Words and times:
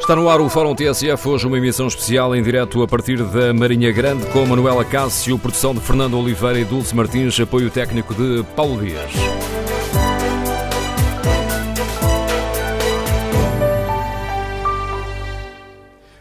Está 0.00 0.16
no 0.16 0.28
ar 0.28 0.40
o 0.40 0.48
Fórum 0.48 0.74
TSF, 0.74 1.28
hoje 1.28 1.46
uma 1.46 1.58
emissão 1.58 1.86
especial 1.86 2.34
em 2.34 2.42
direto 2.42 2.82
a 2.82 2.88
partir 2.88 3.22
da 3.22 3.54
Marinha 3.54 3.92
Grande 3.92 4.26
com 4.32 4.44
Manuela 4.44 4.84
Cássio, 4.84 5.38
produção 5.38 5.72
de 5.72 5.80
Fernando 5.80 6.18
Oliveira 6.18 6.58
e 6.58 6.64
Dulce 6.64 6.96
Martins, 6.96 7.38
apoio 7.38 7.70
técnico 7.70 8.12
de 8.14 8.42
Paulo 8.56 8.82
Dias. 8.82 9.12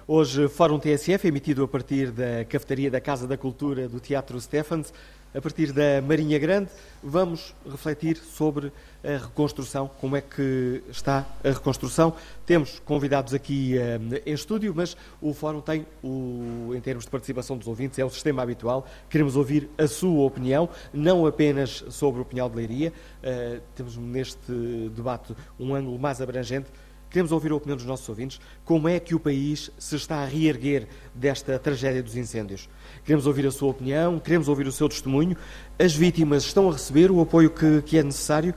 Hoje, 0.06 0.48
Fórum 0.50 0.78
TSF, 0.78 1.28
emitido 1.28 1.64
a 1.64 1.68
partir 1.68 2.12
da 2.12 2.44
cafetaria 2.44 2.92
da 2.92 3.00
Casa 3.00 3.26
da 3.26 3.38
Cultura 3.38 3.88
do 3.88 4.00
Teatro 4.00 4.40
Stephens, 4.42 4.94
a 5.34 5.40
partir 5.40 5.72
da 5.72 6.02
Marinha 6.02 6.40
Grande, 6.40 6.70
vamos 7.04 7.54
refletir 7.70 8.18
sobre 8.18 8.72
a 9.04 9.18
reconstrução, 9.18 9.90
como 10.02 10.16
é 10.16 10.22
que 10.22 10.82
está 10.90 11.26
a 11.44 11.50
reconstrução. 11.50 12.16
Temos 12.46 12.80
convidados 12.80 13.34
aqui 13.34 13.76
um, 13.78 14.16
em 14.26 14.34
estúdio, 14.34 14.74
mas 14.76 14.98
o 15.22 15.34
Fórum 15.34 15.62
tem, 15.62 15.86
o, 16.04 16.72
em 16.76 16.82
termos 16.82 17.06
de 17.06 17.12
participação 17.12 17.58
dos 17.58 17.68
ouvintes, 17.68 18.00
é 18.00 18.04
o 18.04 18.10
sistema 18.10 18.42
habitual. 18.42 18.88
Queremos 19.08 19.36
ouvir 19.36 19.70
a 19.78 19.88
sua 19.88 20.26
opinião, 20.26 20.68
não 20.92 21.26
apenas 21.28 21.84
sobre 21.90 22.22
o 22.22 22.26
Pinhal 22.26 22.50
de 22.50 22.56
Leiria. 22.56 22.92
Uh, 23.24 23.62
temos 23.76 23.98
neste 23.98 24.52
debate 24.96 25.36
um 25.60 25.76
ângulo 25.76 26.00
mais 26.00 26.22
abrangente 26.22 26.70
Queremos 27.10 27.32
ouvir 27.32 27.52
a 27.52 27.56
opinião 27.56 27.76
dos 27.76 27.86
nossos 27.86 28.08
ouvintes. 28.08 28.40
Como 28.64 28.88
é 28.88 29.00
que 29.00 29.16
o 29.16 29.20
país 29.20 29.72
se 29.80 29.96
está 29.96 30.18
a 30.18 30.26
reerguer 30.26 30.88
desta 31.14 31.58
tragédia 31.58 32.04
dos 32.04 32.16
incêndios? 32.16 32.70
Queremos 33.04 33.26
ouvir 33.26 33.48
a 33.48 33.52
sua 33.52 33.70
opinião, 33.70 34.20
queremos 34.20 34.48
ouvir 34.48 34.68
o 34.68 34.72
seu 34.72 34.88
testemunho. 34.88 35.36
As 35.80 35.96
vítimas 35.96 36.44
estão 36.44 36.70
a 36.70 36.74
receber 36.74 37.10
o 37.10 37.20
apoio 37.20 37.50
que, 37.50 37.82
que 37.82 37.98
é 37.98 38.04
necessário? 38.04 38.54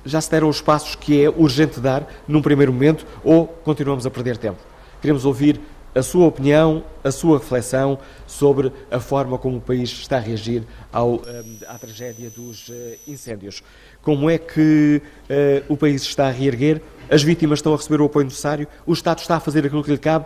Já 0.05 0.21
se 0.21 0.29
deram 0.29 0.49
os 0.49 0.61
passos 0.61 0.95
que 0.95 1.23
é 1.23 1.29
urgente 1.29 1.79
dar 1.79 2.07
num 2.27 2.41
primeiro 2.41 2.71
momento 2.71 3.07
ou 3.23 3.47
continuamos 3.47 4.05
a 4.05 4.11
perder 4.11 4.37
tempo? 4.37 4.59
Queremos 5.01 5.25
ouvir 5.25 5.59
a 5.95 6.03
sua 6.03 6.25
opinião, 6.27 6.83
a 7.03 7.09
sua 7.09 7.39
reflexão 7.39 7.97
sobre 8.27 8.71
a 8.91 8.99
forma 8.99 9.37
como 9.37 9.57
o 9.57 9.61
país 9.61 9.89
está 9.89 10.17
a 10.17 10.19
reagir 10.19 10.63
ao, 10.91 11.21
à 11.67 11.77
tragédia 11.77 12.29
dos 12.29 12.67
uh, 12.67 12.73
incêndios. 13.07 13.63
Como 14.01 14.29
é 14.29 14.37
que 14.37 15.01
uh, 15.29 15.73
o 15.73 15.77
país 15.77 16.01
está 16.01 16.27
a 16.27 16.31
reerguer? 16.31 16.81
As 17.09 17.23
vítimas 17.23 17.59
estão 17.59 17.73
a 17.73 17.77
receber 17.77 18.01
o 18.01 18.05
apoio 18.05 18.25
necessário? 18.25 18.67
O 18.85 18.91
Estado 18.91 19.19
está 19.19 19.37
a 19.37 19.39
fazer 19.39 19.65
aquilo 19.65 19.83
que 19.83 19.91
lhe 19.91 19.97
cabe? 19.97 20.25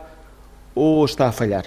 Ou 0.79 1.03
está 1.03 1.27
a 1.27 1.31
falhar? 1.31 1.65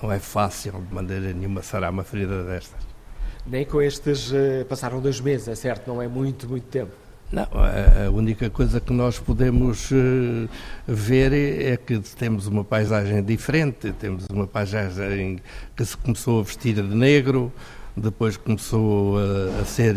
não 0.02 0.12
é 0.12 0.20
fácil 0.20 0.74
de 0.88 0.94
maneira 0.94 1.34
nenhuma 1.34 1.62
sarar 1.62 1.92
uma 1.92 2.04
ferida 2.04 2.44
destas. 2.44 2.80
Nem 3.46 3.66
com 3.66 3.82
estes 3.82 4.32
uh, 4.32 4.66
passaram 4.68 5.00
dois 5.00 5.20
meses, 5.20 5.48
é 5.48 5.56
certo? 5.56 5.88
Não 5.88 6.02
é 6.02 6.08
muito, 6.08 6.48
muito 6.48 6.68
tempo. 6.68 6.92
Não, 7.32 7.44
a, 7.44 8.10
única 8.12 8.50
coisa 8.50 8.82
que 8.82 8.92
nós 8.92 9.18
podemos 9.18 9.90
uh, 9.92 10.50
ver 10.86 11.32
é 11.32 11.78
que 11.78 11.98
temos 12.18 12.46
uma 12.46 12.64
paisagem 12.64 13.24
diferente, 13.24 13.94
temos 13.94 14.26
uma 14.30 14.46
paisagem 14.46 15.40
que 15.76 15.86
se 15.86 15.96
começou 15.96 16.42
a 16.42 16.44
vestir 16.44 16.76
de 16.76 16.94
negro, 16.94 17.52
depois 17.96 18.36
começou 18.36 19.18
a, 19.18 19.62
a 19.62 19.66
ser 19.66 19.96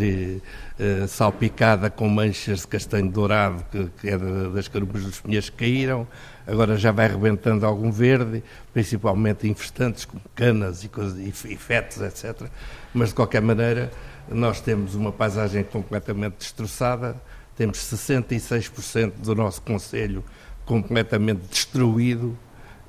uh, 0.79 1.07
salpicada 1.09 1.89
com 1.89 2.07
manchas 2.07 2.61
de 2.61 2.67
castanho 2.67 3.11
dourado, 3.11 3.65
que, 3.69 3.89
que 3.99 4.09
é 4.09 4.17
das 4.17 4.69
carubas 4.69 5.03
dos 5.03 5.19
pinheiros 5.19 5.49
que 5.49 5.57
caíram, 5.57 6.07
agora 6.47 6.77
já 6.77 6.91
vai 6.91 7.07
rebentando 7.07 7.65
algum 7.65 7.91
verde, 7.91 8.43
principalmente 8.73 9.47
infestantes 9.47 10.05
como 10.05 10.21
canas 10.35 10.83
e, 10.83 10.89
coisas, 10.89 11.17
e, 11.17 11.55
fetos, 11.55 12.01
etc. 12.01 12.47
Mas 12.93 13.09
de 13.09 13.15
qualquer 13.15 13.41
maneira, 13.41 13.91
nós 14.29 14.61
temos 14.61 14.95
uma 14.95 15.11
paisagem 15.11 15.63
completamente 15.63 16.35
destroçada, 16.37 17.15
temos 17.55 17.77
66% 17.79 19.13
do 19.19 19.35
nosso 19.35 19.61
Conselho 19.61 20.23
completamente 20.65 21.41
destruído 21.49 22.37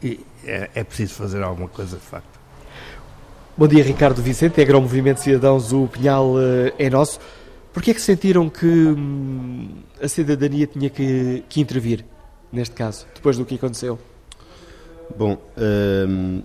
e 0.02 0.20
é, 0.44 0.70
é 0.74 0.84
preciso 0.84 1.14
fazer 1.14 1.42
alguma 1.42 1.68
coisa 1.68 1.96
de 1.96 2.02
facto. 2.02 2.36
Bom 3.56 3.66
dia, 3.66 3.82
Ricardo 3.82 4.20
Vicente, 4.20 4.60
o 4.60 4.80
Movimento 4.80 5.20
Cidadãos, 5.20 5.72
o 5.72 5.86
Pinhal 5.86 6.34
uh, 6.34 6.72
é 6.78 6.90
nosso. 6.90 7.18
Porquê 7.72 7.92
é 7.92 7.94
que 7.94 8.00
sentiram 8.02 8.50
que 8.50 8.66
hum, 8.66 9.82
a 10.00 10.08
cidadania 10.08 10.66
tinha 10.66 10.90
que, 10.90 11.42
que 11.48 11.60
intervir? 11.60 12.04
Neste 12.52 12.74
caso, 12.74 13.06
depois 13.14 13.36
do 13.36 13.44
que 13.44 13.54
aconteceu? 13.56 13.98
Bom, 15.16 15.38
um, 16.08 16.42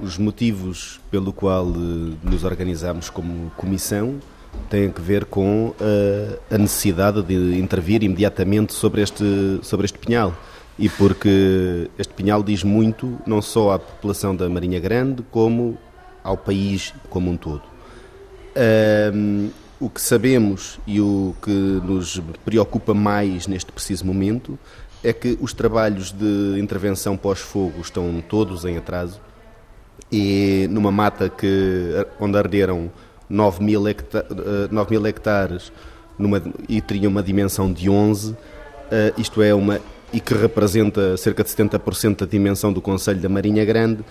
os 0.00 0.18
motivos 0.18 1.00
pelo 1.10 1.32
qual 1.32 1.66
uh, 1.66 2.16
nos 2.22 2.44
organizamos 2.44 3.10
como 3.10 3.50
comissão 3.56 4.20
têm 4.70 4.92
a 4.96 5.00
ver 5.00 5.24
com 5.24 5.68
uh, 5.68 5.74
a 6.50 6.58
necessidade 6.58 7.22
de 7.22 7.58
intervir 7.58 8.02
imediatamente 8.02 8.72
sobre 8.72 9.02
este, 9.02 9.60
sobre 9.62 9.86
este 9.86 9.98
pinhal. 9.98 10.34
E 10.78 10.88
porque 10.88 11.90
este 11.98 12.14
pinhal 12.14 12.42
diz 12.42 12.62
muito, 12.62 13.18
não 13.26 13.42
só 13.42 13.72
à 13.72 13.78
população 13.78 14.34
da 14.34 14.48
Marinha 14.48 14.78
Grande, 14.78 15.24
como 15.30 15.76
ao 16.22 16.36
país 16.36 16.94
como 17.10 17.30
um 17.30 17.36
todo. 17.36 17.62
Um, 19.12 19.50
o 19.80 19.88
que 19.88 20.00
sabemos 20.00 20.78
e 20.86 21.00
o 21.00 21.34
que 21.42 21.50
nos 21.50 22.20
preocupa 22.44 22.92
mais 22.94 23.46
neste 23.46 23.70
preciso 23.70 24.04
momento 24.04 24.58
é 25.02 25.12
que 25.12 25.38
os 25.40 25.52
trabalhos 25.52 26.12
de 26.12 26.58
intervenção 26.58 27.16
pós-fogo 27.16 27.80
estão 27.80 28.22
todos 28.28 28.64
em 28.64 28.76
atraso 28.76 29.20
e 30.10 30.66
numa 30.70 30.90
mata 30.90 31.28
que, 31.28 32.06
onde 32.18 32.36
arderam 32.36 32.90
9 33.28 33.62
mil, 33.62 33.86
hecta 33.86 34.26
9 34.70 34.90
mil 34.90 35.06
hectares 35.06 35.72
numa, 36.18 36.42
e 36.68 36.80
teria 36.80 37.08
uma 37.08 37.22
dimensão 37.22 37.72
de 37.72 37.88
11, 37.88 38.32
uh, 38.32 38.36
isto 39.16 39.42
é 39.42 39.54
uma 39.54 39.80
e 40.12 40.20
que 40.20 40.32
representa 40.32 41.16
cerca 41.18 41.44
de 41.44 41.50
70% 41.50 42.20
da 42.20 42.26
dimensão 42.26 42.72
do 42.72 42.80
Conselho 42.80 43.20
da 43.20 43.28
Marinha 43.28 43.64
Grande, 43.64 44.02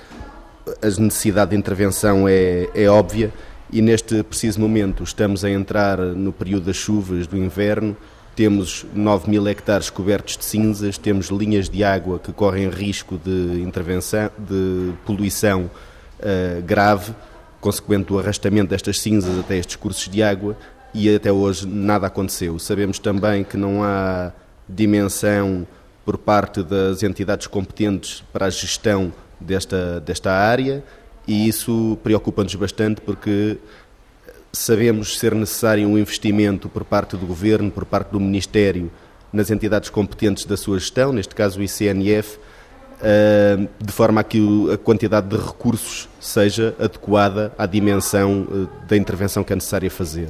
a 0.82 1.02
necessidade 1.02 1.52
de 1.52 1.58
intervenção 1.58 2.28
é, 2.28 2.70
é 2.76 2.88
óbvia 2.88 3.34
e 3.72 3.82
neste 3.82 4.22
preciso 4.22 4.60
momento 4.60 5.04
estamos 5.04 5.44
a 5.44 5.50
entrar 5.50 5.98
no 5.98 6.32
período 6.32 6.66
das 6.66 6.76
chuvas 6.76 7.26
do 7.26 7.36
inverno, 7.36 7.98
temos 8.38 8.86
9 8.94 9.28
mil 9.28 9.48
hectares 9.48 9.90
cobertos 9.90 10.38
de 10.38 10.46
cinzas, 10.46 10.96
temos 10.96 11.30
linhas 11.30 11.68
de 11.68 11.84
água 11.84 12.20
que 12.20 12.32
correm 12.32 12.70
risco 12.70 13.18
de 13.18 13.64
intervenção, 13.64 14.30
de 14.38 14.94
poluição 15.08 15.72
uh, 16.20 16.62
grave, 16.62 17.16
consequente 17.60 18.10
do 18.10 18.20
arrastamento 18.20 18.70
destas 18.70 19.00
cinzas 19.00 19.40
até 19.40 19.58
estes 19.58 19.76
cursos 19.76 20.08
de 20.08 20.22
água 20.22 20.56
e 20.94 21.14
até 21.16 21.32
hoje 21.32 21.66
nada 21.66 22.06
aconteceu. 22.06 22.60
Sabemos 22.60 23.00
também 23.00 23.44
que 23.44 23.58
não 23.58 23.84
há 23.84 24.32
dimensão 24.70 25.66
por 26.06 26.16
parte 26.16 26.62
das 26.62 27.02
entidades 27.02 27.48
competentes 27.48 28.24
para 28.32 28.46
a 28.46 28.50
gestão 28.52 29.12
desta, 29.42 30.00
desta 30.00 30.32
área 30.32 30.84
e 31.28 31.48
isso 31.48 31.98
preocupa-nos 32.04 32.54
bastante 32.54 33.02
porque 33.02 33.58
sabemos 34.58 35.18
ser 35.18 35.34
necessário 35.36 35.88
um 35.88 35.98
investimento 35.98 36.68
por 36.70 36.84
parte 36.84 37.16
do 37.16 37.26
Governo, 37.26 37.72
por 37.72 37.86
parte 37.86 38.12
do 38.12 38.20
Ministério, 38.20 38.92
nas 39.32 39.52
entidades 39.52 39.90
competentes 39.90 40.46
da 40.46 40.58
sua 40.58 40.80
gestão, 40.80 41.12
neste 41.12 41.36
caso 41.36 41.60
o 41.60 41.64
ICNF, 41.64 42.40
eh, 43.02 43.68
de 43.80 43.92
forma 43.94 44.22
a 44.22 44.24
que 44.24 44.40
a 44.74 44.78
quantidade 44.78 45.28
de 45.28 45.38
recursos 45.38 46.10
seja 46.20 46.76
adequada 46.80 47.54
à 47.58 47.66
dimensão 47.66 48.48
eh, 48.50 48.88
da 48.88 48.98
intervenção 48.98 49.44
que 49.44 49.54
é 49.54 49.56
necessária 49.56 49.92
fazer 49.92 50.30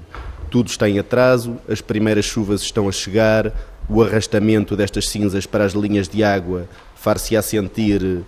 tudo 0.50 0.70
está 0.70 0.90
em 0.90 1.00
atraso, 1.00 1.58
as 1.70 1.82
primeiras 1.82 2.26
chuvas 2.26 2.62
estão 2.62 2.88
a 2.88 2.92
chegar, 2.92 3.52
o 3.90 4.02
arrastamento 4.02 4.76
destas 4.76 5.10
cinzas 5.10 5.46
para 5.46 5.64
as 5.64 5.74
linhas 5.74 6.08
de 6.08 6.24
água 6.24 6.68
far-se-á 6.96 7.42
sentir 7.42 8.24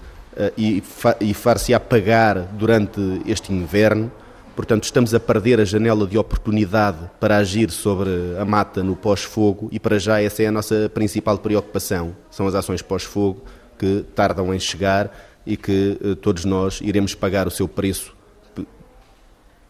fa 0.84 1.18
e 1.20 1.34
far-se-á 1.34 1.80
pagar 1.80 2.40
durante 2.54 3.22
este 3.26 3.52
inverno. 3.52 4.12
Portanto, 4.60 4.84
estamos 4.84 5.14
a 5.14 5.22
perder 5.22 5.62
a 5.62 5.64
janela 5.64 6.06
de 6.06 6.18
oportunidade 6.18 7.10
para 7.18 7.38
agir 7.38 7.72
sobre 7.72 8.10
a 8.38 8.44
mata 8.44 8.84
no 8.84 8.94
pós-fogo 8.94 9.70
e, 9.72 9.80
para 9.80 9.98
já, 9.98 10.22
essa 10.22 10.44
é 10.44 10.48
a 10.48 10.52
nossa 10.52 10.92
principal 10.94 11.38
preocupação. 11.38 12.14
São 12.30 12.46
as 12.46 12.54
ações 12.54 12.82
pós-fogo 12.82 13.42
que 13.78 14.04
tardam 14.14 14.54
em 14.54 14.60
chegar 14.60 15.18
e 15.46 15.56
que 15.56 15.98
uh, 16.04 16.14
todos 16.18 16.44
nós 16.44 16.82
iremos 16.84 17.16
pagar 17.16 17.48
o 17.48 17.50
seu 17.50 17.70
preço 17.70 18.14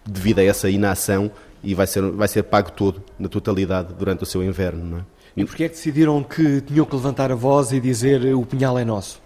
devido 0.03 0.39
a 0.39 0.44
essa 0.44 0.68
inação 0.68 1.30
e 1.63 1.75
vai 1.75 1.86
ser, 1.86 2.01
vai 2.09 2.27
ser 2.27 2.41
pago 2.41 2.71
todo, 2.71 3.03
na 3.19 3.30
totalidade, 3.30 3.94
durante 3.94 4.24
o 4.24 4.25
seu 4.25 4.44
inverno. 4.44 4.97
É? 4.97 5.41
E 5.41 5.45
porquê 5.45 5.65
é 5.65 5.69
que 5.69 5.75
decidiram 5.75 6.24
que 6.24 6.62
tinham 6.62 6.83
que 6.83 6.95
levantar 6.95 7.31
a 7.31 7.36
voz 7.36 7.71
e 7.71 7.80
dizer 7.80 8.33
o 8.33 8.44
pinhal 8.44 8.80
é 8.80 8.83
nosso? 8.83 9.21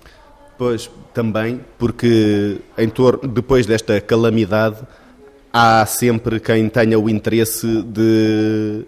Pois, 0.57 0.91
também, 1.13 1.61
porque 1.77 2.59
em 2.77 2.89
torno, 2.89 3.29
depois 3.29 3.65
desta 3.65 4.01
calamidade 4.01 4.85
há 5.53 5.85
sempre 5.85 6.39
quem 6.39 6.67
tenha 6.67 6.99
o 6.99 7.07
interesse 7.07 7.83
de 7.83 8.83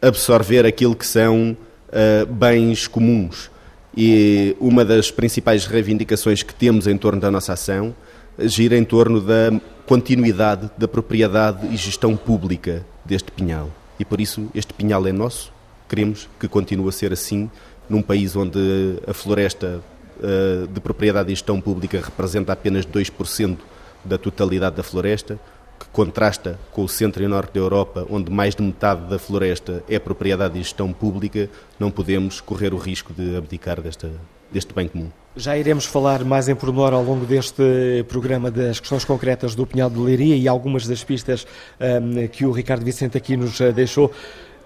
absorver 0.00 0.64
aquilo 0.64 0.94
que 0.94 1.06
são 1.06 1.56
uh, 1.88 2.26
bens 2.26 2.86
comuns. 2.86 3.50
E 3.96 4.56
uma 4.60 4.84
das 4.84 5.10
principais 5.10 5.66
reivindicações 5.66 6.44
que 6.44 6.54
temos 6.54 6.86
em 6.86 6.96
torno 6.96 7.20
da 7.20 7.28
nossa 7.28 7.54
ação 7.54 7.92
gira 8.38 8.76
em 8.76 8.84
torno 8.84 9.20
da 9.20 9.52
continuidade 9.84 10.70
da 10.78 10.86
propriedade 10.86 11.66
e 11.66 11.76
gestão 11.76 12.16
pública 12.16 12.86
deste 13.04 13.32
pinhal. 13.32 13.68
E 13.98 14.04
por 14.04 14.20
isso 14.20 14.48
este 14.54 14.72
pinhal 14.72 15.04
é 15.08 15.12
nosso, 15.12 15.52
queremos 15.88 16.28
que 16.38 16.46
continue 16.46 16.88
a 16.88 16.92
ser 16.92 17.12
assim 17.12 17.50
num 17.88 18.00
país 18.00 18.36
onde 18.36 18.96
a 19.08 19.12
floresta 19.12 19.82
uh, 20.20 20.68
de 20.68 20.80
propriedade 20.80 21.32
e 21.32 21.34
gestão 21.34 21.60
pública 21.60 22.00
representa 22.00 22.52
apenas 22.52 22.86
2% 22.86 23.58
da 24.04 24.16
totalidade 24.16 24.76
da 24.76 24.82
floresta, 24.84 25.38
que 25.80 25.86
contrasta 25.86 26.58
com 26.70 26.84
o 26.84 26.88
centro 26.88 27.22
e 27.22 27.26
norte 27.26 27.54
da 27.54 27.60
Europa, 27.60 28.06
onde 28.10 28.30
mais 28.30 28.54
de 28.54 28.62
metade 28.62 29.08
da 29.08 29.18
floresta 29.18 29.82
é 29.88 29.98
propriedade 29.98 30.58
e 30.58 30.62
gestão 30.62 30.92
pública, 30.92 31.48
não 31.78 31.90
podemos 31.90 32.38
correr 32.38 32.74
o 32.74 32.76
risco 32.76 33.14
de 33.14 33.34
abdicar 33.34 33.80
desta, 33.80 34.10
deste 34.52 34.74
bem 34.74 34.86
comum. 34.86 35.08
Já 35.34 35.56
iremos 35.56 35.86
falar 35.86 36.22
mais 36.22 36.48
em 36.48 36.54
pormenor 36.54 36.92
ao 36.92 37.02
longo 37.02 37.24
deste 37.24 38.04
programa 38.08 38.50
das 38.50 38.78
questões 38.78 39.04
concretas 39.04 39.54
do 39.54 39.66
Pinhal 39.66 39.88
de 39.88 39.98
Leiria 39.98 40.36
e 40.36 40.46
algumas 40.46 40.86
das 40.86 41.02
pistas 41.02 41.46
um, 41.80 42.28
que 42.28 42.44
o 42.44 42.52
Ricardo 42.52 42.84
Vicente 42.84 43.16
aqui 43.16 43.36
nos 43.36 43.58
eh, 43.60 43.72
deixou. 43.72 44.12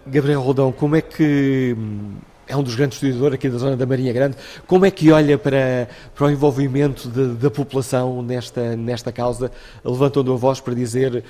Gabriel 0.06 0.40
Rodão, 0.40 0.72
como 0.72 0.96
é 0.96 1.00
que 1.00 1.76
hum, 1.78 2.14
é 2.46 2.56
um 2.56 2.62
dos 2.62 2.74
grandes 2.74 3.02
estudadores 3.02 3.34
aqui 3.34 3.48
da 3.48 3.58
zona 3.58 3.76
da 3.76 3.86
Marinha 3.86 4.12
Grande. 4.12 4.36
Como 4.66 4.84
é 4.84 4.90
que 4.90 5.10
olha 5.10 5.38
para, 5.38 5.88
para 6.14 6.26
o 6.26 6.30
envolvimento 6.30 7.08
de, 7.08 7.34
da 7.34 7.50
população 7.50 8.22
nesta, 8.22 8.76
nesta 8.76 9.12
causa, 9.12 9.50
levantando 9.84 10.32
a 10.32 10.36
voz 10.36 10.60
para 10.60 10.74
dizer 10.74 11.24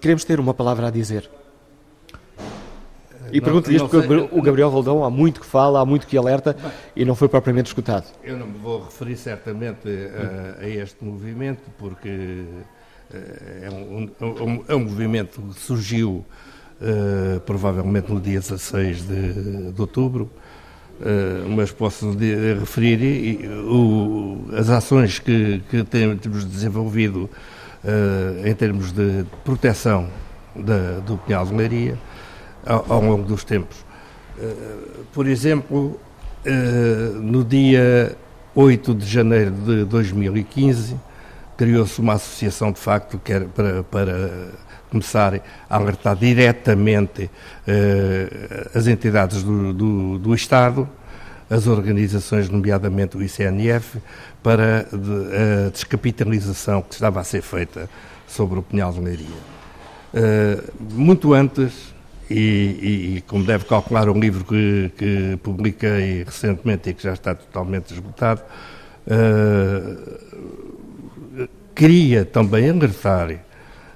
queremos 0.00 0.24
ter 0.24 0.38
uma 0.40 0.54
palavra 0.54 0.88
a 0.88 0.90
dizer? 0.90 1.28
E 3.32 3.40
pergunto-lhe 3.40 3.76
isto 3.76 3.88
porque 3.88 4.06
sei, 4.06 4.28
o 4.30 4.42
Gabriel 4.42 4.68
Roldão 4.68 5.02
há 5.02 5.10
muito 5.10 5.40
que 5.40 5.46
fala, 5.46 5.80
há 5.80 5.86
muito 5.86 6.06
que 6.06 6.18
alerta 6.18 6.52
bem, 6.52 6.70
e 6.96 7.04
não 7.04 7.14
foi 7.14 7.28
propriamente 7.28 7.68
escutado. 7.68 8.04
Eu 8.22 8.36
não 8.36 8.46
me 8.46 8.58
vou 8.58 8.84
referir 8.84 9.16
certamente 9.16 9.88
a, 9.88 10.62
a 10.62 10.68
este 10.68 11.02
movimento, 11.02 11.62
porque 11.78 12.44
eh, 13.12 13.62
é 13.62 13.70
um, 13.70 14.10
um, 14.20 14.64
é 14.68 14.74
um 14.74 14.80
movimento 14.80 15.40
que 15.40 15.60
surgiu 15.60 16.26
uh, 16.80 17.40
provavelmente 17.40 18.12
no 18.12 18.20
dia 18.20 18.40
16 18.40 19.06
de, 19.06 19.72
de 19.72 19.80
outubro, 19.80 20.30
uh, 21.02 21.48
mas 21.48 21.70
posso 21.70 22.14
de, 22.14 22.54
referir 22.54 23.46
o, 23.66 24.46
as 24.56 24.70
ações 24.70 25.18
que, 25.18 25.62
que 25.68 25.84
temos 25.84 26.44
desenvolvido 26.44 27.28
uh, 27.84 28.46
em 28.46 28.54
termos 28.54 28.92
de 28.92 29.24
proteção 29.44 30.08
da, 30.54 31.00
do 31.00 31.18
Pinhal 31.18 31.44
de 31.46 31.52
ao, 32.64 32.86
ao 32.88 33.02
longo 33.02 33.24
dos 33.24 33.44
tempos. 33.44 33.84
Uh, 34.38 35.04
por 35.12 35.26
exemplo, 35.26 36.00
no 37.22 37.44
dia 37.44 38.16
8 38.54 38.94
de 38.94 39.06
janeiro 39.06 39.52
de 39.52 39.84
2015, 39.84 40.96
criou-se 41.62 42.00
uma 42.00 42.14
associação 42.14 42.72
de 42.72 42.80
facto 42.80 43.20
que 43.24 43.32
era 43.32 43.44
para, 43.44 43.84
para 43.84 44.48
começar 44.90 45.40
a 45.70 45.76
alertar 45.76 46.16
diretamente 46.16 47.30
uh, 47.68 48.76
as 48.76 48.88
entidades 48.88 49.44
do, 49.44 49.72
do, 49.72 50.18
do, 50.18 50.34
Estado, 50.34 50.88
as 51.48 51.68
organizações, 51.68 52.48
nomeadamente 52.48 53.16
o 53.16 53.22
ICNF, 53.22 53.98
para 54.42 54.88
de, 54.92 55.66
a 55.66 55.70
descapitalização 55.70 56.82
que 56.82 56.94
estava 56.94 57.20
a 57.20 57.24
ser 57.24 57.42
feita 57.42 57.88
sobre 58.26 58.58
o 58.58 58.62
Pinhal 58.62 58.92
de 58.92 59.00
Leiria. 59.00 59.28
Uh, 60.12 60.72
muito 60.90 61.32
antes 61.32 61.94
e, 62.28 63.18
e, 63.18 63.24
como 63.28 63.44
deve 63.44 63.66
calcular 63.66 64.08
um 64.08 64.18
livro 64.18 64.44
que, 64.44 64.90
que, 64.96 65.38
publiquei 65.44 66.24
recentemente 66.24 66.90
e 66.90 66.94
que 66.94 67.04
já 67.04 67.12
está 67.12 67.36
totalmente 67.36 67.94
esgotado, 67.94 68.42
uh, 69.06 70.61
queria 71.74 72.24
também 72.24 72.68
alertar, 72.68 73.38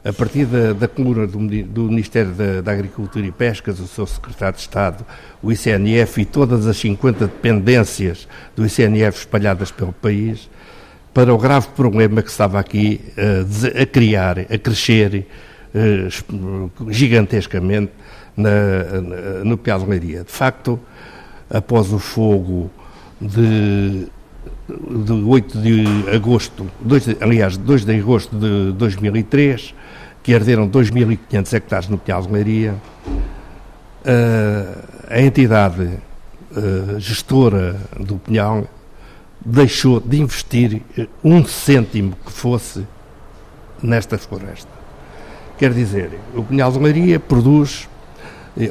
a 0.05 0.13
partir 0.13 0.45
da, 0.47 0.73
da 0.73 0.87
coluna 0.87 1.27
do, 1.27 1.39
do 1.65 1.83
Ministério 1.85 2.31
da, 2.33 2.61
da, 2.61 2.73
Agricultura 2.73 3.27
e 3.27 3.33
Pescas, 3.33 3.81
o 3.81 3.89
seu 3.89 4.07
secretário 4.07 4.55
de 4.55 4.61
Estado, 4.61 5.05
o 5.43 5.51
ICNF 5.51 6.21
e 6.21 6.25
todas 6.25 6.67
as 6.67 6.77
50 6.77 7.27
dependências 7.27 8.29
do 8.55 8.65
ICNF 8.65 9.19
espalhadas 9.19 9.71
pelo 9.73 9.93
país, 9.93 10.49
para 11.13 11.35
o 11.35 11.39
grave 11.39 11.69
problema 11.69 12.23
que 12.23 12.31
estava 12.31 12.61
aqui 12.61 13.01
uh, 13.17 13.83
a 13.83 13.87
criar, 13.87 14.39
a 14.39 14.59
crescer 14.59 15.27
uh, 15.75 16.91
gigantescamente 16.93 17.91
na, 18.37 19.01
na, 19.01 19.45
no 19.45 19.57
Piado 19.57 19.85
de 19.85 19.91
Leiria. 19.91 20.23
De 20.23 20.31
facto, 20.31 20.79
após 21.51 21.93
o 21.93 21.99
fogo 21.99 22.71
de, 23.21 24.07
de 24.69 25.13
8 25.13 25.59
de 25.59 25.85
agosto, 26.15 26.67
2, 26.81 27.17
aliás, 27.21 27.57
2 27.57 27.85
de 27.85 27.99
agosto 27.99 28.37
de 28.37 28.73
2003, 28.73 29.75
que 30.23 30.35
arderam 30.35 30.69
2.500 30.69 31.53
hectares 31.53 31.89
no 31.89 31.99
Piado 31.99 32.27
de 32.27 32.33
Leiria, 32.33 32.75
a 35.09 35.21
entidade 35.21 35.99
gestora 36.99 37.77
do 37.99 38.17
Pinhal 38.17 38.67
deixou 39.45 40.01
de 40.01 40.21
investir 40.21 40.83
um 41.23 41.45
cêntimo 41.45 42.17
que 42.25 42.33
fosse 42.33 42.85
nesta 43.81 44.19
floresta. 44.19 44.71
Quer 45.59 45.73
dizer, 45.73 46.19
o 46.35 46.43
Pinhal 46.43 46.73
de 46.73 46.79
Leiria 46.79 47.21
produz 47.21 47.89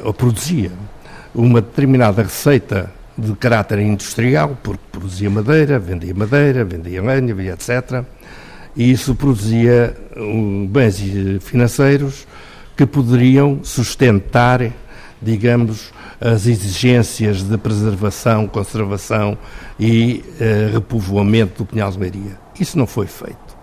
ou 0.04 0.12
produzia 0.12 0.72
uma 1.34 1.60
determinada 1.60 2.22
receita 2.22 2.92
de 3.16 3.34
caráter 3.34 3.78
industrial, 3.78 4.58
porque 4.62 4.82
produzia 4.92 5.30
madeira, 5.30 5.78
vendia 5.78 6.14
madeira, 6.14 6.64
vendia 6.64 7.02
lenha, 7.02 7.52
etc. 7.52 8.04
E 8.76 8.90
isso 8.90 9.14
produzia 9.14 9.96
bens 10.68 11.02
financeiros 11.40 12.26
que 12.76 12.84
poderiam 12.84 13.60
sustentar, 13.62 14.70
digamos, 15.20 15.92
as 16.20 16.46
exigências 16.46 17.42
de 17.42 17.56
preservação, 17.56 18.46
conservação 18.46 19.36
e 19.80 20.24
eh, 20.38 20.70
repovoamento 20.72 21.64
do 21.64 21.66
Pinhal 21.66 21.90
de 21.90 21.98
Leiria. 21.98 22.38
Isso 22.58 22.78
não 22.78 22.86
foi 22.86 23.06
feito. 23.06 23.56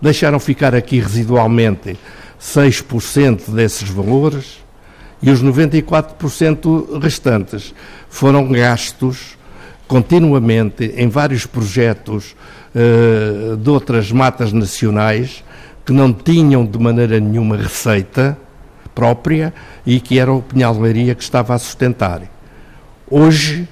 Deixaram 0.00 0.38
ficar 0.38 0.74
aqui 0.74 1.00
residualmente 1.00 1.98
6% 2.40 3.50
desses 3.50 3.88
valores 3.90 4.64
e 5.22 5.30
os 5.30 5.42
94% 5.42 6.98
restantes 7.00 7.74
foram 8.08 8.48
gastos 8.48 9.38
continuamente 9.86 10.94
em 10.96 11.08
vários 11.08 11.46
projetos 11.46 12.34
uh, 12.74 13.56
de 13.56 13.70
outras 13.70 14.10
matas 14.12 14.52
nacionais 14.52 15.44
que 15.84 15.92
não 15.92 16.12
tinham 16.12 16.64
de 16.64 16.78
maneira 16.78 17.18
nenhuma 17.18 17.56
receita 17.56 18.38
própria 18.94 19.52
e 19.84 20.00
que 20.00 20.18
era 20.18 20.32
o 20.32 20.42
Pinhal 20.42 20.74
de 20.74 20.80
Leiria 20.80 21.14
que 21.14 21.22
estava 21.22 21.54
a 21.54 21.58
sustentar. 21.58 22.22
Hoje, 23.10 23.68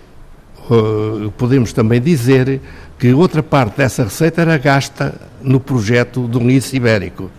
uh, 0.68 1.30
podemos 1.38 1.72
também 1.72 2.00
dizer 2.00 2.60
que 2.98 3.12
outra 3.14 3.42
parte 3.42 3.76
dessa 3.76 4.04
receita 4.04 4.42
era 4.42 4.58
gasta 4.58 5.14
no 5.40 5.60
projeto 5.60 6.26
do 6.26 6.40
Nice 6.40 6.74
Ibérico. 6.74 7.30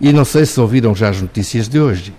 E 0.00 0.12
não 0.12 0.24
sei 0.24 0.44
se 0.44 0.60
ouviram 0.60 0.94
já 0.94 1.08
as 1.08 1.20
notícias 1.20 1.68
de 1.68 1.80
hoje 1.80 2.12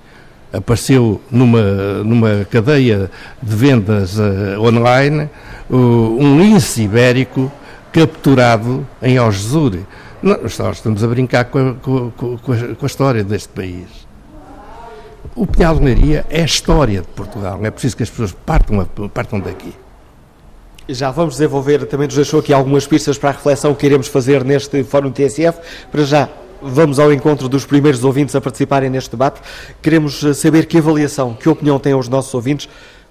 apareceu 0.51 1.21
numa, 1.29 2.03
numa 2.03 2.45
cadeia 2.45 3.09
de 3.41 3.55
vendas 3.55 4.17
uh, 4.17 4.59
online 4.59 5.29
uh, 5.69 5.75
um 5.75 6.39
lince 6.39 6.83
ibérico 6.83 7.51
capturado 7.91 8.85
em 9.01 9.17
Algesur. 9.17 9.79
Nós 10.21 10.59
estamos 10.73 11.03
a 11.03 11.07
brincar 11.07 11.45
com 11.45 11.69
a, 11.69 11.73
com, 11.75 12.11
com, 12.11 12.37
com 12.37 12.51
a, 12.51 12.85
história 12.85 13.23
deste 13.23 13.49
país. 13.49 14.07
O 15.35 15.47
Pinhal 15.47 15.75
de 15.75 15.85
Leiria 15.85 16.25
é 16.29 16.41
a 16.41 16.45
história 16.45 17.01
de 17.01 17.07
Portugal, 17.07 17.59
é 17.63 17.71
preciso 17.71 17.95
que 17.95 18.03
as 18.03 18.09
pessoas 18.09 18.31
partam, 18.31 18.85
partam 19.13 19.39
daqui. 19.39 19.73
Já 20.87 21.11
vamos 21.11 21.35
desenvolver, 21.35 21.85
também 21.85 22.07
nos 22.07 22.15
deixou 22.15 22.39
aqui 22.39 22.51
algumas 22.51 22.87
pistas 22.87 23.17
para 23.17 23.29
a 23.29 23.33
reflexão 23.33 23.75
que 23.75 23.85
iremos 23.85 24.07
fazer 24.07 24.43
neste 24.43 24.83
Fórum 24.83 25.11
TSF. 25.11 25.59
Para 25.91 26.03
já, 26.03 26.29
Vamos 26.61 26.99
ao 26.99 27.13
encontro 27.13 27.47
dos 27.47 27.65
primeiros 27.65 28.03
ouvintes 28.03 28.35
a 28.35 28.41
participarem 28.41 28.89
neste 28.89 29.11
debate. 29.11 29.41
Queremos 29.81 30.23
eh, 30.23 30.33
saber 30.33 30.65
que 30.65 30.77
avaliação, 30.77 31.33
que 31.33 31.47
opinião 31.47 31.79
têm 31.79 31.95
os 31.95 32.09
nossos 32.09 32.33
ouvintes, 32.33 32.67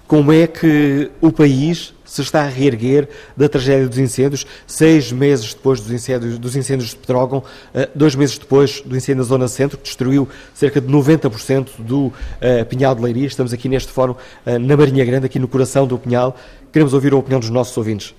como 0.07 0.31
é 0.31 0.45
que 0.47 1.09
o 1.21 1.31
país 1.31 1.93
se 2.03 2.21
está 2.21 2.41
a 2.41 2.47
reerguer 2.47 3.07
da 3.37 3.47
tragédia 3.47 3.87
dos 3.87 3.97
incêndios, 3.97 4.45
seis 4.65 5.11
meses 5.11 5.53
depois 5.53 5.79
dos 5.79 5.91
incêndios, 5.91 6.39
dos 6.39 6.55
incêndios 6.55 6.89
de 6.89 6.95
Petrógão, 6.95 7.43
eh, 7.73 7.87
dois 7.93 8.15
meses 8.15 8.37
depois 8.37 8.81
do 8.81 8.95
incêndio 8.95 9.23
na 9.23 9.27
Zona 9.27 9.47
Centro, 9.47 9.77
que 9.77 9.83
destruiu 9.83 10.27
cerca 10.53 10.81
de 10.81 10.87
90% 10.87 11.69
do 11.79 12.07
uh, 12.07 12.13
Pinhal 12.67 12.95
de 12.95 13.01
Leiria. 13.01 13.27
Estamos 13.27 13.53
aqui 13.53 13.69
neste 13.69 13.91
fórum, 13.91 14.13
uh, 14.13 14.59
na 14.59 14.75
Marinha 14.75 15.05
Grande, 15.05 15.27
aqui 15.27 15.39
no 15.39 15.47
coração 15.47 15.85
do 15.85 15.97
Pinhal. 15.97 16.35
Queremos 16.71 16.93
ouvir 16.93 17.13
a 17.13 17.15
opinião 17.15 17.39
dos 17.39 17.49
nossos 17.49 17.75
ouvintes. 17.77 18.13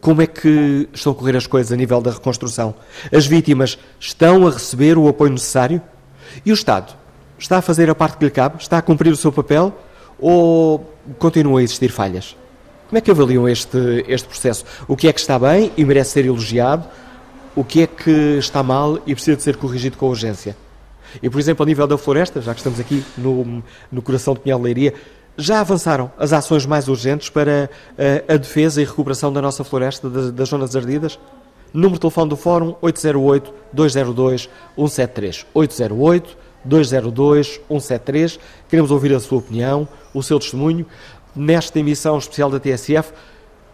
Como 0.00 0.22
é 0.22 0.26
que 0.26 0.88
estão 0.92 1.12
a 1.12 1.14
correr 1.14 1.36
as 1.36 1.46
coisas 1.46 1.72
a 1.72 1.76
nível 1.76 2.00
da 2.00 2.10
reconstrução? 2.10 2.74
As 3.12 3.26
vítimas 3.26 3.78
estão 4.00 4.46
a 4.46 4.50
receber 4.50 4.96
o 4.96 5.08
apoio 5.08 5.30
necessário? 5.30 5.80
E 6.44 6.50
o 6.50 6.54
Estado 6.54 6.94
está 7.38 7.58
a 7.58 7.62
fazer 7.62 7.90
a 7.90 7.94
parte 7.94 8.16
que 8.16 8.24
lhe 8.24 8.30
cabe? 8.30 8.60
Está 8.60 8.78
a 8.78 8.82
cumprir 8.82 9.12
o 9.12 9.16
seu 9.16 9.32
papel? 9.32 9.76
Ou 10.18 10.92
continuam 11.18 11.56
a 11.56 11.62
existir 11.62 11.90
falhas? 11.90 12.36
Como 12.88 12.98
é 12.98 13.00
que 13.00 13.10
avaliam 13.10 13.48
este, 13.48 14.04
este 14.08 14.26
processo? 14.26 14.64
O 14.86 14.96
que 14.96 15.08
é 15.08 15.12
que 15.12 15.20
está 15.20 15.38
bem 15.38 15.70
e 15.76 15.84
merece 15.84 16.12
ser 16.12 16.24
elogiado? 16.24 16.86
O 17.54 17.62
que 17.62 17.82
é 17.82 17.86
que 17.86 18.38
está 18.38 18.62
mal 18.62 18.98
e 19.06 19.14
precisa 19.14 19.36
de 19.36 19.42
ser 19.42 19.56
corrigido 19.56 19.98
com 19.98 20.08
urgência? 20.08 20.56
E, 21.22 21.28
por 21.28 21.38
exemplo, 21.38 21.62
a 21.62 21.66
nível 21.66 21.86
da 21.86 21.98
floresta, 21.98 22.40
já 22.40 22.52
que 22.52 22.60
estamos 22.60 22.80
aqui 22.80 23.04
no, 23.16 23.62
no 23.90 24.02
coração 24.02 24.34
de 24.34 24.40
Pinhal 24.40 24.60
Leiria, 24.60 24.94
já 25.38 25.60
avançaram 25.60 26.10
as 26.18 26.32
ações 26.32 26.66
mais 26.66 26.88
urgentes 26.88 27.30
para 27.30 27.70
uh, 27.92 28.34
a 28.34 28.36
defesa 28.36 28.82
e 28.82 28.84
recuperação 28.84 29.32
da 29.32 29.40
nossa 29.40 29.62
floresta, 29.62 30.10
das, 30.10 30.32
das 30.32 30.48
zonas 30.48 30.74
ardidas? 30.74 31.16
Número 31.72 31.94
de 31.94 32.00
telefone 32.00 32.28
do 32.28 32.36
Fórum 32.36 32.74
808-202-173. 32.82 35.46
808-202-173. 35.54 38.40
Queremos 38.68 38.90
ouvir 38.90 39.14
a 39.14 39.20
sua 39.20 39.38
opinião, 39.38 39.86
o 40.12 40.24
seu 40.24 40.40
testemunho. 40.40 40.84
Nesta 41.36 41.78
emissão 41.78 42.18
especial 42.18 42.50
da 42.50 42.58
TSF, 42.58 43.12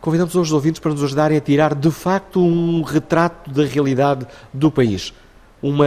convidamos 0.03 0.35
os 0.35 0.53
ouvintes 0.53 0.81
para 0.81 0.93
nos 0.93 1.03
ajudarem 1.03 1.39
a 1.39 1.41
tirar 1.41 1.75
de 1.75 1.91
facto 1.91 2.45
um 2.45 2.83
retrato 2.83 3.51
da 3.51 3.65
realidade 3.65 4.27
do 4.53 4.71
país 4.71 5.15
uma 5.65 5.87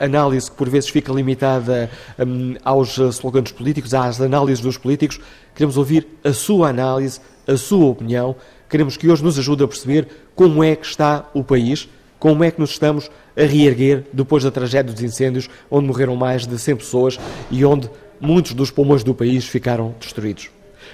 análise 0.00 0.50
que 0.50 0.56
por 0.56 0.70
vezes 0.70 0.88
fica 0.88 1.12
limitada 1.12 1.90
um, 2.18 2.54
aos 2.64 2.96
slogans 2.96 3.52
políticos, 3.52 3.92
às 3.92 4.18
análises 4.22 4.60
dos 4.62 4.78
políticos. 4.78 5.20
Queremos 5.54 5.76
ouvir 5.76 6.06
a 6.24 6.32
sua 6.32 6.70
análise, 6.70 7.20
a 7.46 7.54
sua 7.54 7.84
opinião. 7.84 8.34
Queremos 8.70 8.96
que 8.96 9.06
hoje 9.06 9.22
nos 9.22 9.38
ajude 9.38 9.62
a 9.62 9.68
perceber 9.68 10.08
como 10.34 10.64
é 10.64 10.74
que 10.74 10.86
está 10.86 11.28
o 11.34 11.44
país, 11.44 11.90
como 12.18 12.42
é 12.42 12.50
que 12.50 12.58
nos 12.58 12.70
estamos 12.70 13.10
a 13.36 13.42
reerguer 13.42 14.06
depois 14.14 14.44
da 14.44 14.50
tragédia 14.50 14.94
dos 14.94 15.02
incêndios, 15.02 15.50
onde 15.70 15.86
morreram 15.86 16.16
mais 16.16 16.46
de 16.46 16.58
100 16.58 16.76
pessoas 16.76 17.20
e 17.50 17.66
onde 17.66 17.90
muitos 18.18 18.54
dos 18.54 18.70
pulmões 18.70 19.04
do 19.04 19.14
país 19.14 19.46
ficaram 19.46 19.94
destruídos. 20.00 20.50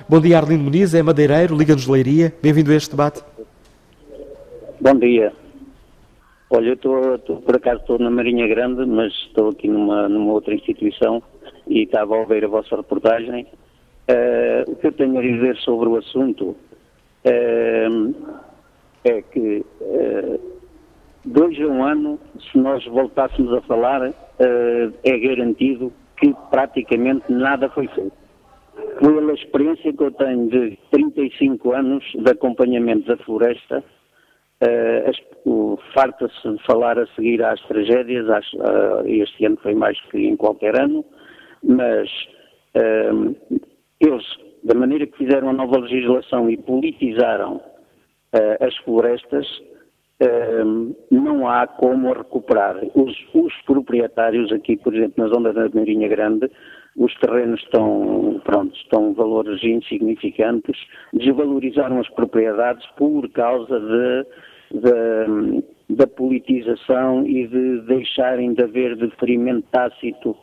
Bom 0.09 0.21
dia, 0.21 0.39
Arlindo 0.39 0.65
Muniz, 0.65 0.93
é 0.93 1.05
madeireiro, 1.05 1.57
Liga-nos 1.57 1.87
Leiria. 1.87 2.35
Bem-vindo 2.43 2.73
a 2.73 2.75
este 2.75 2.91
debate. 2.91 3.23
Bom 4.81 4.99
dia. 4.99 5.33
Olha, 6.51 6.69
eu 6.69 6.75
estou, 6.75 7.41
por 7.41 7.57
acaso 7.57 7.81
estou 7.81 7.99
na 7.99 8.11
Marinha 8.11 8.47
Grande, 8.47 8.85
mas 8.87 9.13
estou 9.27 9.49
aqui 9.49 9.67
numa, 9.67 10.09
numa 10.09 10.33
outra 10.33 10.55
instituição 10.55 11.23
e 11.67 11.83
estava 11.83 12.15
a 12.15 12.19
ouvir 12.21 12.45
a 12.45 12.49
vossa 12.49 12.77
reportagem. 12.77 13.47
Uh, 14.09 14.71
o 14.71 14.77
que 14.77 14.87
eu 14.89 14.93
tenho 14.93 15.19
a 15.19 15.23
dizer 15.23 15.57
sobre 15.59 15.89
o 15.89 15.97
assunto 15.97 16.55
uh, 17.25 18.15
é 19.03 19.23
que 19.23 19.65
uh, 19.81 20.41
dois 21.25 21.59
a 21.59 21.67
um 21.67 21.83
ano, 21.83 22.21
se 22.53 22.59
nós 22.59 22.85
voltássemos 22.85 23.53
a 23.55 23.63
falar, 23.63 24.13
é 25.03 25.19
garantido 25.19 25.93
que 26.19 26.35
praticamente 26.51 27.25
nada 27.33 27.71
foi 27.71 27.87
feito. 27.89 28.13
Pela 28.99 29.33
experiência 29.33 29.93
que 29.93 30.03
eu 30.03 30.11
tenho 30.13 30.49
de 30.49 30.79
35 30.91 31.73
anos 31.73 32.05
de 32.15 32.31
acompanhamento 32.31 33.07
da 33.07 33.17
floresta, 33.19 33.83
Uh, 34.63 35.77
Farta-se 35.93 36.49
de 36.49 36.63
falar 36.65 36.99
a 36.99 37.07
seguir 37.09 37.43
às 37.43 37.61
tragédias, 37.63 38.29
às, 38.29 38.53
uh, 38.55 39.07
este 39.07 39.45
ano 39.47 39.57
foi 39.63 39.75
mais 39.75 40.01
que 40.11 40.19
em 40.19 40.37
qualquer 40.37 40.81
ano, 40.81 41.05
mas 41.63 42.09
uh, 42.77 43.37
eles, 44.01 44.25
da 44.63 44.75
maneira 44.75 45.07
que 45.07 45.19
fizeram 45.19 45.51
a 45.51 45.53
nova 45.53 45.79
legislação 45.79 46.49
e 46.49 46.57
politizaram 46.57 47.57
uh, 47.57 48.65
as 48.65 48.77
florestas, 48.79 49.47
não 51.11 51.47
há 51.47 51.67
como 51.67 52.13
recuperar. 52.13 52.77
Os, 52.95 53.15
os, 53.35 53.53
proprietários 53.67 54.51
aqui, 54.53 54.77
por 54.77 54.95
exemplo, 54.95 55.23
na 55.23 55.29
zona 55.29 55.53
da 55.53 55.69
Marinha 55.75 56.09
Grande, 56.09 56.51
os 56.97 57.15
terrenos 57.17 57.61
estão, 57.61 58.41
pronto, 58.45 58.75
estão 58.77 59.15
valores 59.15 59.63
insignificantes, 59.63 60.79
desvalorizaram 61.13 62.01
as 62.01 62.09
propriedades 62.11 62.87
por 62.97 63.29
causa 63.31 63.81
de 63.81 64.27
da, 64.81 65.27
da 65.91 66.07
politização 66.07 67.27
e 67.27 67.47
de 67.47 67.81
deixarem 67.83 68.55
de 68.55 68.65
haver 68.65 68.97
deferimento 68.97 69.67
tácito 69.71 70.37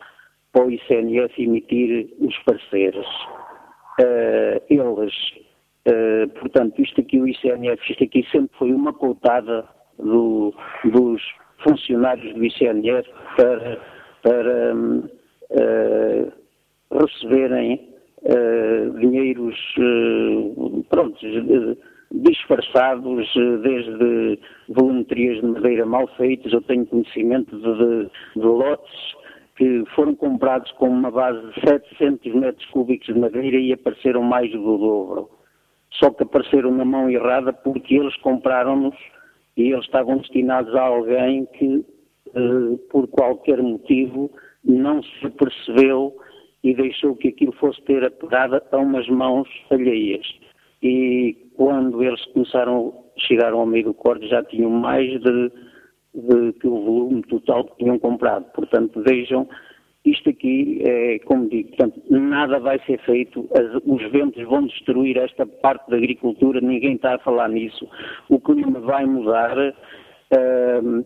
para 0.52 0.66
o 0.66 0.72
ICNF 0.72 1.42
emitir 1.42 2.10
os 2.20 2.38
parceiros. 2.40 3.08
Uh, 4.00 4.62
eles, 4.70 5.14
uh, 5.88 6.30
portanto, 6.40 6.82
isto 6.82 7.02
aqui, 7.02 7.20
o 7.20 7.28
ICNF, 7.28 7.92
isto 7.92 8.04
aqui 8.04 8.26
sempre 8.32 8.56
foi 8.58 8.72
uma 8.74 8.94
cotada 8.94 9.68
do, 9.98 10.54
dos 10.86 11.22
funcionários 11.64 12.34
do 12.34 12.44
ICNF 12.44 13.10
para, 13.36 13.80
para 14.24 14.76
uh, 14.76 16.41
receberem 16.92 17.90
dinheiros, 19.00 19.58
pronto, 20.90 21.18
disfarçados 22.14 23.28
eh, 23.36 23.58
desde 23.58 24.40
volumetrias 24.70 25.40
de 25.40 25.48
madeira 25.48 25.86
mal 25.86 26.08
feitas. 26.18 26.52
Eu 26.52 26.62
tenho 26.62 26.86
conhecimento 26.86 27.56
de, 27.56 27.78
de, 27.78 28.10
de 28.36 28.46
lotes 28.46 29.16
que 29.56 29.84
foram 29.96 30.16
comprados 30.16 30.72
com 30.74 30.90
uma 30.90 31.12
base 31.12 31.40
de 31.48 31.62
700 31.62 32.34
metros 32.34 32.66
cúbicos 32.68 33.08
de 33.08 33.20
madeira 33.20 33.58
e 33.58 33.74
apareceram 33.74 34.24
mais 34.24 34.52
do 34.52 34.78
dobro. 34.78 35.30
Só 35.92 36.10
que 36.10 36.24
apareceram 36.24 36.72
na 36.72 36.86
mão 36.86 37.10
errada 37.10 37.54
porque 37.54 37.96
eles 37.96 38.16
compraram-nos 38.18 38.96
e 39.56 39.72
eles 39.72 39.86
estavam 39.86 40.18
destinados 40.18 40.74
a 40.76 40.82
alguém 40.82 41.46
que, 41.58 41.86
eh, 42.34 42.78
por 42.90 43.08
qualquer 43.08 43.62
motivo, 43.62 44.32
não 44.64 45.02
se 45.04 45.30
percebeu 45.32 46.16
e 46.64 46.74
deixou 46.74 47.16
que 47.16 47.30
aquilo 47.30 47.52
fosse 47.54 47.82
ter 47.84 48.04
apegado 48.04 48.62
a 48.72 48.78
umas 48.78 49.08
mãos 49.08 49.48
alheias. 49.70 50.26
E 50.84 51.36
quando 51.56 52.04
eles 52.04 52.24
começaram, 52.28 52.94
chegaram 53.18 53.60
ao 53.60 53.66
meio 53.66 53.86
do 53.86 53.94
corte, 53.94 54.28
já 54.28 54.44
tinham 54.44 54.70
mais 54.70 55.10
de, 55.22 55.52
de 56.14 56.54
que 56.54 56.68
o 56.68 56.84
volume 56.84 57.22
total 57.24 57.66
que 57.66 57.78
tinham 57.78 58.00
comprado. 58.00 58.46
Portanto, 58.54 59.02
vejam, 59.06 59.48
isto 60.06 60.30
aqui 60.30 60.82
é, 60.84 61.20
como 61.20 61.50
digo, 61.50 61.70
portanto, 61.70 62.02
nada 62.10 62.60
vai 62.60 62.80
ser 62.86 63.00
feito, 63.02 63.48
As, 63.56 63.82
os 63.86 64.12
ventos 64.12 64.44
vão 64.44 64.66
destruir 64.66 65.18
esta 65.18 65.46
parte 65.46 65.90
da 65.90 65.98
agricultura, 65.98 66.62
ninguém 66.62 66.96
está 66.96 67.16
a 67.16 67.20
falar 67.20 67.50
nisso. 67.50 67.88
O 68.30 68.40
clima 68.40 68.80
vai 68.80 69.06
mudar. 69.06 69.58
Uh, 70.34 71.06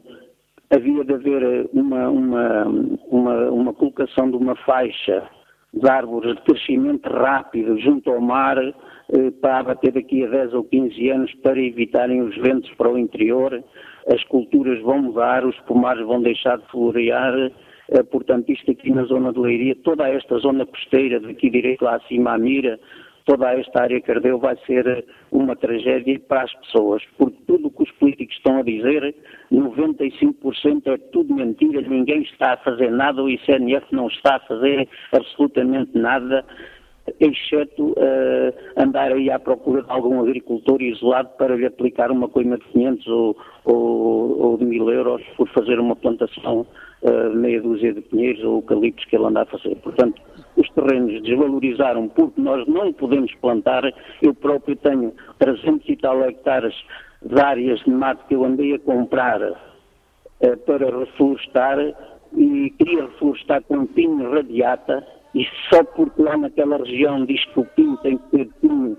havia 0.70 1.04
de 1.04 1.14
haver 1.14 1.70
uma, 1.74 2.10
uma, 2.10 2.66
uma, 3.08 3.50
uma 3.50 3.74
colocação 3.74 4.30
de 4.30 4.38
uma 4.38 4.56
faixa 4.58 5.28
de 5.76 5.90
árvores 5.90 6.36
de 6.36 6.42
crescimento 6.44 7.10
rápido 7.10 7.78
junto 7.80 8.10
ao 8.10 8.22
mar 8.22 8.58
eh, 8.58 9.32
para 9.42 9.60
abater 9.60 9.92
daqui 9.92 10.24
a 10.24 10.28
10 10.28 10.54
ou 10.54 10.64
15 10.64 11.10
anos 11.10 11.34
para 11.44 11.60
evitarem 11.60 12.22
os 12.22 12.36
ventos 12.38 12.72
para 12.76 12.90
o 12.90 12.98
interior, 12.98 13.62
as 14.08 14.24
culturas 14.26 14.82
vão 14.82 15.02
mudar, 15.02 15.46
os 15.46 15.60
pomares 15.62 16.06
vão 16.06 16.22
deixar 16.22 16.58
de 16.58 16.66
florear, 16.68 17.52
eh, 17.90 18.04
portanto 18.04 18.52
isto 18.52 18.72
aqui 18.72 18.90
na 18.90 19.04
zona 19.04 19.34
de 19.34 19.40
Leiria, 19.40 19.76
toda 19.84 20.08
esta 20.08 20.38
zona 20.38 20.66
costeira 20.66 21.20
daqui 21.20 21.50
direito 21.50 21.84
lá 21.84 21.98
acima 21.98 22.34
à 22.34 22.38
Mira, 22.38 22.80
toda 23.26 23.52
esta 23.54 23.82
área 23.82 24.00
que 24.00 24.12
ardeu 24.12 24.40
vai 24.40 24.56
ser 24.66 25.06
uma 25.32 25.56
tragédia 25.56 26.20
para 26.28 26.44
as 26.44 26.54
pessoas, 26.54 27.04
porque 27.18 27.38
tudo 27.48 27.68
o 27.68 27.72
que 27.72 27.84
os 27.84 27.92
políticos 27.94 28.36
estão 28.38 28.60
a 28.60 28.64
dizer, 28.64 29.16
95% 29.52 30.88
é 30.88 30.98
tudo 31.12 31.34
mentira, 31.34 31.82
ninguém 31.82 32.22
está 32.22 32.54
a 32.54 32.58
fazer 32.58 32.92
nada, 32.92 33.22
o 33.22 33.30
ICNF 33.30 33.86
não 33.92 34.08
está 34.08 34.36
a 34.36 34.40
fazer 34.42 34.88
absolutamente 35.12 35.98
nada, 35.98 36.46
exceto 37.20 37.92
uh, 37.92 38.54
andar 38.78 39.12
aí 39.12 39.30
à 39.30 39.40
procura 39.40 39.84
de 39.84 39.92
algum 39.92 40.22
agricultor 40.22 40.82
isolado 40.82 41.30
para 41.38 41.56
lhe 41.56 41.66
aplicar 41.66 42.12
uma 42.12 42.28
coima 42.28 42.58
de 42.58 42.66
500 42.66 43.08
ou, 43.08 43.38
ou, 43.64 44.42
ou 44.42 44.58
de 44.58 44.66
1000 44.66 44.92
euros 44.92 45.22
por 45.38 45.48
fazer 45.50 45.80
uma 45.80 45.96
plantação 45.96 46.66
uh, 47.06 47.36
meia 47.36 47.62
dúzia 47.62 47.94
de 47.94 48.02
pinheiros 48.02 48.44
ou 48.44 48.56
eucaliptos 48.56 49.06
que 49.06 49.16
ele 49.16 49.26
anda 49.26 49.44
a 49.44 49.46
fazer. 49.46 49.76
Portanto, 49.78 50.22
os 50.58 50.70
terrenos 50.72 51.22
desvalorizaram 51.24 52.08
porque 52.10 52.42
nós 52.42 52.68
não 52.68 52.92
podemos 52.94 53.34
plantar. 53.36 53.84
Eu 54.22 54.34
próprio 54.34 54.76
tenho 54.78 55.14
300 55.40 55.88
e 55.88 55.96
tal 55.98 56.24
hectares 56.24 56.76
de 57.22 57.40
áreas 57.40 57.80
de 57.82 57.92
mato 57.92 58.26
que 58.28 58.36
eu 58.36 58.44
andei 58.44 58.74
a 58.74 58.80
comprar 58.80 59.42
uh, 59.42 60.58
para 60.66 61.00
reflorestar 61.00 61.80
e 62.36 62.70
queria 62.78 63.06
reflorestar 63.06 63.62
com 63.64 63.86
pinho 63.86 64.32
radiata 64.32 65.06
e 65.34 65.46
só 65.70 65.84
porque 65.84 66.22
lá 66.22 66.38
naquela 66.38 66.78
região 66.78 67.26
diz 67.26 67.44
que 67.46 67.60
o 67.60 67.66
pinho 67.66 67.98
tem 67.98 68.18
que 68.18 68.30
ter 68.30 68.50
pinho, 68.62 68.98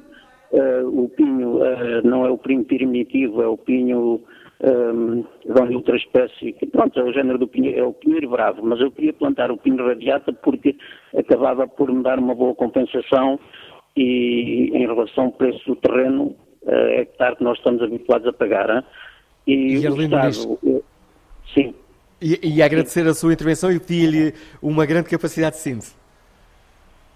uh, 0.52 1.04
o 1.04 1.08
pinho 1.08 1.56
uh, 1.56 2.02
não 2.04 2.26
é 2.26 2.30
o 2.30 2.36
pinho 2.36 2.64
primitivo, 2.64 3.42
é 3.42 3.46
o 3.46 3.56
pinho 3.56 4.20
um, 4.62 5.25
de 5.68 5.75
outra 5.75 5.96
espécie, 5.96 6.52
que 6.52 6.66
pronto, 6.66 6.98
é 6.98 7.02
o 7.02 7.12
género 7.12 7.38
do 7.38 7.46
pinheiro, 7.46 7.78
é 7.78 7.84
o 7.84 7.92
pinheiro 7.92 8.30
bravo, 8.30 8.64
mas 8.64 8.80
eu 8.80 8.90
queria 8.90 9.12
plantar 9.12 9.50
o 9.50 9.56
pinho 9.56 9.86
radiata 9.86 10.32
porque 10.32 10.76
acabava 11.16 11.66
por 11.68 11.92
me 11.92 12.02
dar 12.02 12.18
uma 12.18 12.34
boa 12.34 12.54
compensação 12.54 13.38
e 13.96 14.70
em 14.72 14.86
relação 14.86 15.25
ao 15.25 15.32
preço 15.32 15.64
do 15.66 15.76
terreno, 15.76 16.36
uh, 16.62 16.88
hectare 16.98 17.36
que 17.36 17.44
nós 17.44 17.58
estamos 17.58 17.82
habituados 17.82 18.26
a 18.26 18.32
pagar. 18.32 18.70
Hein? 18.70 18.82
E, 19.46 19.75
e 19.75 19.88
o 19.88 20.00
Estado, 20.00 20.58
eu, 20.62 20.84
sim. 21.54 21.75
E, 22.20 22.56
e 22.56 22.62
agradecer 22.62 23.06
a 23.06 23.14
sua 23.14 23.32
intervenção 23.32 23.70
e 23.70 23.78
pedir-lhe 23.78 24.34
uma 24.62 24.86
grande 24.86 25.08
capacidade 25.08 25.56
de 25.56 25.62
síntese. 25.62 25.94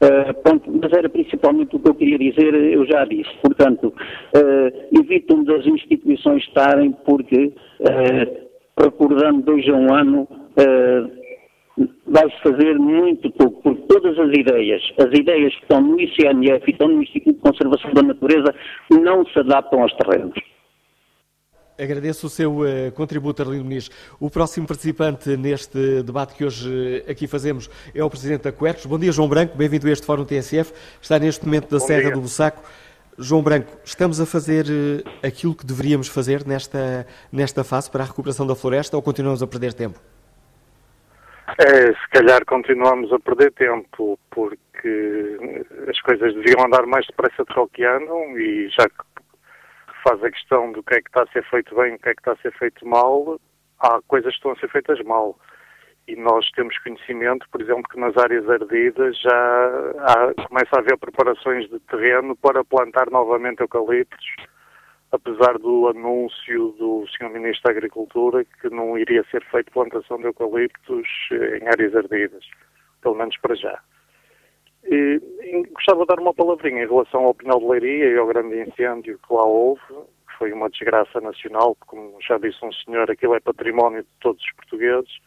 Uh, 0.00 0.80
mas 0.82 0.92
era 0.92 1.10
principalmente 1.10 1.76
o 1.76 1.78
que 1.78 1.88
eu 1.90 1.94
queria 1.94 2.18
dizer, 2.18 2.54
eu 2.54 2.86
já 2.86 3.04
disse. 3.04 3.30
Portanto, 3.42 3.92
uh, 4.34 4.98
evitam 4.98 5.44
das 5.44 5.66
instituições 5.66 6.42
estarem, 6.44 6.92
porque, 7.04 7.52
uh, 7.80 8.82
recordando 8.82 9.42
dois 9.42 9.68
a 9.68 9.72
um 9.72 9.92
ano, 9.92 10.28
vai-se 12.06 12.36
fazer 12.42 12.78
muito 12.78 13.30
pouco, 13.32 13.62
porque 13.62 13.82
todas 13.88 14.18
as 14.18 14.28
ideias, 14.36 14.82
as 14.98 15.18
ideias 15.18 15.54
que 15.54 15.62
estão 15.62 15.80
no 15.80 16.00
ICNF 16.00 16.64
e 16.66 16.70
estão 16.70 16.88
no 16.88 17.02
Instituto 17.02 17.34
de 17.34 17.40
Conservação 17.40 17.92
da 17.92 18.02
Natureza, 18.02 18.54
não 18.90 19.24
se 19.26 19.38
adaptam 19.38 19.82
aos 19.82 19.92
terrenos. 19.94 20.34
Agradeço 21.80 22.26
o 22.26 22.30
seu 22.30 22.58
uh, 22.58 22.92
contributo, 22.94 23.40
Arlindo 23.40 23.64
Muniz. 23.64 23.90
O 24.20 24.28
próximo 24.28 24.66
participante 24.66 25.34
neste 25.34 26.02
debate 26.02 26.34
que 26.34 26.44
hoje 26.44 26.68
uh, 26.68 27.10
aqui 27.10 27.26
fazemos 27.26 27.70
é 27.94 28.04
o 28.04 28.10
Presidente 28.10 28.42
da 28.42 28.52
Quercus. 28.52 28.84
Bom 28.84 28.98
dia, 28.98 29.10
João 29.10 29.26
Branco. 29.26 29.56
Bem-vindo 29.56 29.86
a 29.88 29.90
este 29.90 30.04
Fórum 30.04 30.26
TSF. 30.26 30.74
Está 31.00 31.18
neste 31.18 31.46
momento 31.46 31.70
da 31.70 31.78
Bom 31.78 31.86
Serra 31.86 32.02
dia. 32.02 32.12
do 32.12 32.20
Bussaco. 32.20 32.62
João 33.18 33.42
Branco, 33.42 33.72
estamos 33.82 34.20
a 34.20 34.26
fazer 34.26 34.66
uh, 34.66 35.26
aquilo 35.26 35.54
que 35.54 35.64
deveríamos 35.64 36.08
fazer 36.08 36.46
nesta, 36.46 37.06
nesta 37.32 37.64
fase 37.64 37.90
para 37.90 38.02
a 38.02 38.06
recuperação 38.06 38.46
da 38.46 38.54
floresta 38.54 38.94
ou 38.94 39.02
continuamos 39.02 39.42
a 39.42 39.46
perder 39.46 39.72
tempo? 39.72 39.98
É, 41.58 41.92
se 41.94 42.08
calhar 42.12 42.44
continuamos 42.44 43.10
a 43.10 43.18
perder 43.18 43.52
tempo, 43.52 44.18
porque 44.30 45.38
as 45.88 45.98
coisas 46.02 46.34
deviam 46.34 46.64
andar 46.66 46.84
mais 46.84 47.06
depressa 47.06 47.42
do 47.42 47.68
que 47.68 47.84
andam 47.84 48.38
e 48.38 48.68
já 48.68 48.86
que 48.86 49.10
faz 50.02 50.22
a 50.22 50.30
questão 50.30 50.72
do 50.72 50.82
que 50.82 50.94
é 50.94 51.02
que 51.02 51.08
está 51.08 51.22
a 51.22 51.32
ser 51.32 51.44
feito 51.48 51.74
bem 51.74 51.92
e 51.92 51.96
o 51.96 51.98
que 51.98 52.08
é 52.08 52.14
que 52.14 52.20
está 52.20 52.32
a 52.32 52.36
ser 52.36 52.52
feito 52.52 52.86
mal, 52.86 53.40
há 53.78 54.00
coisas 54.06 54.30
que 54.32 54.36
estão 54.36 54.52
a 54.52 54.56
ser 54.56 54.68
feitas 54.70 55.00
mal. 55.04 55.38
E 56.08 56.16
nós 56.16 56.48
temos 56.52 56.76
conhecimento, 56.78 57.46
por 57.50 57.60
exemplo, 57.60 57.84
que 57.84 58.00
nas 58.00 58.16
áreas 58.16 58.48
ardidas 58.48 59.18
já 59.20 59.92
há, 59.98 60.34
começa 60.48 60.76
a 60.76 60.78
haver 60.80 60.98
preparações 60.98 61.68
de 61.70 61.78
terreno 61.80 62.34
para 62.36 62.64
plantar 62.64 63.10
novamente 63.10 63.60
eucaliptos, 63.60 64.26
apesar 65.12 65.58
do 65.58 65.88
anúncio 65.88 66.72
do 66.78 67.06
Sr. 67.08 67.30
Ministro 67.30 67.64
da 67.64 67.70
Agricultura 67.70 68.44
que 68.44 68.70
não 68.70 68.98
iria 68.98 69.24
ser 69.30 69.44
feita 69.50 69.70
plantação 69.70 70.18
de 70.18 70.24
eucaliptos 70.24 71.06
em 71.30 71.68
áreas 71.68 71.94
ardidas, 71.94 72.44
pelo 73.02 73.14
menos 73.14 73.36
para 73.38 73.54
já. 73.54 73.80
E, 74.84 75.20
gostava 75.72 76.00
de 76.00 76.06
dar 76.06 76.20
uma 76.20 76.34
palavrinha 76.34 76.84
em 76.84 76.88
relação 76.88 77.24
ao 77.24 77.34
Pinal 77.34 77.58
de 77.58 77.66
Leiria 77.66 78.10
e 78.10 78.18
ao 78.18 78.26
grande 78.26 78.60
incêndio 78.60 79.18
que 79.18 79.34
lá 79.34 79.44
houve, 79.44 79.82
que 79.88 80.38
foi 80.38 80.52
uma 80.52 80.70
desgraça 80.70 81.20
nacional, 81.20 81.76
como 81.86 82.16
já 82.26 82.38
disse 82.38 82.64
um 82.64 82.72
senhor, 82.72 83.10
aquilo 83.10 83.34
é 83.34 83.40
património 83.40 84.02
de 84.02 84.08
todos 84.20 84.42
os 84.42 84.52
portugueses, 84.52 85.18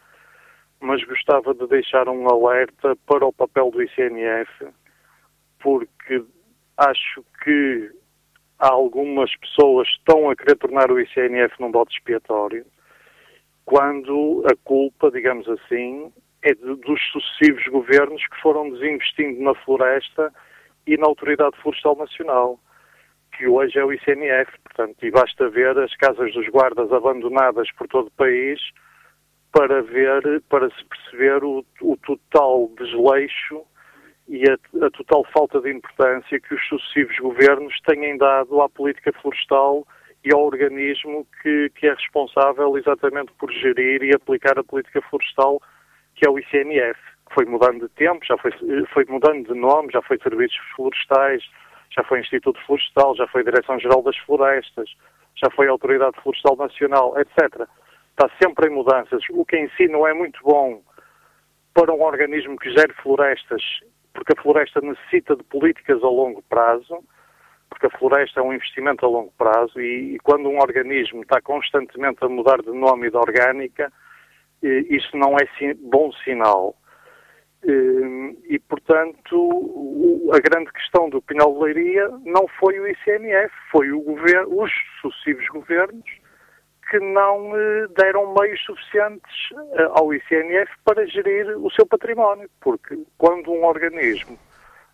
mas 0.80 1.04
gostava 1.04 1.54
de 1.54 1.68
deixar 1.68 2.10
um 2.10 2.28
alerta 2.28 2.96
para 3.06 3.26
o 3.26 3.34
papel 3.34 3.72
do 3.72 3.82
ICNF, 3.82 4.68
porque 5.60 6.24
acho 6.78 7.24
que 7.44 7.92
algumas 8.60 9.36
pessoas 9.38 9.88
estão 9.90 10.30
a 10.30 10.36
querer 10.36 10.56
tornar 10.58 10.92
o 10.92 11.00
ICNF 11.00 11.60
num 11.60 11.72
bode 11.72 11.94
expiatório, 11.94 12.66
quando 13.66 14.44
a 14.46 14.56
culpa, 14.64 15.10
digamos 15.10 15.48
assim, 15.48 16.12
é 16.44 16.54
dos 16.54 17.02
sucessivos 17.12 17.66
governos 17.68 18.22
que 18.28 18.42
foram 18.42 18.70
desinvestindo 18.70 19.42
na 19.42 19.56
floresta 19.56 20.32
e 20.86 20.98
na 20.98 21.08
Autoridade 21.08 21.56
Florestal 21.62 21.96
Nacional, 21.96 22.60
que 23.38 23.48
hoje 23.48 23.80
é 23.80 23.86
o 23.86 23.94
ICNF, 23.94 24.52
portanto, 24.64 25.04
e 25.04 25.10
basta 25.10 25.50
ver 25.50 25.78
as 25.80 25.96
casas 25.96 26.34
dos 26.34 26.48
guardas 26.50 26.92
abandonadas 26.92 27.72
por 27.72 27.88
todo 27.88 28.08
o 28.08 28.12
país 28.12 28.60
para 29.54 29.82
ver, 29.84 30.42
para 30.50 30.70
se 30.70 30.84
perceber 30.86 31.44
o, 31.44 31.64
o 31.82 31.98
total 31.98 32.70
desleixo 32.78 33.62
e 34.28 34.44
a, 34.50 34.86
a, 34.86 34.90
total 34.92 35.26
falta 35.32 35.62
de 35.62 35.72
importância 35.72 36.40
que 36.40 36.54
os 36.54 36.68
sucessivos 36.68 37.18
governos 37.20 37.80
têm 37.82 38.18
dado 38.18 38.62
à 38.62 38.70
política 38.70 39.14
florestal 39.22 39.88
e 40.26 40.34
ao 40.34 40.44
organismo 40.44 41.26
que, 41.42 41.70
que 41.76 41.88
é 41.88 41.94
responsável 41.94 42.78
exatamente 42.78 43.32
por 43.38 43.52
gerir 43.52 44.04
e 44.04 44.14
aplicar 44.14 44.58
a 44.58 44.64
política 44.64 45.02
florestal 45.04 45.62
que 46.24 46.28
é 46.28 46.32
o 46.32 46.40
ICNF, 46.40 46.98
que 47.28 47.36
foi 47.36 47.44
mudando 47.44 47.82
de 47.82 47.90
tempo, 47.96 48.26
já 48.26 48.38
foi, 48.38 48.52
foi 48.94 49.06
mudando 49.10 49.46
de 49.46 49.60
nome, 49.60 49.92
já 49.92 50.02
foi 50.02 50.18
Serviços 50.20 50.58
Florestais, 50.74 51.44
já 51.90 52.02
foi 52.06 52.22
Instituto 52.22 52.58
Florestal, 52.66 53.14
já 53.18 53.28
foi 53.28 53.44
Direção-Geral 53.44 54.02
das 54.02 54.18
Florestas, 54.20 54.90
já 55.36 55.50
foi 55.52 55.68
Autoridade 55.68 56.16
Florestal 56.24 56.56
Nacional, 56.56 57.14
etc. 57.20 57.68
Está 58.12 58.30
sempre 58.42 58.70
em 58.70 58.74
mudanças, 58.74 59.22
o 59.32 59.44
que 59.44 59.58
em 59.58 59.70
si 59.72 59.90
não 59.90 60.08
é 60.08 60.14
muito 60.14 60.40
bom 60.44 60.82
para 61.74 61.94
um 61.94 62.02
organismo 62.04 62.56
que 62.58 62.72
gere 62.72 62.94
florestas, 63.02 63.62
porque 64.14 64.32
a 64.32 64.42
floresta 64.42 64.80
necessita 64.80 65.36
de 65.36 65.44
políticas 65.44 66.02
a 66.02 66.08
longo 66.08 66.42
prazo, 66.44 67.04
porque 67.70 67.88
a 67.88 67.98
floresta 67.98 68.40
é 68.40 68.44
um 68.44 68.54
investimento 68.54 69.06
a 69.06 69.10
longo 69.10 69.34
prazo 69.38 69.82
e, 69.82 70.16
e 70.16 70.20
quando 70.20 70.48
um 70.48 70.60
organismo 70.60 71.24
está 71.24 71.42
constantemente 71.42 72.24
a 72.24 72.30
mudar 72.30 72.62
de 72.62 72.72
nome 72.72 73.08
e 73.08 73.12
de 73.12 73.18
orgânica, 73.18 73.92
isso 74.64 75.16
não 75.18 75.36
é 75.38 75.74
bom 75.76 76.12
sinal. 76.24 76.76
Hum, 77.66 78.36
e, 78.50 78.60
portanto, 78.60 80.30
a 80.34 80.40
grande 80.40 80.72
questão 80.74 81.10
do 81.10 81.22
Pinhal 81.22 81.54
de 81.54 81.60
Leiria 81.60 82.10
não 82.26 82.46
foi 82.60 82.78
o 82.80 82.88
ICNF, 82.88 83.54
foi 83.72 83.92
o 83.92 84.02
governo, 84.02 84.62
os 84.62 84.72
sucessivos 85.02 85.48
governos 85.48 86.04
que 86.90 87.00
não 87.00 87.58
eh, 87.58 87.88
deram 87.98 88.34
meios 88.34 88.62
suficientes 88.66 89.34
eh, 89.54 89.88
ao 89.92 90.14
ICNF 90.14 90.72
para 90.84 91.08
gerir 91.08 91.58
o 91.58 91.72
seu 91.72 91.86
património, 91.86 92.50
porque 92.60 93.00
quando 93.18 93.52
um 93.52 93.64
organismo 93.64 94.38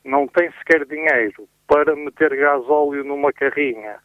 não 0.06 0.28
tem 0.28 0.52
sequer 0.60 0.86
dinheiro 0.86 1.50
para 1.68 1.96
meter 1.96 2.36
gasóleo 2.36 3.04
numa 3.04 3.34
carrinha 3.34 3.98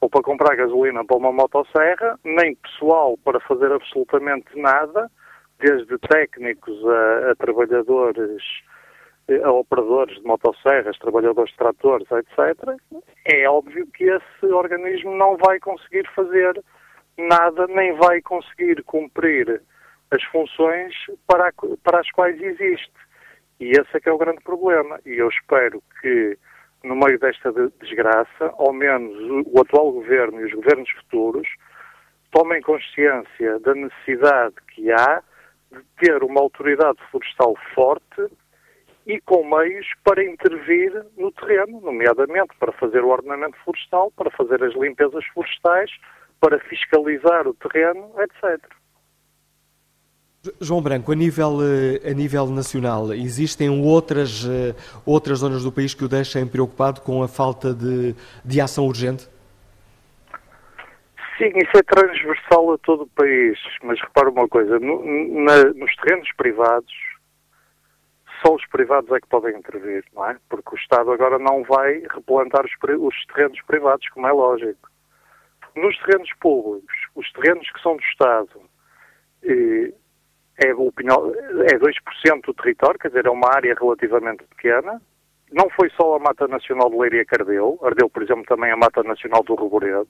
ou 0.00 0.08
para 0.08 0.22
comprar 0.22 0.56
gasolina 0.56 1.04
para 1.04 1.16
uma 1.16 1.32
motosserra, 1.32 2.18
nem 2.24 2.54
pessoal 2.54 3.18
para 3.18 3.38
fazer 3.40 3.70
absolutamente 3.70 4.58
nada, 4.58 5.10
desde 5.58 5.98
técnicos 5.98 6.78
a, 6.86 7.32
a 7.32 7.34
trabalhadores, 7.36 8.42
eh, 9.28 9.42
a 9.42 9.52
operadores 9.52 10.16
de 10.16 10.24
motosserras, 10.24 10.98
trabalhadores 10.98 11.50
de 11.50 11.58
tratores, 11.58 12.08
etc., 12.10 12.76
é 13.26 13.48
óbvio 13.48 13.86
que 13.88 14.04
esse 14.04 14.46
organismo 14.46 15.14
não 15.14 15.36
vai 15.36 15.60
conseguir 15.60 16.08
fazer 16.14 16.62
nada, 17.18 17.66
nem 17.66 17.94
vai 17.96 18.22
conseguir 18.22 18.82
cumprir 18.84 19.62
as 20.10 20.22
funções 20.24 20.94
para, 21.26 21.52
para 21.84 22.00
as 22.00 22.10
quais 22.10 22.40
existe. 22.40 22.92
E 23.60 23.70
esse 23.72 23.94
é 23.94 24.00
que 24.00 24.08
é 24.08 24.12
o 24.12 24.18
grande 24.18 24.42
problema. 24.42 24.98
E 25.04 25.10
eu 25.10 25.28
espero 25.28 25.82
que, 26.00 26.38
no 26.82 26.96
meio 26.96 27.18
desta 27.18 27.52
desgraça, 27.80 28.54
ao 28.56 28.72
menos 28.72 29.16
o 29.46 29.60
atual 29.60 29.92
governo 29.92 30.40
e 30.40 30.44
os 30.44 30.52
governos 30.54 30.90
futuros 30.90 31.48
tomem 32.30 32.62
consciência 32.62 33.58
da 33.60 33.74
necessidade 33.74 34.54
que 34.72 34.90
há 34.92 35.22
de 35.70 35.82
ter 35.98 36.22
uma 36.22 36.40
autoridade 36.40 36.98
florestal 37.10 37.54
forte 37.74 38.26
e 39.06 39.20
com 39.20 39.44
meios 39.44 39.86
para 40.04 40.24
intervir 40.24 40.92
no 41.16 41.32
terreno, 41.32 41.80
nomeadamente 41.80 42.54
para 42.58 42.72
fazer 42.72 43.02
o 43.02 43.08
ordenamento 43.08 43.56
florestal, 43.64 44.10
para 44.12 44.30
fazer 44.30 44.62
as 44.62 44.74
limpezas 44.74 45.24
florestais, 45.34 45.90
para 46.40 46.58
fiscalizar 46.60 47.46
o 47.46 47.54
terreno, 47.54 48.12
etc. 48.20 48.79
João 50.58 50.80
Branco, 50.80 51.12
a 51.12 51.14
nível, 51.14 51.58
eh, 51.60 52.10
a 52.10 52.14
nível 52.14 52.46
nacional, 52.46 53.12
existem 53.12 53.68
outras, 53.68 54.46
eh, 54.48 54.74
outras 55.04 55.40
zonas 55.40 55.62
do 55.62 55.70
país 55.70 55.92
que 55.92 56.02
o 56.02 56.08
deixem 56.08 56.46
preocupado 56.46 57.02
com 57.02 57.22
a 57.22 57.28
falta 57.28 57.74
de, 57.74 58.14
de 58.42 58.60
ação 58.60 58.86
urgente? 58.86 59.28
Sim, 61.36 61.52
isso 61.56 61.76
é 61.76 61.82
transversal 61.82 62.72
a 62.72 62.78
todo 62.78 63.02
o 63.02 63.08
país, 63.08 63.58
mas 63.82 64.00
repara 64.00 64.30
uma 64.30 64.48
coisa, 64.48 64.78
no, 64.78 65.04
na, 65.44 65.64
nos 65.74 65.94
terrenos 65.96 66.30
privados, 66.36 66.94
só 68.42 68.54
os 68.54 68.66
privados 68.68 69.10
é 69.12 69.20
que 69.20 69.28
podem 69.28 69.54
intervir, 69.54 70.04
não 70.14 70.26
é? 70.26 70.38
Porque 70.48 70.74
o 70.74 70.78
Estado 70.78 71.12
agora 71.12 71.38
não 71.38 71.62
vai 71.64 72.02
replantar 72.14 72.64
os, 72.64 72.72
os 72.98 73.26
terrenos 73.26 73.60
privados, 73.66 74.08
como 74.08 74.26
é 74.26 74.32
lógico. 74.32 74.88
Nos 75.76 75.98
terrenos 75.98 76.30
públicos, 76.40 76.94
os 77.14 77.30
terrenos 77.32 77.70
que 77.70 77.82
são 77.82 77.96
do 77.96 78.02
Estado, 78.02 78.60
eh, 79.42 79.92
é, 80.62 80.74
opinião, 80.74 81.32
é 81.66 81.78
2% 81.78 82.44
do 82.44 82.54
território, 82.54 82.98
quer 82.98 83.08
dizer, 83.08 83.26
é 83.26 83.30
uma 83.30 83.48
área 83.54 83.74
relativamente 83.74 84.44
pequena. 84.44 85.00
Não 85.50 85.68
foi 85.70 85.90
só 85.90 86.16
a 86.16 86.18
Mata 86.18 86.46
Nacional 86.46 86.90
de 86.90 86.96
Leiria 86.96 87.24
que 87.24 87.34
ardeu, 87.34 87.78
ardeu, 87.82 88.08
por 88.08 88.22
exemplo, 88.22 88.44
também 88.44 88.70
a 88.70 88.76
Mata 88.76 89.02
Nacional 89.02 89.42
do 89.42 89.54
Reboredo, 89.54 90.08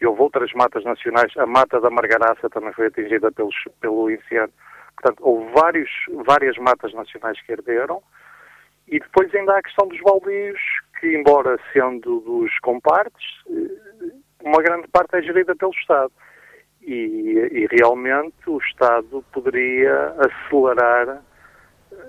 e 0.00 0.06
houve 0.06 0.20
outras 0.20 0.52
matas 0.52 0.84
nacionais, 0.84 1.34
a 1.38 1.46
Mata 1.46 1.80
da 1.80 1.90
Margaraça 1.90 2.50
também 2.50 2.72
foi 2.74 2.86
atingida 2.88 3.32
pelos, 3.32 3.56
pelo 3.80 4.10
incêndio. 4.10 4.52
Portanto, 4.94 5.20
houve 5.20 5.50
vários, 5.52 5.90
várias 6.26 6.56
matas 6.58 6.92
nacionais 6.92 7.40
que 7.42 7.52
arderam, 7.52 8.02
e 8.86 9.00
depois 9.00 9.34
ainda 9.34 9.54
há 9.54 9.58
a 9.58 9.62
questão 9.62 9.88
dos 9.88 10.00
baldios, 10.00 10.60
que 11.00 11.16
embora 11.16 11.58
sendo 11.72 12.20
dos 12.20 12.56
compartes, 12.60 13.26
eh, 13.50 14.12
uma 14.44 14.62
grande 14.62 14.86
parte 14.88 15.16
é 15.16 15.22
gerida 15.22 15.56
pelo 15.56 15.72
Estado. 15.72 16.12
E, 16.86 17.48
e, 17.50 17.66
realmente 17.68 18.48
o 18.48 18.58
Estado 18.58 19.24
poderia 19.32 20.14
acelerar 20.20 21.20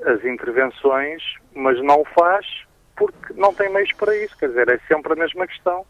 as 0.06 0.24
intervenções, 0.24 1.24
mas 1.56 1.82
não 1.82 2.06
faz 2.06 2.46
porque 2.96 3.34
não 3.34 3.52
tem 3.56 3.72
meios 3.72 3.92
para 3.94 4.16
isso. 4.16 4.38
Quer 4.38 4.50
dizer, 4.50 4.70
é 4.70 4.78
sempre 4.88 5.14
a 5.14 5.16
mesma 5.16 5.48
questão. 5.48 5.84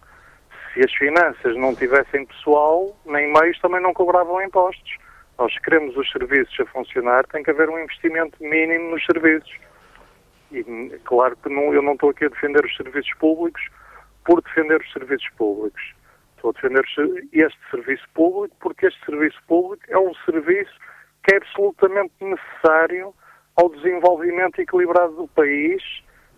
Se 0.73 0.79
as 0.79 0.93
finanças 0.93 1.57
não 1.57 1.75
tivessem 1.75 2.25
pessoal, 2.25 2.97
nem 3.05 3.31
meios 3.31 3.59
também 3.59 3.81
não 3.81 3.93
cobravam 3.93 4.41
impostos. 4.41 4.97
Nós 5.37 5.57
queremos 5.59 5.95
os 5.97 6.09
serviços 6.09 6.57
a 6.57 6.65
funcionar, 6.67 7.27
tem 7.27 7.43
que 7.43 7.51
haver 7.51 7.69
um 7.69 7.79
investimento 7.79 8.41
mínimo 8.41 8.91
nos 8.91 9.05
serviços. 9.05 9.51
E 10.49 10.63
claro 11.03 11.35
que 11.35 11.49
não, 11.49 11.73
eu 11.73 11.81
não 11.81 11.93
estou 11.93 12.11
aqui 12.11 12.23
a 12.23 12.29
defender 12.29 12.63
os 12.63 12.75
serviços 12.77 13.13
públicos 13.15 13.61
por 14.23 14.41
defender 14.41 14.79
os 14.79 14.93
serviços 14.93 15.29
públicos 15.37 15.96
Estou 16.47 16.49
a 16.49 16.53
defender 16.53 16.85
este 17.33 17.59
serviço 17.69 18.07
público 18.13 18.55
porque 18.59 18.85
este 18.85 19.05
serviço 19.05 19.37
público 19.47 19.83
é 19.89 19.97
um 19.97 20.13
serviço 20.25 20.73
que 21.23 21.33
é 21.33 21.37
absolutamente 21.37 22.13
necessário 22.21 23.13
ao 23.55 23.69
desenvolvimento 23.69 24.59
equilibrado 24.59 25.13
do 25.15 25.27
país, 25.29 25.81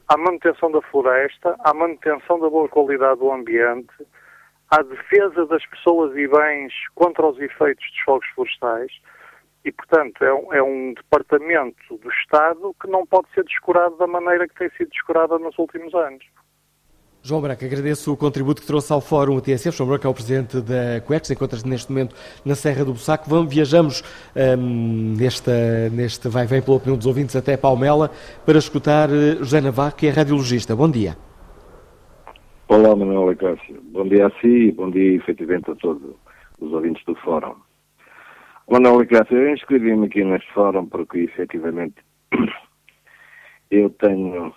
à 0.07 0.17
manutenção 0.17 0.71
da 0.71 0.81
floresta, 0.81 1.55
à 1.59 1.73
manutenção 1.73 2.39
da 2.39 2.49
boa 2.49 2.67
qualidade 2.69 3.19
do 3.19 3.31
ambiente, 3.31 3.93
à 4.71 4.81
defesa 4.81 5.45
das 5.45 5.65
pessoas 5.67 6.15
e 6.15 6.27
bens 6.27 6.73
contra 6.95 7.27
os 7.27 7.39
efeitos 7.39 7.85
dos 7.91 7.99
fogos 8.01 8.27
florestais. 8.33 8.91
E, 9.65 9.71
portanto, 9.71 10.23
é 10.23 10.33
um, 10.33 10.53
é 10.53 10.63
um, 10.63 10.93
departamento 10.93 11.97
do 11.97 12.09
Estado 12.09 12.73
que 12.81 12.89
não 12.89 13.05
pode 13.05 13.27
ser 13.33 13.43
descurado 13.43 13.97
da 13.97 14.07
maneira 14.07 14.47
que 14.47 14.55
tem 14.55 14.69
sido 14.71 14.89
descurada 14.89 15.37
nos 15.37 15.57
últimos 15.59 15.93
anos. 15.93 16.25
João 17.29 17.41
Branco, 17.41 17.63
agradeço 17.63 18.11
o 18.11 18.17
contributo 18.17 18.59
que 18.59 18.65
trouxe 18.65 18.91
ao 18.91 18.99
Fórum 18.99 19.39
TSF. 19.39 19.77
João 19.77 19.89
Branco 19.89 20.07
é 20.07 20.09
o 20.09 20.13
presidente 20.15 20.59
da 20.61 20.99
CUEX, 21.05 21.29
encontra-se 21.29 21.67
neste 21.67 21.91
momento 21.91 22.15
na 22.43 22.55
Serra 22.55 22.83
do 22.83 22.93
Bussaco. 22.93 23.29
Vamos, 23.29 23.53
viajamos 23.53 24.01
um, 24.35 25.13
nesta, 25.15 25.51
neste 25.91 26.27
vai-vem 26.27 26.59
pela 26.59 26.77
opinião 26.77 26.97
dos 26.97 27.05
ouvintes 27.05 27.35
até 27.35 27.55
Palmela 27.55 28.09
para 28.43 28.57
escutar 28.57 29.11
uh, 29.11 29.43
José 29.43 29.61
Navarro, 29.61 29.95
que 29.95 30.07
é 30.07 30.09
radiologista. 30.09 30.75
Bom 30.75 30.89
dia. 30.89 31.15
Olá, 32.67 32.95
Manuel 32.95 33.29
Acácio. 33.29 33.79
Bom 33.91 34.07
dia 34.07 34.25
a 34.25 34.31
si 34.41 34.47
e 34.47 34.71
bom 34.71 34.89
dia, 34.89 35.17
efetivamente, 35.17 35.69
a 35.69 35.75
todos 35.75 36.01
os 36.59 36.73
ouvintes 36.73 37.05
do 37.05 37.13
Fórum. 37.13 37.53
Manuel 38.67 39.01
Acácio, 39.01 39.37
eu 39.37 39.53
inscrevi-me 39.53 40.07
aqui 40.07 40.23
neste 40.23 40.51
Fórum 40.51 40.87
porque, 40.87 41.19
efetivamente, 41.19 41.97
eu 43.69 43.91
tenho 43.91 44.51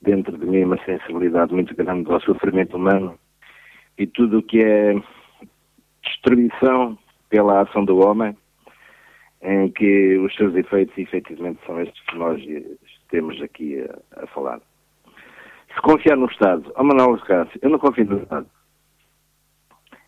dentro 0.00 0.36
de 0.36 0.46
mim 0.46 0.64
uma 0.64 0.82
sensibilidade 0.84 1.52
muito 1.52 1.74
grande 1.74 2.10
ao 2.10 2.20
sofrimento 2.20 2.76
humano 2.76 3.18
e 3.96 4.06
tudo 4.06 4.38
o 4.38 4.42
que 4.42 4.62
é 4.62 4.94
destruição 6.02 6.96
pela 7.28 7.62
ação 7.62 7.84
do 7.84 7.98
homem, 7.98 8.36
em 9.42 9.70
que 9.70 10.16
os 10.18 10.34
seus 10.34 10.54
efeitos 10.54 10.96
efetivamente 10.96 11.60
são 11.66 11.80
estes 11.80 12.00
que 12.06 12.16
nós 12.16 12.42
temos 13.10 13.40
aqui 13.42 13.80
a, 13.80 14.22
a 14.22 14.26
falar. 14.28 14.60
Se 15.74 15.80
confiar 15.82 16.16
no 16.16 16.26
Estado, 16.26 16.72
oh 16.76 16.82
Manuel 16.84 17.18
Cássio, 17.18 17.58
eu 17.62 17.70
não 17.70 17.78
confio 17.78 18.04
no 18.06 18.22
Estado. 18.22 18.46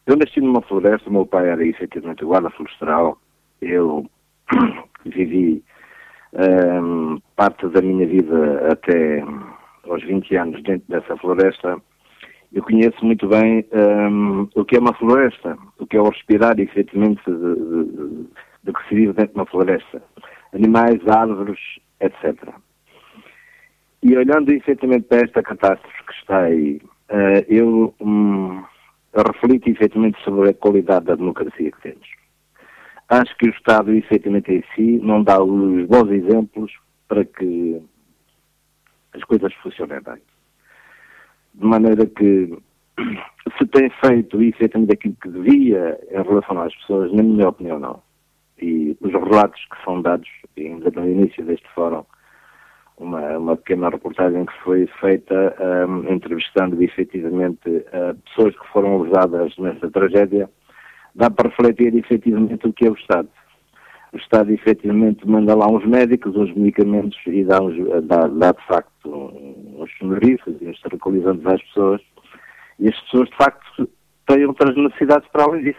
Eu 0.06 0.16
nasci 0.16 0.40
numa 0.40 0.62
floresta, 0.62 1.08
o 1.08 1.12
meu 1.12 1.26
pai 1.26 1.48
era 1.48 1.64
efetivamente 1.64 2.24
guarda 2.24 2.50
florestal, 2.50 3.18
eu 3.60 4.08
vivi 5.04 5.62
um, 6.32 7.20
parte 7.36 7.68
da 7.68 7.82
minha 7.82 8.06
vida 8.06 8.68
até 8.72 9.22
aos 9.88 10.02
20 10.02 10.36
anos 10.36 10.62
dentro 10.62 10.88
dessa 10.88 11.16
floresta, 11.16 11.80
eu 12.52 12.62
conheço 12.62 13.04
muito 13.04 13.28
bem 13.28 13.64
um, 13.72 14.48
o 14.54 14.64
que 14.64 14.76
é 14.76 14.80
uma 14.80 14.94
floresta, 14.94 15.56
o 15.78 15.86
que 15.86 15.96
é 15.96 16.00
o 16.00 16.08
respirar 16.08 16.58
efetivamente 16.58 17.22
de, 17.24 17.54
de, 17.54 18.26
de, 18.64 18.72
que 18.72 18.88
se 18.88 18.94
vive 18.94 19.12
dentro 19.12 19.34
de 19.34 19.38
uma 19.38 19.46
floresta. 19.46 20.02
Animais, 20.52 21.00
árvores, 21.06 21.60
etc. 22.00 22.52
E 24.02 24.16
olhando 24.16 24.50
efetivamente 24.50 25.04
para 25.04 25.22
esta 25.22 25.42
catástrofe 25.42 26.04
que 26.04 26.12
está 26.14 26.40
aí, 26.40 26.80
uh, 27.10 27.44
eu 27.48 27.94
um, 28.00 28.64
reflito 29.14 29.68
efetivamente 29.68 30.20
sobre 30.24 30.50
a 30.50 30.54
qualidade 30.54 31.06
da 31.06 31.14
democracia 31.14 31.70
que 31.70 31.82
temos. 31.82 32.08
Acho 33.08 33.36
que 33.36 33.46
o 33.46 33.50
Estado, 33.50 33.92
efetivamente 33.92 34.52
em 34.52 34.64
si, 34.74 34.98
não 35.02 35.22
dá 35.22 35.40
os 35.40 35.86
bons 35.86 36.10
exemplos 36.10 36.72
para 37.06 37.24
que 37.24 37.80
as 39.14 39.22
coisas 39.24 39.52
funcionem 39.54 40.00
bem. 40.00 40.20
De 41.54 41.66
maneira 41.66 42.06
que 42.06 42.56
se 43.58 43.66
tem 43.66 43.90
feito 44.04 44.42
efetivamente 44.42 44.92
aquilo 44.92 45.16
que 45.22 45.28
devia 45.28 45.98
em 46.10 46.22
relação 46.22 46.60
às 46.60 46.74
pessoas, 46.76 47.12
na 47.12 47.22
minha 47.22 47.48
opinião, 47.48 47.78
não. 47.78 48.02
E 48.60 48.96
os 49.00 49.12
relatos 49.12 49.60
que 49.70 49.84
são 49.84 50.02
dados, 50.02 50.28
ainda 50.56 50.90
no 50.90 51.08
início 51.08 51.44
deste 51.44 51.66
fórum, 51.74 52.04
uma, 52.98 53.38
uma 53.38 53.56
pequena 53.56 53.88
reportagem 53.88 54.44
que 54.44 54.52
foi 54.62 54.86
feita 55.00 55.56
um, 55.88 56.12
entrevistando 56.12 56.82
efetivamente 56.82 57.68
uh, 57.68 58.14
pessoas 58.26 58.54
que 58.58 58.66
foram 58.68 59.00
lesadas 59.00 59.56
nesta 59.56 59.90
tragédia, 59.90 60.50
dá 61.14 61.30
para 61.30 61.48
refletir 61.48 61.96
efetivamente 61.96 62.66
o 62.66 62.72
que 62.72 62.86
é 62.86 62.90
o 62.90 62.94
Estado 62.94 63.28
o 64.12 64.16
Estado 64.16 64.52
efetivamente 64.52 65.26
manda 65.26 65.54
lá 65.54 65.68
uns 65.68 65.86
médicos, 65.86 66.34
uns 66.34 66.52
medicamentos 66.54 67.18
e 67.26 67.44
dá, 67.44 67.62
uns, 67.62 67.76
dá, 68.04 68.26
dá 68.26 68.52
de 68.52 68.66
facto 68.66 69.08
uns 69.08 69.90
sonoríferos 69.98 70.60
e 70.60 70.66
uns 70.66 70.80
tranquilizantes 70.80 71.46
às 71.46 71.62
pessoas. 71.62 72.00
E 72.78 72.88
as 72.88 73.00
pessoas 73.02 73.28
de 73.28 73.36
facto 73.36 73.88
têm 74.26 74.46
outras 74.46 74.76
necessidades 74.76 75.28
para 75.30 75.44
além 75.44 75.62
disso. 75.64 75.78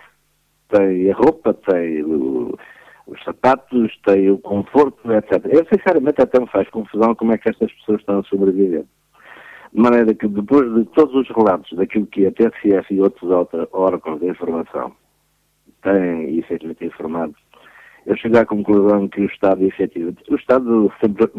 tem 0.70 1.12
a 1.12 1.16
roupa, 1.16 1.54
tem 1.54 2.04
o, 2.04 2.58
os 3.08 3.24
sapatos, 3.24 3.92
tem 4.06 4.30
o 4.30 4.38
conforto, 4.38 5.12
etc. 5.12 5.46
Eu, 5.46 5.66
sinceramente, 5.66 6.22
até 6.22 6.40
me 6.40 6.48
faz 6.48 6.70
confusão 6.70 7.14
como 7.16 7.34
é 7.34 7.38
que 7.38 7.50
estas 7.50 7.72
pessoas 7.74 8.00
estão 8.00 8.20
a 8.20 8.24
sobreviver. 8.24 8.86
De 9.74 9.82
maneira 9.82 10.14
que, 10.14 10.28
depois 10.28 10.74
de 10.74 10.86
todos 10.86 11.16
os 11.16 11.30
relatos 11.36 11.72
daquilo 11.78 12.08
que 12.08 12.26
a 12.26 12.32
TSF 12.32 12.94
e 12.94 13.02
outros 13.02 13.30
órgãos 13.72 14.20
de 14.20 14.28
informação 14.28 14.94
têm 15.82 16.38
efetivamente 16.38 16.86
informado, 16.86 17.36
eu 18.06 18.16
chego 18.18 18.38
à 18.38 18.46
conclusão 18.46 19.08
que 19.08 19.22
o 19.22 19.26
Estado, 19.26 19.64
efetivamente, 19.66 20.24
o 20.30 20.36
Estado 20.36 20.92
sempre 21.00 21.30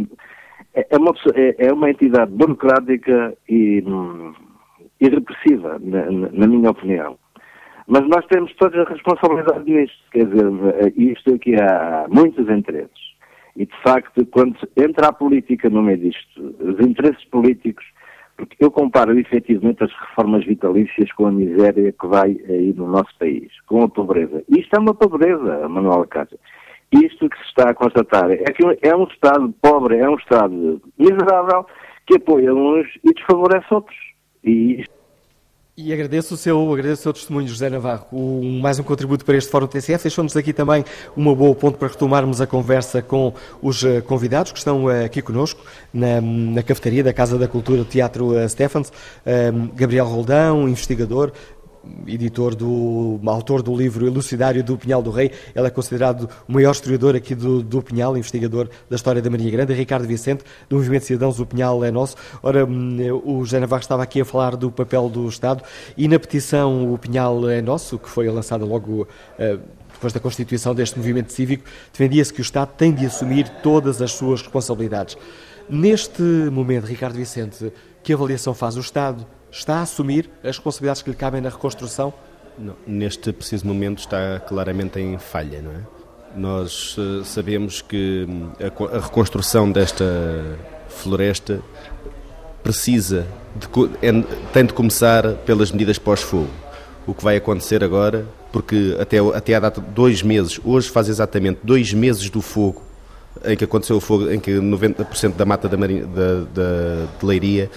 é, 0.75 0.87
é 0.91 0.97
uma, 0.97 1.13
é, 1.35 1.67
é 1.67 1.73
uma 1.73 1.91
entidade 1.91 2.31
burocrática 2.33 3.37
e, 3.49 3.83
hum, 3.87 4.33
e 5.01 5.09
repressiva, 5.09 5.79
na, 5.81 6.11
na, 6.11 6.47
minha 6.47 6.71
opinião. 6.71 7.19
Mas 7.87 8.07
nós 8.09 8.25
temos 8.27 8.55
toda 8.55 8.83
a 8.83 8.89
responsabilidade 8.89 9.71
nisto, 9.71 9.99
quer 10.13 10.27
dizer, 10.27 10.47
eh, 10.47 10.93
isto 10.97 11.35
aqui 11.35 11.57
há 11.57 12.07
muitos 12.09 12.49
interesses. 12.49 13.13
E, 13.57 13.67
de 13.67 13.83
facto, 13.83 14.25
quando 14.27 14.57
entra 14.77 15.09
a 15.09 15.13
política 15.13 15.69
no 15.69 15.83
meio 15.83 15.99
disto, 15.99 16.55
os 16.61 16.81
interesses 16.87 17.25
políticos, 17.27 17.85
porque 18.37 18.57
eu 18.61 18.71
comparo 18.71 19.19
efetivamente 19.19 19.85
as 19.85 19.93
reformas 19.93 20.45
vitalícias 20.45 21.13
com 21.13 21.27
a 21.27 21.33
miséria 21.33 21.93
que 21.93 22.07
vai 22.07 22.37
aí 22.49 22.73
no 22.77 22.89
nosso 22.89 23.17
país, 23.19 23.49
com 23.67 23.83
a 23.85 23.89
pobreza. 23.89 24.43
Isto 24.49 24.77
é 24.77 24.81
uma 24.81 24.95
pobreza, 24.95 25.69
Manuel 25.69 26.07
Cássio. 26.09 26.39
Isto 26.93 27.29
que 27.29 27.39
se 27.39 27.45
está 27.45 27.71
a 27.71 27.75
constatar 27.75 28.31
é 28.31 28.45
que 28.45 28.63
é 28.83 28.95
um 28.95 29.05
Estado 29.05 29.53
pobre, 29.63 29.99
é 29.99 30.09
um 30.09 30.17
Estado 30.17 30.81
miserável 30.99 31.67
que 32.07 32.17
apoia 32.17 32.55
uns 32.55 32.87
e 33.03 33.15
desfavorece 33.15 33.67
outros. 33.71 33.97
E 34.45 34.85
e 35.75 35.91
agradeço 35.91 36.35
o 36.35 36.37
seu, 36.37 36.71
agradeço 36.71 37.01
o 37.01 37.03
seu 37.05 37.13
testemunho, 37.15 37.49
José 37.49 37.71
Navarro. 37.71 38.07
Um, 38.13 38.61
mais 38.61 38.79
um 38.79 38.83
contributo 38.83 39.25
para 39.25 39.39
este 39.39 39.51
Fórum 39.51 39.67
TCF. 39.67 40.03
Deixou-nos 40.03 40.37
aqui 40.37 40.53
também 40.53 40.85
uma 41.17 41.35
boa 41.35 41.55
ponto 41.55 41.79
para 41.79 41.89
retomarmos 41.89 42.43
a 42.43 42.47
conversa 42.47 43.01
com 43.01 43.33
os 43.63 43.83
eh, 43.83 44.03
convidados 44.03 44.53
que 44.53 44.59
estão 44.59 44.91
eh, 44.91 45.07
aqui 45.07 45.23
conosco 45.23 45.65
na, 45.93 46.21
na 46.21 46.63
cafetaria 46.63 47.03
da 47.03 47.13
Casa 47.15 47.39
da 47.39 47.49
Cultura 47.49 47.85
Teatro 47.85 48.37
eh, 48.37 48.47
Stephens. 48.49 48.93
Gabriel 49.75 50.07
Roldão, 50.07 50.69
investigador, 50.69 51.33
editor 52.07 52.55
do 52.55 53.21
autor 53.27 53.63
do 53.63 53.75
livro 53.77 54.07
Elucidário 54.07 54.63
do 54.63 54.77
Pinhal 54.77 55.03
do 55.03 55.11
Rei. 55.11 55.31
Ele 55.55 55.67
é 55.67 55.71
considerado 55.71 56.29
o 56.49 56.53
maior 56.53 56.73
historiador 56.73 57.17
aqui 57.17 57.35
do, 57.35 57.63
do 57.63 57.83
Pinhal, 57.83 58.17
investigador 58.17 58.69
da 58.89 58.97
história 58.97 59.21
da 59.21 59.31
Maria 59.31 59.51
Grande. 59.51 59.73
Ricardo 59.73 60.07
Vicente, 60.07 60.45
do 60.69 60.77
Movimento 60.77 61.05
Cidadãos, 61.05 61.41
o 61.41 61.47
Pinhal 61.47 61.85
é 61.85 61.91
nosso. 61.91 62.17
Ora, 62.43 62.65
hum, 62.65 62.97
o 63.25 63.45
José 63.45 63.61
Navarro 63.61 63.81
estava 63.81 64.03
aqui 64.03 64.21
a 64.21 64.25
falar 64.25 64.57
do 64.57 64.71
papel 64.71 65.09
do 65.09 65.29
Estado 65.29 65.63
e 65.97 66.09
na 66.09 66.19
petição 66.19 66.93
O 66.93 66.99
Pinhal 66.99 67.49
é 67.49 67.61
Nosso, 67.61 67.99
que 67.99 68.09
foi 68.09 68.29
lançada 68.29 68.65
logo 68.65 69.03
uh, 69.03 69.61
depois 69.93 70.13
da 70.13 70.19
constituição 70.19 70.75
deste 70.75 70.99
movimento 70.99 71.33
cívico, 71.33 71.65
defendia-se 71.93 72.33
que 72.33 72.41
o 72.41 72.43
Estado 72.43 72.71
tem 72.77 72.93
de 72.93 73.07
assumir 73.07 73.49
todas 73.63 74.03
as 74.03 74.11
suas 74.13 74.43
responsabilidades. 74.43 75.17
Neste 75.69 76.23
momento, 76.23 76.87
Ricardo 76.87 77.15
Vicente, 77.15 77.73
que 78.03 78.13
avaliação 78.13 78.53
faz 78.53 78.77
o 78.77 78.81
Estado? 78.81 79.25
Está 79.53 79.77
a 79.77 79.83
assumir 79.83 80.31
as 80.43 80.57
responsabilidades 80.57 81.03
que 81.03 81.11
lhe 81.11 81.17
cabem 81.17 81.41
na 81.41 81.51
reconstrução? 81.51 82.13
Não, 82.59 82.75
neste 82.87 83.33
preciso 83.33 83.67
momento 83.67 83.99
está 83.99 84.41
claramente 84.41 84.99
em 84.99 85.19
falha, 85.19 85.61
não 85.63 85.71
é? 85.71 85.81
Nós 86.35 86.97
uh, 86.97 87.23
sabemos 87.25 87.83
que 87.83 88.27
hum, 88.29 88.51
a, 88.59 88.97
a, 88.97 89.01
reconstrução 89.01 89.71
desta 89.71 90.59
floresta 90.89 91.61
precisa, 92.63 93.27
de, 93.55 93.69
é, 94.01 94.13
tem 94.53 94.65
de 94.65 94.73
começar 94.73 95.35
pelas 95.45 95.71
medidas 95.71 95.99
pós-fogo. 95.99 96.51
O 97.07 97.13
que 97.13 97.23
vai 97.23 97.37
acontecer 97.37 97.85
agora, 97.85 98.27
porque 98.51 98.97
até, 98.99 99.19
até 99.19 99.55
a 99.55 99.61
data 99.61 99.81
de 99.81 99.89
dois 99.89 100.23
meses, 100.23 100.59
hoje 100.65 100.89
faz 100.89 101.09
exatamente 101.09 101.61
dois 101.63 101.93
meses 101.93 102.31
do 102.31 102.41
fogo 102.41 102.83
em 103.45 103.57
que 103.57 103.65
aconteceu 103.65 103.97
o 103.97 104.01
fogo, 104.01 104.31
em 104.31 104.39
que 104.39 104.53
90% 104.53 105.35
da 105.35 105.45
mata 105.45 105.69
da, 105.69 105.77
marinha, 105.77 106.07
da, 106.07 106.45
da, 106.55 107.07
de 107.19 107.27
Leiria 107.27 107.71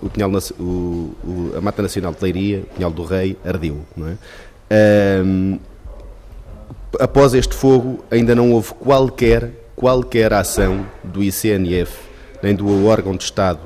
o 0.00 0.08
Pinhal, 0.08 0.30
o, 0.58 0.62
o, 0.62 1.52
a 1.56 1.60
Mata 1.60 1.82
Nacional 1.82 2.12
de 2.12 2.22
Leiria, 2.22 2.60
o 2.60 2.74
Pinhal 2.74 2.90
do 2.90 3.04
Rei, 3.04 3.36
ardeu. 3.44 3.80
Não 3.96 4.08
é? 4.08 4.16
Um, 5.24 5.58
após 6.98 7.34
este 7.34 7.54
fogo, 7.54 8.04
ainda 8.10 8.34
não 8.34 8.52
houve 8.52 8.72
qualquer, 8.74 9.50
qualquer 9.76 10.32
ação 10.32 10.86
do 11.02 11.22
ICNF, 11.22 11.98
nem 12.42 12.54
do 12.54 12.86
órgão 12.86 13.16
de 13.16 13.24
Estado 13.24 13.60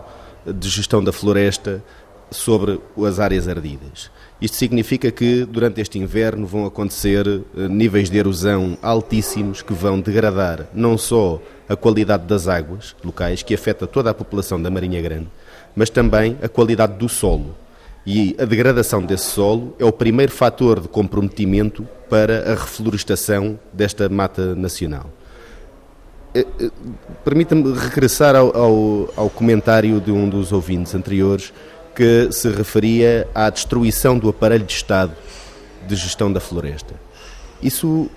de 0.44 0.68
gestão 0.68 1.02
da 1.02 1.12
floresta 1.12 1.82
sobre 2.30 2.80
as 3.04 3.18
áreas 3.18 3.48
ardidas. 3.48 4.10
Isto 4.40 4.56
significa 4.56 5.10
que 5.10 5.44
durante 5.44 5.80
este 5.80 5.98
inverno 5.98 6.46
vão 6.46 6.66
acontecer 6.66 7.26
eh, 7.26 7.68
níveis 7.68 8.10
de 8.10 8.18
erosão 8.18 8.76
altíssimos 8.82 9.62
que 9.62 9.72
vão 9.72 9.98
degradar 9.98 10.66
não 10.74 10.98
só 10.98 11.40
a 11.68 11.74
qualidade 11.74 12.26
das 12.26 12.46
águas 12.46 12.94
locais, 13.02 13.42
que 13.42 13.54
afeta 13.54 13.86
toda 13.86 14.10
a 14.10 14.14
população 14.14 14.60
da 14.60 14.70
Marinha 14.70 15.00
Grande, 15.00 15.28
mas 15.76 15.90
também 15.90 16.38
a 16.42 16.48
qualidade 16.48 16.94
do 16.94 17.08
solo. 17.08 17.54
E 18.06 18.34
a 18.38 18.44
degradação 18.44 19.02
desse 19.02 19.26
solo 19.26 19.76
é 19.78 19.84
o 19.84 19.92
primeiro 19.92 20.32
fator 20.32 20.80
de 20.80 20.88
comprometimento 20.88 21.86
para 22.08 22.52
a 22.52 22.54
reflorestação 22.54 23.58
desta 23.72 24.08
mata 24.08 24.54
nacional. 24.54 25.10
Eh, 26.34 26.46
eh, 26.60 26.70
permita-me 27.24 27.76
regressar 27.76 28.34
ao, 28.34 28.56
ao, 28.56 29.10
ao, 29.16 29.30
comentário 29.30 30.00
de 30.00 30.12
um 30.12 30.28
dos 30.28 30.52
ouvintes 30.52 30.94
anteriores 30.94 31.52
que 31.94 32.28
se 32.30 32.48
referia 32.48 33.28
à 33.34 33.50
destruição 33.50 34.18
do 34.18 34.28
aparelho 34.28 34.64
de 34.64 34.72
Estado 34.72 35.12
de 35.86 35.96
gestão 35.96 36.32
da 36.32 36.40
floresta. 36.40 36.94
Isso 37.62 37.88
uh, 37.88 38.10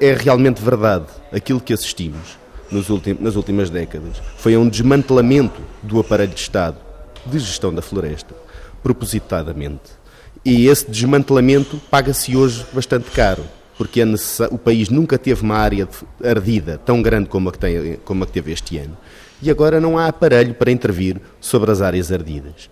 é 0.00 0.12
realmente 0.12 0.62
verdade. 0.62 1.06
Aquilo 1.32 1.60
que 1.60 1.72
assistimos 1.72 2.38
nas 2.70 3.36
últimas 3.36 3.70
décadas 3.70 4.20
foi 4.36 4.56
um 4.56 4.68
desmantelamento 4.68 5.60
do 5.82 5.98
aparelho 5.98 6.32
de 6.32 6.40
Estado 6.40 6.76
de 7.26 7.38
gestão 7.38 7.72
da 7.72 7.82
floresta, 7.82 8.34
propositadamente. 8.82 10.02
E 10.44 10.66
esse 10.66 10.90
desmantelamento 10.90 11.80
paga-se 11.90 12.36
hoje 12.36 12.66
bastante 12.72 13.10
caro, 13.10 13.44
porque 13.78 14.00
é 14.00 14.04
o 14.50 14.58
país 14.58 14.88
nunca 14.88 15.16
teve 15.16 15.42
uma 15.42 15.56
área 15.56 15.88
ardida 16.24 16.78
tão 16.78 17.00
grande 17.00 17.28
como 17.28 17.48
a, 17.48 17.52
que 17.52 17.58
tem, 17.58 17.96
como 18.04 18.24
a 18.24 18.26
que 18.26 18.32
teve 18.32 18.52
este 18.52 18.78
ano. 18.78 18.96
E 19.40 19.50
agora 19.50 19.80
não 19.80 19.98
há 19.98 20.06
aparelho 20.06 20.54
para 20.54 20.70
intervir 20.70 21.20
sobre 21.40 21.70
as 21.70 21.80
áreas 21.80 22.12
ardidas. 22.12 22.70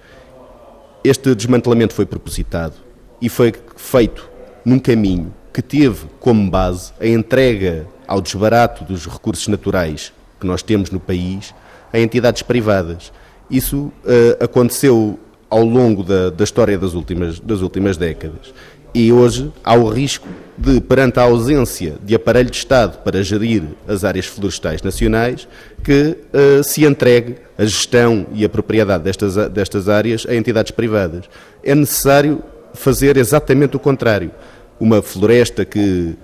Este 1.03 1.35
desmantelamento 1.35 1.95
foi 1.95 2.07
propositado 2.07 2.75
e 3.21 3.29
foi 3.29 3.55
feito 3.77 4.29
num 4.65 4.79
caminho 4.79 5.33
que 5.53 5.63
teve 5.63 6.07
como 6.19 6.51
base 6.51 6.93
a 7.01 7.07
entrega 7.07 7.87
ao 8.07 8.21
desbarato 8.21 8.85
dos 8.85 9.07
recursos 9.07 9.49
naturais 9.49 10.13
que 10.39 10.47
nós 10.47 10.63
temos 10.63 10.91
no 10.91 11.01
país 11.01 11.55
a 11.93 11.99
entidades 11.99 12.43
privadas 12.43 13.13
isso 13.51 13.93
uh, 14.05 14.45
aconteceu 14.45 15.19
ao 15.49 15.65
longo 15.65 16.05
da, 16.05 16.31
da 16.31 16.45
história 16.45 16.79
das 16.79 16.95
últimas, 16.95 17.41
das 17.41 17.61
últimas 17.61 17.97
décadas. 17.97 18.55
E 18.95 19.13
hoje 19.13 19.53
há 19.63 19.75
o 19.75 19.89
risco 19.89 20.27
de, 20.59 20.81
perante 20.81 21.19
a 21.19 21.23
ausência 21.23 21.95
de 22.03 22.15
aparelho 22.15 22.51
de 22.51 22.57
Estado 22.57 22.99
para 22.99 23.23
gerir 23.23 23.63
as 23.87 24.05
áreas 24.05 24.27
florestais 24.27 24.83
nacionais, 24.83 25.49
que 25.83 26.17
uh, 26.33 26.63
se 26.63 26.85
entregue 26.85 27.37
a 27.57 27.65
gestão 27.65 28.27
e 28.33 28.45
a 28.45 28.49
propriedade 28.49 29.05
destas, 29.05 29.37
destas 29.51 29.89
áreas 29.89 30.27
a 30.29 30.35
entidades 30.35 30.73
privadas. 30.73 31.25
É 31.63 31.75
necessário 31.75 32.43
fazer 32.75 33.17
exatamente 33.17 33.77
o 33.77 33.79
contrário. 33.81 34.31
Uma 34.79 35.03
floresta 35.03 35.65
que 35.65 36.17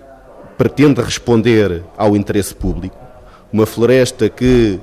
pretende 0.57 1.01
responder 1.01 1.83
ao 1.97 2.17
interesse 2.17 2.55
público, 2.55 2.97
uma 3.53 3.67
floresta 3.67 4.29
que 4.29 4.81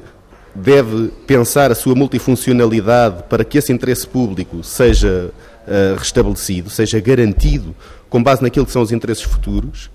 deve 0.55 1.09
pensar 1.25 1.71
a 1.71 1.75
sua 1.75 1.95
multifuncionalidade 1.95 3.23
para 3.29 3.43
que 3.43 3.57
esse 3.57 3.71
interesse 3.73 4.07
público 4.07 4.63
seja 4.63 5.31
uh, 5.67 5.97
restabelecido, 5.97 6.69
seja 6.69 6.99
garantido 6.99 7.75
com 8.09 8.21
base 8.21 8.43
naquilo 8.43 8.65
que 8.65 8.71
são 8.71 8.81
os 8.81 8.91
interesses 8.91 9.23
futuros, 9.23 9.89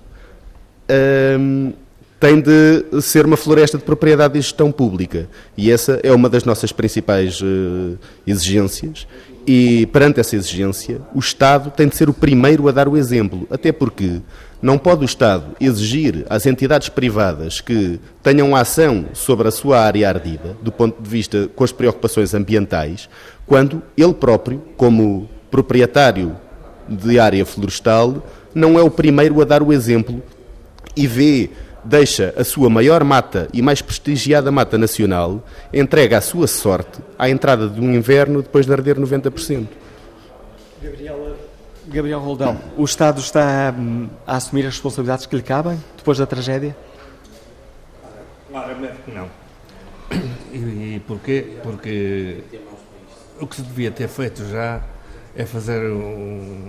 uh, 0.91 1.73
tem 2.19 2.41
de 2.41 3.01
ser 3.01 3.25
uma 3.25 3.37
floresta 3.37 3.79
de 3.79 3.85
propriedade 3.85 4.37
e 4.37 4.43
gestão 4.43 4.73
pública. 4.73 5.29
E 5.57 5.71
essa 5.71 6.01
é 6.03 6.13
uma 6.13 6.29
das 6.29 6.43
nossas 6.43 6.73
principais 6.73 7.41
uh, 7.41 7.97
exigências. 8.27 9.07
E 9.47 9.87
perante 9.87 10.19
essa 10.19 10.35
exigência, 10.35 11.01
o 11.15 11.21
Estado 11.21 11.71
tem 11.71 11.87
de 11.89 11.97
ser 11.97 12.09
o 12.09 12.13
primeiro 12.13 12.69
a 12.69 12.73
dar 12.73 12.89
o 12.89 12.97
exemplo, 12.97 13.47
até 13.51 13.71
porque 13.71 14.21
não 14.61 14.77
pode 14.77 15.03
o 15.03 15.05
Estado 15.05 15.57
exigir 15.61 16.27
às 16.29 16.47
entidades 16.47 16.89
privadas 16.89 17.61
que 17.61 18.01
tenham 18.23 18.57
ação 18.57 19.07
sobre 19.13 19.49
a 19.49 19.51
sua 19.51 19.81
área 19.81 20.09
ardida, 20.09 20.57
do 20.63 20.73
ponto 20.73 21.01
de 21.01 21.09
vista 21.09 21.49
com 21.55 21.65
as 21.65 21.73
preocupações 21.73 22.35
ambientais, 22.35 23.09
quando 23.47 23.83
ele 23.97 24.15
próprio, 24.15 24.63
como 24.77 25.29
proprietário 25.51 26.37
de 26.89 27.19
área 27.19 27.45
florestal, 27.47 28.27
não 28.55 28.79
é 28.79 28.83
o 28.83 28.91
primeiro 28.91 29.41
a 29.41 29.45
dar 29.45 29.63
o 29.63 29.73
exemplo 29.73 30.23
e 30.97 31.07
vê, 31.07 31.51
deixa 31.85 32.35
a 32.37 32.43
sua 32.43 32.69
maior 32.69 33.05
mata 33.05 33.49
e 33.53 33.63
mais 33.63 33.81
prestigiada 33.81 34.51
mata 34.51 34.77
nacional, 34.77 35.45
entrega 35.73 36.19
a 36.19 36.21
sua 36.21 36.47
sorte 36.47 37.01
à 37.19 37.31
entrada 37.31 37.69
de 37.69 37.81
um 37.81 37.95
inverno 37.95 38.43
depois 38.43 38.67
de 38.67 38.73
arder 38.73 38.97
90%. 38.99 39.67
Gabriela, 40.83 41.28
Gabriel 41.89 42.21
Roldão, 42.21 42.61
o 42.77 42.85
Estado 42.85 43.19
está 43.19 43.75
hum, 43.77 44.09
a 44.27 44.37
assumir 44.37 44.67
as 44.67 44.75
responsabilidades 44.75 45.25
que 45.25 45.35
lhe 45.35 45.43
cabem 45.43 45.83
depois 45.97 46.19
da 46.19 46.27
tragédia? 46.27 46.77
Claramente 48.51 48.99
não. 49.09 49.29
E, 50.53 50.97
e 50.97 51.03
porquê? 51.07 51.57
Porque 51.63 52.43
o 53.41 53.47
que 53.47 53.57
se 53.57 53.63
devia 53.63 53.91
ter 53.91 54.09
feito 54.09 54.45
já 54.47 54.83
é 55.35 55.47
fazer 55.47 55.91
um, 55.91 56.69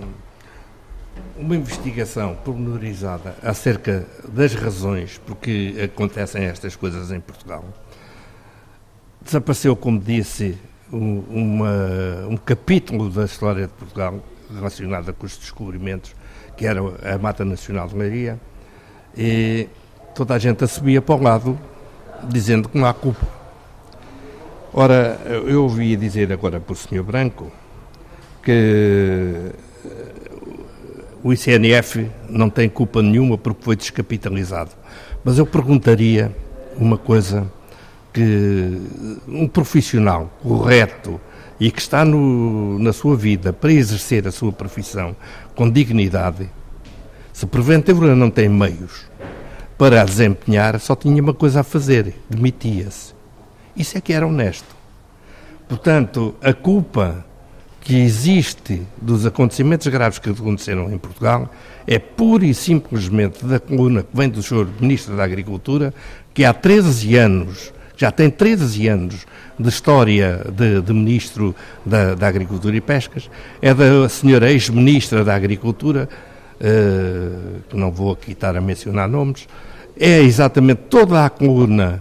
uma 1.36 1.54
investigação 1.54 2.34
pormenorizada 2.36 3.36
acerca 3.42 4.06
das 4.26 4.54
razões 4.54 5.18
por 5.18 5.36
que 5.36 5.82
acontecem 5.82 6.44
estas 6.44 6.76
coisas 6.76 7.10
em 7.12 7.20
Portugal. 7.20 7.64
Desapareceu, 9.20 9.76
como 9.76 10.00
disse, 10.00 10.56
um, 10.90 11.18
uma, 11.28 12.26
um 12.28 12.36
capítulo 12.38 13.10
da 13.10 13.24
história 13.24 13.66
de 13.66 13.72
Portugal 13.74 14.20
relacionada 14.54 15.12
com 15.12 15.26
os 15.26 15.36
descobrimentos, 15.36 16.14
que 16.56 16.66
era 16.66 16.80
a 16.80 17.18
Mata 17.18 17.44
Nacional 17.44 17.88
de 17.88 17.96
Leiria, 17.96 18.40
e 19.16 19.68
toda 20.14 20.34
a 20.34 20.38
gente 20.38 20.64
a 20.64 20.66
subia 20.66 21.00
para 21.00 21.14
o 21.14 21.22
lado, 21.22 21.58
dizendo 22.28 22.68
que 22.68 22.78
não 22.78 22.86
há 22.86 22.94
culpa. 22.94 23.26
Ora, 24.72 25.20
eu 25.26 25.64
ouvi 25.64 25.96
dizer 25.96 26.32
agora 26.32 26.60
por 26.60 26.76
Sr. 26.76 27.02
Branco 27.02 27.50
que 28.42 29.52
o 31.22 31.32
ICNF 31.32 32.10
não 32.28 32.48
tem 32.48 32.68
culpa 32.68 33.02
nenhuma 33.02 33.36
porque 33.36 33.62
foi 33.62 33.76
descapitalizado. 33.76 34.70
Mas 35.24 35.38
eu 35.38 35.46
perguntaria 35.46 36.34
uma 36.76 36.96
coisa 36.96 37.50
que 38.12 38.80
um 39.28 39.46
profissional 39.46 40.30
correto 40.42 41.20
e 41.60 41.70
que 41.70 41.80
está 41.80 42.04
no, 42.04 42.78
na 42.78 42.92
sua 42.92 43.14
vida 43.14 43.52
para 43.52 43.70
exercer 43.70 44.26
a 44.26 44.32
sua 44.32 44.50
profissão 44.50 45.14
com 45.54 45.70
dignidade, 45.70 46.50
se 47.32 47.46
porventura 47.46 48.16
não 48.16 48.30
tem 48.30 48.48
meios 48.48 49.06
para 49.76 50.02
a 50.02 50.04
desempenhar, 50.04 50.80
só 50.80 50.96
tinha 50.96 51.22
uma 51.22 51.34
coisa 51.34 51.60
a 51.60 51.62
fazer: 51.62 52.14
demitia-se. 52.28 53.14
Isso 53.76 53.96
é 53.96 54.00
que 54.00 54.12
era 54.12 54.26
honesto. 54.26 54.74
Portanto, 55.68 56.34
a 56.42 56.52
culpa 56.52 57.24
que 57.80 57.96
existe 57.96 58.82
dos 59.00 59.24
acontecimentos 59.24 59.86
graves 59.86 60.18
que 60.18 60.28
aconteceram 60.28 60.92
em 60.92 60.98
Portugal 60.98 61.50
é 61.86 61.98
pura 61.98 62.44
e 62.44 62.52
simplesmente 62.52 63.44
da 63.44 63.58
coluna 63.58 64.02
que 64.02 64.14
vem 64.14 64.28
do 64.28 64.42
Sr. 64.42 64.66
Ministro 64.80 65.16
da 65.16 65.24
Agricultura, 65.24 65.94
que 66.34 66.44
há 66.44 66.52
13 66.52 67.16
anos, 67.16 67.72
já 68.00 68.10
tem 68.10 68.30
13 68.30 68.88
anos 68.88 69.26
de 69.58 69.68
história 69.68 70.46
de, 70.50 70.80
de 70.80 70.90
Ministro 70.90 71.54
da, 71.84 72.14
da, 72.14 72.28
Agricultura 72.28 72.74
e 72.74 72.80
Pescas, 72.80 73.28
é 73.60 73.74
da 73.74 74.06
Sra. 74.06 74.50
Ex-Ministra 74.50 75.22
da 75.22 75.34
Agricultura, 75.34 76.08
uh, 76.58 77.60
que 77.68 77.76
não 77.76 77.92
vou 77.92 78.12
aqui 78.12 78.32
estar 78.32 78.56
a 78.56 78.60
mencionar 78.60 79.06
nomes, 79.06 79.46
é 79.98 80.18
exatamente 80.18 80.80
toda 80.88 81.26
a 81.26 81.28
coluna 81.28 82.00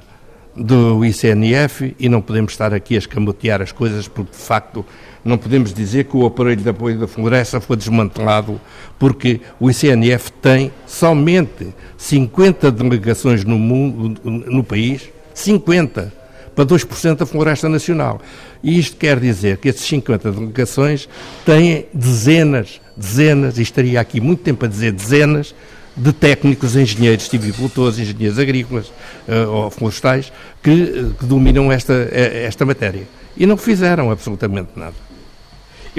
do 0.56 1.04
ICNF 1.04 1.94
e 2.00 2.08
não 2.08 2.22
podemos 2.22 2.54
estar 2.54 2.74
aqui 2.74 2.96
a 2.96 3.00
escamotear 3.00 3.62
as 3.62 3.74
coisas 3.74 4.08
porque, 4.08 4.32
de 4.32 4.42
facto, 4.42 4.86
não 5.22 5.38
podemos 5.38 5.74
dizer 5.74 6.06
que 6.06 6.16
o 6.16 6.26
aparelho 6.26 6.62
de 6.62 6.70
apoio 6.70 6.98
da 6.98 7.08
floresta 7.10 7.60
foi 7.60 7.76
desmantelado 7.76 8.60
porque 8.98 9.42
o 9.60 9.70
ICNF 9.70 10.32
tem 10.32 10.72
somente 10.88 11.74
50 11.98 12.72
delegações 12.72 13.44
no, 13.44 13.60
mundo, 13.60 14.18
no 14.24 14.64
país, 14.64 15.10
50, 15.39 16.13
para 16.56 16.65
2% 16.65 17.15
da 17.15 17.25
floresta 17.25 17.69
nacional. 17.69 18.21
E 18.63 18.78
isto 18.78 18.97
quer 18.97 19.19
dizer 19.19 19.58
que 19.58 19.69
esses 19.69 19.86
50 19.86 20.32
delegações 20.32 21.08
têm 21.45 21.86
dezenas, 21.93 22.82
dezenas, 22.95 23.58
e 23.58 23.62
estaria 23.62 23.99
aqui 23.99 24.19
muito 24.19 24.43
tempo 24.43 24.65
a 24.65 24.67
dizer 24.67 24.91
dezenas, 24.91 25.56
de 25.95 26.13
técnicos, 26.13 26.75
engenheiros, 26.75 27.28
civicultores, 27.28 27.99
engenheiros 27.99 28.39
agrícolas 28.39 28.88
uh, 28.88 29.49
ou 29.49 29.69
florestais 29.69 30.32
que, 30.63 30.69
uh, 30.71 31.13
que 31.13 31.25
dominam 31.25 31.71
esta, 31.71 31.93
uh, 31.93 32.08
esta 32.12 32.65
matéria. 32.65 33.04
E 33.36 33.45
não 33.45 33.58
fizeram 33.58 34.10
absolutamente 34.12 34.69
nada. 34.75 35.09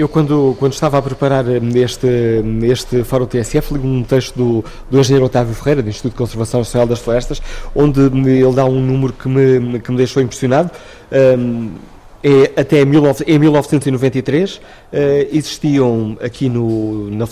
Eu, 0.01 0.09
quando, 0.09 0.55
quando 0.57 0.73
estava 0.73 0.97
a 0.97 1.01
preparar 1.03 1.45
este, 1.75 2.07
este 2.63 3.03
Fórum 3.03 3.27
TSF, 3.27 3.75
li 3.75 3.87
um 3.87 4.03
texto 4.03 4.35
do, 4.35 4.65
do 4.89 4.99
engenheiro 4.99 5.27
Otávio 5.27 5.53
Ferreira, 5.53 5.83
do 5.83 5.89
Instituto 5.89 6.13
de 6.13 6.17
Conservação 6.17 6.63
Social 6.63 6.87
das 6.87 6.97
Florestas, 6.97 7.39
onde 7.75 8.01
ele 8.01 8.51
dá 8.51 8.65
um 8.65 8.81
número 8.81 9.13
que 9.13 9.29
me, 9.29 9.79
que 9.79 9.91
me 9.91 9.97
deixou 9.97 10.23
impressionado. 10.23 10.71
Um, 11.11 11.73
é, 12.23 12.59
até 12.59 12.81
em 12.81 12.85
1993 12.85 14.55
uh, 14.55 14.59
eh, 14.91 15.27
existiam 15.31 16.17
aqui 16.19 16.49
no, 16.49 17.11
na, 17.11 17.25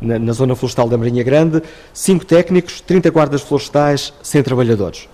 na, 0.00 0.18
na, 0.18 0.32
zona 0.32 0.56
florestal 0.56 0.88
da 0.88 0.96
Marinha 0.98 1.22
Grande 1.22 1.62
5 1.92 2.24
técnicos, 2.24 2.80
30 2.80 3.10
guardas 3.10 3.42
florestais, 3.42 4.12
100 4.24 4.42
trabalhadores. 4.42 5.08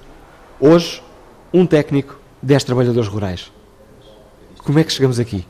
Hoje, 0.58 1.02
um 1.52 1.66
técnico, 1.66 2.18
10 2.42 2.64
trabalhadores 2.64 3.08
rurais. 3.08 3.52
Como 4.64 4.78
é 4.78 4.84
que 4.84 4.92
chegamos 4.92 5.20
aqui? 5.20 5.44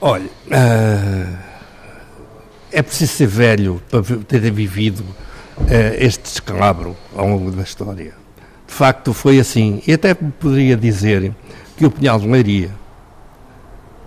Olha, 0.00 0.26
uh, 0.26 1.38
é 2.70 2.82
preciso 2.82 3.14
ser 3.14 3.26
velho 3.26 3.82
para 3.90 4.00
ter 4.02 4.38
vivido 4.52 5.00
uh, 5.00 5.64
este 5.98 6.22
descalabro 6.22 6.96
ao 7.16 7.26
longo 7.26 7.50
da 7.50 7.62
história. 7.62 8.12
De 8.66 8.72
facto, 8.72 9.12
foi 9.12 9.40
assim. 9.40 9.82
E 9.86 9.92
até 9.92 10.14
poderia 10.14 10.76
dizer 10.76 11.34
que 11.76 11.84
o 11.84 11.90
Pinhal 11.90 12.20
de 12.20 12.28
Leiria, 12.28 12.70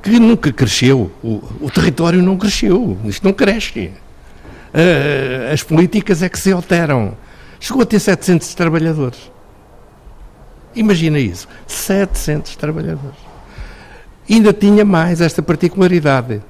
que 0.02 0.12
nunca 0.12 0.54
cresceu, 0.54 1.12
o, 1.22 1.44
o 1.60 1.70
território 1.70 2.22
não 2.22 2.38
cresceu, 2.38 2.98
isto 3.04 3.26
não 3.26 3.34
cresce. 3.34 3.92
Uh, 4.74 5.52
as 5.52 5.62
políticas 5.62 6.24
é 6.24 6.30
que 6.30 6.40
se 6.40 6.54
alteram. 6.54 7.18
Chegou 7.60 7.82
a 7.82 7.86
ter 7.86 8.00
700 8.00 8.56
trabalhadores. 8.56 9.30
Imagina 10.74 11.20
isso, 11.20 11.50
700 11.68 12.56
trabalhadores. 12.56 13.31
Ainda 14.30 14.54
tinha 14.54 14.86
mais 14.86 15.22
esta 15.22 15.42
particularidade. 15.42 16.42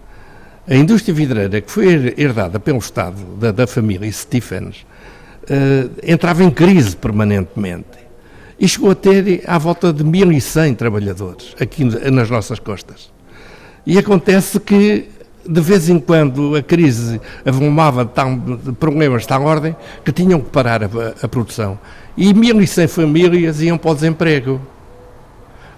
A 0.68 0.76
indústria 0.76 1.14
vidreira, 1.14 1.60
que 1.62 1.72
foi 1.72 2.14
herdada 2.18 2.60
pelo 2.60 2.78
Estado, 2.78 3.18
da, 3.40 3.52
da 3.52 3.68
família 3.68 4.12
Stephens, 4.12 4.86
uh, 5.44 5.92
entrava 6.04 6.44
em 6.44 6.52
crise 6.52 6.96
permanentemente 6.96 8.02
e 8.60 8.68
chegou 8.68 8.92
a 8.92 8.96
ter 8.96 9.44
à 9.48 9.58
volta 9.58 9.92
de 9.92 10.04
1.100 10.04 10.76
trabalhadores 10.76 11.56
aqui 11.60 11.84
nas 11.84 12.30
nossas 12.30 12.60
costas. 12.60 13.12
E 13.88 13.98
acontece 13.98 14.60
que, 14.60 15.10
de 15.44 15.62
vez 15.62 15.90
em 15.90 16.00
quando, 16.00 16.56
a 16.56 16.62
crise 16.62 17.20
avolumava 17.44 18.06
de 18.06 18.72
problemas 18.74 19.24
de 19.24 19.30
tal 19.30 19.44
ordem 19.44 19.76
que 20.06 20.12
tinham 20.12 20.40
que 20.40 20.52
parar 20.52 20.84
a, 20.84 20.88
a 21.24 21.28
produção. 21.28 21.80
E 22.16 22.32
1.100 22.32 22.88
famílias 22.88 23.62
iam 23.62 23.80
para 23.80 23.92
o 23.92 23.96
desemprego. 23.96 24.62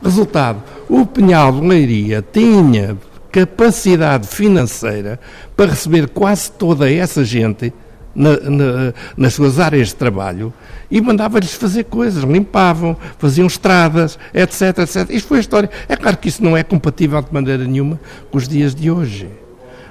Resultado, 0.04 0.62
o 0.90 1.06
Pinhal 1.06 1.54
de 1.54 1.66
Leiria 1.66 2.22
tinha 2.22 2.98
capacidade 3.32 4.28
financeira 4.28 5.20
para 5.56 5.72
receber 5.72 6.10
quase 6.10 6.52
toda 6.52 6.92
essa 6.92 7.24
gente 7.24 7.74
na, 8.14 8.38
na, 8.38 8.94
nas 9.16 9.34
suas 9.34 9.60
áreas 9.60 9.88
de 9.88 9.96
trabalho 9.96 10.54
e 10.92 11.02
mandava-lhes 11.02 11.54
fazer 11.54 11.86
coisas, 11.86 12.24
limpavam, 12.24 12.98
faziam 13.18 13.48
estradas, 13.48 14.20
etc, 14.34 14.80
etc. 14.80 15.10
Isto 15.10 15.28
foi 15.30 15.38
a 15.38 15.42
história. 15.42 15.70
É 15.88 15.96
claro 15.96 16.18
que 16.18 16.28
isso 16.28 16.44
não 16.44 16.56
é 16.56 16.64
compatível 16.64 17.22
de 17.22 17.34
maneira 17.34 17.64
nenhuma 17.64 18.00
com 18.30 18.38
os 18.38 18.48
dias 18.48 18.76
de 18.76 18.92
hoje. 18.92 19.30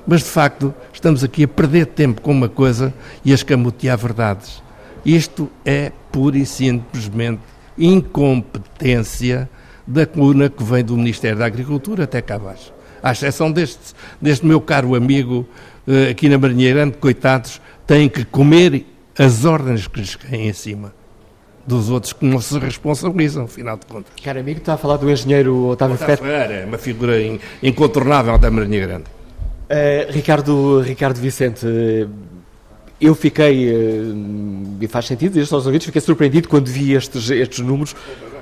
Mas, 0.07 0.20
de 0.20 0.29
facto, 0.29 0.75
estamos 0.92 1.25
aqui 1.25 1.44
a 1.44 1.48
perder 1.48 1.87
tempo 1.87 2.20
com 2.20 2.33
uma 2.33 2.48
coisa 2.48 2.92
e 3.25 3.33
a 3.33 3.35
escamotear 3.35 3.96
verdades. 3.96 4.62
Isto 5.05 5.51
é 5.64 5.90
pura 6.12 6.37
e 6.37 6.44
simplesmente 6.44 7.40
incompetência 7.79 9.48
da 9.87 10.07
coluna 10.07 10.49
que 10.49 10.62
vem 10.62 10.85
do 10.85 10.97
Ministério 10.97 11.38
da 11.38 11.47
Agricultura 11.47 12.05
até 12.05 12.21
cá 12.21 12.37
abaixo. 12.37 12.73
À 13.03 13.12
exceção 13.12 13.51
deste, 13.51 13.95
deste 14.21 14.47
meu 14.47 14.61
caro 14.61 14.95
amigo 14.95 15.47
eh, 15.87 16.11
aqui 16.11 16.29
na 16.29 16.38
Marinheira, 16.38 16.90
coitados, 16.92 17.61
têm 17.87 18.09
que 18.09 18.25
comer 18.25 18.87
as 19.18 19.45
ordens 19.45 19.87
que 19.87 20.01
lhes 20.01 20.14
caem 20.16 20.49
em 20.49 20.53
cima 20.53 20.92
dos 21.66 21.90
outros 21.90 22.12
que 22.12 22.25
não 22.25 22.40
se 22.40 22.59
responsabilizam, 22.59 23.45
afinal 23.45 23.77
de 23.77 23.87
contas. 23.87 24.12
Caro 24.23 24.40
amigo, 24.40 24.59
está 24.59 24.75
a 24.75 24.77
falar 24.77 24.97
do 24.97 25.11
engenheiro 25.11 25.67
Otávio 25.67 25.96
Ferreira. 25.96 26.54
É 26.54 26.65
uma 26.65 26.79
figura 26.79 27.15
incontornável 27.63 28.37
da 28.38 28.50
Marinha 28.50 28.87
Grande. 28.87 29.04
Uh, 29.04 30.13
Ricardo, 30.13 30.81
Ricardo 30.81 31.19
Vicente, 31.19 31.67
eu 33.03 33.15
fiquei, 33.17 33.75
uh, 33.75 34.77
e 34.81 34.87
faz 34.87 35.07
sentido, 35.07 35.37
estes 35.37 35.53
aos 35.53 35.67
ouvidos, 35.67 35.87
fiquei 35.87 36.00
surpreendido 36.00 36.48
quando 36.48 36.69
vi 36.69 36.92
estes, 36.92 37.29
estes 37.31 37.59
números. 37.59 37.96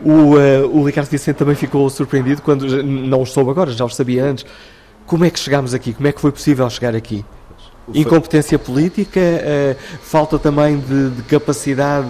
O, 0.05 0.37
uh, 0.37 0.79
o 0.79 0.85
Ricardo 0.85 1.09
Vicente 1.09 1.37
também 1.37 1.55
ficou 1.55 1.89
surpreendido 1.89 2.43
quando, 2.43 2.83
não 2.83 3.23
os 3.23 3.31
soube 3.31 3.51
agora, 3.51 3.71
já 3.71 3.85
os 3.85 3.97
sabia 3.97 4.25
antes. 4.25 4.45
Como 5.07 5.25
é 5.25 5.31
que 5.31 5.39
chegámos 5.39 5.73
aqui? 5.73 5.95
Como 5.95 6.07
é 6.07 6.13
que 6.13 6.21
foi 6.21 6.31
possível 6.31 6.69
chegar 6.69 6.95
aqui? 6.95 7.25
Incompetência 7.93 8.59
política, 8.59 9.21
uh, 9.21 9.77
falta 10.03 10.39
também 10.39 10.79
de, 10.79 11.11
de 11.11 11.23
capacidade 11.23 12.09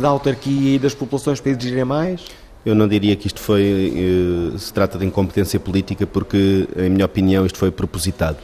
da 0.00 0.08
autarquia 0.08 0.76
e 0.76 0.78
das 0.78 0.94
populações 0.94 1.38
para 1.38 1.52
exigirem 1.52 1.84
mais? 1.84 2.24
Eu 2.64 2.74
não 2.74 2.88
diria 2.88 3.14
que 3.16 3.26
isto 3.26 3.40
foi, 3.40 4.52
se 4.58 4.70
trata 4.70 4.98
de 4.98 5.06
incompetência 5.06 5.58
política, 5.58 6.06
porque, 6.06 6.68
em 6.76 6.90
minha 6.90 7.06
opinião, 7.06 7.46
isto 7.46 7.56
foi 7.56 7.70
propositado. 7.70 8.36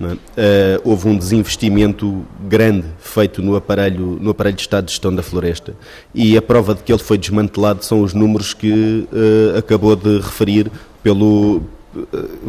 É? 0.00 0.12
Uh, 0.12 0.80
houve 0.84 1.08
um 1.08 1.16
desinvestimento 1.16 2.24
grande 2.46 2.86
feito 3.00 3.42
no 3.42 3.56
aparelho, 3.56 4.16
no 4.20 4.30
aparelho 4.30 4.54
de 4.54 4.62
Estado 4.62 4.84
de 4.84 4.92
Gestão 4.92 5.12
da 5.12 5.24
Floresta 5.24 5.74
e 6.14 6.36
a 6.36 6.42
prova 6.42 6.72
de 6.72 6.84
que 6.84 6.92
ele 6.92 7.02
foi 7.02 7.18
desmantelado 7.18 7.84
são 7.84 8.02
os 8.02 8.14
números 8.14 8.54
que 8.54 9.08
uh, 9.12 9.58
acabou 9.58 9.96
de 9.96 10.18
referir 10.18 10.70
pelo, 11.02 11.62
uh, 11.96 12.02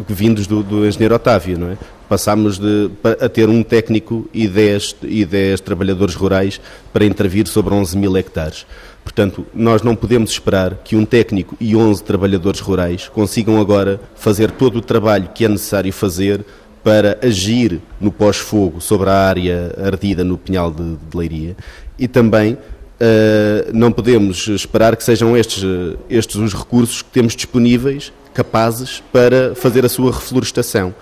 vindos 0.08 0.46
do, 0.46 0.62
do, 0.62 0.86
engenheiro 0.86 1.14
Otávio. 1.14 1.58
Não 1.58 1.70
é? 1.72 1.78
Passámos 2.08 2.56
de, 2.56 2.88
a 3.20 3.28
ter 3.28 3.48
um 3.48 3.64
técnico 3.64 4.28
e 4.32 4.46
10, 4.46 4.96
e 5.02 5.24
10 5.24 5.60
trabalhadores 5.60 6.14
rurais 6.14 6.60
para 6.92 7.04
intervir 7.04 7.48
sobre 7.48 7.74
11 7.74 7.98
mil 7.98 8.16
hectares. 8.16 8.64
Portanto, 9.02 9.44
nós 9.52 9.82
não 9.82 9.96
podemos 9.96 10.30
esperar 10.30 10.74
que 10.84 10.94
um 10.94 11.04
técnico 11.04 11.56
e 11.58 11.74
11 11.74 12.04
trabalhadores 12.04 12.60
rurais 12.60 13.08
consigam 13.08 13.60
agora 13.60 14.00
fazer 14.14 14.50
todo 14.52 14.76
o 14.76 14.80
trabalho 14.80 15.30
que 15.34 15.44
é 15.44 15.48
necessário 15.48 15.92
fazer 15.92 16.44
para 16.82 17.18
agir 17.22 17.80
no 18.00 18.10
pós-fogo 18.10 18.80
sobre 18.80 19.10
a 19.10 19.14
área 19.14 19.74
ardida 19.84 20.24
no 20.24 20.38
Pinhal 20.38 20.70
de, 20.70 20.96
de 20.96 21.16
Leiria 21.16 21.56
e 21.98 22.08
também 22.08 22.54
uh, 22.54 23.70
não 23.72 23.92
podemos 23.92 24.48
esperar 24.48 24.96
que 24.96 25.04
sejam 25.04 25.36
estes, 25.36 25.62
estes 26.08 26.36
os 26.36 26.54
recursos 26.54 27.02
que 27.02 27.10
temos 27.10 27.34
disponíveis, 27.34 28.12
capazes 28.32 29.02
para 29.12 29.54
fazer 29.54 29.84
a 29.84 29.88
sua 29.88 30.12
reflorestação. 30.12 30.94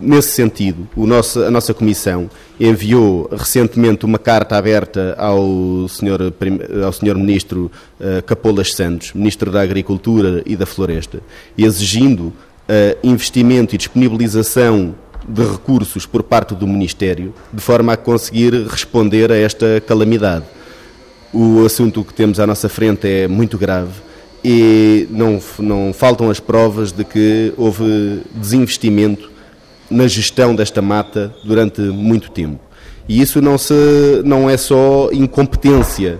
Nesse 0.00 0.30
sentido, 0.30 0.88
nosso, 0.96 1.42
a 1.42 1.50
nossa 1.50 1.74
Comissão 1.74 2.30
enviou 2.60 3.28
recentemente 3.32 4.04
uma 4.04 4.18
carta 4.18 4.56
aberta 4.56 5.16
ao 5.18 5.88
Sr. 5.88 6.32
Ao 6.84 6.92
senhor 6.92 7.16
Ministro 7.16 7.68
uh, 7.98 8.22
Capolas 8.22 8.70
Santos, 8.72 9.12
Ministro 9.12 9.50
da 9.50 9.60
Agricultura 9.60 10.40
e 10.46 10.54
da 10.54 10.66
Floresta, 10.66 11.20
exigindo 11.56 12.26
uh, 12.26 12.34
investimento 13.02 13.74
e 13.74 13.78
disponibilização 13.78 14.94
de 15.28 15.42
recursos 15.42 16.06
por 16.06 16.22
parte 16.22 16.54
do 16.54 16.66
Ministério, 16.66 17.34
de 17.52 17.60
forma 17.60 17.92
a 17.92 17.96
conseguir 17.96 18.66
responder 18.66 19.30
a 19.30 19.36
esta 19.36 19.80
calamidade. 19.86 20.44
O 21.32 21.64
assunto 21.64 22.02
que 22.02 22.14
temos 22.14 22.40
à 22.40 22.46
nossa 22.46 22.68
frente 22.68 23.06
é 23.06 23.28
muito 23.28 23.58
grave 23.58 23.92
e 24.42 25.06
não, 25.10 25.40
não 25.58 25.92
faltam 25.92 26.30
as 26.30 26.40
provas 26.40 26.90
de 26.90 27.04
que 27.04 27.52
houve 27.56 28.22
desinvestimento 28.34 29.30
na 29.90 30.06
gestão 30.06 30.54
desta 30.54 30.80
mata 30.80 31.34
durante 31.44 31.80
muito 31.80 32.30
tempo. 32.30 32.60
E 33.08 33.20
isso 33.20 33.40
não, 33.40 33.58
se, 33.58 33.74
não 34.24 34.48
é 34.48 34.56
só 34.56 35.10
incompetência, 35.12 36.18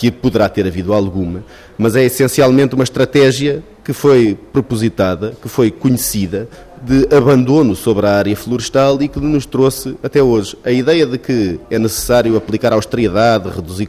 que 0.00 0.10
poderá 0.10 0.48
ter 0.48 0.66
havido 0.66 0.94
alguma, 0.94 1.44
mas 1.76 1.94
é 1.94 2.02
essencialmente 2.02 2.74
uma 2.74 2.84
estratégia 2.84 3.62
que 3.84 3.92
foi 3.92 4.34
propositada, 4.50 5.36
que 5.42 5.46
foi 5.46 5.70
conhecida, 5.70 6.48
de 6.80 7.14
abandono 7.14 7.76
sobre 7.76 8.06
a 8.06 8.16
área 8.16 8.36
florestal 8.36 9.00
e 9.02 9.08
que 9.08 9.20
nos 9.20 9.44
trouxe 9.44 9.96
até 10.02 10.22
hoje. 10.22 10.56
A 10.64 10.70
ideia 10.70 11.06
de 11.06 11.18
que 11.18 11.60
é 11.70 11.78
necessário 11.78 12.36
aplicar 12.36 12.72
austeridade, 12.72 13.50
reduzir, 13.50 13.88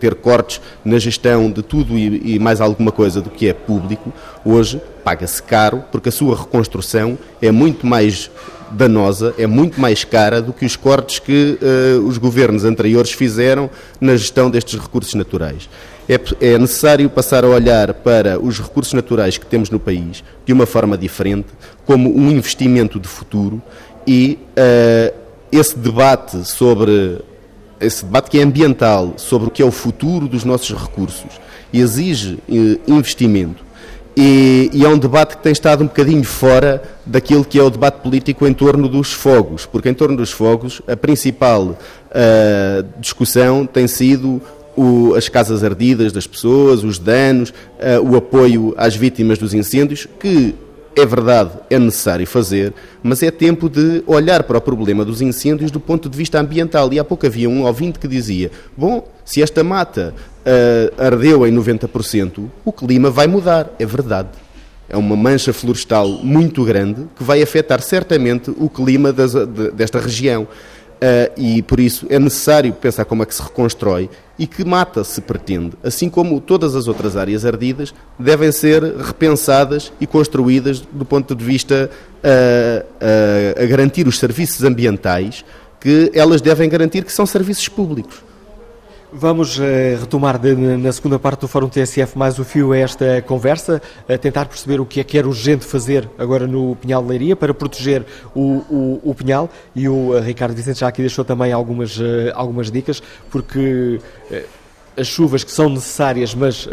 ter 0.00 0.14
cortes 0.14 0.60
na 0.84 0.98
gestão 0.98 1.50
de 1.50 1.62
tudo 1.62 1.98
e, 1.98 2.38
mais 2.38 2.60
alguma 2.60 2.90
coisa 2.90 3.20
do 3.20 3.30
que 3.30 3.48
é 3.48 3.52
público, 3.52 4.12
hoje 4.44 4.80
paga-se 5.02 5.42
caro 5.42 5.84
porque 5.92 6.08
a 6.08 6.12
sua 6.12 6.36
reconstrução 6.36 7.18
é 7.42 7.50
muito 7.50 7.86
mais 7.86 8.30
danosa, 8.70 9.34
é 9.38 9.46
muito 9.46 9.80
mais 9.80 10.02
cara 10.02 10.40
do 10.40 10.52
que 10.52 10.64
os 10.64 10.74
cortes 10.74 11.18
que 11.18 11.58
uh, 11.60 12.00
os 12.06 12.18
governos 12.18 12.64
anteriores 12.64 13.12
fizeram 13.12 13.70
na 14.00 14.16
gestão 14.16 14.50
destes 14.50 14.80
recursos 14.80 15.14
naturais 15.14 15.68
é, 16.08 16.20
é 16.40 16.58
necessário 16.58 17.08
passar 17.08 17.44
a 17.44 17.48
olhar 17.48 17.94
para 17.94 18.38
os 18.38 18.60
recursos 18.60 18.92
naturais 18.92 19.38
que 19.38 19.46
temos 19.46 19.70
no 19.70 19.80
país 19.80 20.22
de 20.44 20.52
uma 20.52 20.66
forma 20.66 20.96
diferente, 20.96 21.48
como 21.86 22.14
um 22.14 22.30
investimento 22.30 23.00
de 23.00 23.08
futuro 23.08 23.62
e 24.06 24.38
uh, 24.50 25.14
esse 25.50 25.78
debate 25.78 26.44
sobre 26.44 27.18
esse 27.80 28.04
debate 28.04 28.30
que 28.30 28.38
é 28.38 28.42
ambiental 28.42 29.14
sobre 29.16 29.48
o 29.48 29.50
que 29.50 29.62
é 29.62 29.64
o 29.64 29.70
futuro 29.70 30.28
dos 30.28 30.44
nossos 30.44 30.70
recursos 30.70 31.40
exige 31.72 32.38
uh, 32.48 32.80
investimento. 32.86 33.64
E, 34.16 34.70
e, 34.72 34.84
é 34.84 34.88
um 34.88 34.96
debate 34.96 35.36
que 35.36 35.42
tem 35.42 35.50
estado 35.50 35.82
um 35.82 35.88
bocadinho 35.88 36.22
fora 36.22 36.80
daquilo 37.04 37.44
que 37.44 37.58
é 37.58 37.62
o 37.62 37.68
debate 37.68 37.96
político 38.00 38.46
em 38.46 38.54
torno 38.54 38.88
dos 38.88 39.12
fogos, 39.12 39.66
porque 39.66 39.88
em 39.88 39.94
torno 39.94 40.16
dos 40.16 40.30
fogos 40.30 40.80
a 40.86 40.96
principal 40.96 41.70
uh, 41.70 42.86
discussão 43.00 43.66
tem 43.66 43.88
sido 43.88 44.40
o, 44.76 45.14
as 45.14 45.28
casas 45.28 45.62
ardidas 45.62 46.12
das 46.12 46.26
pessoas, 46.26 46.82
os 46.82 46.98
danos, 46.98 47.50
uh, 47.50 48.00
o 48.02 48.16
apoio 48.16 48.74
às 48.76 48.94
vítimas 48.96 49.38
dos 49.38 49.54
incêndios, 49.54 50.06
que 50.18 50.54
é 50.96 51.04
verdade, 51.04 51.50
é 51.68 51.78
necessário 51.78 52.26
fazer, 52.26 52.72
mas 53.02 53.22
é 53.22 53.30
tempo 53.30 53.68
de 53.68 54.02
olhar 54.06 54.44
para 54.44 54.58
o 54.58 54.60
problema 54.60 55.04
dos 55.04 55.20
incêndios 55.20 55.70
do 55.70 55.80
ponto 55.80 56.08
de 56.08 56.16
vista 56.16 56.38
ambiental. 56.38 56.92
E 56.92 56.98
há 56.98 57.04
pouco 57.04 57.26
havia 57.26 57.48
um 57.50 57.64
ouvinte 57.64 57.98
que 57.98 58.06
dizia: 58.06 58.50
bom, 58.76 59.06
se 59.24 59.42
esta 59.42 59.64
mata 59.64 60.14
uh, 60.46 61.02
ardeu 61.02 61.46
em 61.46 61.54
90%, 61.54 62.44
o 62.64 62.72
clima 62.72 63.10
vai 63.10 63.26
mudar. 63.26 63.70
É 63.78 63.84
verdade. 63.84 64.28
É 64.88 64.96
uma 64.96 65.16
mancha 65.16 65.52
florestal 65.52 66.08
muito 66.08 66.62
grande 66.64 67.06
que 67.16 67.24
vai 67.24 67.42
afetar 67.42 67.80
certamente 67.80 68.52
o 68.56 68.68
clima 68.68 69.12
das, 69.12 69.32
de, 69.32 69.70
desta 69.72 69.98
região. 69.98 70.46
Uh, 70.94 71.40
e 71.40 71.62
por 71.62 71.80
isso 71.80 72.06
é 72.08 72.18
necessário 72.18 72.72
pensar 72.72 73.04
como 73.04 73.22
é 73.22 73.26
que 73.26 73.34
se 73.34 73.42
reconstrói 73.42 74.08
e 74.38 74.46
que 74.46 74.64
mata 74.64 75.04
se 75.04 75.20
pretende, 75.20 75.72
assim 75.82 76.08
como 76.08 76.40
todas 76.40 76.74
as 76.74 76.88
outras 76.88 77.16
áreas 77.16 77.44
ardidas 77.44 77.94
devem 78.18 78.50
ser 78.50 78.82
repensadas 78.96 79.92
e 80.00 80.06
construídas 80.06 80.80
do 80.80 81.04
ponto 81.04 81.34
de 81.34 81.44
vista 81.44 81.90
uh, 81.90 82.84
uh, 82.84 83.62
a 83.62 83.66
garantir 83.66 84.08
os 84.08 84.18
serviços 84.18 84.64
ambientais 84.64 85.44
que 85.80 86.10
elas 86.14 86.40
devem 86.40 86.68
garantir 86.68 87.04
que 87.04 87.12
são 87.12 87.26
serviços 87.26 87.68
públicos. 87.68 88.22
Vamos 89.16 89.60
eh, 89.60 89.96
retomar 90.00 90.40
de, 90.40 90.56
na 90.56 90.90
segunda 90.90 91.20
parte 91.20 91.42
do 91.42 91.48
Fórum 91.48 91.68
TSF 91.68 92.18
mais 92.18 92.36
o 92.40 92.44
fio 92.44 92.72
a 92.72 92.78
esta 92.78 93.22
conversa, 93.22 93.80
a 94.08 94.18
tentar 94.18 94.46
perceber 94.46 94.80
o 94.80 94.84
que 94.84 94.98
é 94.98 95.04
que 95.04 95.16
era 95.16 95.28
urgente 95.28 95.64
fazer 95.64 96.10
agora 96.18 96.48
no 96.48 96.74
Pinhal 96.74 97.00
de 97.00 97.10
Leiria 97.10 97.36
para 97.36 97.54
proteger 97.54 98.04
o, 98.34 98.40
o, 98.68 99.00
o 99.04 99.14
Pinhal. 99.14 99.48
E 99.72 99.88
o 99.88 100.16
uh, 100.16 100.20
Ricardo 100.20 100.56
Vicente 100.56 100.80
já 100.80 100.88
aqui 100.88 101.00
deixou 101.00 101.24
também 101.24 101.52
algumas, 101.52 101.96
uh, 101.96 102.32
algumas 102.34 102.72
dicas, 102.72 103.00
porque 103.30 104.00
as 104.96 105.06
chuvas 105.06 105.44
que 105.44 105.52
são 105.52 105.68
necessárias, 105.68 106.34
mas 106.34 106.68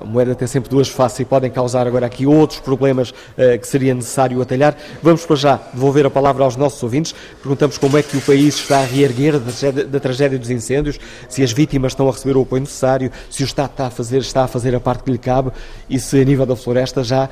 a 0.00 0.04
moeda 0.04 0.34
tem 0.34 0.46
sempre 0.46 0.70
duas 0.70 0.88
faces 0.88 1.20
e 1.20 1.24
podem 1.24 1.50
causar 1.50 1.86
agora 1.86 2.06
aqui 2.06 2.26
outros 2.26 2.60
problemas 2.60 3.10
uh, 3.10 3.58
que 3.58 3.66
seria 3.66 3.94
necessário 3.94 4.40
atalhar. 4.40 4.76
Vamos 5.02 5.24
para 5.24 5.36
já 5.36 5.60
devolver 5.72 6.04
a 6.06 6.10
palavra 6.10 6.44
aos 6.44 6.56
nossos 6.56 6.82
ouvintes. 6.82 7.14
Perguntamos 7.42 7.78
como 7.78 7.96
é 7.96 8.02
que 8.02 8.16
o 8.16 8.20
país 8.20 8.56
está 8.56 8.80
a 8.80 8.84
reerguer 8.84 9.38
da 9.38 9.40
tragédia, 9.50 9.84
da 9.84 10.00
tragédia 10.00 10.38
dos 10.38 10.50
incêndios, 10.50 10.98
se 11.28 11.42
as 11.42 11.52
vítimas 11.52 11.92
estão 11.92 12.08
a 12.08 12.12
receber 12.12 12.36
o 12.36 12.42
apoio 12.42 12.60
necessário, 12.60 13.10
se 13.30 13.42
o 13.42 13.46
Estado 13.46 13.70
está 13.70 13.86
a 13.86 13.90
fazer, 13.90 14.18
está 14.18 14.44
a 14.44 14.48
fazer 14.48 14.74
a 14.74 14.80
parte 14.80 15.04
que 15.04 15.10
lhe 15.10 15.18
cabe 15.18 15.50
e 15.88 15.98
se 15.98 16.20
a 16.20 16.24
nível 16.24 16.44
da 16.44 16.56
floresta 16.56 17.02
já 17.02 17.24
uh, 17.24 17.28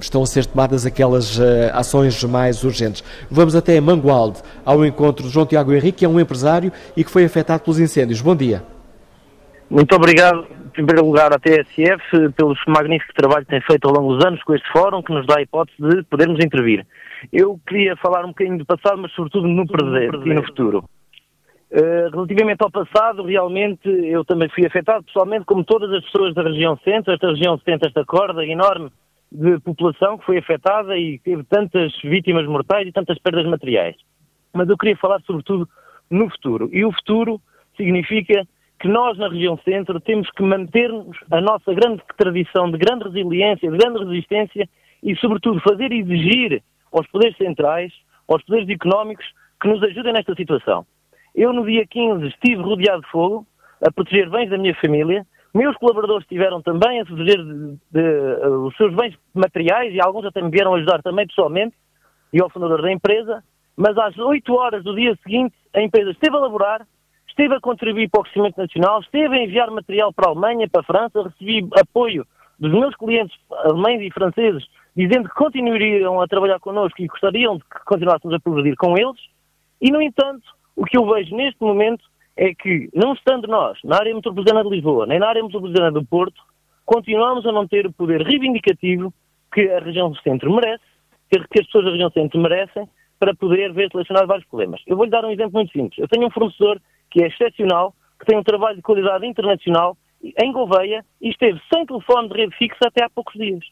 estão 0.00 0.22
a 0.22 0.26
ser 0.26 0.46
tomadas 0.46 0.84
aquelas 0.84 1.38
uh, 1.38 1.42
ações 1.72 2.22
mais 2.24 2.64
urgentes. 2.64 3.04
Vamos 3.30 3.54
até 3.54 3.80
Mangualde, 3.80 4.40
ao 4.64 4.84
encontro 4.84 5.26
de 5.26 5.30
João 5.30 5.46
Tiago 5.46 5.72
Henrique, 5.72 5.98
que 5.98 6.04
é 6.04 6.08
um 6.08 6.18
empresário 6.18 6.72
e 6.96 7.04
que 7.04 7.10
foi 7.10 7.24
afetado 7.24 7.62
pelos 7.62 7.78
incêndios. 7.78 8.20
Bom 8.20 8.34
dia. 8.34 8.64
Muito 9.70 9.94
obrigado 9.94 10.61
primeiro 10.72 11.04
lugar, 11.04 11.32
à 11.32 11.38
TSF, 11.38 12.30
pelo 12.36 12.54
magnífico 12.66 13.14
trabalho 13.14 13.44
que 13.44 13.50
tem 13.50 13.60
feito 13.60 13.86
ao 13.86 13.94
longo 13.94 14.14
dos 14.14 14.24
anos 14.24 14.42
com 14.42 14.54
este 14.54 14.70
fórum, 14.72 15.02
que 15.02 15.12
nos 15.12 15.26
dá 15.26 15.38
a 15.38 15.42
hipótese 15.42 15.76
de 15.78 16.02
podermos 16.04 16.42
intervir. 16.44 16.86
Eu 17.32 17.60
queria 17.66 17.96
falar 17.96 18.24
um 18.24 18.28
bocadinho 18.28 18.58
do 18.58 18.66
passado, 18.66 18.98
mas 18.98 19.12
sobretudo 19.12 19.46
no 19.46 19.66
presente 19.66 20.28
e 20.28 20.34
no 20.34 20.42
futuro. 20.44 20.84
Uh, 21.70 22.10
relativamente 22.12 22.62
ao 22.62 22.70
passado, 22.70 23.24
realmente 23.24 23.88
eu 23.88 24.24
também 24.24 24.48
fui 24.48 24.66
afetado 24.66 25.04
pessoalmente, 25.04 25.46
como 25.46 25.64
todas 25.64 25.90
as 25.92 26.04
pessoas 26.04 26.34
da 26.34 26.42
região 26.42 26.76
centro. 26.84 27.12
Esta 27.12 27.28
região 27.28 27.58
centro, 27.58 27.88
esta 27.88 28.04
corda 28.04 28.44
enorme 28.44 28.90
de 29.30 29.58
população 29.60 30.18
que 30.18 30.26
foi 30.26 30.38
afetada 30.38 30.96
e 30.98 31.18
teve 31.20 31.42
tantas 31.44 31.92
vítimas 32.02 32.46
mortais 32.46 32.86
e 32.86 32.92
tantas 32.92 33.18
perdas 33.18 33.46
materiais. 33.46 33.96
Mas 34.52 34.68
eu 34.68 34.76
queria 34.76 34.96
falar 34.96 35.20
sobretudo 35.22 35.66
no 36.10 36.28
futuro. 36.28 36.68
E 36.72 36.84
o 36.84 36.92
futuro 36.92 37.40
significa 37.76 38.46
que 38.82 38.88
nós, 38.88 39.16
na 39.16 39.28
região 39.28 39.56
centro, 39.58 40.00
temos 40.00 40.28
que 40.32 40.42
mantermos 40.42 41.16
a 41.30 41.40
nossa 41.40 41.72
grande 41.72 42.02
tradição 42.18 42.68
de 42.68 42.76
grande 42.76 43.04
resiliência, 43.04 43.70
de 43.70 43.78
grande 43.78 44.04
resistência 44.04 44.68
e, 45.00 45.14
sobretudo, 45.18 45.60
fazer 45.60 45.92
exigir 45.92 46.60
aos 46.92 47.06
poderes 47.06 47.36
centrais, 47.36 47.92
aos 48.26 48.42
poderes 48.42 48.68
económicos, 48.68 49.24
que 49.60 49.68
nos 49.68 49.80
ajudem 49.84 50.12
nesta 50.12 50.34
situação. 50.34 50.84
Eu, 51.32 51.52
no 51.52 51.64
dia 51.64 51.86
15, 51.86 52.26
estive 52.26 52.60
rodeado 52.60 53.02
de 53.02 53.10
fogo, 53.10 53.46
a 53.86 53.92
proteger 53.92 54.28
bens 54.28 54.50
da 54.50 54.58
minha 54.58 54.74
família. 54.74 55.24
Meus 55.54 55.76
colaboradores 55.76 56.24
estiveram 56.24 56.60
também 56.60 57.00
a 57.00 57.04
proteger 57.04 57.38
de, 57.38 58.46
os 58.66 58.76
seus 58.76 58.92
bens 58.96 59.16
materiais 59.32 59.94
e 59.94 60.00
alguns 60.00 60.24
até 60.24 60.42
me 60.42 60.50
vieram 60.50 60.74
ajudar 60.74 61.00
também 61.02 61.28
pessoalmente, 61.28 61.76
e 62.32 62.42
ao 62.42 62.50
fundador 62.50 62.82
da 62.82 62.90
empresa. 62.90 63.44
Mas 63.76 63.96
às 63.96 64.18
8 64.18 64.52
horas 64.52 64.82
do 64.82 64.92
dia 64.96 65.16
seguinte, 65.22 65.54
a 65.72 65.80
empresa 65.80 66.10
esteve 66.10 66.34
a 66.34 66.40
laborar 66.40 66.84
esteve 67.32 67.54
a 67.54 67.60
contribuir 67.60 68.08
para 68.10 68.20
o 68.20 68.24
crescimento 68.24 68.58
nacional, 68.58 69.00
esteve 69.00 69.36
a 69.36 69.42
enviar 69.42 69.70
material 69.70 70.12
para 70.12 70.28
a 70.28 70.30
Alemanha, 70.30 70.68
para 70.68 70.82
a 70.82 70.84
França, 70.84 71.22
recebi 71.22 71.66
apoio 71.78 72.26
dos 72.58 72.70
meus 72.70 72.94
clientes 72.94 73.36
alemães 73.64 74.00
e 74.02 74.10
franceses, 74.12 74.64
dizendo 74.94 75.28
que 75.28 75.34
continuariam 75.34 76.20
a 76.20 76.28
trabalhar 76.28 76.60
connosco 76.60 77.00
e 77.00 77.06
gostariam 77.06 77.56
de 77.56 77.64
que 77.64 77.84
continuássemos 77.86 78.34
a 78.34 78.40
progredir 78.40 78.76
com 78.76 78.96
eles, 78.96 79.20
e, 79.80 79.90
no 79.90 80.00
entanto, 80.00 80.44
o 80.76 80.84
que 80.84 80.96
eu 80.96 81.06
vejo 81.06 81.34
neste 81.34 81.60
momento 81.60 82.04
é 82.36 82.54
que, 82.54 82.88
não 82.94 83.14
estando 83.14 83.48
nós 83.48 83.78
na 83.82 83.96
área 83.96 84.14
metropolitana 84.14 84.62
de 84.62 84.70
Lisboa, 84.70 85.06
nem 85.06 85.18
na 85.18 85.28
área 85.28 85.42
metropolitana 85.42 85.90
do 85.90 86.04
Porto, 86.04 86.40
continuamos 86.84 87.44
a 87.46 87.52
não 87.52 87.66
ter 87.66 87.86
o 87.86 87.92
poder 87.92 88.22
reivindicativo 88.22 89.12
que 89.52 89.68
a 89.70 89.80
região 89.80 90.10
do 90.10 90.20
centro 90.20 90.54
merece, 90.54 90.84
que 91.30 91.38
as 91.38 91.46
pessoas 91.64 91.86
da 91.86 91.90
região 91.90 92.10
centro 92.10 92.40
merecem, 92.40 92.88
para 93.18 93.34
poder 93.34 93.72
ver 93.72 93.88
selecionar 93.90 94.26
vários 94.26 94.46
problemas. 94.48 94.80
Eu 94.86 94.96
vou-lhe 94.96 95.10
dar 95.10 95.24
um 95.24 95.30
exemplo 95.30 95.52
muito 95.54 95.72
simples. 95.72 95.98
Eu 95.98 96.08
tenho 96.08 96.26
um 96.26 96.30
fornecedor 96.30 96.80
que 97.12 97.22
é 97.22 97.28
excepcional, 97.28 97.94
que 98.18 98.26
tem 98.26 98.38
um 98.38 98.42
trabalho 98.42 98.76
de 98.76 98.82
qualidade 98.82 99.26
internacional 99.26 99.96
em 100.22 100.52
Gouveia 100.52 101.04
e 101.20 101.28
esteve 101.28 101.60
sem 101.72 101.84
telefone 101.84 102.28
de 102.28 102.34
rede 102.34 102.56
fixa 102.56 102.86
até 102.86 103.04
há 103.04 103.10
poucos 103.10 103.34
dias. 103.34 103.64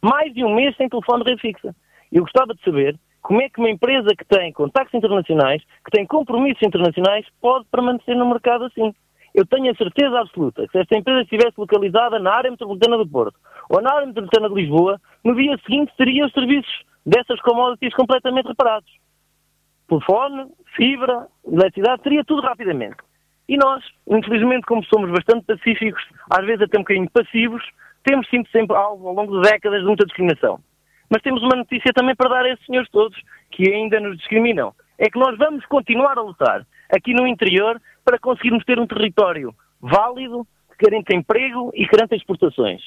Mais 0.00 0.32
de 0.32 0.44
um 0.44 0.54
mês 0.54 0.76
sem 0.76 0.88
telefone 0.88 1.24
de 1.24 1.30
rede 1.30 1.42
fixa. 1.42 1.74
Eu 2.12 2.22
gostava 2.22 2.54
de 2.54 2.62
saber 2.62 2.96
como 3.20 3.42
é 3.42 3.48
que 3.48 3.58
uma 3.58 3.70
empresa 3.70 4.14
que 4.16 4.24
tem 4.24 4.52
contactos 4.52 4.94
internacionais, 4.94 5.62
que 5.84 5.90
tem 5.90 6.06
compromissos 6.06 6.62
internacionais, 6.62 7.26
pode 7.40 7.64
permanecer 7.70 8.14
no 8.14 8.28
mercado 8.28 8.64
assim. 8.64 8.94
Eu 9.34 9.44
tenho 9.46 9.72
a 9.72 9.74
certeza 9.74 10.20
absoluta 10.20 10.66
que 10.66 10.72
se 10.72 10.78
esta 10.78 10.96
empresa 10.96 11.22
estivesse 11.22 11.54
localizada 11.58 12.18
na 12.20 12.32
área 12.32 12.50
metropolitana 12.50 12.98
do 12.98 13.08
Porto 13.08 13.36
ou 13.68 13.82
na 13.82 13.92
área 13.92 14.06
metropolitana 14.06 14.48
de 14.48 14.54
Lisboa, 14.54 15.00
no 15.24 15.34
dia 15.34 15.58
seguinte 15.66 15.92
teria 15.96 16.26
os 16.26 16.32
serviços 16.32 16.82
dessas 17.04 17.40
commodities 17.40 17.94
completamente 17.94 18.46
reparados. 18.46 19.03
Telefone, 19.88 20.50
fibra, 20.74 21.26
eletricidade, 21.46 22.02
teria 22.02 22.24
tudo 22.24 22.42
rapidamente. 22.42 22.96
E 23.48 23.56
nós, 23.56 23.84
infelizmente, 24.08 24.66
como 24.66 24.82
somos 24.84 25.10
bastante 25.10 25.44
pacíficos, 25.44 26.02
às 26.30 26.44
vezes 26.46 26.62
até 26.62 26.78
um 26.78 26.82
bocadinho 26.82 27.10
passivos, 27.10 27.62
temos 28.02 28.28
sido 28.28 28.48
sempre 28.50 28.76
alvo, 28.76 29.08
ao 29.08 29.14
longo 29.14 29.40
de 29.40 29.50
décadas, 29.50 29.80
de 29.80 29.86
muita 29.86 30.04
discriminação. 30.04 30.60
Mas 31.10 31.22
temos 31.22 31.42
uma 31.42 31.56
notícia 31.56 31.92
também 31.94 32.14
para 32.14 32.30
dar 32.30 32.44
a 32.44 32.50
esses 32.50 32.64
senhores 32.64 32.90
todos, 32.90 33.18
que 33.50 33.70
ainda 33.70 34.00
nos 34.00 34.16
discriminam. 34.18 34.74
É 34.98 35.10
que 35.10 35.18
nós 35.18 35.36
vamos 35.36 35.64
continuar 35.66 36.16
a 36.16 36.22
lutar 36.22 36.66
aqui 36.90 37.12
no 37.12 37.26
interior 37.26 37.80
para 38.04 38.18
conseguirmos 38.18 38.64
ter 38.64 38.78
um 38.78 38.86
território 38.86 39.54
válido, 39.80 40.46
que 40.78 40.88
garante 40.88 41.14
emprego 41.14 41.70
e 41.74 41.86
garante 41.86 42.14
exportações. 42.14 42.82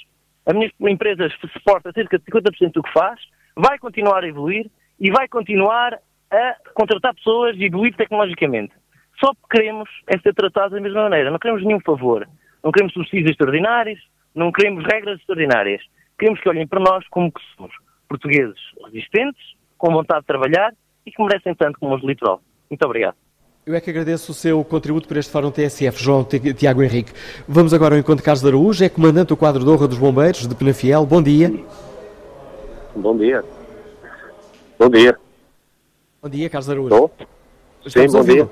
A 0.46 0.54
minha 0.54 0.72
empresa 0.80 1.26
exporta 1.26 1.92
cerca 1.92 2.18
de 2.18 2.26
50% 2.26 2.72
do 2.72 2.84
que 2.84 2.94
faz, 2.94 3.20
vai 3.56 3.78
continuar 3.78 4.24
a 4.24 4.28
evoluir 4.28 4.70
e 5.00 5.12
vai 5.12 5.28
continuar 5.28 6.00
a 6.32 6.56
contratar 6.74 7.14
pessoas 7.16 7.56
e 7.58 7.66
evoluir 7.66 7.96
tecnologicamente. 7.96 8.74
Só 9.20 9.32
queremos 9.50 9.90
é 10.08 10.18
ser 10.20 10.34
tratados 10.34 10.74
da 10.74 10.82
mesma 10.82 11.04
maneira. 11.04 11.32
Não 11.32 11.40
queremos 11.40 11.64
nenhum 11.64 11.80
favor. 11.80 12.28
Não 12.64 12.72
queremos 12.72 12.94
subsídios 12.94 13.32
extraordinários. 13.32 14.00
Não 14.36 14.52
queremos 14.52 14.84
regras 14.86 15.20
extraordinárias. 15.20 15.82
Queremos 16.20 16.40
que 16.42 16.50
olhem 16.50 16.68
para 16.68 16.80
nós 16.80 17.08
como 17.10 17.32
que 17.32 17.42
somos. 17.56 17.74
Portugueses 18.08 18.60
resistentes, 18.86 19.42
com 19.78 19.92
vontade 19.92 20.22
de 20.22 20.28
trabalhar 20.28 20.74
e 21.06 21.12
que 21.12 21.22
merecem 21.22 21.56
tanto 21.56 21.80
como 21.80 21.96
os 21.96 22.02
do 22.02 22.08
litoral. 22.08 22.42
Muito 22.70 22.84
obrigado. 22.84 23.16
Eu 23.66 23.76
é 23.76 23.82
que 23.82 23.90
agradeço 23.90 24.32
o 24.32 24.36
seu 24.36 24.64
contributo 24.64 25.10
para 25.10 25.20
este 25.20 25.30
Fórum 25.30 25.52
TSF, 25.52 26.02
João 26.02 26.24
Tiago 26.24 26.82
Henrique. 26.82 27.12
Vamos 27.46 27.74
agora 27.74 27.96
ao 27.96 28.00
encontro 28.00 28.18
de 28.18 28.24
Carlos 28.24 28.42
de 28.42 28.48
Araújo, 28.48 28.82
é 28.82 28.88
comandante 28.88 29.28
do 29.28 29.38
quadro 29.38 29.62
de 29.62 29.70
honra 29.70 29.90
dos 29.90 29.98
bombeiros 29.98 30.48
de 30.48 30.56
Penafiel. 30.56 31.06
Bom 31.06 31.22
dia. 31.22 31.52
Bom 32.96 33.18
dia. 33.18 33.44
Bom 34.80 34.90
dia. 34.90 35.27
Bom 36.20 36.30
dia, 36.30 36.50
Carlos 36.50 36.68
Araújo. 36.68 36.96
Estou? 36.96 37.12
Sim, 37.88 38.12
bom 38.12 38.24
dia. 38.24 38.50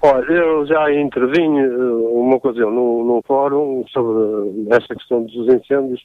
Olha, 0.00 0.32
eu 0.32 0.66
já 0.66 0.90
intervim 0.94 1.58
eh, 1.58 1.68
uma 1.68 2.36
ocasião 2.36 2.70
no, 2.70 3.04
no 3.04 3.22
fórum 3.26 3.84
sobre 3.88 4.74
esta 4.74 4.94
questão 4.94 5.24
dos 5.24 5.54
incêndios 5.54 6.02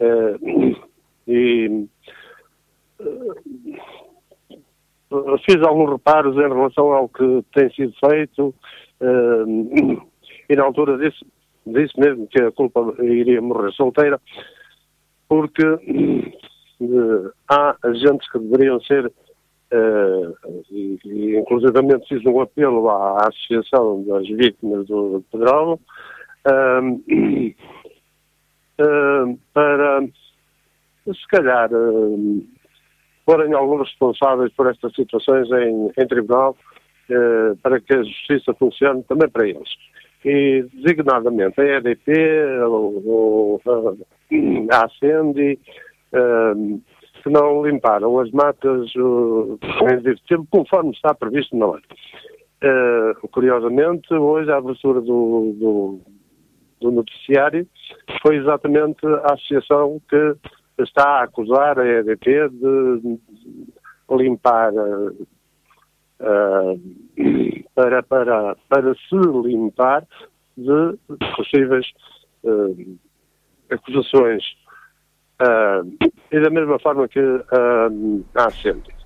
eh, 0.00 0.34
e 1.28 1.86
eh, 2.98 3.06
fiz 5.48 5.62
alguns 5.62 5.92
reparos 5.92 6.34
em 6.34 6.48
relação 6.48 6.92
ao 6.92 7.08
que 7.08 7.44
tem 7.54 7.72
sido 7.72 7.94
feito 8.04 8.52
e 10.50 10.56
na 10.56 10.64
altura 10.64 10.98
disse, 10.98 11.24
disse 11.64 11.98
mesmo 12.00 12.26
que 12.26 12.42
a 12.42 12.50
culpa 12.50 12.92
iria 13.00 13.40
morrer 13.40 13.70
solteira 13.74 14.20
porque 15.28 15.62
há 17.48 17.76
agentes 17.82 18.30
que 18.30 18.38
deveriam 18.38 18.80
ser 18.80 19.12
Uh, 19.70 20.34
e, 20.70 20.98
e, 21.04 21.36
inclusivamente 21.36 22.08
fiz 22.08 22.24
um 22.24 22.40
apelo 22.40 22.88
à, 22.88 23.28
Associação 23.28 24.02
das 24.04 24.26
Vítimas 24.26 24.86
do 24.86 25.22
Pedrógão 25.30 25.74
uh, 28.80 29.38
para, 29.52 30.00
se 31.04 31.26
calhar, 31.28 31.70
uh, 31.70 32.46
porem 33.26 33.52
alguns 33.52 33.88
responsáveis 33.88 34.50
por 34.54 34.70
estas 34.70 34.94
situações 34.94 35.50
em, 35.52 35.92
em 35.98 36.06
tribunal 36.06 36.56
para 37.62 37.80
que 37.80 37.94
a 37.94 38.02
justiça 38.02 38.54
funcione 38.54 39.02
também 39.04 39.28
para 39.30 39.48
eles. 39.48 39.68
E, 40.24 40.66
designadamente, 40.74 41.60
a 41.60 41.64
EDP, 41.64 42.12
a 44.70 44.84
Ascendi, 44.84 45.58
que 47.22 47.30
não 47.30 47.66
limparam 47.66 48.18
as 48.18 48.30
matas 48.30 48.90
uh, 48.96 49.58
conforme 50.50 50.90
está 50.92 51.14
previsto 51.14 51.56
na 51.56 51.72
lei. 51.72 51.82
Uh, 52.62 53.28
curiosamente, 53.28 54.12
hoje 54.12 54.50
a 54.50 54.56
abertura 54.56 55.00
do, 55.00 55.54
do, 55.58 56.00
do, 56.80 56.90
noticiário 56.90 57.66
foi 58.20 58.36
exatamente 58.36 59.06
a 59.06 59.34
associação 59.34 60.00
que 60.08 60.34
está 60.82 61.20
a 61.20 61.22
acusar 61.24 61.78
a 61.78 61.86
EDP 61.86 62.48
de 62.48 63.18
limpar 64.10 64.72
uh, 64.72 65.28
uh, 66.20 66.80
para, 67.74 68.02
para, 68.02 68.56
para 68.68 68.94
se 68.94 69.16
limpar 69.44 70.04
de 70.56 70.98
possíveis 71.36 71.86
acusações 73.70 74.42
Uh, 75.40 75.96
e 76.32 76.40
da 76.40 76.50
mesma 76.50 76.78
forma 76.80 77.06
que 77.06 77.20
uh, 77.20 78.24
há 78.34 78.50
sempre. 78.50 78.97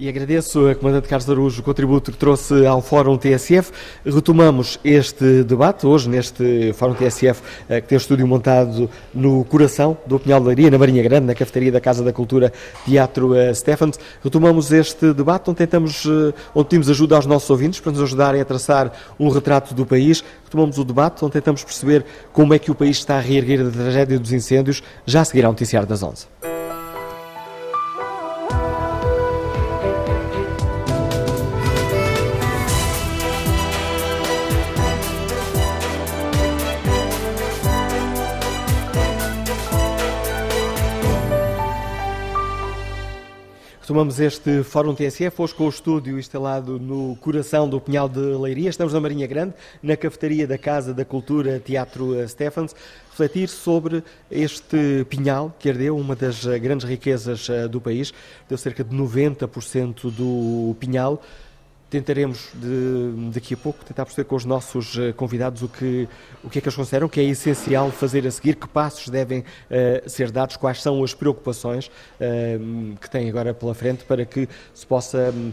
E 0.00 0.08
agradeço 0.08 0.68
a 0.68 0.76
Comandante 0.76 1.08
Carlos 1.08 1.28
Arujo 1.28 1.60
o 1.60 1.64
contributo 1.64 2.12
que 2.12 2.18
trouxe 2.18 2.64
ao 2.64 2.80
Fórum 2.80 3.18
TSF. 3.18 3.72
Retomamos 4.06 4.78
este 4.84 5.42
debate 5.42 5.88
hoje 5.88 6.08
neste 6.08 6.72
Fórum 6.74 6.94
TSF 6.94 7.42
eh, 7.68 7.80
que 7.80 7.88
tem 7.88 7.96
o 7.96 7.98
estúdio 7.98 8.24
montado 8.24 8.88
no 9.12 9.44
coração 9.46 9.98
do 10.06 10.16
Pinhal 10.20 10.38
de 10.38 10.46
Leiria, 10.46 10.70
na 10.70 10.78
Marinha 10.78 11.02
Grande, 11.02 11.26
na 11.26 11.34
cafetaria 11.34 11.72
da 11.72 11.80
Casa 11.80 12.04
da 12.04 12.12
Cultura 12.12 12.52
Teatro 12.84 13.34
eh, 13.34 13.52
Stephens. 13.52 13.98
Retomamos 14.22 14.70
este 14.70 15.12
debate 15.12 15.50
onde 15.50 15.58
tentamos, 15.58 16.06
eh, 16.06 16.32
onde 16.54 16.68
pedimos 16.68 16.88
ajuda 16.88 17.16
aos 17.16 17.26
nossos 17.26 17.50
ouvintes 17.50 17.80
para 17.80 17.90
nos 17.90 18.00
ajudarem 18.00 18.40
a 18.40 18.44
traçar 18.44 18.92
um 19.18 19.28
retrato 19.28 19.74
do 19.74 19.84
país. 19.84 20.22
Retomamos 20.44 20.78
o 20.78 20.84
debate 20.84 21.24
onde 21.24 21.32
tentamos 21.32 21.64
perceber 21.64 22.04
como 22.32 22.54
é 22.54 22.58
que 22.60 22.70
o 22.70 22.74
país 22.76 22.98
está 22.98 23.16
a 23.16 23.20
reerguer 23.20 23.64
da 23.64 23.70
tragédia 23.72 24.16
dos 24.16 24.32
incêndios, 24.32 24.80
já 25.04 25.22
a 25.22 25.24
seguir 25.24 25.44
ao 25.44 25.50
noticiário 25.50 25.88
das 25.88 26.04
11. 26.04 26.57
Retomamos 43.88 44.20
este 44.20 44.62
Fórum 44.64 44.94
TSF, 44.94 45.40
hoje 45.40 45.54
com 45.54 45.64
o 45.64 45.70
estúdio 45.70 46.18
instalado 46.18 46.78
no 46.78 47.16
coração 47.22 47.66
do 47.66 47.80
Pinhal 47.80 48.06
de 48.06 48.20
Leiria. 48.20 48.68
Estamos 48.68 48.92
na 48.92 49.00
Marinha 49.00 49.26
Grande, 49.26 49.54
na 49.82 49.96
cafetaria 49.96 50.46
da 50.46 50.58
Casa 50.58 50.92
da 50.92 51.06
Cultura 51.06 51.58
Teatro 51.58 52.12
Stephens, 52.28 52.76
refletir 53.08 53.48
sobre 53.48 54.04
este 54.30 55.06
pinhal 55.08 55.56
que 55.58 55.70
ardeu, 55.70 55.96
uma 55.96 56.14
das 56.14 56.44
grandes 56.44 56.86
riquezas 56.86 57.48
eh, 57.48 57.66
do 57.66 57.80
país. 57.80 58.12
Deu 58.46 58.58
cerca 58.58 58.84
de 58.84 58.94
90% 58.94 60.10
do 60.10 60.76
pinhal. 60.78 61.22
Tentaremos 61.90 62.50
de, 62.54 63.30
daqui 63.32 63.54
a 63.54 63.56
pouco 63.56 63.82
tentar 63.82 64.04
perceber 64.04 64.28
com 64.28 64.36
os 64.36 64.44
nossos 64.44 64.98
eh, 64.98 65.10
convidados 65.12 65.62
o 65.62 65.68
que, 65.68 66.06
o 66.44 66.50
que 66.50 66.58
é 66.58 66.60
que 66.60 66.68
eles 66.68 66.76
consideram 66.76 67.08
que 67.08 67.18
é 67.18 67.24
essencial 67.24 67.90
fazer 67.90 68.26
a 68.26 68.30
seguir, 68.30 68.56
que 68.56 68.68
passos 68.68 69.08
devem 69.08 69.40
uh, 69.40 69.44
ser 70.08 70.30
dados, 70.30 70.58
quais 70.58 70.82
são 70.82 71.02
as 71.02 71.14
preocupações 71.14 71.86
uh, 71.86 72.96
que 73.00 73.08
têm 73.08 73.30
agora 73.30 73.54
pela 73.54 73.72
frente 73.72 74.04
para 74.04 74.26
que 74.26 74.46
se 74.74 74.86
possa 74.86 75.32
um, 75.34 75.50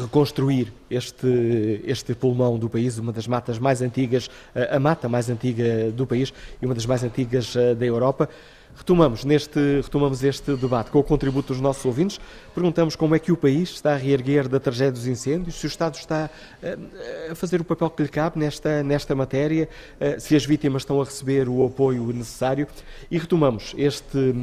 reconstruir 0.00 0.72
este, 0.90 1.82
este 1.84 2.14
pulmão 2.14 2.58
do 2.58 2.70
país, 2.70 2.96
uma 2.96 3.12
das 3.12 3.26
matas 3.26 3.58
mais 3.58 3.82
antigas, 3.82 4.26
uh, 4.26 4.76
a 4.76 4.80
mata 4.80 5.06
mais 5.06 5.28
antiga 5.28 5.90
do 5.90 6.06
país 6.06 6.32
e 6.62 6.64
uma 6.64 6.74
das 6.74 6.86
mais 6.86 7.04
antigas 7.04 7.54
da 7.76 7.84
Europa. 7.84 8.30
Retomamos, 8.76 9.24
neste, 9.24 9.80
retomamos 9.82 10.22
este 10.24 10.54
debate 10.56 10.90
com 10.90 10.98
o 10.98 11.04
contributo 11.04 11.48
dos 11.48 11.60
nossos 11.60 11.84
ouvintes. 11.84 12.20
Perguntamos 12.54 12.96
como 12.96 13.14
é 13.14 13.18
que 13.18 13.30
o 13.30 13.36
país 13.36 13.70
está 13.70 13.92
a 13.92 13.96
reerguer 13.96 14.48
da 14.48 14.58
tragédia 14.58 14.92
dos 14.92 15.06
incêndios, 15.06 15.54
se 15.54 15.66
o 15.66 15.68
Estado 15.68 15.94
está 15.94 16.28
uh, 16.62 17.32
a 17.32 17.34
fazer 17.34 17.60
o 17.60 17.64
papel 17.64 17.88
que 17.90 18.02
lhe 18.02 18.08
cabe 18.08 18.38
nesta, 18.38 18.82
nesta 18.82 19.14
matéria, 19.14 19.68
uh, 20.00 20.20
se 20.20 20.34
as 20.34 20.44
vítimas 20.44 20.82
estão 20.82 21.00
a 21.00 21.04
receber 21.04 21.48
o 21.48 21.64
apoio 21.64 22.06
necessário. 22.12 22.66
E 23.10 23.18
retomamos 23.18 23.74
este, 23.78 24.34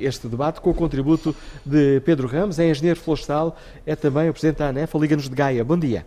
este 0.00 0.28
debate 0.28 0.60
com 0.60 0.70
o 0.70 0.74
contributo 0.74 1.34
de 1.64 2.00
Pedro 2.00 2.28
Ramos, 2.28 2.58
é 2.58 2.68
engenheiro 2.68 3.00
florestal, 3.00 3.56
é 3.86 3.96
também 3.96 4.28
o 4.28 4.32
Presidente 4.32 4.58
da 4.58 4.68
ANEF, 4.68 4.96
Liga-nos 4.98 5.28
de 5.28 5.34
Gaia. 5.34 5.64
Bom 5.64 5.78
dia. 5.78 6.06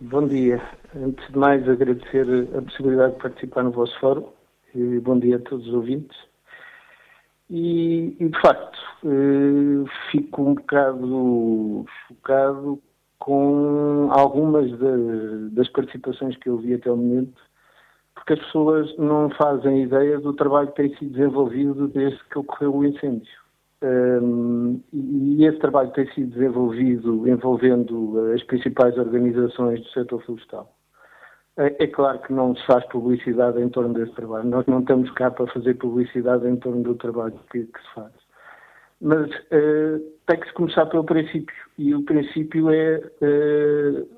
Bom 0.00 0.28
dia. 0.28 0.62
Antes 0.94 1.26
de 1.28 1.36
mais, 1.36 1.68
agradecer 1.68 2.26
a 2.56 2.62
possibilidade 2.62 3.14
de 3.14 3.20
participar 3.20 3.64
no 3.64 3.72
vosso 3.72 3.98
fórum. 3.98 4.37
Bom 4.74 5.18
dia 5.18 5.36
a 5.36 5.40
todos 5.40 5.66
os 5.66 5.74
ouvintes. 5.74 6.16
E, 7.48 8.14
e 8.20 8.28
de 8.28 8.40
facto, 8.40 8.78
eh, 9.04 9.90
fico 10.10 10.42
um 10.42 10.54
bocado 10.54 11.86
chocado 12.06 12.78
com 13.18 14.08
algumas 14.10 14.70
das, 14.78 15.52
das 15.52 15.68
participações 15.70 16.36
que 16.36 16.50
eu 16.50 16.58
vi 16.58 16.74
até 16.74 16.90
o 16.90 16.96
momento, 16.96 17.40
porque 18.14 18.34
as 18.34 18.38
pessoas 18.40 18.94
não 18.98 19.30
fazem 19.30 19.84
ideia 19.84 20.20
do 20.20 20.34
trabalho 20.34 20.68
que 20.68 20.76
tem 20.76 20.94
sido 20.96 21.12
desenvolvido 21.12 21.88
desde 21.88 22.22
que 22.24 22.38
ocorreu 22.38 22.76
o 22.76 22.84
incêndio. 22.84 23.38
Um, 23.82 24.80
e 24.92 25.46
esse 25.46 25.58
trabalho 25.60 25.90
tem 25.92 26.06
sido 26.12 26.30
desenvolvido 26.30 27.26
envolvendo 27.28 28.32
as 28.34 28.42
principais 28.42 28.98
organizações 28.98 29.80
do 29.80 29.88
setor 29.90 30.22
florestal. 30.24 30.77
É, 31.58 31.84
é 31.84 31.86
claro 31.88 32.20
que 32.20 32.32
não 32.32 32.54
se 32.54 32.64
faz 32.66 32.84
publicidade 32.86 33.60
em 33.60 33.68
torno 33.68 33.92
desse 33.92 34.12
trabalho. 34.12 34.48
Nós 34.48 34.64
não 34.66 34.80
estamos 34.80 35.10
cá 35.12 35.30
para 35.30 35.46
fazer 35.48 35.74
publicidade 35.74 36.46
em 36.46 36.56
torno 36.56 36.82
do 36.82 36.94
trabalho 36.94 37.38
que, 37.50 37.64
que 37.64 37.80
se 37.80 37.94
faz. 37.94 38.12
Mas 39.00 39.28
uh, 39.28 40.00
tem 40.26 40.40
que 40.40 40.46
se 40.46 40.54
começar 40.54 40.86
pelo 40.86 41.04
princípio. 41.04 41.54
E 41.76 41.94
o 41.94 42.04
princípio 42.04 42.70
é 42.70 42.98
uh, 42.98 44.08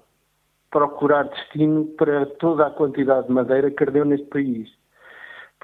procurar 0.71 1.25
destino 1.25 1.87
para 1.97 2.27
toda 2.27 2.67
a 2.67 2.71
quantidade 2.71 3.27
de 3.27 3.33
madeira 3.33 3.71
que 3.71 3.83
ardeu 3.83 4.05
neste 4.05 4.27
país 4.27 4.71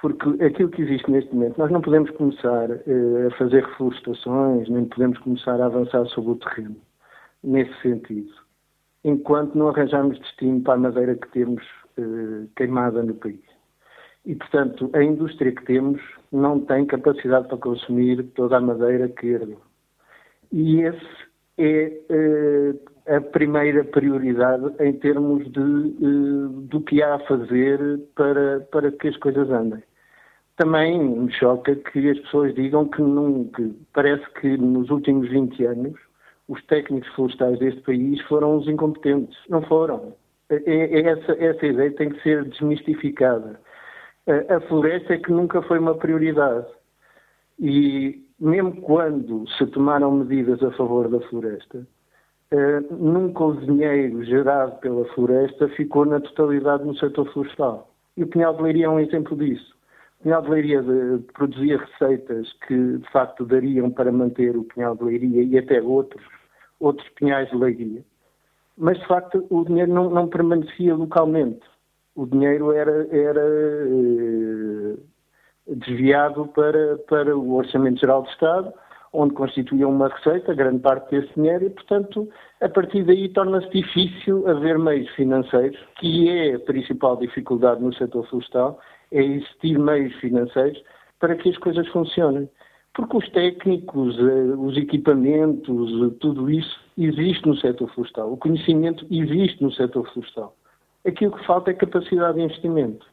porque 0.01 0.45
aquilo 0.45 0.69
que 0.69 0.83
existe 0.83 1.11
neste 1.11 1.35
momento, 1.35 1.59
nós 1.59 1.71
não 1.71 1.81
podemos 1.81 2.11
começar 2.11 2.71
uh, 2.71 3.27
a 3.27 3.31
fazer 3.39 3.65
reflorestações, 3.65 4.69
nem 4.69 4.85
podemos 4.85 5.19
começar 5.21 5.61
a 5.61 5.67
avançar 5.67 6.05
sobre 6.09 6.33
o 6.33 6.37
terreno, 6.37 6.77
nesse 7.43 7.75
sentido, 7.81 8.31
enquanto 9.07 9.57
não 9.57 9.69
arranjarmos 9.69 10.19
destino 10.19 10.61
para 10.63 10.75
a 10.75 10.79
madeira 10.79 11.15
que 11.15 11.29
temos 11.31 11.63
uh, 11.97 12.49
queimada 12.57 13.05
no 13.05 13.15
país. 13.15 13.41
E, 14.25 14.35
portanto, 14.35 14.91
a 14.93 15.03
indústria 15.03 15.53
que 15.53 15.65
temos 15.65 16.03
não 16.33 16.59
tem 16.59 16.85
capacidade 16.85 17.47
para 17.47 17.57
consumir 17.57 18.25
toda 18.35 18.57
a 18.57 18.61
madeira 18.61 19.09
que 19.09 19.29
herdou. 19.29 19.61
E 20.51 20.81
esse 20.81 21.07
é 21.57 22.01
uh, 22.11 23.17
a 23.17 23.21
primeira 23.21 23.85
prioridade 23.85 24.65
em 24.81 24.93
termos 24.95 25.49
de, 25.53 25.61
uh, 25.61 26.49
do 26.63 26.81
que 26.81 27.01
há 27.01 27.15
a 27.15 27.21
fazer 27.21 27.79
para, 28.17 28.67
para 28.73 28.91
que 28.91 29.07
as 29.07 29.17
coisas 29.19 29.49
andem. 29.49 29.85
Também 30.57 30.99
me 30.99 31.33
choca 31.33 31.77
que 31.77 32.11
as 32.11 32.19
pessoas 32.19 32.53
digam 32.57 32.89
que, 32.89 33.01
não, 33.01 33.45
que 33.45 33.73
parece 33.93 34.29
que 34.41 34.57
nos 34.57 34.91
últimos 34.91 35.29
20 35.29 35.65
anos 35.65 36.06
os 36.49 36.63
técnicos 36.67 37.09
florestais 37.15 37.59
deste 37.59 37.81
país 37.83 38.21
foram 38.23 38.57
os 38.57 38.69
incompetentes. 38.69 39.37
Não 39.49 39.63
foram. 39.63 40.15
É, 40.49 40.57
é 40.67 41.01
essa, 41.01 41.33
essa 41.33 41.67
ideia 41.67 41.91
tem 41.93 42.11
que 42.11 42.23
ser 42.23 42.45
desmistificada. 42.45 43.61
A 44.49 44.61
floresta 44.63 45.15
é 45.15 45.19
que 45.19 45.31
nunca 45.31 45.63
foi 45.63 45.79
uma 45.79 45.95
prioridade. 45.95 46.67
E 47.59 48.27
mesmo 48.39 48.81
quando 48.83 49.49
se 49.51 49.67
tomaram 49.69 50.11
medidas 50.13 50.63
a 50.63 50.71
favor 50.73 51.09
da 51.09 51.21
floresta, 51.29 51.87
eh, 52.51 52.81
nunca 52.91 53.45
o 53.45 53.57
dinheiro 53.57 54.23
gerado 54.25 54.79
pela 54.81 55.05
floresta 55.15 55.69
ficou 55.71 56.05
na 56.05 56.21
totalidade 56.21 56.85
no 56.85 56.97
setor 56.97 57.33
florestal. 57.33 57.91
E 58.17 58.23
o 58.23 58.27
Pinhal 58.27 58.55
de 58.55 58.63
Leiria 58.63 58.87
é 58.87 58.89
um 58.89 59.01
exemplo 59.01 59.37
disso. 59.37 59.75
O 60.21 60.25
Pinhal 60.25 60.43
de 60.43 60.51
Leiria 60.51 60.83
produzia 61.35 61.79
receitas 61.79 62.53
que, 62.67 62.99
de 62.99 63.11
facto, 63.11 63.45
dariam 63.45 63.91
para 63.91 64.13
manter 64.13 64.57
o 64.57 64.65
Pinhal 64.65 64.97
de 64.97 65.05
Leiria 65.05 65.43
e 65.43 65.59
até 65.59 65.81
outros, 65.81 66.25
outros 66.81 67.09
pinhais 67.11 67.49
de 67.51 67.57
Leiria. 67.57 68.05
Mas, 68.77 68.99
de 68.99 69.07
facto, 69.07 69.47
o 69.51 69.65
dinheiro 69.65 69.93
não, 69.93 70.11
não 70.11 70.29
permanecia 70.29 70.95
localmente. 70.95 71.61
O 72.15 72.27
dinheiro 72.27 72.73
era, 72.73 73.07
era 73.11 73.43
eh, 73.43 74.97
desviado 75.67 76.47
para, 76.49 76.99
para 77.09 77.37
o 77.37 77.55
Orçamento 77.55 78.01
Geral 78.01 78.23
do 78.23 78.29
Estado, 78.29 78.73
onde 79.13 79.35
constituía 79.35 79.89
uma 79.89 80.09
receita, 80.09 80.55
grande 80.55 80.81
parte 80.81 81.11
desse 81.11 81.33
dinheiro, 81.35 81.65
e, 81.65 81.71
portanto, 81.71 82.29
a 82.61 82.69
partir 82.69 83.03
daí 83.05 83.29
torna-se 83.31 83.69
difícil 83.71 84.47
haver 84.49 84.79
meios 84.79 85.09
financeiros, 85.15 85.79
que 85.99 86.29
é 86.29 86.55
a 86.55 86.61
principal 86.61 87.17
dificuldade 87.17 87.83
no 87.83 87.95
setor 87.95 88.27
florestal, 88.29 88.79
é 89.11 89.23
existir 89.23 89.79
meios 89.79 90.15
financeiros 90.17 90.83
para 91.19 91.35
que 91.35 91.49
as 91.49 91.57
coisas 91.59 91.87
funcionem. 91.89 92.49
Porque 92.97 93.19
os 93.19 93.29
técnicos, 93.31 94.19
eh, 94.19 94.55
os 94.57 94.77
equipamentos, 94.77 95.91
eh, 95.93 96.17
tudo 96.19 96.51
isso 96.51 96.81
existe 96.97 97.47
no 97.47 97.55
setor 97.59 97.89
florestal. 97.91 98.33
O 98.33 98.39
conhecimento 98.39 99.07
existe 99.11 99.63
no 99.63 99.71
setor 99.71 100.11
florestal. 100.13 100.57
Aquilo 101.07 101.37
que 101.37 101.47
falta 101.47 101.71
é 101.71 101.75
capacidade 101.75 102.39
de 102.39 102.45
investimento. 102.45 103.07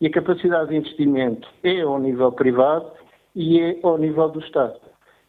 E 0.00 0.06
a 0.06 0.10
capacidade 0.10 0.68
de 0.70 0.76
investimento 0.76 1.48
é 1.62 1.80
ao 1.80 1.98
nível 1.98 2.30
privado 2.32 2.92
e 3.34 3.58
é 3.58 3.78
ao 3.82 3.96
nível 3.96 4.28
do 4.28 4.40
Estado. 4.40 4.78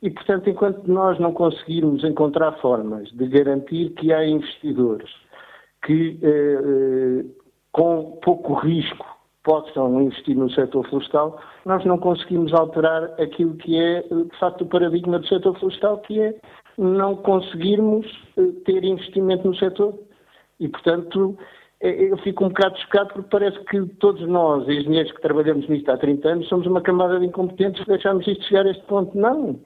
E, 0.01 0.09
portanto, 0.09 0.49
enquanto 0.49 0.85
nós 0.85 1.17
não 1.17 1.31
conseguirmos 1.31 2.03
encontrar 2.03 2.51
formas 2.59 3.09
de 3.11 3.25
garantir 3.27 3.91
que 3.91 4.11
há 4.11 4.27
investidores 4.27 5.09
que, 5.85 6.19
eh, 6.21 7.21
eh, 7.21 7.25
com 7.71 8.19
pouco 8.21 8.53
risco, 8.55 9.05
possam 9.43 10.01
investir 10.01 10.35
no 10.35 10.49
setor 10.49 10.87
florestal, 10.87 11.39
nós 11.65 11.83
não 11.85 11.97
conseguimos 11.97 12.53
alterar 12.53 13.03
aquilo 13.21 13.55
que 13.55 13.77
é, 13.77 14.01
de 14.01 14.39
facto, 14.39 14.61
o 14.61 14.67
paradigma 14.67 15.19
do 15.19 15.27
setor 15.27 15.57
florestal, 15.59 15.97
que 15.99 16.19
é 16.21 16.35
não 16.77 17.15
conseguirmos 17.17 18.07
eh, 18.37 18.51
ter 18.65 18.83
investimento 18.83 19.47
no 19.47 19.55
setor. 19.55 19.99
E, 20.59 20.67
portanto, 20.67 21.37
é, 21.81 22.11
eu 22.11 22.17
fico 22.19 22.45
um 22.45 22.47
bocado 22.47 22.79
chocado 22.79 23.13
porque 23.13 23.29
parece 23.29 23.59
que 23.65 23.85
todos 23.99 24.25
nós, 24.27 24.67
engenheiros 24.67 25.11
que 25.11 25.21
trabalhamos 25.21 25.67
nisto 25.67 25.91
há 25.91 25.97
30 25.97 26.27
anos, 26.29 26.47
somos 26.47 26.65
uma 26.65 26.81
camada 26.81 27.19
de 27.19 27.25
incompetentes 27.25 27.83
que 27.83 27.89
deixamos 27.89 28.25
isto 28.25 28.43
chegar 28.45 28.65
a 28.65 28.71
este 28.71 28.83
ponto. 28.85 29.15
Não. 29.17 29.59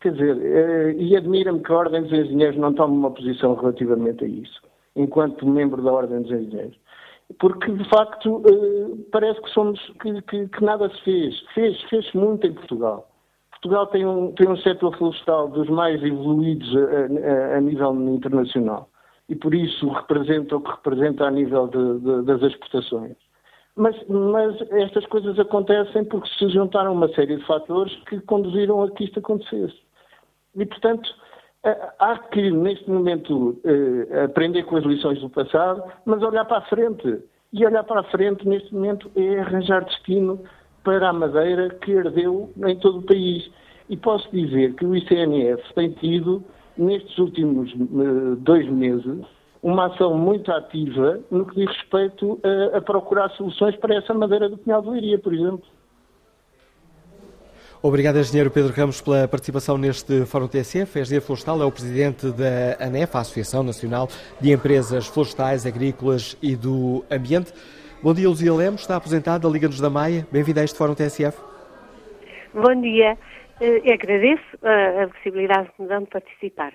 Quer 0.00 0.12
dizer, 0.12 0.38
é, 0.42 0.92
e 0.92 1.16
admira-me 1.16 1.60
que 1.60 1.72
a 1.72 1.76
Ordem 1.76 2.02
dos 2.02 2.12
Engenheiros 2.12 2.58
não 2.58 2.74
tome 2.74 2.94
uma 2.94 3.10
posição 3.10 3.54
relativamente 3.54 4.22
a 4.22 4.28
isso, 4.28 4.60
enquanto 4.94 5.48
membro 5.48 5.82
da 5.82 5.90
Ordem 5.90 6.20
dos 6.20 6.30
Engenheiros. 6.30 6.76
Porque, 7.38 7.70
de 7.72 7.88
facto, 7.88 8.42
é, 8.46 9.10
parece 9.10 9.40
que 9.42 9.50
somos 9.50 9.80
que, 10.00 10.22
que, 10.22 10.48
que 10.48 10.64
nada 10.64 10.88
se 10.88 11.02
fez. 11.02 11.40
Fez, 11.54 11.82
fez-se 11.84 12.16
muito 12.16 12.46
em 12.46 12.52
Portugal. 12.52 13.08
Portugal 13.52 13.86
tem 13.86 14.04
um, 14.06 14.32
tem 14.32 14.48
um 14.48 14.56
setor 14.58 14.96
florestal 14.98 15.48
dos 15.48 15.68
mais 15.70 16.02
evoluídos 16.02 16.68
a, 16.76 17.54
a, 17.54 17.56
a 17.56 17.60
nível 17.60 17.92
internacional 18.14 18.90
e 19.28 19.34
por 19.34 19.54
isso 19.54 19.88
representa 19.88 20.56
o 20.56 20.60
que 20.60 20.70
representa 20.70 21.24
a 21.24 21.30
nível 21.30 21.68
de, 21.68 22.00
de, 22.00 22.22
das 22.24 22.42
exportações. 22.42 23.16
Mas, 23.76 23.96
mas, 24.08 24.60
estas 24.72 25.04
coisas 25.06 25.38
acontecem 25.38 26.04
porque 26.04 26.28
se 26.38 26.48
juntaram 26.50 26.92
uma 26.92 27.08
série 27.08 27.36
de 27.36 27.44
fatores 27.44 27.92
que 28.04 28.20
conduziram 28.20 28.82
a 28.82 28.90
que 28.90 29.04
isto 29.04 29.18
acontecesse. 29.18 29.76
E, 30.54 30.64
portanto, 30.64 31.08
há 31.98 32.18
que, 32.30 32.50
neste 32.50 32.88
momento, 32.90 33.58
eh, 33.64 34.24
aprender 34.24 34.64
com 34.64 34.76
as 34.76 34.84
lições 34.84 35.20
do 35.20 35.30
passado, 35.30 35.82
mas 36.04 36.22
olhar 36.22 36.44
para 36.44 36.58
a 36.58 36.62
frente. 36.62 37.22
E 37.52 37.64
olhar 37.64 37.84
para 37.84 38.00
a 38.00 38.04
frente, 38.04 38.46
neste 38.46 38.74
momento, 38.74 39.10
é 39.16 39.40
arranjar 39.40 39.84
destino 39.84 40.40
para 40.82 41.08
a 41.08 41.12
madeira 41.12 41.70
que 41.70 41.92
herdeu 41.92 42.50
em 42.66 42.76
todo 42.76 42.98
o 42.98 43.02
país. 43.02 43.50
E 43.88 43.96
posso 43.96 44.28
dizer 44.30 44.74
que 44.74 44.84
o 44.84 44.94
ICNF 44.94 45.62
tem 45.74 45.90
tido 45.92 46.44
nestes 46.76 47.16
últimos 47.18 47.72
uh, 47.74 48.36
dois 48.36 48.68
meses, 48.68 49.24
uma 49.62 49.86
ação 49.86 50.16
muito 50.18 50.52
ativa 50.52 51.20
no 51.30 51.46
que 51.46 51.54
diz 51.54 51.76
respeito 51.76 52.38
a, 52.42 52.78
a 52.78 52.82
procurar 52.82 53.30
soluções 53.30 53.74
para 53.76 53.94
essa 53.94 54.12
madeira 54.12 54.48
do 54.48 54.58
Pinhal 54.58 54.82
de 54.82 54.90
Leiria, 54.90 55.18
por 55.18 55.32
exemplo. 55.32 55.64
Obrigado, 57.86 58.18
engenheiro 58.18 58.50
Pedro 58.50 58.72
Ramos, 58.72 59.02
pela 59.02 59.28
participação 59.28 59.76
neste 59.76 60.24
Fórum 60.24 60.48
TSF. 60.48 60.98
Engenheiro 60.98 61.22
florestal 61.22 61.60
é 61.60 61.66
o 61.66 61.70
presidente 61.70 62.32
da 62.32 62.82
ANEF, 62.82 63.14
a 63.14 63.20
Associação 63.20 63.62
Nacional 63.62 64.08
de 64.40 64.52
Empresas 64.52 65.06
Florestais, 65.06 65.66
Agrícolas 65.66 66.34
e 66.42 66.56
do 66.56 67.04
Ambiente. 67.10 67.52
Bom 68.02 68.14
dia, 68.14 68.26
Luzia 68.26 68.54
Lemos, 68.54 68.80
está 68.80 68.96
aposentada, 68.96 69.46
Liga-nos 69.46 69.82
da 69.82 69.90
Maia. 69.90 70.26
Bem-vinda 70.32 70.62
a 70.62 70.64
este 70.64 70.78
Fórum 70.78 70.94
TSF. 70.94 71.38
Bom 72.54 72.80
dia. 72.80 73.18
Uh, 73.60 73.92
agradeço 73.92 74.56
uh, 74.62 75.02
a 75.04 75.08
possibilidade 75.08 75.68
que 75.76 75.82
me 75.82 75.88
dão 75.88 76.04
de 76.04 76.08
participar. 76.08 76.72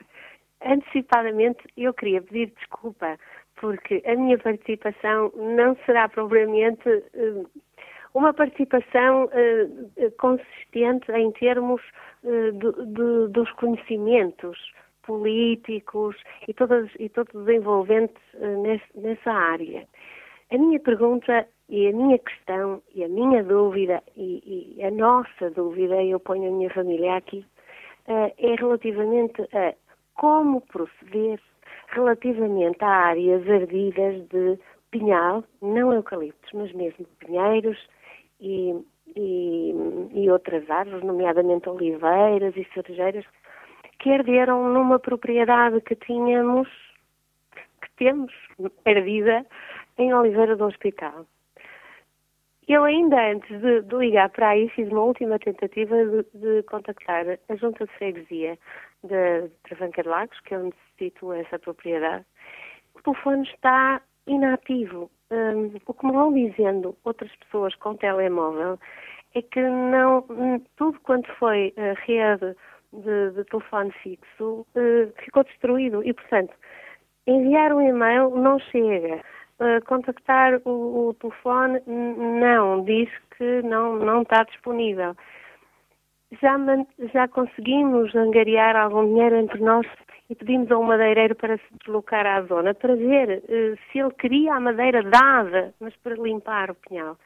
Antecipadamente, 0.64 1.58
eu 1.76 1.92
queria 1.92 2.22
pedir 2.22 2.54
desculpa, 2.56 3.18
porque 3.60 4.04
a 4.06 4.16
minha 4.16 4.38
participação 4.38 5.34
não 5.36 5.76
será 5.88 6.08
propriamente 6.08 6.88
uh, 6.88 7.50
uma 8.14 8.34
participação 8.34 9.26
uh, 9.26 10.12
consistente 10.18 11.12
em 11.12 11.32
termos 11.32 11.82
uh, 12.24 13.28
dos 13.30 13.52
conhecimentos 13.54 14.58
políticos 15.04 16.16
e, 16.48 16.54
todas, 16.54 16.90
e 17.00 17.10
todos 17.10 17.34
os 17.34 17.48
envolventes 17.48 18.22
uh, 18.36 18.62
nesse, 18.62 18.86
nessa 18.96 19.32
área. 19.32 19.88
A 20.52 20.58
minha 20.58 20.80
pergunta 20.80 21.48
e 21.70 21.88
a 21.88 21.92
minha 21.92 22.18
questão 22.18 22.82
e 22.96 23.04
a 23.04 23.08
minha 23.08 23.44
dúvida 23.44 24.02
e, 24.18 24.76
e 24.78 24.84
a 24.84 24.90
nossa 24.90 25.52
dúvida, 25.52 26.04
eu 26.04 26.20
ponho 26.20 26.50
a 26.50 26.52
minha 26.52 26.70
família 26.72 27.18
aqui, 27.18 27.46
é 28.08 28.56
relativamente 28.56 29.40
a 29.54 29.76
como 30.16 30.62
proceder 30.62 31.40
relativamente 31.90 32.84
a 32.84 32.90
áreas 32.90 33.48
ardidas 33.48 34.28
de 34.30 34.60
pinhal, 34.92 35.44
não 35.62 35.94
eucaliptos, 35.94 36.52
mas 36.54 36.74
mesmo 36.74 37.06
pinheiros 37.20 37.78
e, 38.40 38.76
e, 39.16 39.74
e 40.14 40.30
outras 40.30 40.70
árvores, 40.70 41.04
nomeadamente 41.04 41.70
oliveiras 41.70 42.56
e 42.56 42.68
cerejeiras, 42.74 43.26
que 44.00 44.12
arderam 44.12 44.70
numa 44.70 45.00
propriedade 45.00 45.82
que 45.82 45.96
tínhamos, 45.96 46.68
que 47.82 47.92
temos 47.98 48.32
ardida 48.86 49.46
em 49.98 50.14
Oliveira 50.14 50.56
do 50.56 50.66
Hospital. 50.66 51.26
Eu 52.68 52.84
ainda 52.84 53.32
antes 53.32 53.60
de, 53.62 53.82
de, 53.82 53.96
ligar 53.96 54.30
para 54.30 54.50
aí 54.50 54.70
fiz 54.70 54.88
uma 54.90 55.04
última 55.04 55.40
tentativa 55.40 55.96
de, 56.06 56.24
de 56.36 56.64
contactar 56.64 57.26
a 57.50 57.56
Junta 57.56 57.86
de 57.86 57.92
Freguesia 57.94 58.60
de 59.04 59.50
Travanca 59.64 60.04
de 60.04 60.10
Lagos, 60.10 60.40
que 60.42 60.54
é 60.54 60.60
onde 60.60 60.76
se 60.76 61.06
situa 61.06 61.40
essa 61.40 61.58
propriedade. 61.58 62.24
O 62.94 63.02
telefone 63.02 63.44
está 63.50 64.02
inativo. 64.28 65.10
Um, 65.32 65.72
o 65.86 65.94
que 65.94 66.06
me 66.06 66.12
vão 66.12 66.34
dizendo 66.34 66.98
outras 67.04 67.34
pessoas 67.36 67.76
com 67.76 67.96
telemóvel 67.96 68.80
é 69.36 69.42
que 69.44 69.62
não 69.62 70.26
tudo 70.76 71.00
quanto 71.02 71.32
foi 71.36 71.72
a 71.78 71.94
rede 72.04 72.56
de, 72.92 73.32
de 73.36 73.44
telefone 73.46 73.92
fixo 74.02 74.66
uh, 74.76 75.14
ficou 75.24 75.44
destruído 75.44 76.04
e, 76.04 76.14
portanto, 76.14 76.54
enviar 77.28 77.74
um 77.74 77.82
e-mail 77.82 78.32
não 78.32 78.60
chega. 78.60 79.22
Uh, 79.60 79.86
contactar 79.86 80.62
o, 80.66 81.10
o, 81.10 81.14
telefone 81.16 81.82
não, 81.86 82.84
diz 82.86 83.10
que 83.38 83.62
não, 83.62 83.98
não 83.98 84.22
está 84.22 84.44
disponível. 84.44 85.16
Já, 86.42 86.56
já 87.14 87.28
conseguimos 87.28 88.16
angariar 88.16 88.76
algum 88.76 89.06
dinheiro 89.06 89.36
entre 89.36 89.60
nós 89.60 89.86
e 90.30 90.36
pedimos 90.36 90.72
a 90.72 90.78
um 90.78 90.84
madeireiro 90.84 91.36
para 91.36 91.58
se 91.58 91.78
deslocar 91.80 92.26
à 92.26 92.44
zona 92.44 92.74
para 92.74 92.96
ver 92.96 93.44
uh, 93.44 93.80
se 93.92 94.00
ele 94.00 94.12
queria 94.12 94.54
a 94.54 94.60
madeira 94.60 95.02
dada, 95.02 95.74
mas 95.80 95.96
para 95.98 96.16
limpar 96.16 96.70
o 96.70 96.76
pinhal. 96.76 97.18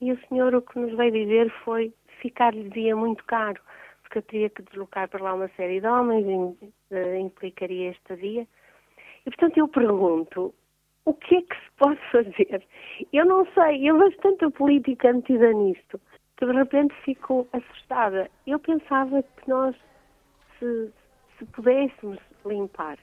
E 0.00 0.12
o 0.12 0.18
senhor 0.26 0.54
o 0.54 0.62
que 0.62 0.78
nos 0.78 0.96
veio 0.96 1.12
dizer 1.12 1.50
foi 1.64 1.92
ficar-lhe 2.20 2.68
dia 2.70 2.96
muito 2.96 3.24
caro, 3.24 3.60
porque 4.02 4.18
eu 4.18 4.22
teria 4.22 4.50
que 4.50 4.62
deslocar 4.62 5.08
para 5.08 5.22
lá 5.22 5.34
uma 5.34 5.48
série 5.50 5.80
de 5.80 5.86
homens, 5.86 6.26
uh, 6.26 7.14
implicaria 7.16 7.90
esta 7.90 8.16
via. 8.16 8.46
E 9.24 9.30
portanto 9.30 9.56
eu 9.56 9.68
pergunto, 9.68 10.52
o 11.04 11.14
que 11.14 11.36
é 11.36 11.42
que 11.42 11.54
se 11.54 11.70
pode 11.78 12.00
fazer? 12.10 12.66
Eu 13.12 13.26
não 13.26 13.46
sei, 13.54 13.88
eu 13.88 13.96
vejo 13.96 14.16
tanta 14.18 14.50
política 14.50 15.12
metida 15.12 15.52
nisto, 15.52 16.00
que 16.36 16.46
de 16.46 16.52
repente 16.52 16.94
fico 17.04 17.46
assustada. 17.52 18.28
Eu 18.44 18.58
pensava 18.58 19.22
que 19.22 19.48
nós, 19.48 19.76
se, 20.58 20.90
se 21.38 21.44
pudéssemos 21.46 22.18
limpar, 22.46 22.98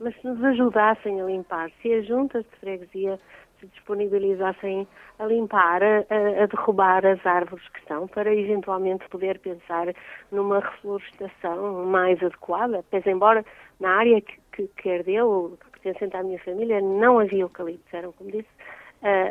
mas 0.00 0.14
se 0.16 0.26
nos 0.26 0.42
ajudassem 0.44 1.20
a 1.20 1.24
limpar, 1.24 1.70
se 1.82 1.92
as 1.92 2.06
juntas 2.06 2.44
de 2.44 2.56
freguesia 2.58 3.18
se 3.58 3.66
disponibilizassem 3.66 4.86
a 5.18 5.26
limpar, 5.26 5.82
a, 5.82 5.98
a, 6.42 6.46
derrubar 6.46 7.04
as 7.04 7.24
árvores 7.26 7.66
que 7.70 7.80
estão, 7.80 8.06
para 8.06 8.32
eventualmente 8.32 9.08
poder 9.08 9.38
pensar 9.40 9.88
numa 10.30 10.60
reflorestação 10.60 11.84
mais 11.86 12.22
adequada, 12.22 12.84
pese 12.90 13.10
embora 13.10 13.44
na 13.80 13.90
área 13.96 14.20
que, 14.20 14.38
que, 14.52 14.68
que 14.68 14.90
ardeu, 14.90 15.58
que 15.60 15.80
pertencente 15.80 16.16
à 16.16 16.22
minha 16.22 16.38
família, 16.40 16.80
não 16.80 17.18
havia 17.18 17.42
eucaliptos, 17.42 17.92
eram, 17.92 18.12
como 18.12 18.30
disse, 18.30 18.48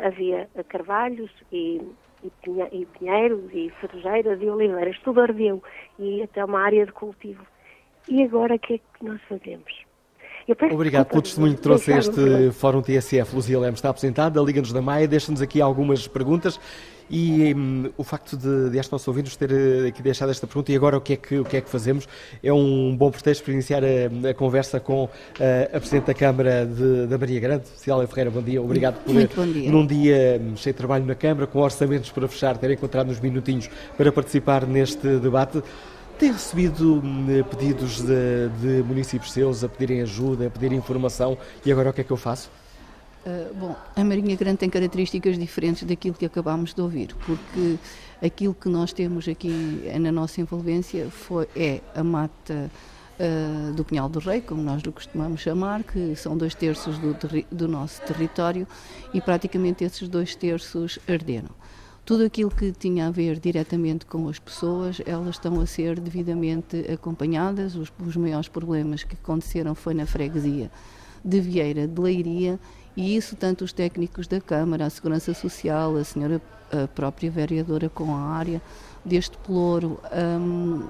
havia 0.04 0.48
carvalhos 0.68 1.30
e, 1.52 1.80
e 2.72 2.86
pinheiros 2.98 3.50
e 3.52 3.72
cerejeiras 3.80 4.40
e 4.40 4.48
oliveiras, 4.48 4.98
tudo 5.00 5.20
ardeu, 5.20 5.62
e 5.98 6.22
até 6.22 6.44
uma 6.44 6.60
área 6.60 6.84
de 6.84 6.92
cultivo. 6.92 7.44
E 8.08 8.22
agora 8.22 8.54
o 8.54 8.58
que 8.58 8.74
é 8.74 8.78
que 8.78 9.04
nós 9.04 9.20
fazemos? 9.28 9.88
Obrigado 10.72 11.08
pelo 11.08 11.20
testemunho 11.20 11.54
que 11.54 11.60
trouxe 11.60 11.92
este 11.92 12.50
Fórum 12.52 12.80
TSF. 12.80 13.34
Luzia 13.34 13.60
Lemos 13.60 13.78
está 13.78 13.90
apresentada, 13.90 14.40
Liga-nos 14.40 14.72
da 14.72 14.80
Maia, 14.80 15.06
deixa-nos 15.06 15.42
aqui 15.42 15.60
algumas 15.60 16.08
perguntas 16.08 16.58
e 17.10 17.54
hum, 17.54 17.90
o 17.96 18.04
facto 18.04 18.36
de, 18.36 18.70
de 18.70 18.78
este 18.78 18.92
nosso 18.92 19.10
ouvidos 19.10 19.36
ter 19.36 19.50
eh, 19.50 19.88
aqui 19.88 20.02
deixado 20.02 20.30
esta 20.30 20.46
pergunta 20.46 20.70
e 20.72 20.76
agora 20.76 20.96
o 20.96 21.00
que 21.00 21.14
é 21.14 21.16
que, 21.16 21.38
o 21.38 21.44
que, 21.44 21.56
é 21.56 21.60
que 21.60 21.68
fazemos 21.68 22.06
é 22.42 22.52
um 22.52 22.94
bom 22.96 23.10
pretexto 23.10 23.44
para 23.44 23.52
iniciar 23.52 23.82
a, 23.82 24.30
a 24.30 24.34
conversa 24.34 24.78
com 24.78 25.08
a, 25.38 25.42
eh, 25.42 25.70
a 25.72 25.80
Presidente 25.80 26.06
da 26.06 26.14
Câmara 26.14 26.66
de, 26.66 27.06
da 27.06 27.18
Maria 27.18 27.40
Grande, 27.40 27.68
Cília 27.68 28.06
Ferreira, 28.06 28.30
bom 28.30 28.42
dia, 28.42 28.60
obrigado 28.60 29.02
por, 29.02 29.14
Muito 29.14 29.36
bom 29.36 29.46
dia. 29.46 29.70
num 29.70 29.86
dia 29.86 30.40
hum, 30.40 30.56
cheio 30.56 30.74
de 30.74 30.78
trabalho 30.78 31.06
na 31.06 31.14
Câmara, 31.14 31.46
com 31.46 31.60
orçamentos 31.60 32.10
para 32.10 32.28
fechar, 32.28 32.56
ter 32.58 32.70
encontrado 32.70 33.10
uns 33.10 33.20
minutinhos 33.20 33.68
para 33.96 34.12
participar 34.12 34.66
neste 34.66 35.06
debate. 35.18 35.62
Tem 36.18 36.32
recebido 36.32 36.94
hum, 36.94 37.26
pedidos 37.48 38.02
de, 38.02 38.48
de, 38.60 38.82
municípios 38.82 39.30
seus 39.30 39.62
a 39.62 39.68
pedirem 39.68 40.02
ajuda, 40.02 40.48
a 40.48 40.50
pedirem 40.50 40.76
informação 40.76 41.38
e 41.64 41.70
agora 41.70 41.90
o 41.90 41.92
que 41.92 42.00
é 42.00 42.04
que 42.04 42.10
eu 42.10 42.16
faço? 42.16 42.50
Uh, 43.24 43.54
bom, 43.54 43.76
a 43.94 44.02
Marinha 44.02 44.34
Grande 44.34 44.58
tem 44.58 44.68
características 44.68 45.38
diferentes 45.38 45.84
daquilo 45.84 46.16
que 46.16 46.26
acabámos 46.26 46.74
de 46.74 46.80
ouvir, 46.80 47.14
porque 47.24 47.78
aquilo 48.20 48.52
que 48.52 48.68
nós 48.68 48.92
temos 48.92 49.28
aqui 49.28 49.88
na 50.00 50.10
nossa 50.10 50.40
envolvência 50.40 51.08
foi, 51.08 51.46
é 51.54 51.80
a 51.94 52.02
mata 52.02 52.68
uh, 53.20 53.72
do 53.74 53.84
Pinhal 53.84 54.08
do 54.08 54.18
Rei, 54.18 54.40
como 54.40 54.60
nós 54.60 54.82
costumamos 54.82 55.40
chamar, 55.40 55.84
que 55.84 56.16
são 56.16 56.36
dois 56.36 56.52
terços 56.52 56.98
do, 56.98 57.16
do 57.52 57.68
nosso 57.68 58.02
território 58.02 58.66
e 59.14 59.20
praticamente 59.20 59.84
esses 59.84 60.08
dois 60.08 60.34
terços 60.34 60.98
arderam. 61.08 61.50
Tudo 62.08 62.24
aquilo 62.24 62.50
que 62.50 62.72
tinha 62.72 63.08
a 63.08 63.10
ver 63.10 63.38
diretamente 63.38 64.06
com 64.06 64.30
as 64.30 64.38
pessoas, 64.38 64.98
elas 65.04 65.34
estão 65.34 65.60
a 65.60 65.66
ser 65.66 66.00
devidamente 66.00 66.90
acompanhadas. 66.90 67.76
Os, 67.76 67.92
os 68.02 68.16
maiores 68.16 68.48
problemas 68.48 69.04
que 69.04 69.14
aconteceram 69.14 69.74
foi 69.74 69.92
na 69.92 70.06
freguesia 70.06 70.70
de 71.22 71.38
Vieira 71.38 71.86
de 71.86 72.00
Leiria 72.00 72.58
e 72.96 73.14
isso 73.14 73.36
tanto 73.36 73.62
os 73.62 73.74
técnicos 73.74 74.26
da 74.26 74.40
Câmara, 74.40 74.86
a 74.86 74.90
Segurança 74.90 75.34
Social, 75.34 75.96
a 75.96 76.02
senhora 76.02 76.40
a 76.72 76.88
própria 76.88 77.30
vereadora 77.30 77.90
com 77.90 78.16
a 78.16 78.20
área 78.20 78.62
deste 79.04 79.36
pelouro, 79.36 80.00
um, 80.10 80.84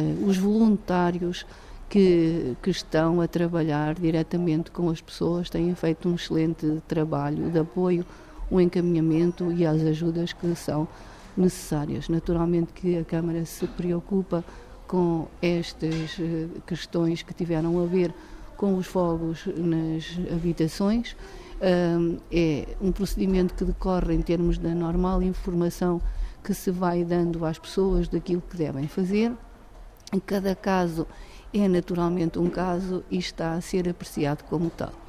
uh, 0.00 0.26
os 0.26 0.38
voluntários 0.38 1.44
que, 1.90 2.56
que, 2.62 2.70
estão 2.70 3.20
a 3.20 3.28
trabalhar 3.28 3.96
diretamente 3.96 4.70
com 4.70 4.88
as 4.88 5.02
pessoas 5.02 5.50
têm 5.50 5.74
feito 5.74 6.08
um 6.08 6.14
excelente 6.14 6.82
trabalho 6.88 7.50
de 7.50 7.58
apoio 7.58 8.06
o 8.54 8.60
encaminhamento 8.60 9.50
e 9.50 9.66
as 9.66 9.82
ajudas 9.82 10.32
que 10.32 10.54
são 10.54 10.86
necessárias. 11.36 12.08
Naturalmente 12.08 12.72
que 12.72 12.96
a 12.96 13.04
Câmara 13.04 13.44
se 13.44 13.66
preocupa 13.66 14.44
com 14.86 15.26
estas 15.42 16.16
eh, 16.20 16.46
questões 16.64 17.22
que 17.22 17.34
tiveram 17.34 17.82
a 17.82 17.86
ver 17.86 18.14
com 18.56 18.76
os 18.76 18.86
fogos 18.86 19.46
nas 19.56 20.04
habitações. 20.32 21.16
É 21.60 22.76
um 22.80 22.92
procedimento 22.92 23.54
que 23.54 23.64
decorre 23.64 24.14
em 24.14 24.22
termos 24.22 24.58
da 24.58 24.74
normal 24.74 25.22
informação 25.22 26.00
que 26.42 26.52
se 26.52 26.70
vai 26.70 27.04
dando 27.04 27.44
às 27.44 27.58
pessoas 27.58 28.06
daquilo 28.06 28.42
que 28.42 28.56
devem 28.56 28.86
fazer. 28.86 29.32
Cada 30.26 30.54
caso 30.54 31.06
é 31.52 31.66
naturalmente 31.66 32.38
um 32.38 32.50
caso 32.50 33.02
e 33.10 33.18
está 33.18 33.54
a 33.54 33.60
ser 33.60 33.88
apreciado 33.88 34.44
como 34.44 34.70
tal. 34.70 35.03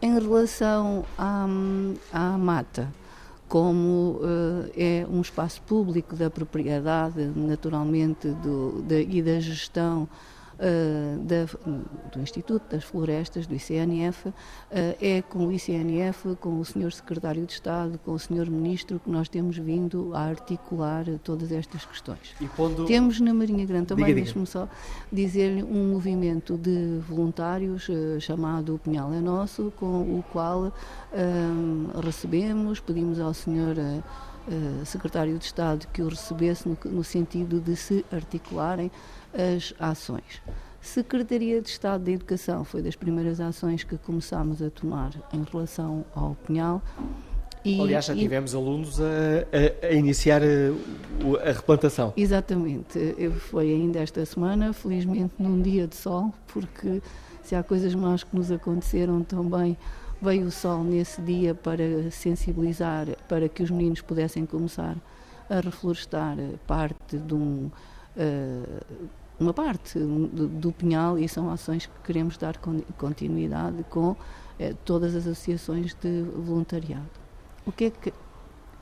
Em 0.00 0.18
relação 0.18 1.04
à, 1.16 1.46
à 2.12 2.38
mata, 2.38 2.92
como 3.48 4.20
uh, 4.20 4.70
é 4.76 5.06
um 5.10 5.20
espaço 5.20 5.62
público 5.62 6.14
da 6.14 6.28
propriedade, 6.28 7.32
naturalmente, 7.34 8.28
do, 8.28 8.82
da, 8.82 9.00
e 9.00 9.22
da 9.22 9.40
gestão 9.40 10.08
uh, 10.56 11.18
da, 11.20 11.44
do 12.12 12.20
Instituto 12.20 12.70
das 12.70 12.84
Florestas, 12.84 13.46
do 13.46 13.54
ICNF, 13.54 14.28
uh, 14.28 14.32
é 15.00 15.22
com 15.22 15.46
o 15.46 15.52
ICNF, 15.52 16.36
com 16.36 16.58
o 16.58 16.64
Sr. 16.64 16.92
Secretário 16.92 17.44
de 17.46 17.52
Estado, 17.52 17.98
com 18.04 18.12
o 18.12 18.18
Sr. 18.18 18.50
Ministro, 18.50 19.00
que 19.00 19.10
nós 19.10 19.28
temos 19.28 19.56
vindo 19.56 20.12
a 20.14 20.20
articular 20.20 21.04
todas 21.22 21.52
estas 21.52 21.84
questões. 21.84 22.34
Pondo... 22.56 22.84
Temos 22.86 23.20
na 23.20 23.34
Marinha 23.34 23.66
Grande 23.66 23.86
também, 23.86 24.14
deixe-me 24.14 24.46
só 24.46 24.68
dizer-lhe, 25.12 25.62
um 25.62 25.92
movimento 25.92 26.56
de 26.56 26.98
voluntários 27.08 27.88
uh, 27.88 28.20
chamado 28.20 28.74
O 28.74 28.78
Pinhal 28.78 29.12
é 29.12 29.20
Nosso, 29.20 29.72
com 29.76 30.02
o 30.02 30.24
qual 30.32 30.72
recebemos, 32.04 32.78
pedimos 32.78 33.18
ao 33.18 33.32
Sr. 33.32 34.02
Secretário 34.84 35.38
de 35.38 35.44
Estado 35.44 35.86
que 35.92 36.02
o 36.02 36.08
recebesse 36.08 36.68
no, 36.68 36.76
no, 36.84 37.02
sentido 37.02 37.60
de 37.60 37.74
se 37.74 38.04
articularem 38.12 38.90
as 39.36 39.74
ações. 39.78 40.42
Secretaria 40.80 41.60
de 41.60 41.68
Estado 41.68 42.04
da 42.04 42.12
Educação 42.12 42.64
foi 42.64 42.80
das 42.80 42.94
primeiras 42.94 43.40
ações 43.40 43.82
que 43.82 43.98
começámos 43.98 44.62
a 44.62 44.70
tomar 44.70 45.12
em 45.32 45.42
relação 45.42 46.04
ao 46.14 46.36
Pinhal 46.46 46.80
E, 47.64 47.80
Aliás, 47.80 48.04
já 48.04 48.14
tivemos 48.14 48.52
e... 48.52 48.56
alunos 48.56 49.00
a, 49.00 49.04
a, 49.04 49.88
a 49.88 49.92
iniciar 49.92 50.40
a, 50.42 51.48
a, 51.48 51.52
replantação. 51.52 52.12
Exatamente. 52.16 52.98
Foi 53.50 53.68
ainda 53.72 53.98
esta 53.98 54.24
semana, 54.24 54.72
felizmente 54.72 55.34
num 55.40 55.60
dia 55.60 55.88
de 55.88 55.96
sol, 55.96 56.32
porque 56.46 57.02
se 57.42 57.56
há 57.56 57.64
coisas 57.64 57.92
más 57.96 58.22
que 58.22 58.36
nos 58.36 58.52
aconteceram 58.52 59.24
também, 59.24 59.76
veio 60.22 60.46
o 60.46 60.50
sol 60.52 60.84
nesse 60.84 61.20
dia 61.20 61.52
para 61.52 62.08
sensibilizar, 62.12 63.08
para 63.28 63.48
que 63.48 63.64
os 63.64 63.70
meninos 63.70 64.00
pudessem 64.00 64.46
começar 64.46 64.96
a 65.50 65.60
reflorestar 65.60 66.36
parte 66.68 67.18
de 67.18 67.34
um. 67.34 67.70
Uh, 68.16 69.06
uma 69.38 69.52
parte 69.52 69.98
do, 69.98 70.48
do 70.48 70.72
Pinhal 70.72 71.18
e 71.18 71.28
são 71.28 71.50
ações 71.50 71.86
que 71.86 71.92
queremos 72.04 72.36
dar 72.36 72.56
continuidade 72.98 73.84
com 73.90 74.10
uh, 74.10 74.16
todas 74.84 75.14
as 75.14 75.26
associações 75.26 75.94
de 75.94 76.22
voluntariado. 76.22 77.04
O 77.66 77.72
que 77.72 77.86
é 77.86 77.90
que 77.90 78.12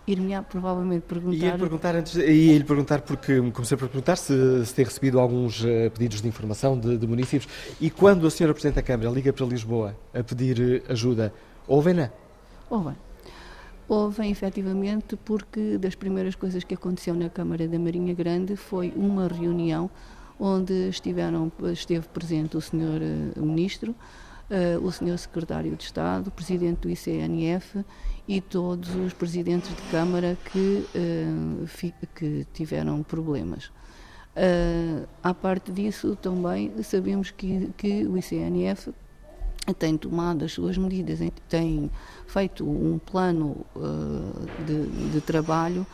ir-me 0.07 0.41
provavelmente 0.43 1.03
perguntar. 1.03 1.47
Ia 1.47 1.59
perguntar 1.59 1.97
antes, 1.97 2.15
ia 2.15 2.59
lhe 2.59 2.65
perguntar 2.65 3.01
porque 3.03 3.41
comecei 3.51 3.77
por 3.77 3.89
perguntar 3.89 4.17
se, 4.17 4.67
se 4.67 4.75
tem 4.75 4.85
recebido 4.85 5.19
alguns 5.19 5.63
uh, 5.63 5.91
pedidos 5.93 6.21
de 6.21 6.29
informação 6.29 6.79
de, 6.79 6.97
de, 6.99 7.07
municípios 7.07 7.51
e 7.81 7.91
quando 7.91 8.27
a 8.27 8.31
senhora 8.31 8.53
Presidente 8.53 8.77
da 8.77 8.83
Câmara 8.83 9.11
liga 9.11 9.33
para 9.33 9.47
Lisboa 9.47 9.97
a 10.13 10.23
pedir 10.23 10.85
eh, 10.87 10.93
ajuda, 10.93 11.33
ouvem-na? 11.67 12.11
Ouvem. 12.69 12.95
Ouvem 13.89 14.31
efetivamente 14.31 15.17
porque 15.17 15.79
das 15.79 15.95
primeiras 15.95 16.35
coisas 16.35 16.65
que 16.65 16.75
aconteceu 16.75 17.15
na 17.15 17.29
Câmara 17.29 17.69
da 17.69 17.79
Marinha 17.79 18.15
Grande 18.15 18.57
foi 18.57 18.93
uma 18.97 19.29
reunião 19.29 19.91
onde 20.39 20.89
estiveram, 20.89 21.51
esteve 21.73 22.09
presente 22.09 22.57
o 22.57 22.61
senhor 22.61 23.01
uh, 23.01 23.45
Ministro, 23.45 23.95
uh, 24.51 24.85
o 24.85 24.91
Sr. 24.91 25.19
Secretário 25.19 25.75
de 25.77 25.85
Estado, 25.85 26.29
o 26.29 26.31
Presidente 26.31 26.81
do 26.81 26.91
ICNF 26.91 27.85
e 28.27 28.41
todos 28.41 28.95
os 28.95 29.13
Presidentes 29.13 29.71
de 29.75 29.83
Câmara 29.91 30.37
que, 30.53 30.87
uh, 30.95 32.07
que 32.15 32.47
tiveram 32.53 33.03
problemas. 33.03 33.67
Uh, 34.37 35.07
à 35.23 35.33
parte 35.33 35.71
disso, 35.71 36.17
também 36.17 36.73
sabemos 36.83 37.31
que, 37.31 37.71
que 37.77 38.05
o 38.05 38.19
ICNF 38.19 38.93
tem 39.79 39.97
tomado 39.97 40.45
as 40.45 40.53
suas 40.53 40.77
medidas, 40.77 41.21
tem 41.49 41.91
feito 42.27 42.69
um 42.69 42.99
plano 42.99 43.65
de, 44.67 45.11
de, 45.11 45.21
trabalho 45.23 45.87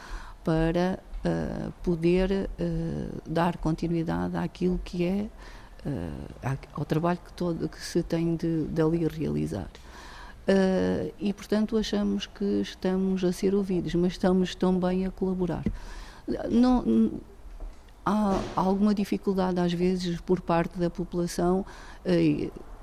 para 0.43 0.99
uh, 1.25 1.73
poder 1.83 2.49
uh, 2.59 3.23
dar 3.29 3.57
continuidade 3.59 4.37
àquilo 4.37 4.81
que 4.85 5.05
é 5.05 5.29
uh, 5.87 6.59
ao 6.75 6.85
trabalho 6.85 7.19
que, 7.25 7.33
todo, 7.33 7.69
que 7.69 7.81
se 7.81 8.03
tem 8.03 8.37
de, 8.37 8.67
de 8.67 8.83
ali 8.83 9.07
realizar. 9.07 9.69
E, 11.21 11.33
portanto, 11.33 11.77
achamos 11.77 12.27
que 12.27 12.61
estamos 12.61 13.23
a 13.23 13.31
ser 13.31 13.55
ouvidos, 13.55 13.95
mas 13.95 14.13
estamos 14.13 14.53
também 14.57 15.07
a 15.07 15.11
colaborar. 15.11 15.63
Não, 16.51 17.13
há 18.05 18.37
alguma 18.57 18.93
dificuldade, 18.93 19.61
às 19.61 19.73
vezes, 19.73 20.21
por 20.21 20.41
parte 20.41 20.77
da 20.77 20.91
população 20.91 21.65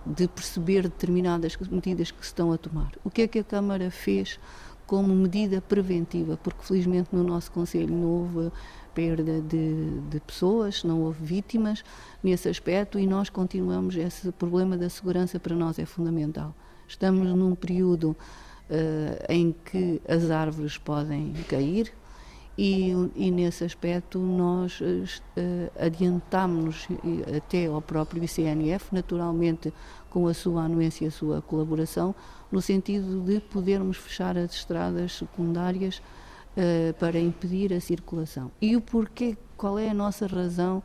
de 0.05 0.29
perceber 0.29 0.83
determinadas 0.83 1.57
medidas 1.69 2.09
que 2.09 2.21
se 2.21 2.27
estão 2.27 2.53
a 2.53 2.57
tomar. 2.57 2.93
O 3.03 3.09
que 3.09 3.23
é 3.23 3.27
que 3.27 3.39
a 3.39 3.43
Câmara 3.43 3.91
fez 3.91 4.39
como 4.87 5.13
medida 5.13 5.61
preventiva? 5.61 6.39
Porque, 6.41 6.63
felizmente, 6.63 7.09
no 7.11 7.21
nosso 7.21 7.51
Conselho 7.51 7.93
não 7.93 8.07
houve 8.07 8.51
perda 8.95 9.41
de, 9.41 9.99
de, 10.09 10.19
pessoas, 10.21 10.83
não 10.83 11.01
houve 11.03 11.23
vítimas 11.23 11.83
nesse 12.23 12.49
aspecto 12.49 12.97
e 12.97 13.05
nós 13.05 13.29
continuamos, 13.29 13.95
esse 13.95 14.31
problema 14.31 14.75
da 14.75 14.89
segurança 14.89 15.39
para 15.39 15.55
nós 15.55 15.77
é 15.77 15.85
fundamental. 15.85 16.55
Estamos 16.87 17.27
num 17.27 17.53
período 17.53 18.15
uh, 18.69 19.25
em 19.29 19.53
que 19.65 20.01
as 20.07 20.31
árvores 20.31 20.79
podem 20.79 21.33
cair 21.47 21.93
e, 22.57 22.91
e 23.15 23.29
nesse 23.29 23.63
aspecto 23.63 24.17
nós 24.17 24.81
uh, 24.81 25.05
adiantamos 25.79 26.87
até 27.37 27.67
ao 27.67 27.81
próprio 27.83 28.23
ICNF, 28.23 28.87
naturalmente 28.91 29.71
com 30.09 30.27
a 30.27 30.33
sua 30.33 30.63
anuência 30.63 31.05
e 31.05 31.07
a 31.07 31.11
sua 31.11 31.39
colaboração, 31.39 32.15
no 32.51 32.61
sentido 32.61 33.21
de 33.21 33.39
podermos 33.39 33.97
fechar 33.97 34.37
as 34.37 34.53
estradas 34.53 35.13
secundárias 35.13 36.01
uh, 36.57 36.93
para 36.95 37.19
impedir 37.19 37.73
a 37.73 37.79
circulação. 37.79 38.51
E 38.61 38.75
o 38.75 38.81
porquê, 38.81 39.37
qual 39.55 39.77
é 39.77 39.89
a 39.89 39.93
nossa 39.93 40.27
razão, 40.27 40.81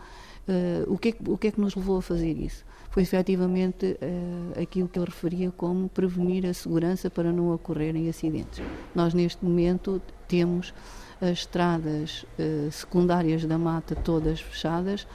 uh, 0.48 0.92
o, 0.92 0.98
que 0.98 1.10
é, 1.10 1.14
o 1.30 1.38
que 1.38 1.48
é 1.48 1.50
que 1.50 1.60
nos 1.60 1.74
levou 1.74 1.98
a 1.98 2.02
fazer 2.02 2.32
isso? 2.32 2.64
Foi 2.90 3.02
efetivamente 3.02 3.96
uh, 4.02 4.60
aquilo 4.60 4.88
que 4.88 4.98
eu 4.98 5.04
referia 5.04 5.50
como 5.50 5.88
prevenir 5.88 6.44
a 6.46 6.52
segurança 6.52 7.08
para 7.08 7.32
não 7.32 7.52
ocorrerem 7.54 8.08
acidentes. 8.08 8.62
Nós, 8.94 9.14
neste 9.14 9.44
momento, 9.44 10.00
temos 10.28 10.74
as 11.20 11.38
estradas 11.38 12.26
secundárias 12.72 13.44
da 13.44 13.56
mata 13.56 13.94
todas 13.94 14.40
fechadas 14.40 15.06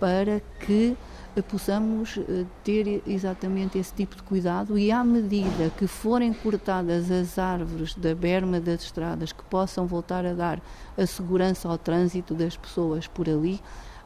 para 0.00 0.40
que 0.58 0.96
possamos 1.42 2.16
eh, 2.16 2.44
ter 2.62 3.02
exatamente 3.06 3.78
esse 3.78 3.92
tipo 3.92 4.14
de 4.16 4.22
cuidado 4.22 4.78
e 4.78 4.92
à 4.92 5.02
medida 5.02 5.70
que 5.76 5.86
forem 5.86 6.32
cortadas 6.32 7.10
as 7.10 7.38
árvores 7.38 7.94
da 7.94 8.14
berma 8.14 8.60
das 8.60 8.84
estradas 8.84 9.32
que 9.32 9.42
possam 9.44 9.86
voltar 9.86 10.24
a 10.24 10.32
dar 10.32 10.62
a 10.96 11.06
segurança 11.06 11.68
ao 11.68 11.76
trânsito 11.76 12.34
das 12.34 12.56
pessoas 12.56 13.06
por 13.08 13.28
ali, 13.28 13.60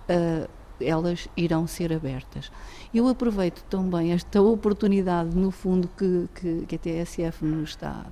uh, 0.09 0.49
elas 0.81 1.29
irão 1.37 1.66
ser 1.66 1.93
abertas. 1.93 2.51
Eu 2.95 3.09
aproveito 3.09 3.62
também 3.68 4.12
esta 4.12 4.41
oportunidade, 4.41 5.37
no 5.37 5.51
fundo, 5.51 5.89
que, 5.97 6.29
que, 6.35 6.66
que 6.66 6.76
a 6.76 6.79
TSF 6.79 7.45
nos 7.45 7.70
está 7.70 8.07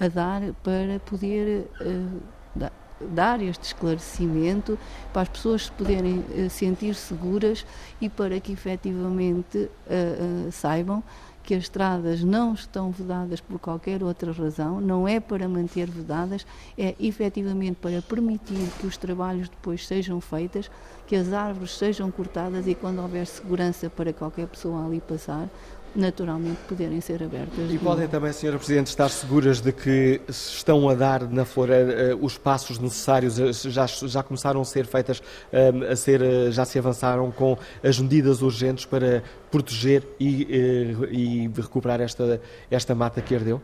a 0.00 0.08
dar 0.08 0.40
para 0.62 1.00
poder 1.00 1.68
uh, 1.80 2.22
dar, 2.54 2.72
dar 3.00 3.42
este 3.42 3.66
esclarecimento 3.66 4.78
para 5.12 5.22
as 5.22 5.28
pessoas 5.28 5.64
se 5.64 5.72
poderem 5.72 6.18
uh, 6.18 6.50
sentir 6.50 6.94
seguras 6.94 7.66
e 8.00 8.08
para 8.08 8.38
que 8.40 8.52
efetivamente 8.52 9.58
uh, 9.58 10.48
uh, 10.48 10.52
saibam 10.52 11.02
que 11.44 11.54
as 11.54 11.64
estradas 11.64 12.24
não 12.24 12.54
estão 12.54 12.90
vedadas 12.90 13.38
por 13.38 13.58
qualquer 13.58 14.02
outra 14.02 14.32
razão, 14.32 14.80
não 14.80 15.06
é 15.06 15.20
para 15.20 15.46
manter 15.46 15.90
vedadas, 15.90 16.46
é 16.76 16.94
efetivamente 16.98 17.76
para 17.76 18.00
permitir 18.00 18.66
que 18.80 18.86
os 18.86 18.96
trabalhos 18.96 19.50
depois 19.50 19.86
sejam 19.86 20.20
feitos, 20.22 20.70
que 21.06 21.14
as 21.14 21.34
árvores 21.34 21.76
sejam 21.76 22.10
cortadas 22.10 22.66
e 22.66 22.74
quando 22.74 23.02
houver 23.02 23.26
segurança 23.26 23.90
para 23.90 24.10
qualquer 24.10 24.46
pessoa 24.46 24.86
ali 24.86 25.02
passar, 25.02 25.48
naturalmente 25.94 26.58
poderem 26.68 27.00
ser 27.00 27.22
abertas. 27.22 27.70
E 27.70 27.78
podem 27.78 28.08
também, 28.08 28.30
Sra. 28.30 28.56
Presidente, 28.56 28.88
estar 28.88 29.08
seguras 29.08 29.60
de 29.60 29.72
que 29.72 30.20
se 30.28 30.56
estão 30.56 30.88
a 30.88 30.94
dar 30.94 31.28
na 31.28 31.44
Flora 31.44 32.14
uh, 32.14 32.24
os 32.24 32.36
passos 32.36 32.78
necessários, 32.78 33.38
uh, 33.38 33.52
já, 33.70 33.86
já 33.86 34.22
começaram 34.22 34.60
a 34.60 34.64
ser 34.64 34.86
feitas, 34.86 35.20
uh, 35.20 35.92
a 35.92 35.96
ser, 35.96 36.50
já 36.50 36.64
se 36.64 36.78
avançaram 36.78 37.30
com 37.30 37.56
as 37.82 37.98
medidas 37.98 38.42
urgentes 38.42 38.84
para 38.84 39.22
proteger 39.50 40.06
e, 40.18 40.98
e 41.10 41.50
recuperar 41.54 42.00
esta, 42.00 42.40
esta 42.70 42.94
mata 42.94 43.20
que 43.20 43.34
ardeu? 43.34 43.62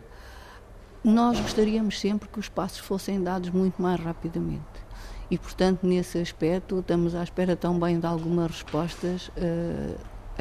Nós 1.02 1.40
gostaríamos 1.40 1.98
sempre 1.98 2.28
que 2.28 2.38
os 2.38 2.48
passos 2.48 2.78
fossem 2.78 3.22
dados 3.22 3.50
muito 3.50 3.80
mais 3.80 3.98
rapidamente. 3.98 4.60
E, 5.30 5.38
portanto, 5.38 5.86
nesse 5.86 6.18
aspecto, 6.18 6.80
estamos 6.80 7.14
à 7.14 7.22
espera 7.22 7.56
também 7.56 7.98
de 7.98 8.06
algumas 8.06 8.50
respostas 8.50 9.30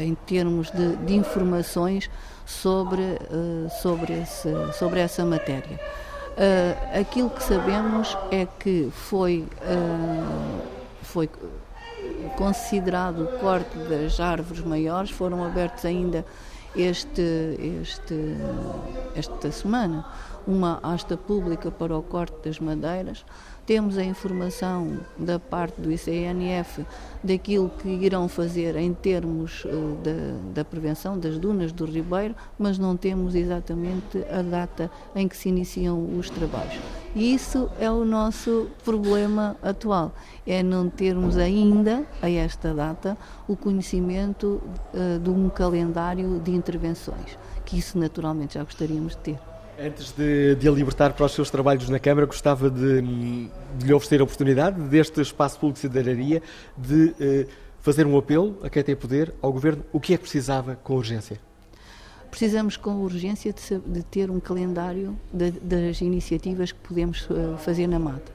em 0.01 0.15
termos 0.15 0.71
de, 0.71 0.95
de 0.97 1.15
informações 1.15 2.09
sobre, 2.45 3.01
uh, 3.01 3.69
sobre, 3.81 4.13
esse, 4.13 4.49
sobre 4.73 4.99
essa 4.99 5.23
matéria. 5.25 5.79
Uh, 6.29 6.99
aquilo 6.99 7.29
que 7.29 7.43
sabemos 7.43 8.17
é 8.31 8.47
que 8.59 8.89
foi, 8.91 9.45
uh, 9.61 10.61
foi 11.03 11.29
considerado 12.37 13.23
o 13.23 13.39
corte 13.39 13.77
das 13.77 14.19
árvores 14.19 14.63
maiores, 14.63 15.11
foram 15.11 15.43
abertos 15.43 15.85
ainda 15.85 16.25
este, 16.75 17.21
este, 17.81 18.37
esta 19.15 19.51
semana 19.51 20.05
uma 20.47 20.79
asta 20.81 21.15
pública 21.17 21.69
para 21.69 21.95
o 21.95 22.01
corte 22.01 22.35
das 22.43 22.59
madeiras. 22.59 23.25
Temos 23.69 23.99
a 23.99 24.03
informação 24.03 24.97
da 25.15 25.37
parte 25.37 25.79
do 25.79 25.91
ICNF 25.91 26.83
daquilo 27.23 27.69
que 27.69 27.87
irão 27.87 28.27
fazer 28.27 28.75
em 28.75 28.91
termos 28.95 29.63
uh, 29.63 29.95
da, 30.03 30.61
da, 30.61 30.65
prevenção 30.65 31.19
das 31.19 31.37
dunas 31.37 31.71
do 31.71 31.85
Ribeiro, 31.85 32.33
mas 32.57 32.79
não 32.79 32.97
temos 32.97 33.35
exatamente 33.35 34.25
a 34.27 34.41
data 34.41 34.89
em 35.15 35.27
que 35.27 35.37
se 35.37 35.49
iniciam 35.49 36.03
os 36.17 36.31
trabalhos. 36.31 36.79
E 37.15 37.31
isso 37.31 37.69
é 37.79 37.91
o 37.91 38.03
nosso 38.03 38.71
problema 38.83 39.55
atual, 39.61 40.13
é 40.47 40.63
não 40.63 40.89
termos 40.89 41.37
ainda, 41.37 42.03
a 42.23 42.27
esta 42.27 42.73
data, 42.73 43.15
o 43.47 43.55
conhecimento 43.55 44.59
uh, 44.95 45.19
de 45.19 45.29
um 45.29 45.47
calendário 45.47 46.39
de 46.39 46.49
intervenções, 46.49 47.37
que 47.63 47.77
isso 47.77 47.99
naturalmente 47.99 48.55
já 48.55 48.63
gostaríamos 48.63 49.15
de 49.15 49.19
ter. 49.19 49.48
Antes 49.81 50.11
de, 50.11 50.55
de 50.55 50.67
a 50.67 50.71
libertar 50.71 51.13
para 51.13 51.25
os 51.25 51.31
seus 51.31 51.49
trabalhos 51.49 51.87
na 51.89 51.99
Câmara, 51.99 52.25
gostava 52.25 52.69
de, 52.69 53.01
de 53.01 53.85
lhe 53.85 53.93
oferecer 53.93 54.19
a 54.19 54.23
oportunidade, 54.23 54.81
deste 54.81 55.21
espaço 55.21 55.57
público 55.57 55.75
de 55.75 55.81
cidadania, 55.81 56.41
de 56.77 57.15
eh, 57.19 57.47
fazer 57.79 58.05
um 58.05 58.17
apelo 58.17 58.59
a 58.61 58.69
quem 58.69 58.83
tem 58.83 58.95
poder, 58.95 59.33
ao 59.41 59.53
Governo, 59.53 59.83
o 59.93 59.99
que 59.99 60.13
é 60.13 60.17
que 60.17 60.23
precisava 60.23 60.75
com 60.75 60.95
urgência? 60.95 61.39
precisamos 62.29 62.77
com 62.77 63.01
urgência 63.01 63.53
de, 63.53 63.79
de 63.79 64.03
ter 64.03 64.29
um 64.29 64.39
calendário 64.39 65.17
de, 65.33 65.51
das 65.51 66.01
iniciativas 66.01 66.71
que 66.71 66.79
podemos 66.79 67.27
uh, 67.29 67.57
fazer 67.57 67.87
na 67.87 67.99
mata. 67.99 68.31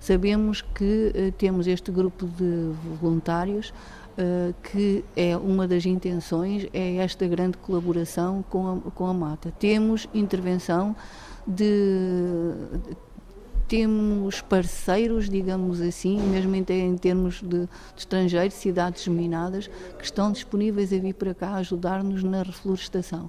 Sabemos 0.00 0.62
que 0.62 1.12
uh, 1.14 1.32
temos 1.32 1.66
este 1.66 1.90
grupo 1.90 2.26
de 2.26 2.72
voluntários 3.00 3.72
uh, 4.18 4.54
que 4.62 5.04
é 5.14 5.36
uma 5.36 5.66
das 5.66 5.84
intenções, 5.86 6.66
é 6.72 6.96
esta 6.96 7.26
grande 7.26 7.58
colaboração 7.58 8.44
com 8.48 8.82
a, 8.86 8.90
com 8.90 9.06
a 9.06 9.14
mata. 9.14 9.52
Temos 9.58 10.08
intervenção 10.14 10.94
de 11.46 12.52
temos 13.68 14.40
parceiros, 14.40 15.28
digamos 15.28 15.80
assim, 15.80 16.20
mesmo 16.20 16.54
em, 16.54 16.96
termos 16.96 17.40
de, 17.42 17.60
de, 17.60 17.68
estrangeiros, 17.96 18.54
cidades 18.54 19.06
minadas, 19.08 19.68
que 19.98 20.04
estão 20.04 20.30
disponíveis 20.30 20.92
a 20.92 20.98
vir 20.98 21.14
para 21.14 21.34
cá 21.34 21.54
ajudar-nos 21.54 22.22
na 22.22 22.42
reflorestação. 22.42 23.28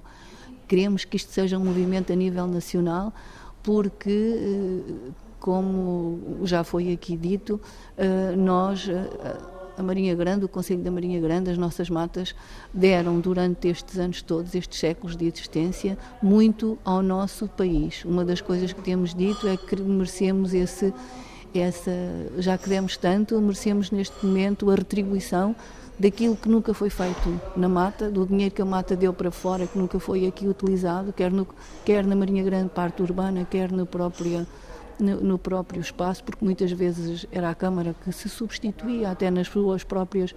Queremos 0.68 1.04
que 1.04 1.16
isto 1.16 1.32
seja 1.32 1.58
um 1.58 1.64
movimento 1.64 2.12
a 2.12 2.16
nível 2.16 2.46
nacional, 2.46 3.12
porque, 3.62 4.10
eh, 4.10 5.10
como 5.40 6.40
já 6.44 6.62
foi 6.62 6.92
aqui 6.92 7.16
dito, 7.16 7.60
eh, 7.96 8.36
nós 8.36 8.88
a 9.78 9.82
Marinha 9.82 10.14
Grande, 10.14 10.44
o 10.44 10.48
Conselho 10.48 10.82
da 10.82 10.90
Marinha 10.90 11.20
Grande, 11.20 11.50
as 11.50 11.56
nossas 11.56 11.88
matas 11.88 12.34
deram 12.74 13.20
durante 13.20 13.68
estes 13.68 13.96
anos 13.96 14.20
todos, 14.20 14.54
estes 14.54 14.80
séculos 14.80 15.16
de 15.16 15.26
existência, 15.26 15.96
muito 16.20 16.76
ao 16.84 17.00
nosso 17.00 17.46
país. 17.46 18.04
Uma 18.04 18.24
das 18.24 18.40
coisas 18.40 18.72
que 18.72 18.82
temos 18.82 19.14
dito 19.14 19.46
é 19.46 19.56
que 19.56 19.80
merecemos 19.80 20.52
esse, 20.52 20.92
essa, 21.54 21.92
já 22.38 22.58
que 22.58 22.68
demos 22.68 22.96
tanto, 22.96 23.40
merecemos 23.40 23.92
neste 23.92 24.26
momento 24.26 24.68
a 24.68 24.74
retribuição 24.74 25.54
daquilo 25.96 26.36
que 26.36 26.48
nunca 26.48 26.74
foi 26.74 26.90
feito 26.90 27.40
na 27.56 27.68
mata, 27.68 28.10
do 28.10 28.26
dinheiro 28.26 28.54
que 28.54 28.62
a 28.62 28.64
mata 28.64 28.96
deu 28.96 29.12
para 29.12 29.30
fora, 29.30 29.64
que 29.64 29.78
nunca 29.78 30.00
foi 30.00 30.26
aqui 30.26 30.48
utilizado, 30.48 31.12
quer, 31.12 31.30
no, 31.30 31.46
quer 31.84 32.04
na 32.04 32.16
Marinha 32.16 32.42
Grande 32.42 32.70
parte 32.70 33.00
urbana, 33.00 33.46
quer 33.48 33.70
na 33.70 33.86
própria 33.86 34.44
no, 34.98 35.38
próprio 35.38 35.80
espaço, 35.80 36.24
porque 36.24 36.44
muitas 36.44 36.72
vezes 36.72 37.26
era 37.30 37.50
a 37.50 37.54
Câmara 37.54 37.94
que 38.04 38.12
se 38.12 38.28
substituía 38.28 39.10
até 39.10 39.30
nas 39.30 39.46
suas 39.46 39.84
próprias 39.84 40.34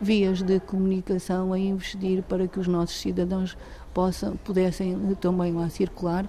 vias 0.00 0.42
de 0.42 0.60
comunicação 0.60 1.52
a 1.52 1.58
investir 1.58 2.22
para 2.22 2.46
que 2.46 2.60
os 2.60 2.68
nossos 2.68 3.00
cidadãos 3.00 3.56
possam, 3.92 4.36
pudessem 4.36 4.96
também 5.20 5.52
lá 5.52 5.68
circular. 5.68 6.28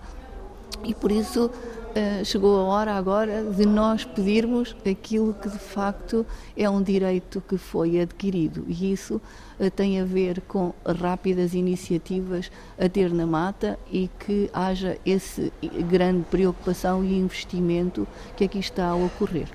E 0.84 0.94
por 0.94 1.12
isso 1.12 1.50
Uh, 1.96 2.26
chegou 2.26 2.60
a 2.60 2.64
hora 2.64 2.92
agora 2.92 3.42
de 3.42 3.66
nós 3.66 4.04
pedirmos 4.04 4.76
aquilo 4.86 5.34
que 5.34 5.48
de 5.48 5.58
facto 5.58 6.26
é 6.58 6.70
um 6.70 6.84
direito 6.84 7.42
que 7.48 7.58
foi 7.58 8.02
adquirido 8.02 8.66
e 8.68 8.92
isso 8.92 9.22
uh, 9.58 9.72
tem 9.72 10.02
a 10.02 10.04
ver 10.04 10.42
com 10.42 10.74
rápidas 10.86 11.54
iniciativas 11.54 12.52
a 12.78 12.90
ter 12.90 13.14
na 13.14 13.26
mata 13.26 13.80
e 13.90 14.10
que 14.20 14.50
haja 14.54 14.98
esse 15.06 15.54
grande 15.90 16.26
preocupação 16.26 17.02
e 17.02 17.18
investimento 17.18 18.06
que 18.36 18.44
aqui 18.44 18.60
está 18.60 18.90
a 18.90 18.96
ocorrer. 18.96 19.48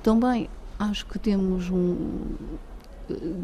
Também 0.00 0.48
acho 0.78 1.04
que 1.04 1.18
temos 1.18 1.68
um 1.68 1.96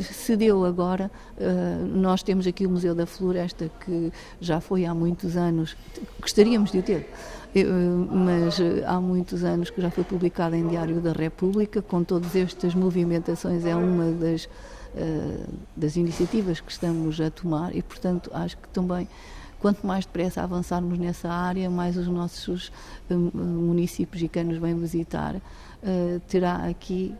se 0.00 0.36
deu 0.36 0.64
agora, 0.64 1.10
uh, 1.36 1.86
nós 1.86 2.22
temos 2.22 2.46
aqui 2.46 2.66
o 2.66 2.70
Museu 2.70 2.94
da 2.94 3.06
Floresta 3.06 3.70
que 3.84 4.12
já 4.40 4.60
foi 4.60 4.84
há 4.84 4.94
muitos 4.94 5.36
anos, 5.36 5.76
gostaríamos 6.20 6.70
de 6.70 6.78
o 6.78 6.82
ter, 6.82 7.08
mas 8.10 8.58
há 8.86 9.00
muitos 9.00 9.44
anos 9.44 9.70
que 9.70 9.80
já 9.80 9.90
foi 9.90 10.04
publicado 10.04 10.56
em 10.56 10.66
Diário 10.66 11.00
da 11.00 11.12
República, 11.12 11.80
com 11.80 12.02
todas 12.02 12.34
estas 12.34 12.74
movimentações, 12.74 13.64
é 13.64 13.76
uma 13.76 14.10
das, 14.10 14.48
das 15.76 15.94
iniciativas 15.94 16.60
que 16.60 16.72
estamos 16.72 17.20
a 17.20 17.30
tomar 17.30 17.74
e, 17.74 17.80
portanto, 17.80 18.28
acho 18.34 18.56
que 18.58 18.68
também 18.70 19.08
quanto 19.60 19.86
mais 19.86 20.04
depressa 20.04 20.42
avançarmos 20.42 20.98
nessa 20.98 21.30
área, 21.30 21.70
mais 21.70 21.96
os 21.96 22.08
nossos 22.08 22.72
municípios 23.08 24.22
e 24.22 24.28
quem 24.28 24.44
nos 24.44 24.58
vem 24.58 24.76
visitar 24.76 25.36
terá 26.28 26.66
aqui 26.66 27.14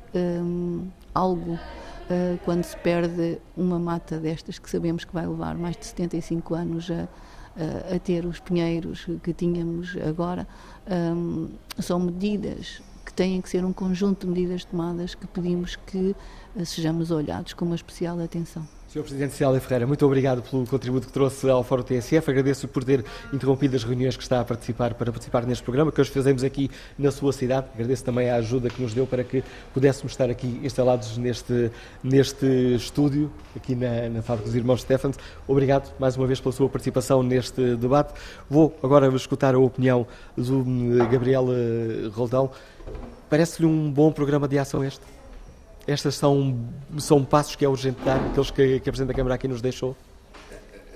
algo 1.15 1.53
uh, 1.55 2.39
quando 2.45 2.65
se 2.65 2.77
perde 2.79 3.39
uma 3.57 3.79
mata 3.79 4.19
destas 4.19 4.59
que 4.59 4.69
sabemos 4.69 5.05
que 5.05 5.15
vai 5.15 5.27
levar 5.27 5.57
mais 5.57 5.77
de 5.77 5.87
75 5.87 6.55
anos 6.55 6.91
a, 6.91 7.09
a, 7.93 7.95
a 7.95 7.99
ter 7.99 8.27
os 8.27 8.41
pinheiros 8.41 9.07
que 9.23 9.33
tínhamos 9.33 9.97
agora, 10.07 10.47
um, 11.17 11.51
são 11.79 12.01
medidas 12.01 12.83
que 13.05 13.12
têm 13.12 13.41
que 13.41 13.49
ser 13.49 13.65
um 13.65 13.73
conjunto 13.73 14.27
de 14.27 14.33
medidas 14.33 14.65
tomadas 14.65 15.15
que 15.15 15.27
pedimos 15.27 15.77
que 15.77 16.17
uh, 16.57 16.67
sejamos 16.67 17.11
olhados 17.11 17.53
com 17.53 17.65
uma 17.65 17.77
especial 17.77 18.19
atenção. 18.19 18.67
Sr. 18.95 19.03
Presidente 19.03 19.34
Célia 19.34 19.61
Ferreira, 19.61 19.88
muito 19.88 20.07
obrigado 20.07 20.40
pelo 20.40 20.64
contributo 20.68 21.09
que 21.09 21.12
trouxe 21.12 21.51
ao 21.51 21.64
Fórum 21.64 21.82
TSF. 21.82 22.30
Agradeço 22.30 22.68
por 22.68 22.84
ter 22.84 23.05
interrompido 23.32 23.74
as 23.74 23.82
reuniões 23.82 24.16
que 24.16 24.22
está 24.22 24.38
a 24.38 24.45
participar 24.45 24.95
para 24.95 25.11
participar 25.11 25.45
neste 25.45 25.64
programa 25.64 25.90
que 25.90 26.01
hoje 26.01 26.12
fazemos 26.12 26.45
aqui 26.45 26.70
na 26.97 27.11
sua 27.11 27.32
cidade. 27.32 27.66
Agradeço 27.74 28.05
também 28.05 28.30
a 28.30 28.36
ajuda 28.36 28.70
que 28.70 28.80
nos 28.80 28.95
deu 28.95 29.05
para 29.05 29.24
que 29.24 29.42
pudéssemos 29.72 30.12
estar 30.12 30.30
aqui 30.30 30.61
instalados 30.62 31.18
neste, 31.18 31.72
neste 32.05 32.47
estúdio, 32.76 33.32
aqui 33.57 33.74
na, 33.74 34.09
na 34.09 34.22
Fábrica 34.22 34.47
dos 34.47 34.55
Irmãos 34.55 34.82
Stephens. 34.82 35.18
Obrigado 35.49 35.92
mais 35.99 36.16
uma 36.16 36.28
vez 36.28 36.40
pela 36.40 36.53
sua 36.53 36.68
participação 36.68 37.20
neste 37.20 37.74
debate. 37.74 38.14
Vou 38.49 38.78
agora 38.80 39.09
escutar 39.16 39.57
a 39.57 39.59
opinião 39.59 40.07
do 40.36 40.64
Gabriel 41.11 41.49
Roldão. 42.12 42.49
Parece-lhe 43.28 43.66
um 43.66 43.90
bom 43.90 44.12
programa 44.12 44.47
de 44.47 44.57
ação 44.57 44.84
este? 44.84 45.14
Estas 45.87 46.14
são, 46.14 46.59
são 46.99 47.24
passos 47.24 47.57
que 47.57 47.64
é 47.64 47.68
urgente 47.68 47.99
dar, 48.05 48.16
aqueles 48.16 48.51
que, 48.51 48.80
que 48.80 48.89
a 48.89 48.93
Presidente 48.93 49.09
da 49.09 49.14
Câmara 49.14 49.35
aqui 49.35 49.47
nos 49.47 49.61
deixou? 49.61 49.97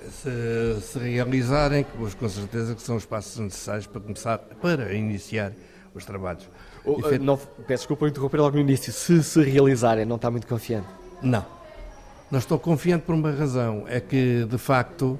Se, 0.09 0.81
se 0.81 0.99
realizarem, 0.99 1.85
pois 1.97 2.15
com 2.15 2.27
certeza 2.27 2.73
que 2.73 2.81
são 2.81 2.95
os 2.95 3.05
passos 3.05 3.37
necessários 3.37 3.85
para 3.85 4.01
começar, 4.01 4.37
para 4.37 4.93
iniciar 4.93 5.53
os 5.93 6.05
trabalhos. 6.05 6.49
Oh, 6.83 6.97
não, 7.21 7.37
peço 7.37 7.81
desculpa 7.81 7.99
por 7.99 8.09
interromper 8.09 8.37
logo 8.39 8.55
no 8.55 8.61
início. 8.61 8.91
Se 8.91 9.23
se 9.23 9.43
realizarem, 9.43 10.05
não 10.05 10.15
está 10.15 10.31
muito 10.31 10.47
confiante? 10.47 10.87
Não. 11.21 11.45
Não 12.31 12.39
estou 12.39 12.57
confiante 12.57 13.03
por 13.05 13.13
uma 13.13 13.31
razão. 13.31 13.85
É 13.87 13.99
que, 13.99 14.45
de 14.45 14.57
facto, 14.57 15.19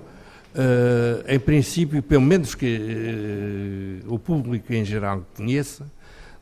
uh, 0.56 1.24
em 1.28 1.40
princípio, 1.40 2.02
pelo 2.02 2.22
menos 2.22 2.56
que 2.56 4.02
uh, 4.06 4.14
o 4.14 4.18
público 4.18 4.74
em 4.74 4.86
geral 4.86 5.24
conheça, 5.36 5.86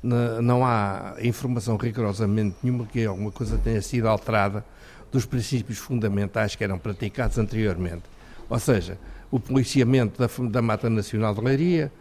não 0.04 0.66
há 0.66 1.16
informação 1.22 1.76
rigorosamente 1.76 2.56
nenhuma 2.64 2.86
que 2.86 3.06
alguma 3.06 3.32
coisa 3.32 3.58
tenha 3.58 3.82
sido 3.82 4.08
alterada 4.08 4.64
dos 5.12 5.26
princípios 5.26 5.78
fundamentais 5.78 6.56
que 6.56 6.64
eram 6.64 6.78
praticados 6.78 7.38
anteriormente. 7.38 8.04
Ou 8.50 8.60
seja, 8.60 8.98
o 9.32 9.40
policiamento 9.40 10.20
da, 10.20 10.30
da 10.50 10.62
Mata 10.62 10.90
Nacional 10.90 11.34
de 11.34 11.42
Leiria 11.42 11.92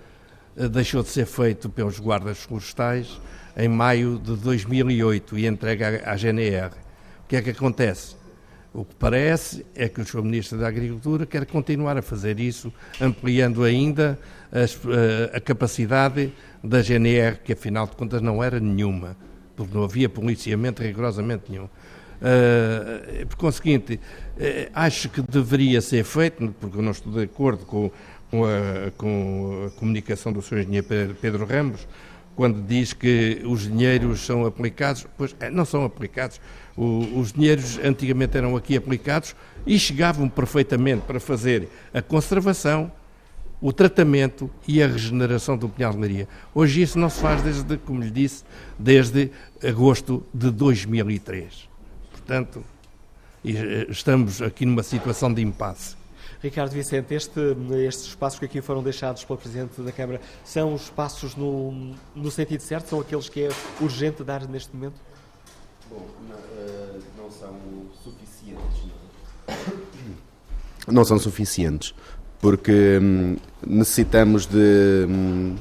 eh, 0.56 0.68
deixou 0.68 1.02
de 1.02 1.08
ser 1.08 1.26
feito 1.26 1.68
pelos 1.68 1.98
guardas 1.98 2.38
florestais 2.38 3.20
em 3.56 3.68
maio 3.68 4.18
de 4.18 4.36
2008 4.36 5.38
e 5.38 5.46
entregue 5.46 5.84
à, 5.84 6.16
GNR. 6.16 6.70
O 7.24 7.28
que 7.28 7.36
é 7.36 7.42
que 7.42 7.50
acontece? 7.50 8.16
O 8.72 8.84
que 8.84 8.94
parece 8.94 9.64
é 9.74 9.88
que 9.88 10.00
o 10.00 10.04
Sr. 10.04 10.22
Ministro 10.22 10.58
da 10.58 10.68
Agricultura 10.68 11.24
quer 11.24 11.46
continuar 11.46 11.96
a 11.96 12.02
fazer 12.02 12.38
isso, 12.38 12.72
ampliando 13.00 13.64
ainda 13.64 14.18
as, 14.52 14.78
eh, 14.86 15.30
a, 15.34 15.40
capacidade 15.40 16.32
da 16.62 16.82
GNR, 16.82 17.38
que 17.44 17.52
afinal 17.52 17.86
de 17.86 17.96
contas 17.96 18.20
não 18.20 18.42
era 18.42 18.58
nenhuma, 18.60 19.16
porque 19.54 19.74
não 19.74 19.84
havia 19.84 20.08
policiamento 20.08 20.82
rigorosamente 20.82 21.44
nenhum. 21.50 21.64
Uh, 22.16 23.26
por 23.26 23.36
conseguinte, 23.36 23.94
uh, 23.94 24.70
acho 24.74 25.08
que 25.08 25.20
deveria 25.20 25.80
ser 25.80 26.02
feito, 26.04 26.54
porque 26.58 26.78
eu 26.78 26.82
não 26.82 26.92
estou 26.92 27.12
de 27.12 27.22
acordo 27.22 27.66
com, 27.66 27.90
com, 28.30 28.44
a, 28.44 28.90
com 28.96 29.66
a 29.66 29.78
comunicação 29.78 30.32
do 30.32 30.40
Sr. 30.40 30.60
Engenheiro 30.60 31.16
Pedro 31.20 31.44
Ramos, 31.44 31.86
quando 32.34 32.62
diz 32.66 32.92
que 32.92 33.42
os 33.44 33.62
dinheiros 33.62 34.20
são 34.20 34.44
aplicados, 34.44 35.06
pois 35.16 35.34
não 35.52 35.64
são 35.64 35.84
aplicados 35.84 36.40
o, 36.76 37.18
os 37.18 37.32
dinheiros 37.32 37.78
antigamente 37.78 38.36
eram 38.36 38.54
aqui 38.54 38.76
aplicados 38.76 39.34
e 39.66 39.78
chegavam 39.78 40.28
perfeitamente 40.28 41.02
para 41.06 41.18
fazer 41.18 41.68
a 41.92 42.02
conservação, 42.02 42.92
o 43.60 43.72
tratamento 43.72 44.50
e 44.66 44.82
a 44.82 44.86
regeneração 44.86 45.56
do 45.56 45.68
pinhal 45.68 45.92
de 45.92 45.98
leiria. 45.98 46.28
Hoje 46.54 46.82
isso 46.82 46.98
não 46.98 47.08
se 47.08 47.20
faz 47.20 47.42
desde, 47.42 47.76
como 47.78 48.00
lhe 48.00 48.10
disse, 48.10 48.44
desde 48.78 49.30
agosto 49.62 50.24
de 50.32 50.50
2003. 50.50 51.68
Portanto, 52.10 52.62
eh, 53.44 53.86
estamos 53.88 54.42
aqui 54.42 54.66
numa 54.66 54.82
situação 54.82 55.32
de 55.32 55.42
impasse. 55.42 55.96
Ricardo 56.42 56.72
Vicente, 56.72 57.14
este, 57.14 57.40
estes 57.86 58.08
espaços 58.08 58.38
que 58.38 58.44
aqui 58.44 58.60
foram 58.60 58.82
deixados 58.82 59.24
pelo 59.24 59.38
Presidente 59.38 59.80
da 59.80 59.90
Câmara 59.90 60.20
são 60.44 60.74
os 60.74 60.90
passos 60.90 61.34
no, 61.34 61.94
no 62.14 62.30
sentido 62.30 62.60
certo? 62.60 62.88
São 62.88 63.00
aqueles 63.00 63.28
que 63.28 63.44
é 63.44 63.48
urgente 63.80 64.22
dar 64.22 64.46
neste 64.46 64.74
momento? 64.74 65.00
Bom, 65.88 66.06
não, 66.28 66.36
uh, 66.36 67.02
não 67.16 67.30
são 67.30 67.56
suficientes. 68.02 68.82
Não. 69.48 70.26
não 70.92 71.04
são 71.04 71.18
suficientes, 71.18 71.94
porque 72.46 73.00
hum, 73.02 73.36
necessitamos 73.66 74.46
de 74.46 75.04
hum, 75.08 75.56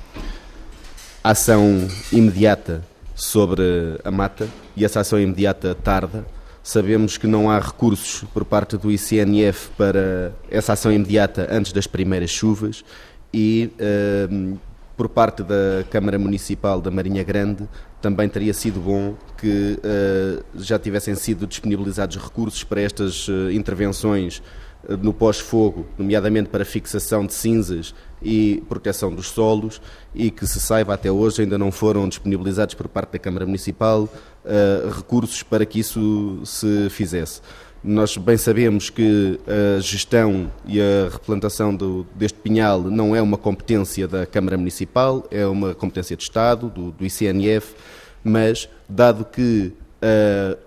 ação 1.23 1.88
imediata 2.11 2.83
sobre 3.15 3.63
a 4.03 4.11
mata 4.11 4.47
e 4.77 4.86
essa 4.86 4.99
ação 4.99 5.19
imediata 5.19 5.73
tarda, 5.73 6.23
Sabemos 6.61 7.15
que 7.17 7.27
não 7.27 7.49
há 7.49 7.59
recursos 7.59 8.27
por 8.33 8.43
parte 8.43 8.75
do 8.75 8.91
ICNF 8.91 9.69
para 9.77 10.31
essa 10.49 10.73
ação 10.73 10.91
imediata 10.91 11.47
antes 11.51 11.71
das 11.71 11.86
primeiras 11.86 12.31
chuvas 12.31 12.83
e 13.31 13.71
uh, 13.79 14.57
por 14.97 15.07
parte 15.07 15.43
da 15.43 15.83
Câmara 15.91 16.17
Municipal 16.17 16.81
da 16.81 16.89
Marinha 16.89 17.23
Grande 17.23 17.69
também 18.01 18.27
teria 18.27 18.51
sido 18.51 18.79
bom 18.79 19.15
que 19.38 19.77
uh, 19.77 20.43
já 20.55 20.79
tivessem 20.79 21.13
sido 21.13 21.45
disponibilizados 21.45 22.17
recursos 22.17 22.63
para 22.63 22.81
estas 22.81 23.27
uh, 23.27 23.51
intervenções 23.51 24.41
no 25.01 25.13
pós-fogo, 25.13 25.86
nomeadamente 25.97 26.49
para 26.49 26.63
fixação 26.63 27.25
de 27.25 27.33
cinzas 27.33 27.93
e 28.21 28.63
proteção 28.67 29.13
dos 29.13 29.27
solos, 29.27 29.81
e 30.13 30.31
que 30.31 30.45
se 30.47 30.59
saiba 30.59 30.93
até 30.93 31.11
hoje 31.11 31.41
ainda 31.41 31.57
não 31.57 31.71
foram 31.71 32.07
disponibilizados 32.07 32.75
por 32.75 32.88
parte 32.88 33.13
da 33.13 33.19
Câmara 33.19 33.45
Municipal 33.45 34.03
uh, 34.03 34.89
recursos 34.89 35.43
para 35.43 35.65
que 35.65 35.79
isso 35.79 36.41
se 36.43 36.89
fizesse. 36.89 37.41
Nós 37.83 38.17
bem 38.17 38.36
sabemos 38.36 38.89
que 38.89 39.39
a 39.45 39.79
gestão 39.79 40.51
e 40.65 40.81
a 40.81 41.09
replantação 41.11 41.75
do, 41.75 42.05
deste 42.15 42.39
pinhal 42.39 42.81
não 42.81 43.15
é 43.15 43.21
uma 43.21 43.38
competência 43.38 44.07
da 44.07 44.25
Câmara 44.25 44.57
Municipal, 44.57 45.23
é 45.29 45.45
uma 45.45 45.75
competência 45.75 46.15
de 46.15 46.23
Estado, 46.23 46.67
do, 46.67 46.91
do 46.91 47.05
ICNF, 47.05 47.75
mas 48.23 48.67
dado 48.89 49.23
que 49.23 49.71
uh, 50.01 50.57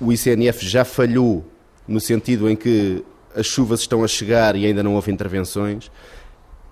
o 0.00 0.12
ICNF 0.12 0.66
já 0.66 0.84
falhou 0.84 1.44
no 1.86 2.00
sentido 2.00 2.50
em 2.50 2.56
que 2.56 3.04
as 3.34 3.46
chuvas 3.46 3.80
estão 3.80 4.04
a 4.04 4.08
chegar 4.08 4.56
e 4.56 4.66
ainda 4.66 4.82
não 4.82 4.94
houve 4.94 5.12
intervenções. 5.12 5.90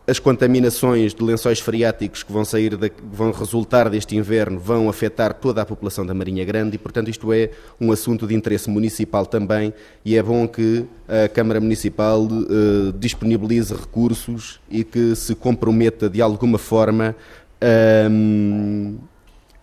As 0.09 0.21
contaminações 0.21 1.13
de 1.13 1.23
lençóis 1.23 1.59
freáticos 1.59 2.23
que 2.23 2.33
vão 2.33 2.45
sair, 2.45 2.79
vão 3.11 3.33
resultar 3.33 3.91
deste 3.91 4.15
inverno, 4.15 4.57
vão 4.57 4.89
afetar 4.89 5.35
toda 5.35 5.61
a 5.61 5.67
população 5.67 6.07
da 6.07 6.15
Marinha 6.15 6.45
Grande 6.45 6.77
e, 6.77 6.79
portanto, 6.79 7.09
isto 7.09 7.33
é 7.33 7.51
um 7.81 7.91
assunto 7.91 8.25
de 8.25 8.33
interesse 8.33 8.71
municipal 8.71 9.27
também 9.27 9.75
e 10.05 10.17
é 10.17 10.23
bom 10.23 10.47
que 10.47 10.87
a 11.09 11.29
Câmara 11.29 11.61
Municipal 11.61 12.23
uh, 12.23 12.93
disponibilize 12.97 13.75
recursos 13.75 14.61
e 14.71 14.85
que 14.85 15.17
se 15.17 15.35
comprometa 15.35 16.09
de 16.09 16.23
alguma 16.23 16.59
forma 16.59 17.17
a. 17.61 18.09
Um, 18.09 18.99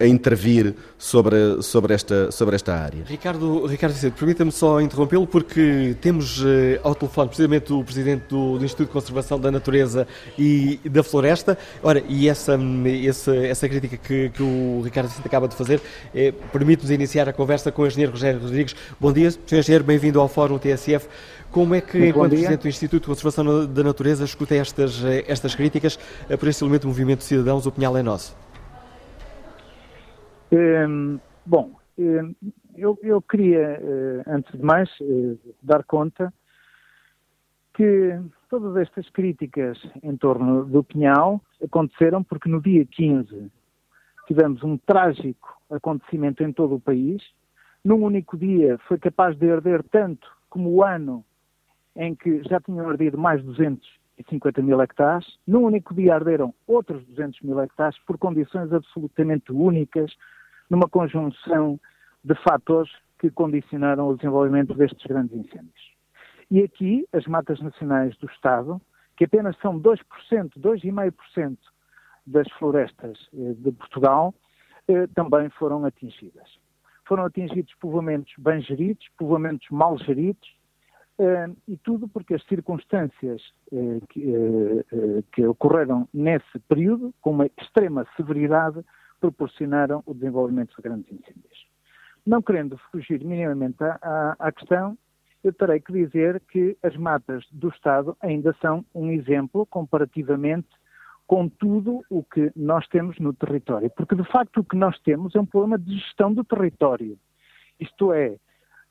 a 0.03 0.07
intervir 0.07 0.75
sobre, 0.97 1.61
sobre, 1.61 1.93
esta, 1.93 2.29
sobre 2.29 2.55
esta 2.55 2.75
área. 2.75 3.05
Ricardo, 3.05 3.65
Ricardo 3.65 3.93
Vicente, 3.93 4.13
permita-me 4.13 4.51
só 4.51 4.81
interrompê-lo 4.81 5.25
porque 5.25 5.95
temos 6.01 6.43
eh, 6.45 6.79
ao 6.83 6.93
telefone 6.93 7.29
precisamente 7.29 7.71
o 7.71 7.83
Presidente 7.83 8.25
do, 8.27 8.57
do, 8.57 8.65
Instituto 8.65 8.87
de 8.87 8.93
Conservação 8.93 9.39
da 9.39 9.49
Natureza 9.49 10.05
e 10.37 10.79
da 10.83 11.03
Floresta. 11.03 11.57
Ora, 11.81 12.03
e 12.09 12.27
essa, 12.27 12.59
essa, 13.07 13.35
essa 13.35 13.69
crítica 13.69 13.95
que, 13.95 14.29
que 14.29 14.43
o 14.43 14.81
Ricardo 14.83 15.07
Vicente 15.07 15.25
acaba 15.25 15.47
de 15.47 15.55
fazer 15.55 15.81
eh, 16.13 16.33
permite-nos 16.51 16.91
iniciar 16.91 17.29
a 17.29 17.33
conversa 17.33 17.71
com 17.71 17.83
o 17.83 17.87
Engenheiro 17.87 18.11
Rogério 18.11 18.41
Rodrigues. 18.41 18.75
Bom 18.99 19.13
dia, 19.13 19.31
Sr. 19.31 19.59
Engenheiro, 19.59 19.85
bem-vindo 19.85 20.19
ao 20.19 20.27
Fórum 20.27 20.57
TSF. 20.57 21.07
Como 21.49 21.75
é 21.75 21.79
que, 21.79 21.97
Muito 21.97 22.09
enquanto 22.09 22.31
Presidente 22.31 22.61
do 22.61 22.67
Instituto 22.67 23.03
de 23.03 23.07
Conservação 23.07 23.67
da 23.67 23.83
Natureza, 23.83 24.25
escuta 24.25 24.53
estas, 24.53 25.01
eh, 25.05 25.23
estas 25.29 25.55
críticas 25.55 25.97
por 26.37 26.49
este 26.49 26.61
elemento 26.61 26.81
do 26.81 26.87
Movimento 26.89 27.19
de 27.19 27.25
Cidadãos, 27.25 27.65
o 27.65 27.71
Pinhal 27.71 27.95
é 27.95 28.03
Nosso? 28.03 28.35
Um, 30.53 31.19
bom, 31.47 31.71
um, 31.97 32.35
eu, 32.75 32.99
eu, 33.01 33.19
queria, 33.23 33.79
uh, 33.81 34.29
antes 34.29 34.51
de 34.51 34.63
mais, 34.63 34.87
uh, 34.99 35.39
dar 35.63 35.83
conta 35.83 36.31
que 37.73 38.19
todas 38.51 38.75
estas 38.77 39.09
críticas 39.09 39.81
em 40.03 40.15
torno 40.15 40.63
do 40.65 40.83
Pinhal 40.83 41.41
aconteceram 41.63 42.23
porque 42.23 42.47
no 42.47 42.61
dia 42.61 42.85
15 42.85 43.51
tivemos 44.27 44.63
um 44.63 44.77
trágico 44.77 45.59
acontecimento 45.71 46.43
em 46.43 46.53
todo 46.53 46.75
o 46.75 46.79
país. 46.79 47.23
Num 47.83 48.03
único 48.03 48.37
dia 48.37 48.77
foi 48.87 48.99
capaz 48.99 49.35
de 49.35 49.51
arder 49.51 49.81
tanto 49.89 50.27
como 50.51 50.69
o 50.69 50.83
ano 50.83 51.25
em 51.95 52.13
que 52.13 52.43
já 52.43 52.59
tinham 52.59 52.87
ardido 52.87 53.17
mais 53.17 53.41
de 53.41 53.47
250 53.47 54.61
mil 54.61 54.79
hectares. 54.79 55.25
Num 55.47 55.63
único 55.63 55.95
dia 55.95 56.13
arderam 56.13 56.53
outros 56.67 57.03
200 57.07 57.41
mil 57.41 57.59
hectares 57.59 57.97
por 58.05 58.19
condições 58.19 58.71
absolutamente 58.71 59.51
únicas, 59.51 60.15
numa 60.73 60.89
conjunção 60.89 61.79
de 62.23 62.33
fatores 62.41 62.91
que 63.19 63.29
condicionaram 63.29 64.07
o 64.07 64.15
desenvolvimento 64.15 64.73
destes 64.73 65.05
grandes 65.05 65.37
incêndios. 65.37 65.93
E 66.49 66.63
aqui, 66.63 67.07
as 67.13 67.27
matas 67.27 67.61
nacionais 67.61 68.17
do 68.17 68.25
Estado, 68.25 68.81
que 69.15 69.25
apenas 69.25 69.55
são 69.59 69.79
2%, 69.79 69.99
2,5% 70.57 71.57
das 72.25 72.51
florestas 72.53 73.19
eh, 73.35 73.53
de 73.55 73.71
Portugal, 73.71 74.33
eh, 74.87 75.05
também 75.13 75.47
foram 75.51 75.85
atingidas. 75.85 76.57
Foram 77.05 77.25
atingidos 77.25 77.71
povoamentos 77.75 78.33
bem 78.39 78.59
geridos, 78.61 79.07
povoamentos 79.15 79.67
mal 79.69 79.95
geridos, 79.99 80.57
eh, 81.19 81.49
e 81.67 81.77
tudo 81.77 82.07
porque 82.07 82.33
as 82.33 82.43
circunstâncias 82.45 83.43
que 85.29 85.45
ocorreram 85.45 86.09
nesse 86.11 86.57
período, 86.67 87.13
com 87.21 87.29
uma 87.29 87.45
extrema 87.61 88.07
severidade, 88.17 88.83
proporcionaram 89.23 90.03
o 90.05 90.13
desenvolvimento 90.13 90.75
de 90.75 90.81
grandes 90.81 91.09
incêndios. 91.09 91.65
Não 92.25 92.41
querendo 92.41 92.77
fugir 92.91 93.23
minimamente 93.23 93.81
à, 93.81 94.35
à, 94.37 94.51
questão, 94.51 94.97
eu 95.41 95.53
terei 95.53 95.79
que 95.79 95.93
dizer 95.93 96.41
que 96.51 96.77
as 96.83 96.93
matas 96.97 97.45
do 97.49 97.69
Estado 97.69 98.17
ainda 98.19 98.53
são 98.61 98.85
um 98.93 99.11
exemplo 99.11 99.65
comparativamente 99.65 100.67
com 101.25 101.47
tudo 101.47 102.01
o 102.09 102.21
que 102.21 102.51
nós 102.53 102.85
temos 102.89 103.17
no 103.17 103.33
território. 103.33 103.89
Porque, 103.95 104.13
de 104.13 104.25
facto, 104.25 104.59
o 104.59 104.63
que 104.63 104.75
nós 104.75 104.99
temos 104.99 105.33
é 105.35 105.39
um 105.39 105.45
problema 105.45 105.77
de 105.77 105.97
gestão 105.97 106.33
do 106.33 106.43
território. 106.43 107.17
Isto 107.79 108.11
é, 108.11 108.35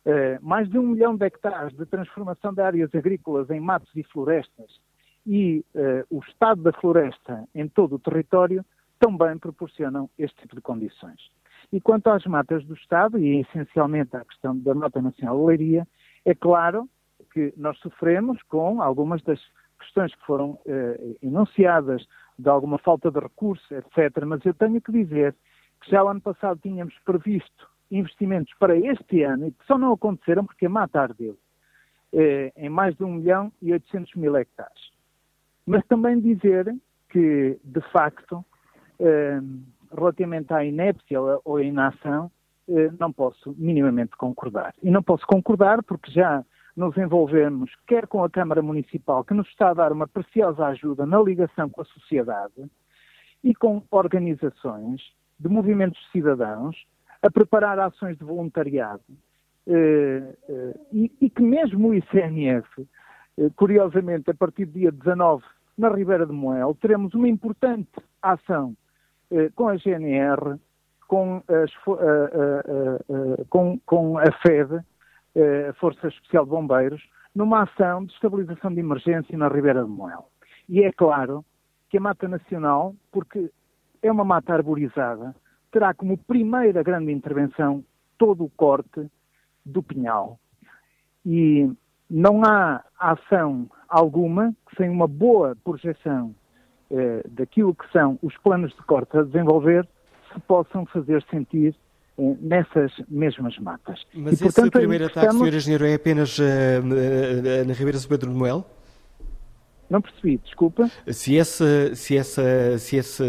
eh, 0.07 0.39
mais 0.41 0.67
de 0.67 0.79
um 0.79 0.83
milhão 0.83 1.15
de 1.15 1.27
hectares 1.27 1.77
de 1.77 1.85
transformação 1.85 2.55
de 2.55 2.63
áreas 2.63 2.95
agrícolas 2.95 3.51
em 3.51 3.61
matos 3.61 3.95
e 3.95 4.03
florestas 4.03 4.81
e 5.27 5.63
eh, 5.75 6.07
o 6.11 6.21
estado 6.21 6.63
da 6.63 6.73
floresta 6.73 7.47
em 7.55 7.69
todo 7.69 7.97
o 7.97 7.99
território 7.99 8.65
também 9.03 9.37
proporcionam 9.37 10.09
este 10.17 10.41
tipo 10.43 10.55
de 10.55 10.63
condições. 10.63 11.21
E 11.73 11.81
quanto 11.81 12.07
às 12.09 12.25
matas 12.25 12.65
do 12.65 12.75
Estado, 12.75 13.19
e 13.19 13.41
essencialmente 13.41 14.17
à 14.17 14.25
questão 14.25 14.57
da 14.57 14.73
Mata 14.75 15.03
Nacional 15.03 15.39
de 15.39 15.45
Leiria, 15.45 15.89
é 16.25 16.35
claro 16.37 16.89
que 17.33 17.53
nós 17.57 17.77
sofremos 17.79 18.41
com 18.45 18.81
algumas 18.81 19.21
das 19.23 19.41
questões 19.81 20.15
que 20.15 20.25
foram 20.25 20.57
eh, 20.67 21.17
enunciadas, 21.21 22.07
de 22.39 22.49
alguma 22.49 22.79
falta 22.79 23.11
de 23.11 23.19
recursos, 23.19 23.69
etc. 23.73 24.25
Mas 24.25 24.45
eu 24.45 24.55
tenho 24.55 24.81
que 24.81 24.93
dizer 24.93 25.35
que 25.81 25.91
já 25.91 26.05
o 26.05 26.09
ano 26.09 26.21
passado 26.21 26.61
tínhamos 26.63 26.95
previsto 27.05 27.69
investimentos 27.91 28.55
para 28.61 28.77
este 28.77 29.25
ano 29.25 29.49
e 29.49 29.51
que 29.51 29.67
só 29.67 29.77
não 29.77 29.93
aconteceram 29.93 30.47
porque 30.47 30.67
a 30.67 30.71
mata 30.71 31.01
ardeu 31.01 31.37
eh, 32.13 32.53
em 32.57 32.69
mais 32.69 32.95
de 32.97 33.03
1 33.03 33.11
milhão 33.15 33.53
e 33.61 33.73
800 33.73 34.15
mil 34.15 34.37
hectares. 34.37 34.93
Mas 35.67 35.85
também 35.87 36.21
dizer 36.21 36.73
que, 37.09 37.59
de 37.65 37.81
facto, 37.91 38.45
relativamente 39.91 40.53
à 40.53 40.65
inépcia 40.65 41.21
ou 41.21 41.57
à 41.57 41.63
inação, 41.63 42.31
eh, 42.69 42.91
não 42.99 43.13
posso 43.13 43.55
minimamente 43.59 44.17
concordar. 44.17 44.75
E 44.83 44.91
não 44.91 45.03
posso 45.03 45.27
concordar 45.27 45.83
porque 45.83 46.11
já 46.11 46.45
nos 46.77 46.97
envolvemos, 46.97 47.71
quer 47.87 48.07
com 48.07 48.25
a 48.25 48.31
Câmara 48.31 48.63
Municipal, 48.63 49.25
que 49.25 49.35
nos 49.35 49.49
está 49.49 49.71
a 49.71 49.75
dar 49.75 49.93
uma 49.93 50.09
preciosa 50.09 50.67
ajuda 50.67 51.05
na 51.05 51.21
ligação 51.21 51.69
com 51.69 51.83
a 51.83 51.85
sociedade, 51.85 52.65
e 53.45 53.55
com 53.55 53.83
organizações 53.91 55.03
de 55.39 55.49
movimentos 55.49 56.01
de 56.01 56.13
cidadãos, 56.13 56.87
a 57.21 57.31
preparar 57.31 57.79
ações 57.79 58.17
de 58.17 58.25
voluntariado, 58.25 59.03
eh, 59.67 60.35
eh, 60.49 60.75
e, 60.93 61.29
que 61.29 61.43
mesmo 61.43 61.89
o 61.89 61.95
ICNF, 61.95 62.87
curiosamente, 63.57 64.31
a 64.31 64.35
partir 64.35 64.67
do 64.67 64.73
dia 64.73 64.93
19, 64.93 65.43
na 65.77 65.89
Ribeira 65.89 66.25
de 66.25 66.33
Moel, 66.33 66.77
teremos 66.81 67.13
uma 67.15 67.29
importante 67.29 67.91
ação 68.21 68.77
com 69.55 69.69
a 69.69 69.77
GNR, 69.77 70.59
com, 71.09 71.43
as, 71.49 71.71
com, 73.49 73.79
com 73.85 74.19
a 74.19 74.31
FED, 74.43 74.85
eh, 75.35 75.69
a 75.69 75.73
Força 75.75 76.09
Especial 76.09 76.45
de 76.45 76.51
Bombeiros, 76.51 77.03
numa 77.35 77.63
ação 77.63 78.05
de 78.05 78.13
estabilização 78.13 78.73
de 78.73 78.81
emergência 78.81 79.37
na 79.37 79.49
Ribeira 79.49 79.83
de 79.83 79.91
Moel. 79.91 80.29
E 80.69 80.83
é 80.83 80.93
claro 80.93 81.45
que 81.89 81.99
a 81.99 82.01
Mata 82.01 82.29
Nacional, 82.29 82.95
porque 83.11 83.51
é 84.03 84.11
uma 84.11 84.25
mata 84.25 84.53
arborizada, 84.53 85.35
terá 85.71 85.95
como 85.95 86.19
primeira 86.19 86.83
grande 86.83 87.13
intervenção 87.13 87.85
todo 88.19 88.45
o 88.45 88.51
corte 88.51 89.07
do 89.65 89.83
pinhal. 89.83 90.39
E 91.25 91.71
não 92.11 92.43
há 92.45 92.85
ação 92.99 93.71
alguma 93.89 94.55
sem 94.77 94.91
uma 94.91 95.07
boa 95.07 95.57
projeção 95.65 96.35
eh, 96.93 97.23
daquilo 97.27 97.75
que 97.75 97.91
são 97.91 98.19
os 98.23 98.37
planos 98.39 98.71
de 98.73 98.83
corte 98.83 99.17
a 99.17 99.23
desenvolver 99.23 99.89
se 100.33 100.39
possam 100.41 100.85
fazer 100.87 101.25
sentir 101.31 101.75
eh, 102.19 102.37
nessas 102.39 102.93
mesmas 103.09 103.59
matas. 103.59 104.03
Mas 104.15 104.33
e, 104.33 104.35
esse 104.35 104.45
portanto, 104.45 104.73
primeiro 104.73 105.07
ataque, 105.07 105.27
estamos... 105.27 105.49
Sr. 105.49 105.57
Engenheiro, 105.57 105.87
é 105.87 105.95
apenas 105.95 106.39
uh, 106.39 106.43
na 107.67 107.73
Ribeira 107.73 107.99
de 107.99 108.07
Pedro 108.07 108.31
de 108.31 108.37
Moel? 108.37 108.67
Não 109.89 110.03
percebi, 110.03 110.39
desculpa. 110.39 110.91
Se, 111.07 111.39
essa, 111.39 111.95
se, 111.95 112.17
essa, 112.17 112.79
se 112.79 112.99
essa, 112.99 113.25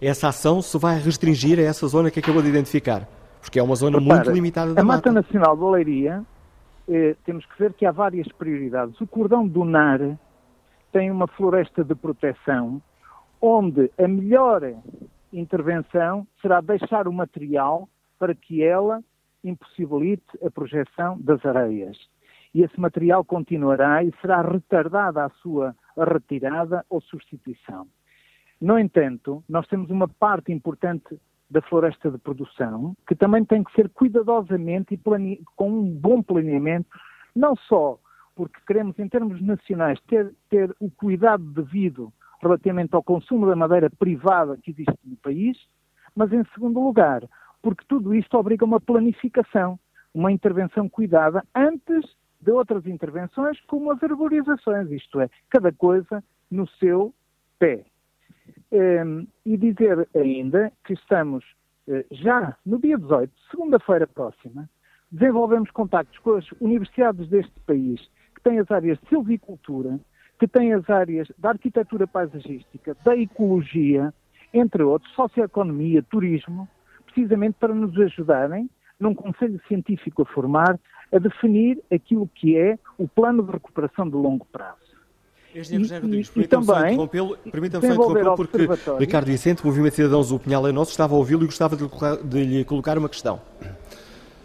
essa 0.00 0.28
ação 0.28 0.60
se 0.60 0.78
vai 0.78 0.98
restringir 0.98 1.58
a 1.58 1.62
essa 1.62 1.86
zona 1.86 2.10
que 2.10 2.18
acabou 2.20 2.42
de 2.42 2.48
identificar? 2.48 3.08
Porque 3.40 3.58
é 3.58 3.62
uma 3.62 3.74
zona 3.74 3.98
Repara, 3.98 4.24
muito 4.24 4.32
limitada 4.32 4.74
da 4.74 4.80
a 4.80 4.84
Mata. 4.84 5.08
A 5.08 5.12
Mata 5.12 5.22
Nacional 5.22 5.56
da 5.56 5.70
Leiria, 5.70 6.24
eh, 6.88 7.16
temos 7.24 7.46
que 7.46 7.58
ver 7.58 7.72
que 7.72 7.86
há 7.86 7.90
várias 7.90 8.26
prioridades. 8.32 9.00
O 9.00 9.06
cordão 9.06 9.46
do 9.46 9.64
NAR 9.64 10.18
tem 10.92 11.10
uma 11.10 11.26
floresta 11.26 11.84
de 11.84 11.94
proteção, 11.94 12.82
onde 13.40 13.90
a 13.98 14.08
melhor 14.08 14.62
intervenção 15.32 16.26
será 16.40 16.60
deixar 16.60 17.06
o 17.06 17.12
material 17.12 17.88
para 18.18 18.34
que 18.34 18.62
ela 18.62 19.02
impossibilite 19.42 20.38
a 20.44 20.50
projeção 20.50 21.18
das 21.20 21.44
areias. 21.44 21.96
E 22.52 22.62
esse 22.62 22.78
material 22.78 23.24
continuará 23.24 24.02
e 24.02 24.12
será 24.20 24.42
retardada 24.42 25.24
a 25.24 25.30
sua 25.30 25.74
retirada 25.96 26.84
ou 26.90 27.00
substituição. 27.00 27.86
No 28.60 28.78
entanto, 28.78 29.42
nós 29.48 29.66
temos 29.68 29.88
uma 29.90 30.08
parte 30.08 30.52
importante 30.52 31.18
da 31.48 31.62
floresta 31.62 32.10
de 32.10 32.18
produção 32.18 32.94
que 33.08 33.14
também 33.14 33.44
tem 33.44 33.64
que 33.64 33.72
ser 33.72 33.88
cuidadosamente 33.88 34.94
e 34.94 35.42
com 35.56 35.70
um 35.70 35.90
bom 35.90 36.22
planeamento, 36.22 36.88
não 37.34 37.56
só 37.56 37.98
porque 38.40 38.58
queremos, 38.66 38.98
em 38.98 39.06
termos 39.06 39.38
nacionais, 39.42 40.00
ter, 40.08 40.34
ter 40.48 40.74
o 40.80 40.90
cuidado 40.90 41.44
devido 41.44 42.10
relativamente 42.40 42.94
ao 42.94 43.02
consumo 43.02 43.46
da 43.46 43.54
madeira 43.54 43.90
privada 43.90 44.56
que 44.56 44.70
existe 44.70 44.98
no 45.04 45.14
país, 45.16 45.58
mas, 46.16 46.32
em 46.32 46.42
segundo 46.54 46.80
lugar, 46.80 47.22
porque 47.60 47.84
tudo 47.86 48.14
isto 48.14 48.34
obriga 48.38 48.64
uma 48.64 48.80
planificação, 48.80 49.78
uma 50.14 50.32
intervenção 50.32 50.88
cuidada 50.88 51.44
antes 51.54 52.16
de 52.40 52.50
outras 52.50 52.86
intervenções, 52.86 53.60
como 53.66 53.92
as 53.92 54.02
arborizações, 54.02 54.90
isto 54.90 55.20
é, 55.20 55.28
cada 55.50 55.70
coisa 55.70 56.24
no 56.50 56.66
seu 56.66 57.12
pé. 57.58 57.84
Ehm, 58.72 59.26
e 59.44 59.54
dizer 59.58 60.08
ainda 60.16 60.72
que 60.82 60.94
estamos 60.94 61.44
eh, 61.86 62.06
já 62.10 62.56
no 62.64 62.80
dia 62.80 62.96
18, 62.96 63.30
segunda-feira 63.50 64.06
próxima, 64.06 64.66
desenvolvemos 65.12 65.70
contactos 65.72 66.18
com 66.20 66.36
as 66.36 66.50
universidades 66.58 67.28
deste 67.28 67.60
país, 67.66 68.00
que 68.42 68.50
têm 68.50 68.58
as 68.58 68.70
áreas 68.70 68.98
de 68.98 69.08
silvicultura, 69.08 70.00
que 70.38 70.48
têm 70.48 70.72
as 70.72 70.88
áreas 70.88 71.28
da 71.38 71.50
arquitetura 71.50 72.06
paisagística, 72.06 72.96
da 73.04 73.14
ecologia, 73.16 74.12
entre 74.52 74.82
outros, 74.82 75.12
socioeconomia, 75.14 76.02
turismo, 76.02 76.66
precisamente 77.04 77.56
para 77.60 77.74
nos 77.74 77.96
ajudarem, 77.98 78.68
num 78.98 79.14
conselho 79.14 79.60
científico 79.68 80.22
a 80.22 80.24
formar, 80.24 80.78
a 81.12 81.18
definir 81.18 81.78
aquilo 81.92 82.28
que 82.34 82.56
é 82.56 82.78
o 82.96 83.06
plano 83.06 83.42
de 83.42 83.52
recuperação 83.52 84.08
de 84.08 84.16
longo 84.16 84.46
prazo. 84.46 84.78
Engenheiro 85.54 85.84
José 85.84 85.98
Rodrigues, 85.98 86.30
permitam-me 86.30 86.66
só 86.66 86.86
interrompê-lo, 86.86 87.36
permitam 87.50 87.80
só 87.80 87.86
interrompê-lo 87.88 88.36
porque 88.36 88.68
Ricardo 88.98 89.26
Vicente, 89.26 89.66
Movimento 89.66 89.96
Cidadãos, 89.96 90.30
o 90.30 90.38
Pinhal 90.38 90.66
é 90.68 90.72
nosso, 90.72 90.92
estava 90.92 91.14
a 91.14 91.18
ouvi-lo 91.18 91.42
e 91.42 91.46
gostava 91.46 91.76
de 91.76 91.82
lhe, 91.82 91.88
colocar, 91.88 92.16
de 92.16 92.44
lhe 92.44 92.64
colocar 92.64 92.96
uma 92.96 93.08
questão. 93.08 93.40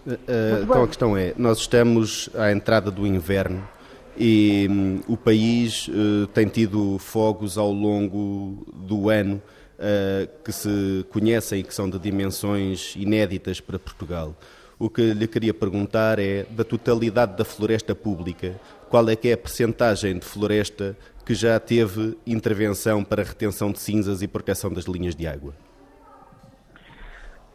Uh, 0.05 0.63
então 0.63 0.83
a 0.83 0.87
questão 0.87 1.17
é, 1.17 1.33
nós 1.37 1.59
estamos 1.59 2.29
à 2.35 2.51
entrada 2.51 2.91
do 2.91 3.05
inverno 3.07 3.63
e 4.17 4.67
um, 4.69 5.01
o 5.07 5.17
país 5.17 5.87
uh, 5.87 6.27
tem 6.27 6.47
tido 6.47 6.97
fogos 6.99 7.57
ao 7.57 7.71
longo 7.71 8.65
do 8.73 9.09
ano 9.09 9.41
uh, 9.75 10.29
que 10.43 10.51
se 10.51 11.05
conhecem 11.09 11.59
e 11.59 11.63
que 11.63 11.73
são 11.73 11.89
de 11.89 11.99
dimensões 11.99 12.95
inéditas 12.95 13.59
para 13.59 13.77
Portugal. 13.77 14.35
O 14.77 14.89
que 14.89 15.13
lhe 15.13 15.27
queria 15.27 15.53
perguntar 15.53 16.19
é, 16.19 16.43
da 16.49 16.63
totalidade 16.63 17.37
da 17.37 17.45
floresta 17.45 17.95
pública, 17.95 18.59
qual 18.89 19.07
é 19.09 19.15
que 19.15 19.29
é 19.29 19.33
a 19.33 19.37
percentagem 19.37 20.17
de 20.17 20.25
floresta 20.25 20.97
que 21.25 21.33
já 21.33 21.59
teve 21.59 22.17
intervenção 22.27 23.03
para 23.03 23.23
retenção 23.23 23.71
de 23.71 23.79
cinzas 23.79 24.21
e 24.21 24.27
proteção 24.27 24.71
das 24.71 24.85
linhas 24.85 25.15
de 25.15 25.25
água? 25.25 25.53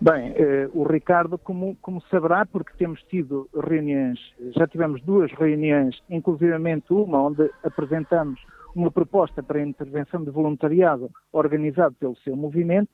Bem, 0.02 0.32
eh, 0.34 0.70
o 0.72 0.82
Ricardo, 0.82 1.36
como, 1.36 1.76
como, 1.82 2.00
saberá, 2.10 2.46
porque 2.46 2.72
temos 2.78 3.02
tido 3.02 3.50
reuniões, 3.54 4.18
já 4.56 4.66
tivemos 4.66 5.02
duas 5.02 5.30
reuniões, 5.32 6.02
inclusivamente 6.08 6.90
uma 6.90 7.22
onde 7.22 7.50
apresentamos 7.62 8.40
uma 8.74 8.90
proposta 8.90 9.42
para 9.42 9.58
a 9.58 9.62
intervenção 9.62 10.24
de 10.24 10.30
voluntariado 10.30 11.10
organizado 11.30 11.94
pelo 11.96 12.16
seu 12.16 12.34
movimento, 12.34 12.90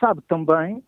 sabe 0.00 0.22
também 0.22 0.82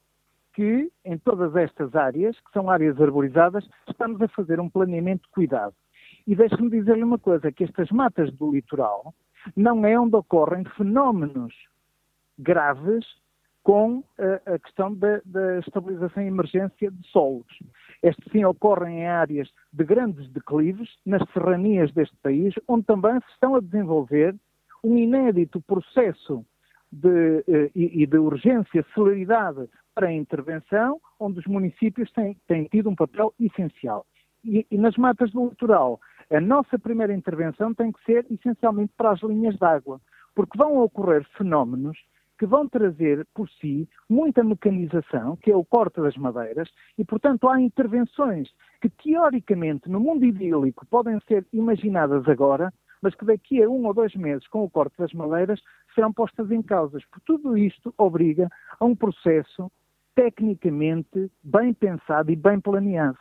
que 0.55 0.91
em 1.05 1.19
todas 1.19 1.55
estas 1.55 1.95
áreas, 1.95 2.35
que 2.41 2.51
são 2.53 2.71
áreas 2.71 2.99
arborizadas, 2.99 3.69
estamos 3.87 4.23
a 4.23 4.29
fazer 4.29 4.59
um 4.61 4.71
planeamento 4.71 5.29
cuidado. 5.33 5.75
E 6.27 6.35
deixe-me 6.35 6.71
dizer-lhe 6.71 7.05
uma 7.05 7.19
coisa, 7.19 7.53
que 7.53 7.65
estas 7.65 7.91
matas 7.91 8.33
do 8.33 8.53
litoral 8.53 9.13
não 9.55 9.85
é 9.85 10.01
onde 10.01 10.17
ocorrem 10.17 10.65
fenómenos 10.79 11.55
graves 12.39 13.05
com 13.69 14.03
a, 14.19 14.55
a 14.55 14.59
questão 14.59 14.95
da, 14.95 15.21
da, 15.27 15.59
estabilização 15.59 16.23
e 16.23 16.27
emergência 16.27 16.91
de 16.91 17.07
solos. 17.09 17.45
Estes 18.03 18.33
sim 18.33 18.43
ocorrem 18.43 19.01
em 19.01 19.07
áreas 19.07 19.47
de 19.71 19.85
grandes 19.85 20.27
declives, 20.31 20.89
nas 21.05 21.23
serranias 21.35 21.93
deste 21.93 22.17
país, 22.23 22.55
onde 22.67 22.87
também 22.87 23.21
se 23.21 23.31
estão 23.35 23.57
a 23.57 23.61
desenvolver 23.61 24.35
um 24.83 24.97
inédito 24.97 25.61
processo 25.61 26.47
de, 26.91 27.45
eh, 27.47 27.71
e, 27.77 28.05
e 28.05 28.07
de 28.07 28.17
urgência, 28.17 28.87
celeridade 28.95 29.69
para 29.95 30.07
a 30.07 30.15
intervenção, 30.15 30.99
onde 31.21 31.41
os 31.41 31.47
municípios 31.47 32.11
têm, 32.13 32.39
têm 32.47 32.65
tido 32.65 32.89
um 32.89 32.97
papel 32.97 33.35
essencial. 33.39 34.07
E, 34.43 34.67
e, 34.71 34.79
nas 34.79 34.97
matas 34.97 35.31
do 35.33 35.47
litoral, 35.47 36.01
a 36.31 36.41
nossa 36.41 36.79
primeira 36.79 37.13
intervenção 37.13 37.75
tem 37.75 37.93
que 37.93 38.03
ser 38.05 38.25
essencialmente 38.31 38.95
para 38.97 39.11
as 39.11 39.21
linhas 39.21 39.59
d'água, 39.59 40.01
porque 40.35 40.57
vão 40.57 40.79
ocorrer 40.79 41.23
fenómenos 41.37 41.99
que 42.39 42.47
vão 42.47 42.69
trazer 42.69 43.27
por 43.35 43.49
si 43.51 43.89
muita 44.09 44.45
mecanização, 44.45 45.37
que 45.37 45.51
é 45.51 45.57
o 45.57 45.65
corte 45.65 46.01
das 46.01 46.17
madeiras, 46.17 46.71
e, 46.97 47.05
portanto, 47.05 47.49
há 47.49 47.61
intervenções 47.61 48.49
que, 48.81 48.89
teoricamente, 48.89 49.89
no 49.89 49.99
mundo 49.99 50.25
idílico, 50.25 50.87
podem 50.87 51.19
ser 51.27 51.45
imaginadas 51.53 52.27
agora, 52.29 52.73
mas 53.03 53.15
que 53.15 53.25
daqui 53.25 53.63
a 53.63 53.69
um 53.69 53.87
ou 53.87 53.95
dois 53.95 54.15
meses, 54.15 54.47
com 54.49 54.63
o 54.63 54.71
corte 54.71 54.97
das 54.99 55.13
madeiras, 55.13 55.61
serão 55.95 56.13
postas 56.13 56.51
em 56.51 56.63
causas. 56.63 57.05
Por 57.07 57.21
tudo 57.23 57.59
isto 57.59 57.93
obriga 57.99 58.49
a 58.79 58.85
um 58.85 58.95
processo 58.95 59.71
tecnicamente 60.15 61.31
bem 61.43 61.73
pensado 61.73 62.31
e 62.31 62.37
bem 62.37 62.61
planeado. 62.61 63.19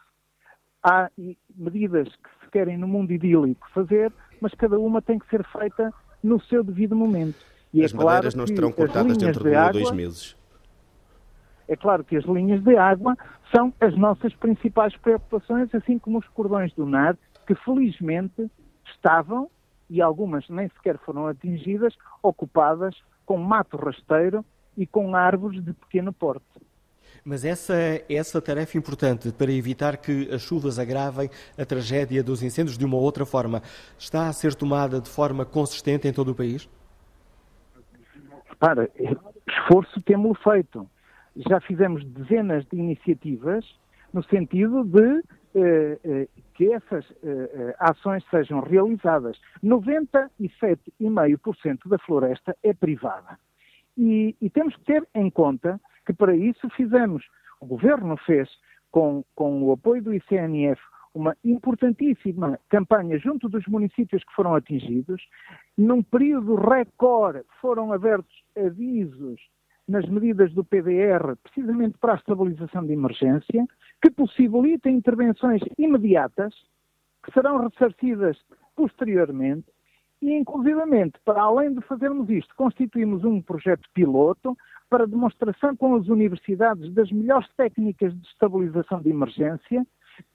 Há 0.84 1.10
medidas 1.56 2.08
que 2.08 2.30
se 2.46 2.52
querem 2.52 2.78
no 2.78 2.88
mundo 2.88 3.12
idílico 3.12 3.68
fazer, 3.72 4.12
mas 4.40 4.54
cada 4.54 4.80
uma 4.80 5.02
tem 5.02 5.20
que 5.20 5.30
ser 5.30 5.44
feita 5.46 5.92
no 6.24 6.40
seu 6.42 6.64
devido 6.64 6.96
momento. 6.96 7.57
E 7.74 7.82
é 7.82 7.86
as 7.86 7.94
é 7.94 7.96
madeiras 7.96 8.34
claro 8.34 8.38
não 8.38 8.44
estarão 8.46 8.72
cortadas 8.72 9.18
dentro 9.18 9.44
de 9.44 9.56
um 9.56 9.66
ou 9.66 9.72
dois 9.72 9.92
meses. 9.92 10.38
É 11.68 11.76
claro 11.76 12.04
que 12.04 12.16
as 12.16 12.24
linhas 12.24 12.64
de 12.64 12.78
água 12.78 13.16
são 13.54 13.74
as 13.80 13.96
nossas 13.98 14.34
principais 14.36 14.96
preocupações, 14.96 15.74
assim 15.76 16.00
como 16.00 16.20
os 16.20 16.28
cordões 16.30 16.74
do 16.74 16.86
NAR, 16.86 17.18
que 17.46 17.56
felizmente 17.56 18.50
estavam, 18.86 19.50
e 19.90 20.02
algumas 20.02 20.48
nem 20.50 20.70
sequer 20.70 20.98
foram 21.00 21.28
atingidas, 21.28 21.94
ocupadas 22.22 22.96
com 23.26 23.38
mato 23.38 23.78
rasteiro 23.78 24.44
e 24.78 24.86
com 24.86 25.16
árvores 25.16 25.64
de 25.64 25.74
pequeno 25.74 26.14
porte. 26.14 26.46
Mas 27.24 27.44
essa, 27.44 27.74
essa 28.10 28.42
tarefa 28.42 28.78
importante 28.78 29.32
para 29.32 29.52
evitar 29.52 29.98
que 29.98 30.30
as 30.34 30.42
chuvas 30.42 30.80
agravem 30.80 31.30
a 31.58 31.66
tragédia 31.66 32.24
dos 32.24 32.42
incêndios 32.42 32.78
de 32.78 32.86
uma 32.86 32.96
ou 32.96 33.02
outra 33.02 33.26
forma 33.26 33.62
está 33.98 34.28
a 34.28 34.34
ser 34.34 34.56
tomada 34.56 35.02
de 35.02 35.10
forma 35.10 35.46
consistente 35.46 36.08
em 36.08 36.14
todo 36.14 36.32
o 36.32 36.36
país? 36.36 36.70
Para, 38.60 38.90
esforço 39.48 40.02
temos 40.02 40.38
feito. 40.42 40.90
Já 41.36 41.62
fizemos 41.62 42.04
dezenas 42.06 42.66
de 42.66 42.78
iniciativas 42.78 43.64
no 44.12 44.24
sentido 44.24 44.84
de 44.84 45.22
eh, 45.54 46.00
eh, 46.04 46.28
que 46.56 46.74
essas 46.74 47.06
eh, 47.24 47.52
eh 47.54 47.76
ações 47.80 48.26
sejam 48.30 48.60
realizadas. 48.62 49.40
97,5% 49.64 51.88
da 51.88 51.98
floresta 52.00 52.58
é 52.64 52.74
privada. 52.74 53.38
E, 53.98 54.36
e, 54.42 54.50
temos 54.50 54.76
que 54.76 54.84
ter 54.86 55.08
em 55.16 55.30
conta 55.30 55.80
que 56.06 56.12
para 56.14 56.36
isso 56.36 56.70
fizemos, 56.72 57.24
o 57.60 57.66
Governo 57.66 58.18
fez, 58.18 58.50
com, 58.92 59.24
com 59.36 59.64
o 59.64 59.72
apoio 59.72 60.04
do 60.04 60.14
ICNF, 60.14 60.80
uma 61.14 61.36
importantíssima 61.44 62.60
campanha 62.70 63.18
junto 63.18 63.50
dos 63.50 63.66
municípios 63.66 64.24
que 64.24 64.34
foram 64.34 64.54
atingidos. 64.54 65.28
Num 65.76 66.04
período 66.04 66.54
recorde 66.56 67.44
foram 67.60 67.92
abertos 67.92 68.44
avisos 68.66 69.40
nas 69.88 70.08
medidas 70.10 70.54
do 70.54 70.66
PDR, 70.66 71.36
precisamente 71.42 71.98
para 71.98 72.14
a 72.14 72.18
estabilização 72.18 72.86
de 72.86 72.94
emergência, 72.94 73.66
que 74.02 74.12
possibilitem 74.12 74.98
intervenções 74.98 75.62
imediatas, 75.78 76.54
que 77.24 77.32
serão 77.32 77.58
ressarcidas 77.68 78.38
posteriormente, 78.76 79.66
e, 80.22 80.34
inclusivamente, 80.34 81.20
para 81.24 81.42
além 81.42 81.74
de 81.74 81.82
fazermos 81.82 82.30
isto, 82.30 82.54
constituímos 82.56 83.24
um 83.24 83.42
projeto 83.42 83.88
piloto 83.94 84.58
para 84.90 85.08
demonstração 85.08 85.76
com 85.76 85.96
as 85.96 86.08
universidades 86.08 86.92
das 86.94 87.12
melhores 87.12 87.48
técnicas 87.56 88.14
de 88.14 88.28
estabilização 88.28 89.02
de 89.02 89.10
emergência, 89.10 89.86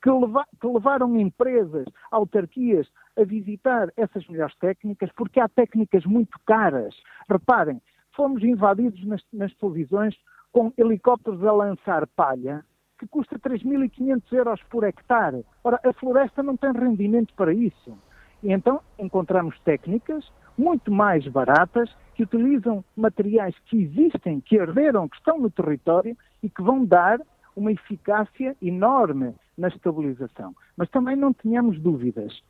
que, 0.00 0.10
leva, 0.10 0.46
que 0.60 0.66
levaram 0.66 1.18
empresas, 1.18 1.84
autarquias 2.10 2.86
a 3.16 3.24
visitar 3.24 3.92
essas 3.96 4.26
melhores 4.28 4.54
técnicas, 4.56 5.10
porque 5.16 5.40
há 5.40 5.48
técnicas 5.48 6.04
muito 6.04 6.38
caras. 6.46 6.94
Reparem, 7.28 7.80
fomos 8.14 8.42
invadidos 8.42 9.04
nas, 9.04 9.22
nas 9.32 9.54
televisões 9.54 10.14
com 10.52 10.72
helicópteros 10.76 11.44
a 11.44 11.52
lançar 11.52 12.06
palha, 12.08 12.64
que 12.98 13.06
custa 13.06 13.38
3.500 13.38 14.22
euros 14.32 14.62
por 14.64 14.84
hectare. 14.84 15.44
Ora, 15.64 15.80
a 15.84 15.92
floresta 15.92 16.42
não 16.42 16.56
tem 16.56 16.72
rendimento 16.72 17.34
para 17.34 17.52
isso. 17.52 17.98
E 18.42 18.52
então 18.52 18.80
encontramos 18.98 19.58
técnicas 19.60 20.30
muito 20.56 20.92
mais 20.92 21.26
baratas 21.26 21.94
que 22.14 22.22
utilizam 22.22 22.84
materiais 22.96 23.54
que 23.66 23.82
existem, 23.82 24.40
que 24.40 24.56
herderam, 24.56 25.08
que 25.08 25.16
estão 25.16 25.38
no 25.38 25.50
território 25.50 26.16
e 26.42 26.50
que 26.50 26.62
vão 26.62 26.84
dar 26.84 27.20
uma 27.56 27.72
eficácia 27.72 28.56
enorme 28.60 29.34
na 29.56 29.68
estabilização. 29.68 30.54
Mas 30.76 30.88
também 30.90 31.16
não 31.16 31.32
tenhamos 31.32 31.78
dúvidas. 31.80 32.42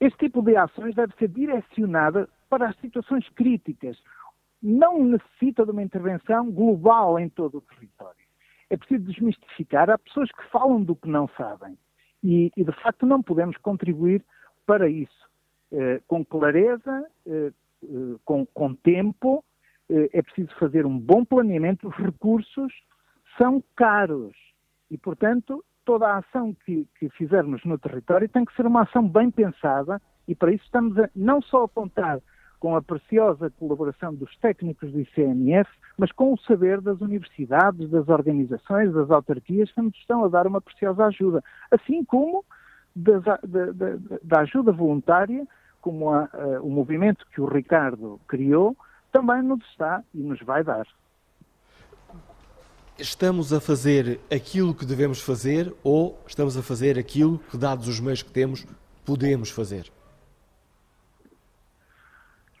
Este 0.00 0.18
tipo 0.18 0.42
de 0.42 0.56
ações 0.56 0.94
deve 0.94 1.14
ser 1.16 1.28
direcionada 1.28 2.28
para 2.48 2.68
as 2.68 2.76
situações 2.76 3.28
críticas. 3.30 3.96
Não 4.66 5.04
necessita 5.04 5.62
de 5.62 5.72
uma 5.72 5.82
intervenção 5.82 6.50
global 6.50 7.18
em 7.18 7.28
todo 7.28 7.58
o 7.58 7.60
território. 7.60 8.24
É 8.70 8.78
preciso 8.78 9.04
desmistificar. 9.04 9.90
Há 9.90 9.98
pessoas 9.98 10.30
que 10.32 10.42
falam 10.50 10.82
do 10.82 10.96
que 10.96 11.06
não 11.06 11.28
sabem. 11.36 11.76
E, 12.22 12.50
e 12.56 12.64
de 12.64 12.72
facto, 12.82 13.04
não 13.04 13.22
podemos 13.22 13.58
contribuir 13.58 14.24
para 14.64 14.88
isso. 14.88 15.28
Eh, 15.70 16.00
com 16.08 16.24
clareza, 16.24 17.06
eh, 17.26 17.52
eh, 17.82 18.16
com, 18.24 18.46
com 18.46 18.74
tempo, 18.74 19.44
eh, 19.90 20.08
é 20.14 20.22
preciso 20.22 20.54
fazer 20.58 20.86
um 20.86 20.98
bom 20.98 21.26
planeamento. 21.26 21.86
Os 21.86 21.96
recursos 21.96 22.72
são 23.36 23.62
caros 23.76 24.34
e, 24.90 24.96
portanto, 24.96 25.62
toda 25.84 26.06
a 26.06 26.18
ação 26.20 26.54
que, 26.64 26.88
que, 26.98 27.10
fizermos 27.10 27.62
no 27.66 27.78
território 27.78 28.30
tem 28.30 28.46
que 28.46 28.56
ser 28.56 28.64
uma 28.64 28.84
ação 28.84 29.06
bem 29.06 29.30
pensada 29.30 30.00
e 30.26 30.34
para 30.34 30.52
isso 30.52 30.64
estamos 30.64 30.98
a, 30.98 31.10
não 31.14 31.42
só 31.42 31.64
a 31.64 31.68
contar 31.68 32.20
com 32.64 32.74
a 32.74 32.80
preciosa 32.80 33.52
colaboração 33.58 34.14
dos 34.14 34.34
técnicos 34.38 34.90
do 34.90 34.98
ICMF, 34.98 35.70
mas 35.98 36.10
com 36.12 36.32
o 36.32 36.38
saber 36.38 36.80
das 36.80 36.98
universidades, 37.02 37.90
das 37.90 38.08
organizações, 38.08 38.90
das 38.90 39.10
autarquias 39.10 39.70
que 39.70 39.82
nos 39.82 39.94
estão 39.96 40.24
a 40.24 40.28
dar 40.28 40.46
uma 40.46 40.62
preciosa 40.62 41.04
ajuda, 41.04 41.44
assim 41.70 42.02
como 42.06 42.42
da, 42.96 43.18
da, 43.18 43.38
da, 43.42 43.98
da 44.22 44.40
ajuda 44.40 44.72
voluntária, 44.72 45.46
como 45.82 46.08
a, 46.08 46.22
a, 46.22 46.62
o 46.62 46.70
movimento 46.70 47.26
que 47.34 47.38
o 47.38 47.44
Ricardo 47.44 48.18
criou, 48.26 48.74
também 49.12 49.42
nos 49.42 49.62
está 49.66 50.02
e 50.14 50.22
nos 50.22 50.40
vai 50.40 50.64
dar. 50.64 50.86
Estamos 52.98 53.52
a 53.52 53.60
fazer 53.60 54.18
aquilo 54.34 54.74
que 54.74 54.86
devemos 54.86 55.20
fazer 55.20 55.70
ou 55.84 56.18
estamos 56.26 56.56
a 56.56 56.62
fazer 56.62 56.98
aquilo 56.98 57.38
que, 57.50 57.58
dados 57.58 57.88
os 57.88 58.00
meios 58.00 58.22
que 58.22 58.30
temos, 58.30 58.66
podemos 59.04 59.50
fazer? 59.50 59.92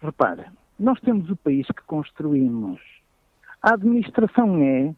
Repara, 0.04 0.52
nós 0.78 1.00
temos 1.00 1.30
o 1.30 1.36
país 1.36 1.66
que 1.66 1.82
construímos. 1.86 2.78
A 3.62 3.72
administração 3.72 4.62
é 4.62 4.94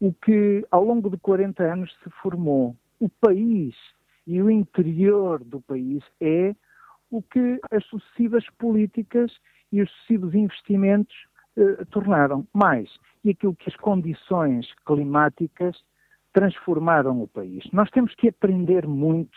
o 0.00 0.12
que 0.12 0.64
ao 0.70 0.84
longo 0.84 1.10
de 1.10 1.16
40 1.16 1.60
anos 1.64 1.92
se 2.04 2.08
formou. 2.22 2.76
O 3.00 3.08
país 3.08 3.74
e 4.24 4.40
o 4.40 4.48
interior 4.48 5.42
do 5.42 5.60
país 5.60 6.04
é 6.20 6.54
o 7.10 7.20
que 7.20 7.60
as 7.72 7.84
sucessivas 7.86 8.48
políticas 8.56 9.32
e 9.72 9.82
os 9.82 9.90
sucessivos 9.90 10.32
investimentos 10.32 11.16
eh, 11.56 11.84
tornaram 11.90 12.46
mais 12.54 12.88
e 13.24 13.30
aquilo 13.30 13.56
que 13.56 13.68
as 13.68 13.74
condições 13.74 14.72
climáticas 14.86 15.76
transformaram 16.32 17.20
o 17.20 17.26
país. 17.26 17.64
Nós 17.72 17.90
temos 17.90 18.14
que 18.14 18.28
aprender 18.28 18.86
muito 18.86 19.36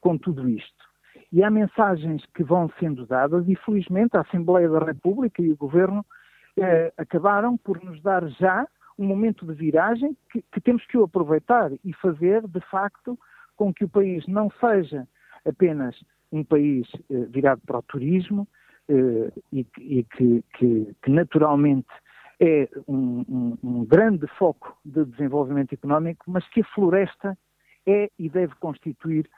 com 0.00 0.18
tudo 0.18 0.48
isto. 0.48 0.91
E 1.32 1.42
há 1.42 1.50
mensagens 1.50 2.24
que 2.34 2.44
vão 2.44 2.70
sendo 2.78 3.06
dadas, 3.06 3.48
e 3.48 3.56
felizmente 3.56 4.16
a 4.16 4.20
Assembleia 4.20 4.68
da 4.68 4.78
República 4.78 5.40
e 5.42 5.50
o 5.50 5.56
Governo 5.56 6.04
eh, 6.58 6.92
acabaram 6.98 7.56
por 7.56 7.82
nos 7.82 8.00
dar 8.02 8.28
já 8.28 8.66
um 8.98 9.06
momento 9.06 9.46
de 9.46 9.54
viragem 9.54 10.16
que, 10.30 10.42
que 10.52 10.60
temos 10.60 10.84
que 10.86 10.98
aproveitar 10.98 11.72
e 11.82 11.92
fazer, 11.94 12.46
de 12.46 12.60
facto, 12.60 13.18
com 13.56 13.72
que 13.72 13.84
o 13.84 13.88
país 13.88 14.26
não 14.26 14.50
seja 14.60 15.08
apenas 15.46 15.96
um 16.30 16.44
país 16.44 16.86
eh, 17.10 17.24
virado 17.30 17.62
para 17.66 17.78
o 17.78 17.82
turismo 17.82 18.46
eh, 18.88 19.32
e, 19.52 19.66
e 19.78 20.04
que, 20.04 20.44
que, 20.54 20.96
que, 21.02 21.10
naturalmente 21.10 21.88
é 22.40 22.68
um, 22.86 23.24
um, 23.28 23.58
um 23.62 23.84
grande 23.84 24.26
foco 24.38 24.76
de 24.84 25.04
desenvolvimento 25.06 25.72
económico, 25.72 26.30
mas 26.30 26.46
que 26.48 26.60
a 26.60 26.64
floresta 26.74 27.38
é 27.86 28.10
e 28.18 28.28
deve 28.28 28.54
constituir 28.56 29.28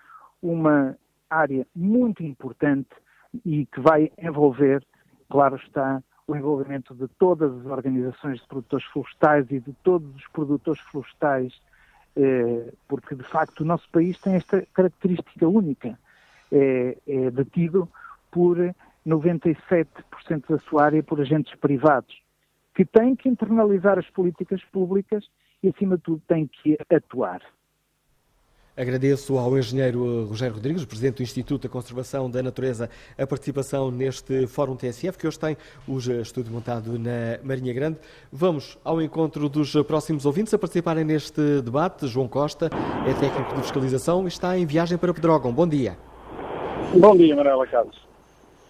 uma 0.43 0.97
área 1.35 1.67
muito 1.75 2.23
importante 2.23 2.91
e 3.45 3.67
que 3.67 3.81
vai 3.81 4.11
envolver, 4.19 4.85
claro 5.29 5.57
está, 5.57 6.03
o 6.27 6.35
envolvimento 6.35 6.95
de 6.95 7.07
todas 7.19 7.53
as 7.61 7.67
organizações 7.67 8.41
de 8.41 8.47
produtores 8.47 8.87
florestais 8.87 9.51
e 9.51 9.61
de 9.61 9.73
todos 9.83 10.15
os 10.15 10.27
produtores 10.29 10.81
florestais, 10.91 11.53
eh, 12.17 12.73
porque 12.89 13.15
de 13.15 13.25
facto 13.25 13.61
o 13.61 13.65
nosso 13.65 13.89
país 13.91 14.19
tem 14.21 14.35
esta 14.35 14.63
característica 14.73 15.47
única. 15.47 15.99
É, 16.51 16.97
é 17.07 17.31
detido 17.31 17.89
por 18.31 18.57
97% 19.07 19.87
da 20.49 20.59
sua 20.59 20.85
área 20.85 21.03
por 21.03 21.21
agentes 21.21 21.55
privados 21.57 22.23
que 22.75 22.85
têm 22.85 23.15
que 23.15 23.29
internalizar 23.29 23.99
as 23.99 24.09
políticas 24.11 24.63
públicas 24.65 25.25
e, 25.63 25.69
acima 25.69 25.97
de 25.97 26.03
tudo, 26.03 26.23
têm 26.27 26.47
que 26.47 26.77
atuar. 26.93 27.41
Agradeço 28.77 29.39
ao 29.39 29.57
engenheiro 29.57 30.25
Rogério 30.25 30.57
Rodrigues, 30.57 30.85
presidente 30.85 31.19
do 31.19 31.23
Instituto 31.23 31.63
da 31.63 31.69
Conservação 31.69 32.29
da 32.29 32.43
Natureza, 32.43 32.91
a 33.17 33.25
participação 33.25 33.89
neste 33.89 34.49
Fórum 34.49 34.75
TSF, 34.75 35.17
que 35.17 35.29
hoje 35.29 35.39
tem 35.39 35.57
o 35.87 35.97
estúdio 35.99 36.53
montado 36.53 36.99
na 36.99 37.39
Marinha 37.45 37.73
Grande. 37.73 38.01
Vamos 38.33 38.77
ao 38.83 39.01
encontro 39.01 39.49
dos 39.49 39.73
próximos 39.85 40.27
ouvintes 40.27 40.53
a 40.53 40.59
participarem 40.59 41.05
neste 41.05 41.63
debate. 41.63 42.09
João 42.09 42.27
Costa 42.27 42.69
é 43.09 43.15
técnico 43.15 43.55
de 43.55 43.63
fiscalização 43.63 44.25
e 44.25 44.27
está 44.27 44.59
em 44.59 44.67
viagem 44.67 44.99
para 44.99 45.15
Pedrógão. 45.15 45.53
Bom 45.53 45.69
dia. 45.69 45.97
Bom 46.99 47.17
dia, 47.17 47.37
Manuela 47.37 47.69
Carlos. 47.69 48.05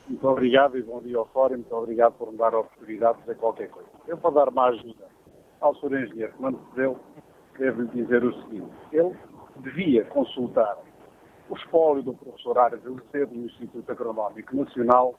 Muito 0.07 0.29
obrigado 0.29 0.77
e 0.77 0.83
bom 0.83 1.01
dia 1.01 1.17
ao 1.17 1.25
Fórum. 1.29 1.55
Muito 1.55 1.75
obrigado 1.75 2.13
por 2.19 2.31
me 2.31 2.37
dar 2.37 2.53
a 2.53 2.59
oportunidade 2.59 3.17
de 3.27 3.35
qualquer 3.37 3.71
coisa. 3.71 3.89
Eu, 4.07 4.19
para 4.19 4.33
dar 4.33 4.49
uma 4.51 4.67
ajuda 4.67 5.07
ao 5.63 5.75
Sr. 5.77 6.05
Engenheiro 6.05 6.33
Comando 6.37 6.59
dele, 6.77 6.97
devo-lhe 7.59 7.89
dizer 7.89 8.23
o 8.23 8.35
seguinte. 8.43 8.69
Ele 8.93 9.15
devia 9.57 10.05
consultar 10.07 10.79
o 11.49 11.57
espólio 11.57 12.03
do 12.03 12.15
professor 12.15 12.59
Ares 12.59 12.85
Alicedo 12.87 13.35
do 13.35 13.47
Instituto 13.47 13.91
Agronómico 13.91 14.57
Nacional, 14.57 15.15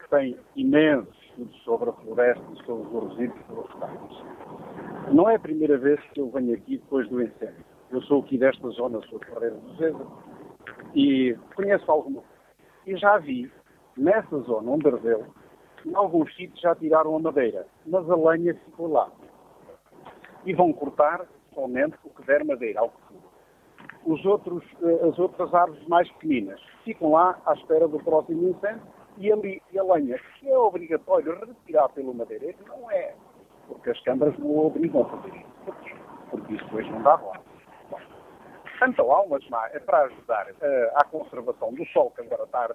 que 0.00 0.08
tem 0.10 0.36
imensos 0.56 1.16
estudos 1.22 1.56
sobre 1.62 1.90
a 1.90 1.92
floresta 1.92 2.44
e 2.52 2.64
sobre 2.64 2.96
os 2.96 3.10
resíduos 3.10 3.40
florestais. 3.46 5.12
Não 5.12 5.28
é 5.28 5.36
a 5.36 5.40
primeira 5.40 5.78
vez 5.78 6.00
que 6.12 6.20
eu 6.20 6.30
venho 6.30 6.54
aqui 6.54 6.78
depois 6.78 7.08
do 7.08 7.22
incêndio. 7.22 7.64
Eu 7.90 8.02
sou 8.02 8.20
aqui 8.20 8.38
desta 8.38 8.68
zona, 8.70 9.00
sou 9.08 9.18
Ferreira 9.20 9.56
do 9.56 9.76
César, 9.76 10.06
e 10.94 11.36
conheço 11.54 11.90
alguma 11.90 12.22
E 12.86 12.96
já 12.96 13.18
vi 13.18 13.50
nessa 13.96 14.38
zona 14.40 14.70
onde 14.70 14.88
ardeu, 14.88 15.26
em 15.84 15.94
alguns 15.94 16.34
sítios 16.34 16.60
já 16.60 16.74
tiraram 16.74 17.16
a 17.16 17.18
madeira, 17.18 17.66
mas 17.86 18.08
a 18.10 18.16
lenha 18.16 18.54
ficou 18.54 18.92
lá. 18.92 19.10
E 20.44 20.54
vão 20.54 20.72
cortar 20.72 21.26
somente 21.54 21.96
o 22.04 22.10
que 22.10 22.22
der 22.26 22.44
madeira 22.44 22.80
ao 22.80 22.90
futuro. 22.90 23.29
Os 24.04 24.24
outros, 24.24 24.64
eh, 24.82 25.08
as 25.08 25.18
outras 25.18 25.52
árvores 25.52 25.86
mais 25.86 26.10
pequeninas 26.12 26.60
ficam 26.84 27.12
lá 27.12 27.38
à 27.44 27.52
espera 27.52 27.86
do 27.86 27.98
próximo 27.98 28.48
incêndio 28.48 28.82
e, 29.18 29.30
ali, 29.30 29.62
e 29.72 29.78
a 29.78 29.82
lenha, 29.82 30.18
que 30.38 30.48
é 30.48 30.58
obrigatório 30.58 31.38
retirar 31.38 31.88
pelo 31.90 32.14
madeireiro, 32.14 32.58
não 32.66 32.90
é. 32.90 33.14
Porque 33.68 33.90
as 33.90 34.00
câmaras 34.00 34.36
não 34.38 34.46
o 34.46 34.66
obrigam 34.66 35.02
a 35.02 35.04
fazer 35.04 35.36
isso. 35.36 35.50
Porquê? 35.64 35.94
Porque 36.30 36.54
isso 36.54 36.64
depois 36.64 36.90
não 36.90 37.02
dá 37.02 37.16
bom. 37.16 37.32
Então 38.82 39.12
há 39.12 39.22
umas 39.22 39.44
é 39.72 39.78
para 39.78 40.04
ajudar 40.04 40.46
uh, 40.50 40.56
à 40.94 41.04
conservação 41.04 41.74
do 41.74 41.84
sol 41.88 42.10
que 42.12 42.22
agora 42.22 42.44
está 42.44 42.74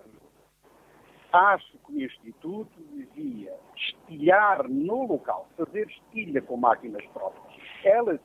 Acho 1.33 1.77
que 1.79 1.93
o 1.93 2.01
Instituto 2.01 2.79
devia 2.93 3.53
estilhar 3.75 4.69
no 4.69 5.07
local, 5.07 5.47
fazer 5.57 5.87
estilha 5.87 6.41
com 6.43 6.55
máquinas 6.57 7.03
próprias. 7.07 7.59
Elas 7.83 8.19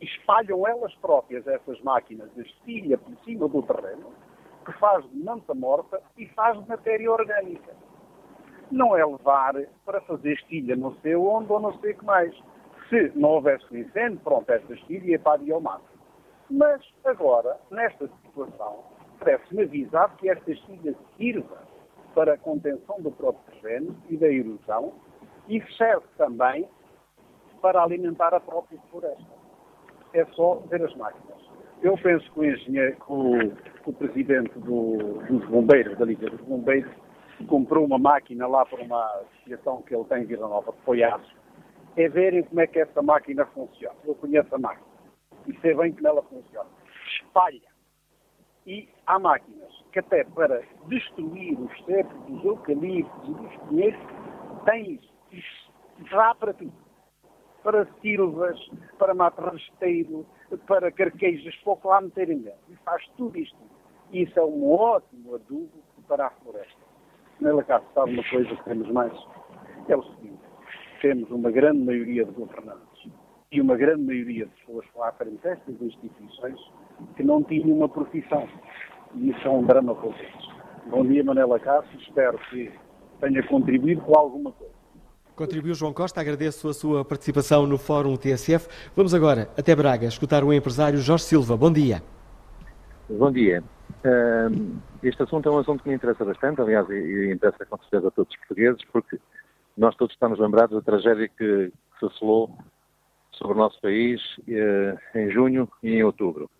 espalham 0.00 0.66
elas 0.66 0.94
próprias 0.96 1.46
essas 1.46 1.80
máquinas 1.82 2.32
de 2.34 2.42
estilha 2.42 2.98
por 2.98 3.16
cima 3.24 3.48
do 3.48 3.62
terreno, 3.62 4.12
que 4.64 4.72
faz 4.78 5.08
de 5.10 5.16
manta 5.18 5.54
morta 5.54 6.00
e 6.16 6.26
faz 6.28 6.60
de 6.60 6.68
matéria 6.68 7.10
orgânica. 7.10 7.74
Não 8.70 8.96
é 8.96 9.04
levar 9.04 9.54
para 9.84 10.00
fazer 10.02 10.34
estilha 10.34 10.76
não 10.76 10.94
sei 10.96 11.16
onde 11.16 11.50
ou 11.50 11.58
não 11.58 11.78
sei 11.80 11.92
o 11.92 11.98
que 11.98 12.04
mais. 12.04 12.34
Se 12.88 13.12
não 13.14 13.30
houvesse 13.30 13.64
um 13.72 13.76
incêndio, 13.76 14.20
pronto, 14.20 14.50
esta 14.50 14.74
estilha 14.74 15.12
ia 15.12 15.18
para 15.18 15.34
a 15.34 15.38
biomassa. 15.38 15.98
Mas 16.50 16.82
agora, 17.04 17.58
nesta 17.70 18.08
situação, 18.22 18.84
parece-me 19.18 19.62
avisado 19.62 20.16
que 20.16 20.30
esta 20.30 20.50
estilha 20.50 20.94
sirva 21.16 21.62
para 22.14 22.34
a 22.34 22.38
contenção 22.38 23.00
do 23.00 23.10
próprio 23.10 23.60
terreno 23.60 23.96
e 24.08 24.16
da 24.16 24.28
erosão 24.28 24.92
e 25.48 25.62
serve 25.76 26.06
também 26.16 26.68
para 27.60 27.82
alimentar 27.82 28.34
a 28.34 28.40
própria 28.40 28.78
floresta. 28.90 29.37
É 30.14 30.24
só 30.26 30.56
ver 30.70 30.82
as 30.82 30.94
máquinas. 30.96 31.38
Eu 31.82 31.96
penso 31.96 32.30
que 32.32 32.40
o 32.40 32.44
engenheiro, 32.44 32.96
o, 33.08 33.92
presidente 33.92 34.58
do, 34.58 35.22
dos 35.28 35.44
bombeiros, 35.46 35.96
da 35.96 36.04
Liga 36.04 36.28
dos 36.28 36.40
Bombeiros, 36.40 36.90
comprou 37.46 37.84
uma 37.84 37.98
máquina 37.98 38.46
lá 38.48 38.66
para 38.66 38.82
uma 38.82 39.04
associação 39.20 39.82
que 39.82 39.94
ele 39.94 40.04
tem 40.04 40.22
em 40.22 40.26
Vila 40.26 40.48
Nova, 40.48 40.72
que 40.72 40.82
foi 40.84 41.02
é 41.02 42.08
verem 42.08 42.42
como 42.44 42.60
é 42.60 42.66
que 42.66 42.78
essa 42.78 43.02
máquina 43.02 43.44
funciona. 43.46 43.96
Eu 44.04 44.14
conheço 44.14 44.54
a 44.54 44.58
máquina. 44.58 44.86
e 45.46 45.58
sei 45.60 45.74
bem 45.74 45.92
como 45.92 46.06
ela 46.06 46.22
funciona. 46.22 46.68
Espalha. 47.20 47.68
E 48.66 48.88
há 49.06 49.18
máquinas 49.18 49.72
que 49.92 49.98
até 49.98 50.24
para 50.24 50.62
destruir 50.86 51.58
os 51.58 51.84
cepos, 51.84 52.20
dos 52.26 52.44
eucaliptos 52.44 53.28
e 53.28 53.34
dos 53.34 53.56
pinheiros, 53.68 54.00
tem. 54.64 55.00
Isso 55.32 55.72
dá 56.10 56.34
para 56.34 56.52
tudo. 56.54 56.72
Para 57.68 57.86
silvas, 58.00 58.58
para 58.98 59.12
mato 59.12 59.42
rasteiro, 59.42 60.24
para 60.66 60.90
carquejas, 60.90 61.54
pouco 61.56 61.88
lá 61.88 62.00
meterem 62.00 62.38
dentro. 62.38 62.58
E 62.70 62.76
faz 62.76 63.06
tudo 63.18 63.38
isto. 63.38 63.58
E 64.10 64.22
isso 64.22 64.38
é 64.38 64.42
um 64.42 64.72
ótimo 64.72 65.34
adubo 65.34 65.68
para 66.08 66.28
a 66.28 66.30
floresta. 66.30 66.80
Nela 67.38 67.62
cá 67.62 67.82
sabe 67.92 68.14
uma 68.14 68.24
coisa 68.24 68.48
que 68.48 68.64
temos 68.64 68.90
mais? 68.90 69.12
É 69.86 69.94
o 69.94 70.02
seguinte. 70.02 70.40
Temos 71.02 71.30
uma 71.30 71.50
grande 71.50 71.84
maioria 71.84 72.24
de 72.24 72.30
governantes 72.30 73.12
e 73.52 73.60
uma 73.60 73.76
grande 73.76 74.02
maioria 74.02 74.46
de 74.46 74.52
pessoas 74.52 74.86
lá 74.96 75.12
frente 75.12 75.46
a 75.46 75.50
estas 75.50 75.78
instituições 75.82 76.58
que 77.16 77.22
não 77.22 77.42
tinham 77.42 77.76
uma 77.76 77.88
profissão. 77.90 78.48
E 79.14 79.28
isso 79.28 79.46
é 79.46 79.50
um 79.50 79.64
drama 79.64 79.94
para 79.94 80.08
eles. 80.08 80.48
Bom 80.86 81.04
dia, 81.04 81.22
Manela 81.22 81.60
Cássio. 81.60 82.00
Espero 82.00 82.38
que 82.48 82.72
tenha 83.20 83.46
contribuído 83.46 84.00
com 84.00 84.18
alguma 84.18 84.52
coisa. 84.52 84.77
Contribuiu 85.38 85.72
João 85.72 85.92
Costa, 85.92 86.20
agradeço 86.20 86.68
a 86.68 86.74
sua 86.74 87.04
participação 87.04 87.64
no 87.64 87.78
Fórum 87.78 88.16
TSF. 88.16 88.68
Vamos 88.96 89.14
agora 89.14 89.48
até 89.56 89.72
Braga 89.76 90.06
escutar 90.06 90.42
o 90.42 90.52
empresário 90.52 90.98
Jorge 90.98 91.22
Silva. 91.22 91.56
Bom 91.56 91.72
dia. 91.72 92.02
Bom 93.08 93.30
dia. 93.30 93.62
este 95.00 95.22
assunto 95.22 95.48
é 95.48 95.52
um 95.52 95.58
assunto 95.58 95.84
que 95.84 95.90
me 95.90 95.94
interessa 95.94 96.24
bastante, 96.24 96.60
aliás, 96.60 96.90
e, 96.90 97.30
interessa 97.30 97.64
com 97.66 97.78
certeza 97.78 98.08
a 98.08 98.10
todos 98.10 98.32
os 98.32 98.38
portugueses, 98.40 98.82
porque 98.92 99.16
nós 99.76 99.94
todos 99.94 100.12
estamos 100.12 100.40
lembrados 100.40 100.74
da 100.74 100.82
tragédia 100.82 101.28
que 101.28 101.72
se 102.00 102.04
assolou 102.04 102.58
sobre 103.30 103.54
o 103.54 103.58
nosso 103.58 103.80
país 103.80 104.20
eh, 104.48 104.98
em 105.14 105.30
junho 105.30 105.68
e 105.84 105.90
em 105.90 106.02
outubro. 106.02 106.50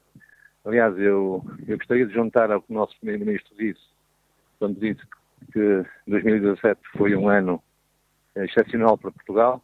Aliás, 0.65 0.97
eu, 0.97 1.45
eu 1.67 1.77
gostaria 1.79 2.07
de 2.07 2.15
juntar 2.15 2.53
ao 2.53 2.63
que 2.63 2.71
o 2.71 2.77
nosso 2.77 2.97
Primeiro-Ministro 3.01 3.57
disse, 3.59 3.83
quando 4.61 4.79
disse 4.79 5.03
que 5.53 5.85
2017 6.07 6.81
foi 6.97 7.17
um 7.17 7.29
ano 7.29 7.61
excepcional 8.45 8.97
para 8.99 9.11
Portugal, 9.11 9.63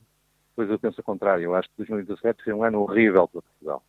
pois 0.55 0.71
eu 0.71 0.79
penso 0.79 1.01
o 1.01 1.05
contrário. 1.05 1.45
Eu 1.45 1.55
acho 1.55 1.69
que 1.69 1.77
2017 1.79 2.45
foi 2.45 2.53
um 2.53 2.65
ano 2.65 2.81
horrível 2.81 3.29
para 3.29 3.43
Portugal. 3.43 3.83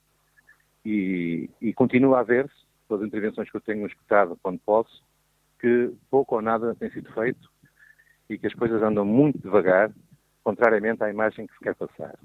E, 0.86 1.50
e 1.62 1.74
continua 1.74 2.20
a 2.20 2.24
ver-se, 2.24 2.54
pelas 2.88 3.04
intervenções 3.04 3.50
que 3.50 3.58
eu 3.58 3.62
tenho 3.62 3.86
escutado 3.88 4.38
quando 4.42 4.60
posso, 4.60 5.04
que 5.60 5.92
pouco 6.10 6.36
ou 6.36 6.42
nada 6.42 6.76
tem 6.76 6.90
sido 6.92 7.12
feito 7.14 7.50
e 8.30 8.38
que 8.38 8.48
as 8.48 8.54
coisas 8.54 8.82
andam 8.82 9.06
muito 9.06 9.40
devagar, 9.40 9.92
contrariamente 10.44 11.04
à 11.04 11.10
imagem 11.10 11.48
que 11.48 11.54
se 11.54 11.60
quer 11.60 11.76
passar. 11.76 12.16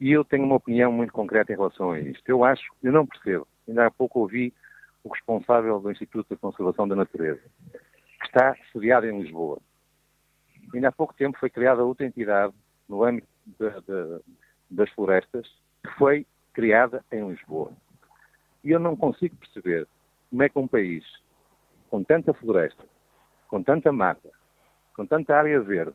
E 0.00 0.12
eu 0.12 0.24
tenho 0.24 0.44
uma 0.44 0.56
opinião 0.56 0.92
muito 0.92 1.12
concreta 1.12 1.52
em 1.52 1.56
relação 1.56 1.90
a 1.90 2.00
isto. 2.00 2.26
Eu 2.26 2.44
acho, 2.44 2.64
eu 2.82 2.92
não 2.92 3.06
percebo, 3.06 3.46
ainda 3.66 3.86
há 3.86 3.90
pouco 3.90 4.20
ouvi 4.20 4.52
o 5.02 5.08
responsável 5.08 5.78
do 5.78 5.90
Instituto 5.90 6.26
de 6.28 6.40
Conservação 6.40 6.86
da 6.88 6.96
Natureza, 6.96 7.42
que 7.72 8.26
está 8.26 8.56
sediado 8.72 9.06
em 9.06 9.20
Lisboa. 9.20 9.58
Ainda 10.74 10.88
há 10.88 10.92
pouco 10.92 11.14
tempo 11.14 11.38
foi 11.38 11.50
criada 11.50 11.84
outra 11.84 12.06
entidade 12.06 12.54
no 12.88 13.04
âmbito 13.04 13.28
de, 13.46 13.70
de, 13.70 14.20
das 14.70 14.90
florestas, 14.90 15.46
que 15.82 15.90
foi 15.98 16.26
criada 16.52 17.04
em 17.12 17.28
Lisboa. 17.28 17.72
E 18.64 18.70
eu 18.70 18.80
não 18.80 18.96
consigo 18.96 19.36
perceber 19.36 19.86
como 20.30 20.42
é 20.42 20.48
que 20.48 20.58
um 20.58 20.66
país 20.66 21.04
com 21.88 22.02
tanta 22.02 22.32
floresta, 22.34 22.84
com 23.48 23.62
tanta 23.62 23.92
mata, 23.92 24.30
com 24.94 25.06
tanta 25.06 25.36
área 25.36 25.60
verde, 25.60 25.94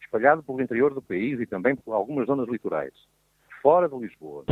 espalhado 0.00 0.42
pelo 0.42 0.60
interior 0.60 0.94
do 0.94 1.02
país 1.02 1.40
e 1.40 1.46
também 1.46 1.74
por 1.74 1.92
algumas 1.92 2.26
zonas 2.26 2.48
litorais, 2.48 2.94
fora 3.60 3.88
de 3.88 3.96
Lisboa, 3.96 4.44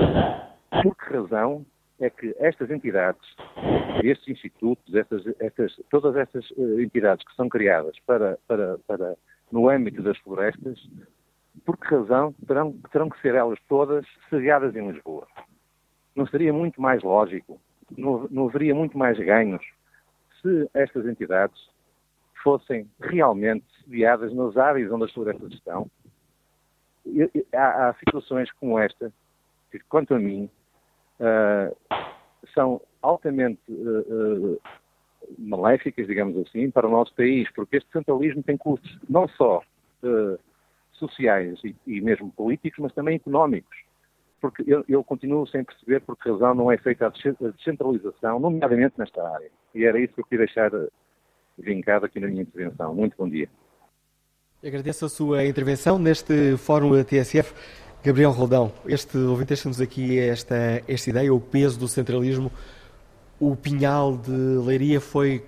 por 0.82 0.96
que 0.96 1.12
razão 1.12 1.64
é 2.00 2.10
que 2.10 2.34
estas 2.38 2.70
entidades, 2.70 3.22
estes 4.02 4.28
institutos, 4.28 4.94
estas, 4.94 5.22
estas, 5.38 5.80
todas 5.90 6.16
estas 6.16 6.50
uh, 6.52 6.80
entidades 6.80 7.24
que 7.24 7.34
são 7.36 7.48
criadas 7.48 7.96
para, 8.04 8.38
para, 8.48 8.78
para, 8.86 9.16
no 9.50 9.68
âmbito 9.68 10.02
das 10.02 10.18
florestas, 10.18 10.78
por 11.64 11.76
que 11.76 11.94
razão 11.94 12.32
terão, 12.46 12.72
terão 12.90 13.08
que 13.08 13.20
ser 13.20 13.34
elas 13.34 13.58
todas 13.68 14.06
sediadas 14.28 14.74
em 14.74 14.90
Lisboa? 14.90 15.26
Não 16.14 16.26
seria 16.26 16.52
muito 16.52 16.80
mais 16.80 17.02
lógico, 17.02 17.60
não, 17.96 18.26
não 18.30 18.48
haveria 18.48 18.74
muito 18.74 18.96
mais 18.96 19.18
ganhos 19.18 19.62
se 20.40 20.68
estas 20.74 21.06
entidades 21.06 21.58
fossem 22.42 22.88
realmente 23.00 23.64
sediadas 23.82 24.34
nas 24.34 24.56
áreas 24.56 24.92
onde 24.92 25.04
as 25.04 25.12
florestas 25.12 25.52
estão 25.52 25.90
há, 27.52 27.88
há, 27.88 27.94
situações 27.94 28.50
como 28.52 28.78
esta, 28.78 29.12
que, 29.70 29.78
quanto 29.88 30.14
a 30.14 30.18
mim, 30.18 30.48
uh, 31.20 31.76
são 32.54 32.80
altamente 33.02 33.60
uh, 33.68 34.54
uh, 34.54 34.60
maléficas, 35.38 36.06
digamos 36.06 36.36
assim, 36.38 36.70
para 36.70 36.86
o 36.86 36.90
nosso 36.90 37.14
país, 37.14 37.50
porque 37.52 37.76
este 37.76 37.90
centralismo 37.90 38.42
tem 38.42 38.56
custos 38.56 38.98
não 39.08 39.28
só 39.28 39.62
sociais 40.92 41.58
e, 41.64 41.74
e, 41.86 42.00
mesmo 42.00 42.30
políticos, 42.30 42.78
mas 42.78 42.92
também 42.92 43.16
económicos. 43.16 43.76
Porque 44.40 44.62
eu, 44.66 44.84
eu, 44.88 45.02
continuo 45.02 45.46
sem 45.46 45.64
perceber 45.64 46.00
por 46.00 46.16
que 46.16 46.30
razão 46.30 46.54
não 46.54 46.70
é 46.70 46.76
feita 46.76 47.06
a 47.06 47.48
descentralização, 47.50 48.38
nomeadamente 48.38 48.94
nesta 48.98 49.26
área. 49.26 49.50
E 49.74 49.84
era 49.84 49.98
isso 49.98 50.12
que 50.14 50.20
eu 50.20 50.24
queria 50.24 50.44
deixar 50.44 50.70
vincado 51.58 52.04
aqui 52.04 52.20
na 52.20 52.28
minha 52.28 52.42
intervenção. 52.42 52.94
Muito 52.94 53.16
bom 53.16 53.28
dia. 53.28 53.48
Agradeço 54.62 55.06
a 55.06 55.08
sua 55.08 55.44
intervenção 55.46 55.98
neste 55.98 56.56
Fórum 56.58 57.02
TSF. 57.02 57.54
Gabriel 58.04 58.32
Roldão, 58.32 58.70
este 58.86 59.16
ouvinte 59.16 59.48
deixa-nos 59.48 59.80
aqui 59.80 60.18
esta, 60.18 60.82
esta 60.86 61.08
ideia, 61.08 61.32
o 61.32 61.40
peso 61.40 61.78
do 61.78 61.88
centralismo. 61.88 62.52
O 63.46 63.54
Pinhal 63.54 64.16
de 64.16 64.30
Leiria 64.30 65.02
foi 65.02 65.44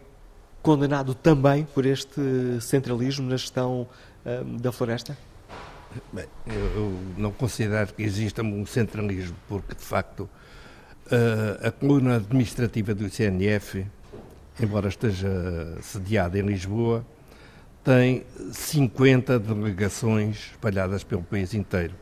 condenado 0.60 1.14
também 1.14 1.64
por 1.64 1.86
este 1.86 2.20
centralismo 2.60 3.26
na 3.26 3.38
gestão 3.38 3.88
um, 4.22 4.58
da 4.58 4.70
floresta? 4.70 5.16
Bem, 6.12 6.26
eu 6.46 6.94
não 7.16 7.32
considero 7.32 7.94
que 7.94 8.02
exista 8.02 8.42
um 8.42 8.66
centralismo, 8.66 9.34
porque 9.48 9.74
de 9.74 9.80
facto 9.80 10.28
a, 11.10 11.68
a 11.68 11.72
coluna 11.72 12.16
administrativa 12.16 12.94
do 12.94 13.08
CNF, 13.08 13.86
embora 14.60 14.88
esteja 14.88 15.78
sediada 15.80 16.38
em 16.38 16.42
Lisboa, 16.42 17.02
tem 17.82 18.26
50 18.52 19.38
delegações 19.38 20.50
espalhadas 20.50 21.02
pelo 21.02 21.22
país 21.22 21.54
inteiro. 21.54 21.94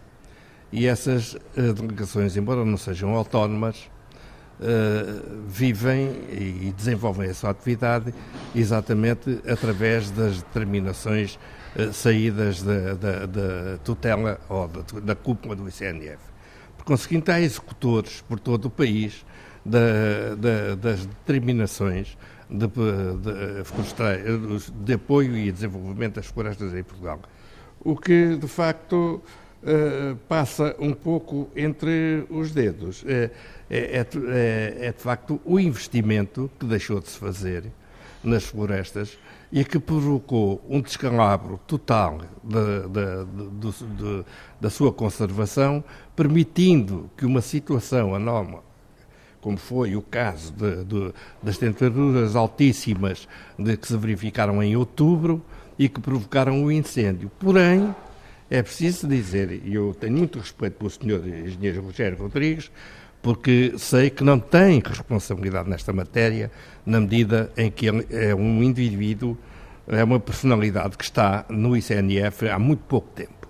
E 0.72 0.88
essas 0.88 1.34
uh, 1.34 1.72
delegações, 1.72 2.36
embora 2.36 2.64
não 2.64 2.76
sejam 2.76 3.14
autónomas, 3.14 3.88
uh, 4.60 5.46
vivem 5.46 6.08
e 6.30 6.72
desenvolvem 6.76 7.30
a 7.30 7.34
sua 7.34 7.50
atividade 7.50 8.14
exatamente 8.54 9.40
através 9.48 10.10
das 10.10 10.42
determinações 10.42 11.38
uh, 11.76 11.92
saídas 11.92 12.62
da, 12.62 12.94
da, 12.94 13.26
da, 13.26 13.78
tutela 13.84 14.40
ou 14.48 14.68
da, 14.68 15.00
da 15.00 15.14
cúpula 15.14 15.56
do 15.56 15.68
ICNF. 15.68 16.18
Por 16.76 16.84
conseguinte, 16.84 17.30
há 17.30 17.40
executores 17.40 18.20
por 18.22 18.38
todo 18.38 18.66
o 18.66 18.70
país 18.70 19.24
das 19.64 21.06
determinações 21.06 22.18
de, 22.50 22.66
de, 22.68 23.62
de, 24.84 24.92
apoio 24.92 25.34
e 25.36 25.50
desenvolvimento 25.50 26.16
das 26.16 26.26
florestas 26.26 26.74
em 26.74 26.82
Portugal. 26.82 27.18
O 27.80 27.96
que, 27.96 28.36
de 28.36 28.46
facto, 28.46 29.22
uh, 29.62 30.14
passa 30.28 30.76
um 30.78 30.92
pouco 30.92 31.48
entre 31.56 32.26
os 32.28 32.52
dedos. 32.52 33.02
É, 33.70 34.06
é, 34.06 34.86
é, 34.86 34.92
de 34.92 34.98
facto, 34.98 35.40
o 35.44 35.58
investimento 35.58 36.50
que 36.58 36.66
deixou 36.66 37.00
de 37.00 37.08
se 37.08 37.18
fazer 37.18 37.64
nas 38.22 38.44
florestas 38.44 39.18
e 39.52 39.64
que 39.64 39.78
provocou 39.78 40.64
um 40.68 40.80
descalabro 40.80 41.60
total 41.66 42.18
de, 42.42 42.88
de, 42.88 44.24
da 44.60 44.70
sua 44.70 44.92
conservação, 44.92 45.84
permitindo 46.16 47.10
que 47.16 47.24
uma 47.24 47.40
situação 47.40 48.14
anómala 48.14 48.62
como 49.44 49.58
foi 49.58 49.94
o 49.94 50.00
caso 50.00 50.50
de, 50.54 50.84
de, 50.84 51.12
das 51.42 51.58
temperaturas 51.58 52.34
altíssimas 52.34 53.28
de 53.58 53.76
que 53.76 53.86
se 53.86 53.94
verificaram 53.94 54.62
em 54.62 54.74
outubro 54.74 55.44
e 55.78 55.86
que 55.86 56.00
provocaram 56.00 56.64
o 56.64 56.72
incêndio. 56.72 57.30
Porém, 57.38 57.94
é 58.48 58.62
preciso 58.62 59.06
dizer, 59.06 59.60
e 59.62 59.74
eu 59.74 59.94
tenho 60.00 60.16
muito 60.16 60.38
respeito 60.38 60.78
pelo 60.78 60.88
senhor 60.88 61.28
engenheiro 61.28 61.82
Rogério 61.82 62.16
Rodrigues, 62.16 62.70
porque 63.24 63.72
sei 63.78 64.10
que 64.10 64.22
não 64.22 64.38
tem 64.38 64.82
responsabilidade 64.84 65.66
nesta 65.66 65.94
matéria, 65.94 66.50
na 66.84 67.00
medida 67.00 67.50
em 67.56 67.70
que 67.70 67.86
ele 67.86 68.06
é 68.10 68.34
um 68.34 68.62
indivíduo, 68.62 69.34
é 69.88 70.04
uma 70.04 70.20
personalidade 70.20 70.98
que 70.98 71.04
está 71.04 71.46
no 71.48 71.74
ICNF 71.74 72.46
há 72.50 72.58
muito 72.58 72.82
pouco 72.82 73.08
tempo. 73.14 73.48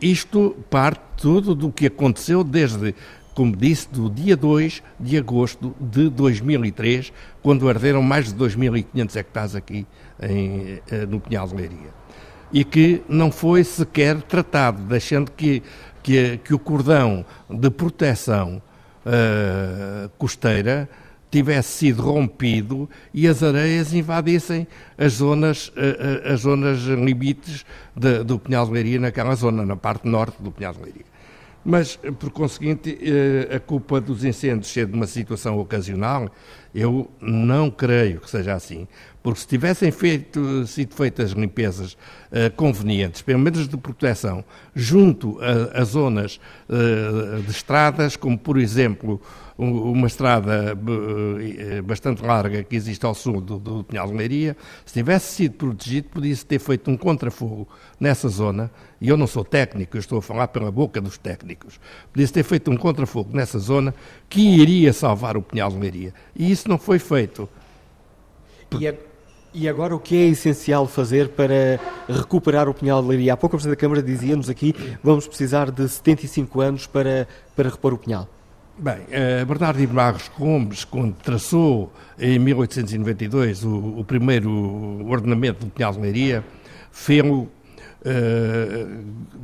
Isto 0.00 0.56
parte 0.70 1.00
tudo 1.16 1.56
do 1.56 1.72
que 1.72 1.86
aconteceu 1.86 2.44
desde 2.44 2.94
como 3.34 3.56
disse, 3.56 3.88
do 3.90 4.08
dia 4.08 4.36
2 4.36 4.80
de 5.00 5.18
agosto 5.18 5.74
de 5.80 6.08
2003, 6.08 7.12
quando 7.42 7.68
arderam 7.68 8.00
mais 8.00 8.32
de 8.32 8.38
2.500 8.38 9.16
hectares 9.16 9.56
aqui 9.56 9.84
em, 10.22 10.80
eh, 10.88 11.04
no 11.04 11.18
Pinhal 11.18 11.48
de 11.48 11.56
Leiria. 11.56 11.90
E 12.52 12.62
que 12.62 13.02
não 13.08 13.32
foi 13.32 13.64
sequer 13.64 14.22
tratado, 14.22 14.84
deixando 14.84 15.32
que, 15.32 15.64
que, 16.00 16.38
que 16.44 16.54
o 16.54 16.60
cordão 16.60 17.26
de 17.50 17.68
proteção 17.70 18.62
uh, 19.04 20.08
costeira 20.18 20.88
tivesse 21.30 21.78
sido 21.78 22.00
rompido 22.00 22.88
e 23.12 23.26
as 23.26 23.42
areias 23.42 23.92
invadissem 23.92 24.68
as 24.96 25.14
zonas, 25.14 25.72
as 26.32 26.42
zonas 26.42 26.78
limites 26.82 27.66
de, 27.96 28.22
do 28.22 28.38
Pinhal 28.38 28.64
de 28.66 28.72
Leiria 28.72 29.00
naquela 29.00 29.34
zona, 29.34 29.66
na 29.66 29.74
parte 29.74 30.06
norte 30.06 30.40
do 30.40 30.52
Pinhal 30.52 30.72
de 30.74 30.82
Leiria. 30.82 31.04
Mas, 31.64 31.98
por 32.20 32.30
conseguinte, 32.30 32.96
a 33.52 33.58
culpa 33.58 34.00
dos 34.00 34.22
incêndios 34.22 34.68
ser 34.68 34.86
de 34.86 34.92
uma 34.92 35.08
situação 35.08 35.58
ocasional, 35.58 36.30
eu 36.72 37.10
não 37.20 37.68
creio 37.68 38.20
que 38.20 38.30
seja 38.30 38.54
assim. 38.54 38.86
Porque 39.24 39.40
se 39.40 39.46
tivessem 39.46 39.90
feito, 39.90 40.66
sido 40.66 40.94
feitas 40.94 41.30
limpezas 41.30 41.94
uh, 41.94 42.54
convenientes, 42.56 43.22
pelo 43.22 43.38
menos 43.38 43.66
de 43.66 43.74
proteção, 43.78 44.44
junto 44.74 45.40
a, 45.40 45.80
a 45.80 45.84
zonas 45.84 46.38
uh, 46.68 47.40
de 47.40 47.50
estradas, 47.50 48.16
como 48.16 48.38
por 48.38 48.58
exemplo 48.58 49.18
uma 49.56 50.06
estrada 50.06 50.74
uh, 50.74 51.82
bastante 51.84 52.22
larga 52.22 52.62
que 52.64 52.76
existe 52.76 53.06
ao 53.06 53.14
sul 53.14 53.40
do, 53.40 53.58
do 53.58 53.82
Pinhal 53.84 54.08
de 54.08 54.12
Leiria, 54.12 54.54
se 54.84 54.92
tivesse 54.92 55.32
sido 55.32 55.54
protegido, 55.54 56.08
podia-se 56.10 56.44
ter 56.44 56.58
feito 56.58 56.90
um 56.90 56.96
contrafogo 56.98 57.66
nessa 57.98 58.28
zona, 58.28 58.70
e 59.00 59.08
eu 59.08 59.16
não 59.16 59.26
sou 59.26 59.42
técnico, 59.42 59.96
eu 59.96 60.00
estou 60.00 60.18
a 60.18 60.22
falar 60.22 60.48
pela 60.48 60.70
boca 60.70 61.00
dos 61.00 61.16
técnicos, 61.16 61.80
podia-se 62.12 62.32
ter 62.34 62.42
feito 62.42 62.70
um 62.70 62.76
contrafogo 62.76 63.30
nessa 63.34 63.58
zona 63.58 63.94
que 64.28 64.42
iria 64.42 64.92
salvar 64.92 65.34
o 65.34 65.40
Pinhal 65.40 65.70
de 65.70 65.78
Leiria. 65.78 66.12
E 66.36 66.50
isso 66.50 66.68
não 66.68 66.76
foi 66.76 66.98
feito. 66.98 67.48
E, 68.78 68.86
é, 68.86 68.98
e 69.54 69.68
agora 69.68 69.94
o 69.94 70.00
que 70.00 70.16
é 70.16 70.26
essencial 70.26 70.86
fazer 70.88 71.28
para 71.28 71.78
recuperar 72.08 72.68
o 72.68 72.74
Pinhal 72.74 73.00
de 73.00 73.08
Leiria? 73.08 73.34
Há 73.34 73.36
pouco 73.36 73.54
a 73.54 73.58
Presidente 73.58 73.76
da 73.76 73.80
Câmara 73.80 74.02
dizia-nos 74.02 74.50
aqui 74.50 74.74
vamos 75.02 75.28
precisar 75.28 75.70
de 75.70 75.88
75 75.88 76.60
anos 76.60 76.86
para, 76.88 77.28
para 77.54 77.70
repor 77.70 77.94
o 77.94 77.98
Pinhal. 77.98 78.28
Bem, 78.76 78.96
uh, 79.02 79.46
Bernardino 79.46 79.94
Barros 79.94 80.28
Gomes, 80.36 80.84
quando 80.84 81.14
traçou 81.14 81.92
em 82.18 82.36
1892 82.40 83.62
o, 83.62 84.00
o 84.00 84.04
primeiro 84.04 84.50
ordenamento 85.08 85.64
do 85.64 85.70
Pinhal 85.70 85.92
de 85.92 86.00
Leiria, 86.00 86.44
fez-o 86.90 87.42
uh, 87.42 87.50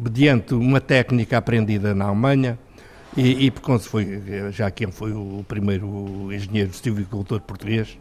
mediante 0.03 0.55
uma 0.55 0.81
técnica 0.81 1.39
aprendida 1.39 1.95
na 1.95 2.07
Alemanha, 2.07 2.59
e, 3.17 3.47
e 3.47 3.51
porque 3.53 3.79
foi, 3.79 4.51
já 4.51 4.69
quem 4.71 4.91
foi 4.91 5.13
o 5.13 5.45
primeiro 5.47 6.33
engenheiro 6.33 6.73
silvicultor 6.75 7.41
português, 7.41 7.97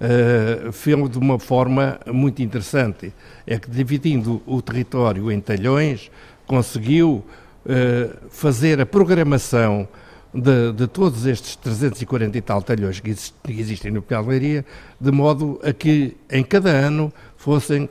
uh, 0.00 0.72
de 1.08 1.18
uma 1.18 1.38
forma 1.38 1.98
muito 2.12 2.42
interessante. 2.42 3.12
É 3.46 3.58
que, 3.58 3.70
dividindo 3.70 4.42
o 4.46 4.60
território 4.60 5.30
em 5.30 5.40
talhões, 5.40 6.10
conseguiu 6.46 7.24
uh, 7.64 8.16
fazer 8.30 8.80
a 8.80 8.86
programação 8.86 9.88
de, 10.32 10.72
de, 10.72 10.86
todos 10.86 11.24
estes 11.24 11.56
340 11.56 12.36
e 12.36 12.40
tal 12.42 12.60
talhões 12.60 13.00
que, 13.00 13.10
exist, 13.10 13.34
que 13.42 13.58
existem 13.58 13.90
no 13.90 14.04
Leiria, 14.26 14.64
de 15.00 15.10
modo 15.10 15.58
a 15.62 15.72
que 15.72 16.16
em 16.30 16.44
cada 16.44 16.70
ano 16.70 17.12
fossem 17.36 17.88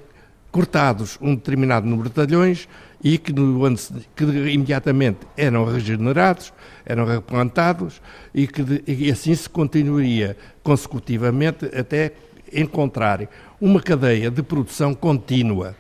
cortados 0.55 1.17
um 1.19 1.35
determinado 1.35 1.85
número 1.85 2.07
de 2.07 2.15
talhões 2.15 2.69
e 3.03 3.17
que, 3.17 3.33
no 3.33 3.75
que 4.15 4.23
imediatamente 4.23 5.19
eram 5.35 5.65
regenerados, 5.65 6.53
eram 6.85 7.03
replantados 7.03 8.01
e 8.33 8.47
que 8.47 8.63
de, 8.63 8.81
e 8.87 9.11
assim 9.11 9.35
se 9.35 9.49
continuaria 9.49 10.37
consecutivamente 10.63 11.65
até 11.77 12.13
encontrar 12.53 13.27
uma 13.59 13.81
cadeia 13.81 14.31
de 14.31 14.41
produção 14.41 14.93
contínua 14.93 15.75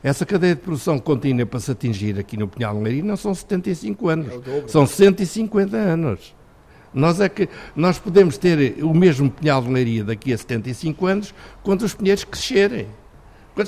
essa 0.00 0.24
cadeia 0.24 0.54
de 0.54 0.60
produção 0.60 1.00
contínua 1.00 1.44
para 1.44 1.58
se 1.58 1.72
atingir 1.72 2.16
aqui 2.16 2.36
no 2.36 2.46
Pinhal 2.46 2.76
de 2.76 2.82
Leiria 2.84 3.02
não 3.02 3.16
são 3.16 3.34
75 3.34 4.08
anos, 4.08 4.28
é 4.28 4.68
são 4.68 4.86
150 4.86 5.76
anos. 5.76 6.34
Nós 6.94 7.20
é 7.20 7.28
que 7.28 7.48
nós 7.74 7.98
podemos 7.98 8.38
ter 8.38 8.82
o 8.82 8.94
mesmo 8.94 9.28
Pinhal 9.28 9.60
de 9.60 9.70
Leiria 9.70 10.04
daqui 10.04 10.32
a 10.32 10.38
75 10.38 11.06
anos 11.06 11.34
quando 11.64 11.82
os 11.82 11.94
pinheiros 11.94 12.22
crescerem. 12.24 12.86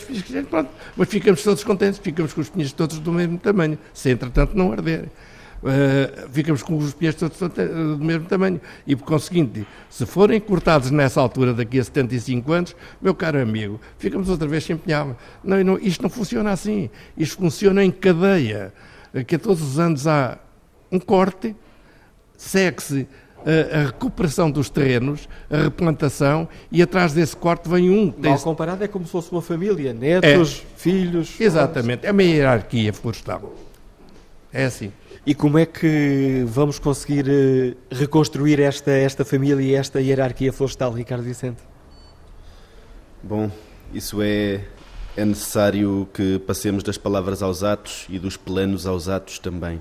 Pinheiros 0.01 0.49
pronto. 0.49 0.71
Mas 0.97 1.09
ficamos 1.09 1.43
todos 1.43 1.63
contentes, 1.63 1.99
ficamos 1.99 2.33
com 2.33 2.41
os 2.41 2.49
pinheiros 2.49 2.73
todos 2.73 2.99
do 2.99 3.13
mesmo 3.13 3.39
tamanho, 3.39 3.79
se 3.93 4.11
entretanto 4.11 4.57
não 4.57 4.73
arderem 4.73 5.11
uh, 5.63 6.29
ficamos 6.31 6.63
com 6.63 6.77
os 6.77 6.93
pés 6.93 7.15
todos 7.15 7.39
do 7.39 8.05
mesmo 8.05 8.27
tamanho. 8.27 8.61
E, 8.87 8.95
por 8.95 9.05
conseguinte, 9.05 9.67
se 9.89 10.05
forem 10.05 10.41
cortados 10.41 10.91
nessa 10.91 11.21
altura, 11.21 11.55
daqui 11.55 11.79
a 11.79 11.85
75 11.85 12.53
anos, 12.53 12.77
meu 13.01 13.15
caro 13.15 13.41
amigo, 13.41 13.81
ficamos 13.99 14.29
outra 14.29 14.47
vez 14.47 14.65
sem 14.65 14.77
pinhal. 14.77 15.17
Não, 15.43 15.63
não, 15.63 15.79
isto 15.79 16.03
não 16.03 16.11
funciona 16.11 16.51
assim. 16.51 16.91
Isto 17.17 17.39
funciona 17.39 17.85
em 17.85 17.91
cadeia. 17.91 18.73
Que 19.27 19.37
a 19.37 19.39
todos 19.39 19.63
os 19.63 19.79
anos 19.79 20.07
há 20.07 20.39
um 20.91 20.99
corte, 20.99 21.55
segue-se 22.37 23.07
a, 23.47 23.87
recuperação 23.87 24.51
dos 24.51 24.71
terrenos, 24.71 25.29
a 25.51 25.65
replantação, 25.65 26.49
e 26.71 26.83
atrás 26.83 27.13
desse 27.13 27.37
corte 27.37 27.69
vem 27.69 27.91
um. 27.91 28.13
Mal 28.17 28.39
comparado, 28.39 28.85
é 28.85 28.89
como 28.89 29.05
se 29.05 29.13
fosse 29.13 29.31
uma 29.33 29.43
família, 29.43 29.93
netos, 29.93 30.63
é. 30.65 30.79
filhos. 30.79 31.41
Exatamente, 31.41 32.07
é 32.07 32.13
uma 32.13 32.23
hierarquia 32.23 32.93
florestal. 32.93 33.55
É 34.53 34.65
assim. 34.65 34.93
E 35.25 35.35
como 35.35 35.57
é 35.57 35.65
que 35.65 36.45
vamos 36.49 36.79
conseguir 36.79 37.27
uh, 37.29 37.77
reconstruir 37.95 38.61
esta, 38.61 38.91
esta 38.91 39.25
família 39.25 39.63
e 39.63 39.75
esta 39.75 40.01
hierarquia 40.01 40.53
florestal, 40.53 40.93
Ricardo 40.93 41.23
Vicente? 41.23 41.63
Bom, 43.23 43.49
isso 43.95 44.21
é, 44.21 44.65
é 45.17 45.25
necessário 45.25 46.09
que 46.13 46.41
passemos 46.41 46.83
das 46.83 46.99
palavras 46.99 47.41
aos 47.41 47.63
atos 47.63 48.07
e 48.09 48.19
dos 48.19 48.37
planos 48.37 48.85
aos 48.85 49.09
atos 49.09 49.39
também. 49.39 49.81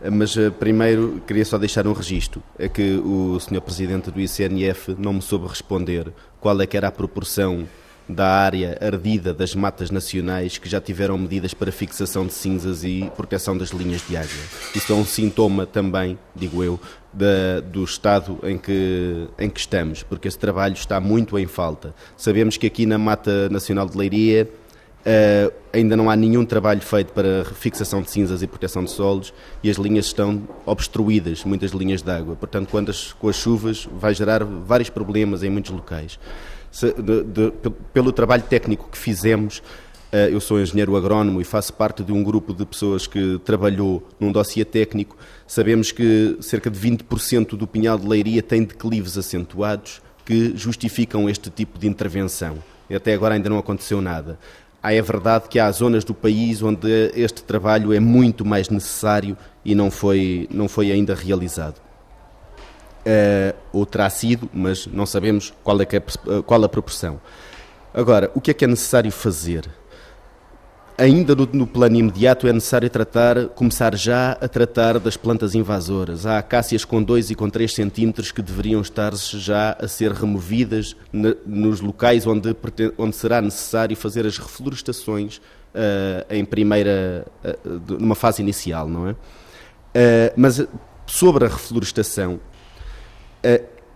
Eh, 0.00 0.10
mas 0.10 0.36
uh, 0.36 0.50
primeiro 0.52 1.22
queria 1.26 1.44
só 1.44 1.58
deixar 1.58 1.86
um 1.86 1.92
registro, 1.92 2.42
é 2.58 2.68
que 2.68 2.96
o 3.04 3.38
Sr. 3.40 3.60
Presidente 3.60 4.10
do 4.10 4.20
ICNF 4.20 4.94
não 4.98 5.14
me 5.14 5.22
soube 5.22 5.46
responder 5.46 6.12
qual 6.40 6.60
é 6.60 6.66
que 6.66 6.76
era 6.76 6.88
a 6.88 6.92
proporção 6.92 7.66
da 8.08 8.26
área 8.26 8.78
ardida 8.80 9.34
das 9.34 9.54
matas 9.54 9.90
nacionais 9.90 10.56
que 10.56 10.66
já 10.68 10.80
tiveram 10.80 11.18
medidas 11.18 11.52
para 11.52 11.70
fixação 11.70 12.26
de 12.26 12.32
cinzas 12.32 12.82
e 12.82 13.10
proteção 13.14 13.56
das 13.56 13.68
linhas 13.68 14.00
de 14.08 14.16
água. 14.16 14.30
Isso 14.74 14.90
é 14.92 14.96
um 14.96 15.04
sintoma 15.04 15.66
também, 15.66 16.18
digo 16.34 16.64
eu, 16.64 16.80
da, 17.12 17.60
do 17.60 17.84
estado 17.84 18.38
em 18.44 18.56
que, 18.56 19.28
em 19.38 19.50
que 19.50 19.60
estamos, 19.60 20.02
porque 20.02 20.26
esse 20.26 20.38
trabalho 20.38 20.72
está 20.72 20.98
muito 21.00 21.38
em 21.38 21.46
falta. 21.46 21.94
Sabemos 22.16 22.56
que 22.56 22.66
aqui 22.66 22.86
na 22.86 22.96
Mata 22.96 23.48
Nacional 23.50 23.86
de 23.86 23.98
Leiria 23.98 24.48
uh, 25.06 25.52
ainda 25.72 25.96
não 25.96 26.10
há 26.10 26.16
nenhum 26.16 26.44
trabalho 26.44 26.80
feito 26.80 27.12
para 27.12 27.44
fixação 27.44 28.02
de 28.02 28.10
cinzas 28.10 28.42
e 28.42 28.46
proteção 28.46 28.84
de 28.84 28.90
solos 28.90 29.32
e 29.62 29.70
as 29.70 29.76
linhas 29.76 30.06
estão 30.06 30.42
obstruídas, 30.64 31.44
muitas 31.44 31.72
linhas 31.72 32.02
de 32.02 32.10
água. 32.10 32.36
Portanto, 32.36 32.68
quando 32.70 32.90
as, 32.90 33.12
com 33.12 33.28
as 33.28 33.36
chuvas 33.36 33.88
vai 33.92 34.14
gerar 34.14 34.44
vários 34.44 34.90
problemas 34.90 35.42
em 35.42 35.50
muitos 35.50 35.70
locais 35.70 36.18
de, 36.72 37.24
de, 37.24 37.52
pelo 37.92 38.12
trabalho 38.12 38.42
técnico 38.42 38.88
que 38.90 38.98
fizemos. 38.98 39.62
Eh, 40.10 40.30
eu 40.32 40.40
sou 40.40 40.60
engenheiro 40.60 40.96
agrónomo 40.96 41.40
e 41.40 41.44
faço 41.44 41.72
parte 41.72 42.02
de 42.02 42.12
um 42.12 42.22
grupo 42.22 42.54
de 42.54 42.64
pessoas 42.64 43.06
que 43.06 43.38
trabalhou 43.44 44.06
num 44.18 44.32
dossiê 44.32 44.64
técnico. 44.64 45.16
Sabemos 45.46 45.92
que 45.92 46.36
cerca 46.40 46.70
de 46.70 46.78
20% 46.78 47.56
do 47.56 47.66
pinhal 47.66 47.98
de 47.98 48.06
leiria 48.06 48.42
tem 48.42 48.64
declives 48.64 49.18
acentuados 49.18 50.00
que 50.24 50.52
justificam 50.56 51.28
este 51.28 51.50
tipo 51.50 51.78
de 51.78 51.86
intervenção. 51.86 52.58
Até 52.94 53.12
agora 53.12 53.34
ainda 53.34 53.50
não 53.50 53.58
aconteceu 53.58 54.00
nada. 54.00 54.38
Ah, 54.82 54.94
é 54.94 55.02
verdade 55.02 55.48
que 55.48 55.58
há 55.58 55.70
zonas 55.70 56.04
do 56.04 56.14
país 56.14 56.62
onde 56.62 56.88
este 57.14 57.42
trabalho 57.42 57.92
é 57.92 57.98
muito 57.98 58.44
mais 58.44 58.68
necessário 58.68 59.36
e 59.64 59.74
não 59.74 59.90
foi, 59.90 60.48
não 60.50 60.68
foi 60.68 60.92
ainda 60.92 61.14
realizado 61.14 61.80
uh, 63.08 63.56
ou 63.72 63.86
terá 63.86 64.08
sido, 64.10 64.48
mas 64.52 64.86
não 64.86 65.06
sabemos 65.06 65.52
qual, 65.62 65.80
é, 65.80 65.84
é 65.84 65.96
a, 66.38 66.42
qual 66.42 66.62
a 66.62 66.68
proporção. 66.68 67.20
Agora, 67.92 68.30
o 68.34 68.40
que 68.40 68.50
é 68.50 68.54
que 68.54 68.64
é 68.64 68.68
necessário 68.68 69.10
fazer? 69.10 69.68
Ainda 70.98 71.32
no, 71.32 71.48
no, 71.52 71.64
plano 71.64 71.94
imediato 71.94 72.48
é 72.48 72.52
necessário 72.52 72.90
tratar, 72.90 73.46
começar 73.50 73.94
já 73.94 74.32
a 74.32 74.48
tratar 74.48 74.98
das 74.98 75.16
plantas 75.16 75.54
invasoras. 75.54 76.26
Há 76.26 76.38
acácias 76.38 76.84
com 76.84 77.00
2 77.00 77.30
e 77.30 77.34
com 77.36 77.48
3 77.48 77.72
centímetros 77.72 78.32
que 78.32 78.42
deveriam 78.42 78.80
estar 78.80 79.14
já 79.14 79.76
a 79.78 79.86
ser 79.86 80.10
removidas 80.10 80.96
ne, 81.12 81.36
nos 81.46 81.80
locais 81.80 82.26
onde, 82.26 82.56
onde 82.98 83.14
será 83.14 83.40
necessário 83.40 83.96
fazer 83.96 84.26
as 84.26 84.38
reflorestações 84.38 85.36
uh, 85.36 86.34
em 86.34 86.44
primeira, 86.44 87.24
uh, 87.44 87.96
numa 88.00 88.16
fase 88.16 88.42
inicial, 88.42 88.88
não 88.88 89.06
é? 89.06 89.12
Uh, 89.12 89.16
mas 90.36 90.66
sobre 91.06 91.44
a 91.44 91.48
reflorestação, 91.48 92.40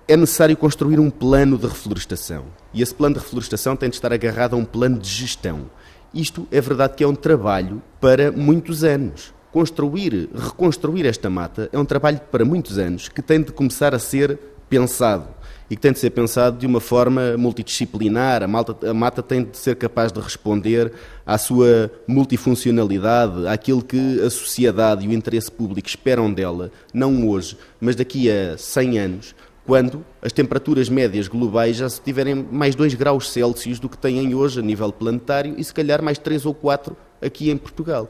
é 0.06 0.16
necessário 0.16 0.56
construir 0.56 1.00
um 1.00 1.10
plano 1.10 1.58
de 1.58 1.66
reflorestação. 1.66 2.44
E 2.72 2.80
esse 2.80 2.94
plano 2.94 3.16
de 3.16 3.20
reflorestação 3.20 3.74
tem 3.74 3.88
de 3.90 3.96
estar 3.96 4.12
agarrado 4.12 4.54
a 4.54 4.56
um 4.56 4.64
plano 4.64 4.98
de 4.98 5.08
gestão. 5.08 5.66
Isto 6.14 6.46
é 6.50 6.60
verdade 6.60 6.94
que 6.94 7.04
é 7.04 7.08
um 7.08 7.14
trabalho 7.14 7.82
para 8.00 8.30
muitos 8.30 8.84
anos. 8.84 9.32
Construir, 9.50 10.30
reconstruir 10.34 11.06
esta 11.06 11.28
mata 11.28 11.68
é 11.72 11.78
um 11.78 11.84
trabalho 11.84 12.20
para 12.30 12.44
muitos 12.44 12.78
anos 12.78 13.08
que 13.08 13.20
tem 13.20 13.42
de 13.42 13.52
começar 13.52 13.94
a 13.94 13.98
ser 13.98 14.38
pensado 14.68 15.28
e 15.68 15.76
que 15.76 15.80
tem 15.80 15.92
de 15.92 15.98
ser 15.98 16.10
pensado 16.10 16.58
de 16.58 16.66
uma 16.66 16.80
forma 16.80 17.36
multidisciplinar. 17.36 18.42
A, 18.42 18.48
malta, 18.48 18.90
a 18.90 18.94
mata 18.94 19.22
tem 19.22 19.44
de 19.44 19.56
ser 19.56 19.76
capaz 19.76 20.12
de 20.12 20.20
responder 20.20 20.92
à 21.24 21.38
sua 21.38 21.90
multifuncionalidade, 22.06 23.46
àquilo 23.46 23.82
que 23.82 24.20
a 24.20 24.28
sociedade 24.28 25.04
e 25.04 25.08
o 25.08 25.12
interesse 25.12 25.50
público 25.50 25.88
esperam 25.88 26.32
dela, 26.32 26.70
não 26.92 27.28
hoje, 27.28 27.56
mas 27.80 27.96
daqui 27.96 28.30
a 28.30 28.56
100 28.58 28.98
anos, 28.98 29.34
quando 29.66 30.04
as 30.20 30.32
temperaturas 30.32 30.88
médias 30.88 31.28
globais 31.28 31.76
já 31.76 31.88
tiverem 31.88 32.34
mais 32.34 32.74
2 32.74 32.94
graus 32.94 33.30
Celsius 33.30 33.78
do 33.78 33.88
que 33.88 33.96
têm 33.96 34.34
hoje 34.34 34.60
a 34.60 34.62
nível 34.62 34.92
planetário 34.92 35.54
e 35.56 35.62
se 35.62 35.72
calhar 35.72 36.02
mais 36.02 36.18
3 36.18 36.46
ou 36.46 36.54
4 36.54 36.96
aqui 37.20 37.50
em 37.50 37.56
Portugal. 37.56 38.08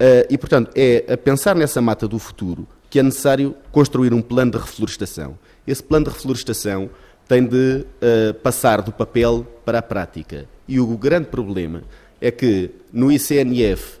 Uh, 0.00 0.26
e, 0.30 0.38
portanto, 0.38 0.70
é 0.74 1.12
a 1.12 1.16
pensar 1.16 1.54
nessa 1.54 1.80
mata 1.80 2.08
do 2.08 2.18
futuro 2.18 2.66
que 2.88 2.98
é 2.98 3.02
necessário 3.02 3.54
construir 3.70 4.12
um 4.12 4.20
plano 4.20 4.50
de 4.50 4.58
reflorestação. 4.58 5.38
Esse 5.64 5.82
plano 5.82 6.06
de 6.06 6.10
reflorestação 6.10 6.90
tem 7.28 7.46
de 7.46 7.86
uh, 7.86 8.34
passar 8.42 8.82
do 8.82 8.90
papel 8.90 9.46
para 9.64 9.78
a 9.78 9.82
prática. 9.82 10.48
E 10.66 10.80
o 10.80 10.86
grande 10.98 11.28
problema 11.28 11.84
é 12.20 12.32
que 12.32 12.70
no 12.92 13.12
ICNF 13.12 13.96
uh, 13.96 14.00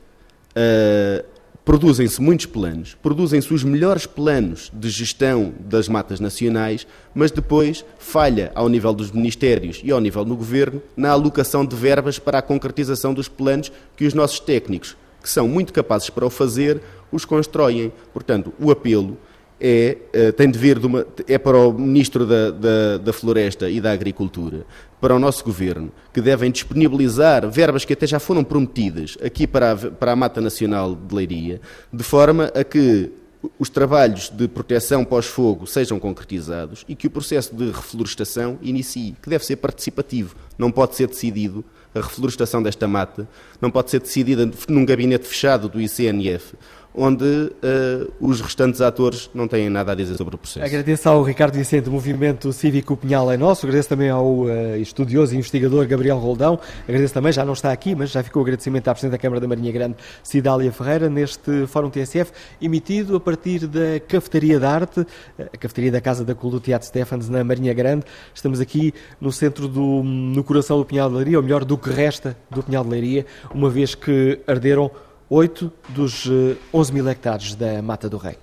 eh, 0.56 1.24
produzem-se 1.70 2.20
muitos 2.20 2.46
planos, 2.46 2.96
produzem-se 3.00 3.54
os 3.54 3.62
melhores 3.62 4.04
planos 4.04 4.72
de 4.74 4.90
gestão 4.90 5.54
das 5.60 5.88
matas 5.88 6.18
nacionais, 6.18 6.84
mas 7.14 7.30
depois 7.30 7.84
falha 7.96 8.50
ao 8.56 8.68
nível 8.68 8.92
dos 8.92 9.12
ministérios 9.12 9.80
e 9.84 9.92
ao 9.92 10.00
nível 10.00 10.24
do 10.24 10.34
governo 10.34 10.82
na 10.96 11.10
alocação 11.10 11.64
de 11.64 11.76
verbas 11.76 12.18
para 12.18 12.38
a 12.38 12.42
concretização 12.42 13.14
dos 13.14 13.28
planos 13.28 13.70
que 13.96 14.04
os 14.04 14.14
nossos 14.14 14.40
técnicos, 14.40 14.96
que 15.22 15.30
são 15.30 15.46
muito 15.46 15.72
capazes 15.72 16.10
para 16.10 16.26
o 16.26 16.30
fazer, 16.30 16.80
os 17.12 17.24
constroem. 17.24 17.92
Portanto, 18.12 18.52
o 18.58 18.72
apelo 18.72 19.16
é, 19.60 19.98
eh, 20.12 20.32
tem 20.32 20.50
de 20.50 20.58
vir 20.58 20.78
de 20.78 20.86
uma, 20.86 21.06
é 21.28 21.36
para 21.36 21.58
o 21.58 21.72
Ministro 21.72 22.24
da, 22.24 22.50
da, 22.50 22.96
da, 22.96 23.12
Floresta 23.12 23.68
e 23.68 23.80
da 23.80 23.92
Agricultura, 23.92 24.64
para 25.00 25.14
o 25.14 25.18
nosso 25.18 25.44
Governo, 25.44 25.92
que 26.12 26.20
devem 26.20 26.50
disponibilizar 26.50 27.48
verbas 27.48 27.84
que 27.84 27.92
até 27.92 28.06
já 28.06 28.18
foram 28.18 28.42
prometidas 28.42 29.18
aqui 29.22 29.46
para 29.46 29.72
a, 29.72 29.76
para 29.76 30.12
a 30.12 30.16
Mata 30.16 30.40
Nacional 30.40 30.94
de 30.94 31.14
Leiria, 31.14 31.60
de 31.92 32.02
forma 32.02 32.46
a 32.54 32.64
que 32.64 33.12
os 33.58 33.70
trabalhos 33.70 34.28
de 34.28 34.48
proteção 34.48 35.04
pós-fogo 35.04 35.66
sejam 35.66 35.98
concretizados 35.98 36.84
e 36.88 36.94
que 36.94 37.06
o 37.06 37.10
processo 37.10 37.54
de 37.54 37.70
reflorestação 37.70 38.58
inicie, 38.60 39.16
que 39.22 39.30
deve 39.30 39.44
ser 39.44 39.56
participativo, 39.56 40.36
não 40.58 40.70
pode 40.70 40.94
ser 40.94 41.06
decidido 41.06 41.64
a 41.94 42.00
reflorestação 42.00 42.62
desta 42.62 42.86
mata, 42.86 43.28
não 43.60 43.70
pode 43.70 43.90
ser 43.90 44.00
decidida 44.00 44.48
num 44.68 44.84
gabinete 44.84 45.26
fechado 45.26 45.68
do 45.68 45.80
ICNF 45.80 46.54
onde 46.94 47.24
uh, 47.24 48.12
os 48.20 48.40
restantes 48.40 48.80
atores 48.80 49.30
não 49.34 49.48
têm 49.48 49.68
nada 49.70 49.92
a 49.92 49.94
dizer 49.94 50.16
sobre 50.16 50.34
o 50.34 50.38
processo. 50.38 50.64
Agradeço 50.64 51.08
ao 51.08 51.22
Ricardo 51.22 51.54
Vicente 51.54 51.88
Movimento 51.88 52.52
Cívico 52.52 52.96
Pinhal 52.96 53.30
é 53.30 53.36
Nosso, 53.36 53.64
agradeço 53.64 53.88
também 53.88 54.10
ao 54.10 54.26
uh, 54.26 54.76
estudioso 54.76 55.34
e 55.34 55.38
investigador 55.38 55.86
Gabriel 55.86 56.18
Roldão, 56.18 56.58
agradeço 56.88 57.14
também, 57.14 57.32
já 57.32 57.44
não 57.44 57.52
está 57.52 57.72
aqui, 57.72 57.94
mas 57.94 58.10
já 58.10 58.22
ficou 58.22 58.42
o 58.42 58.44
agradecimento 58.44 58.88
à 58.88 58.92
Presidente 58.92 59.12
da 59.12 59.18
Câmara 59.18 59.40
da 59.40 59.48
Marinha 59.48 59.72
Grande, 59.72 59.96
Cidália 60.22 60.70
Ferreira, 60.72 61.08
neste 61.08 61.66
Fórum 61.66 61.90
TSF, 61.90 62.32
emitido 62.60 63.16
a 63.16 63.20
partir 63.20 63.66
da 63.66 64.00
Cafetaria 64.06 64.58
da 64.58 64.70
Arte, 64.70 65.06
a 65.38 65.56
Cafetaria 65.56 65.92
da 65.92 66.00
Casa 66.00 66.24
da 66.24 66.34
Cultura 66.34 66.50
do 66.50 66.60
Teatro 66.60 66.88
Stephens, 66.88 67.28
na 67.28 67.44
Marinha 67.44 67.72
Grande. 67.72 68.04
Estamos 68.34 68.60
aqui 68.60 68.92
no 69.20 69.30
centro 69.30 69.68
do, 69.68 70.02
no 70.02 70.42
coração 70.42 70.78
do 70.78 70.84
Pinhal 70.84 71.08
de 71.08 71.16
Leiria, 71.16 71.38
ou 71.38 71.42
melhor, 71.42 71.64
do 71.64 71.78
que 71.78 71.90
resta 71.90 72.36
do 72.50 72.62
Pinhal 72.62 72.82
de 72.82 72.90
Leiria, 72.90 73.26
uma 73.54 73.70
vez 73.70 73.94
que 73.94 74.40
arderam 74.46 74.90
8 75.32 75.72
dos 75.90 76.26
11 76.74 76.90
eh, 76.90 76.94
mil 76.94 77.08
hectares 77.08 77.54
da 77.54 77.80
Mata 77.80 78.08
do 78.08 78.16
Rei. 78.16 78.36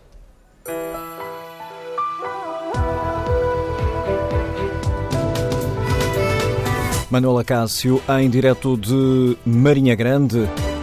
Manuela 7.11 7.43
Cássio, 7.43 8.01
em 8.17 8.29
direto 8.29 8.77
de 8.77 9.37
Marinha 9.45 9.95
Grande, 9.95 10.39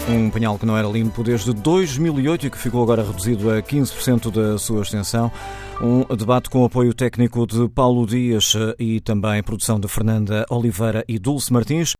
um 0.07 0.29
penhal 0.29 0.59
que 0.59 0.67
não 0.67 0.77
era 0.77 0.87
limpo 0.87 1.25
desde 1.25 1.55
2008 1.55 2.47
e 2.49 2.51
que 2.51 2.59
ficou 2.59 2.83
agora 2.83 3.03
reduzido 3.03 3.51
a 3.51 3.63
15% 3.63 4.31
da 4.31 4.59
sua 4.59 4.83
extensão. 4.83 5.33
Um 5.81 6.05
debate 6.15 6.51
com 6.51 6.67
apoio 6.67 6.93
técnico 6.93 7.47
de 7.47 7.67
Paulo 7.71 8.07
Dias 8.07 8.55
eh, 8.55 8.75
e 8.79 9.01
também 9.01 9.43
produção 9.43 9.81
de 9.81 9.89
Fernanda 9.89 10.45
Oliveira 10.51 11.03
e 11.09 11.19
Dulce 11.19 11.51
Martins. 11.51 11.95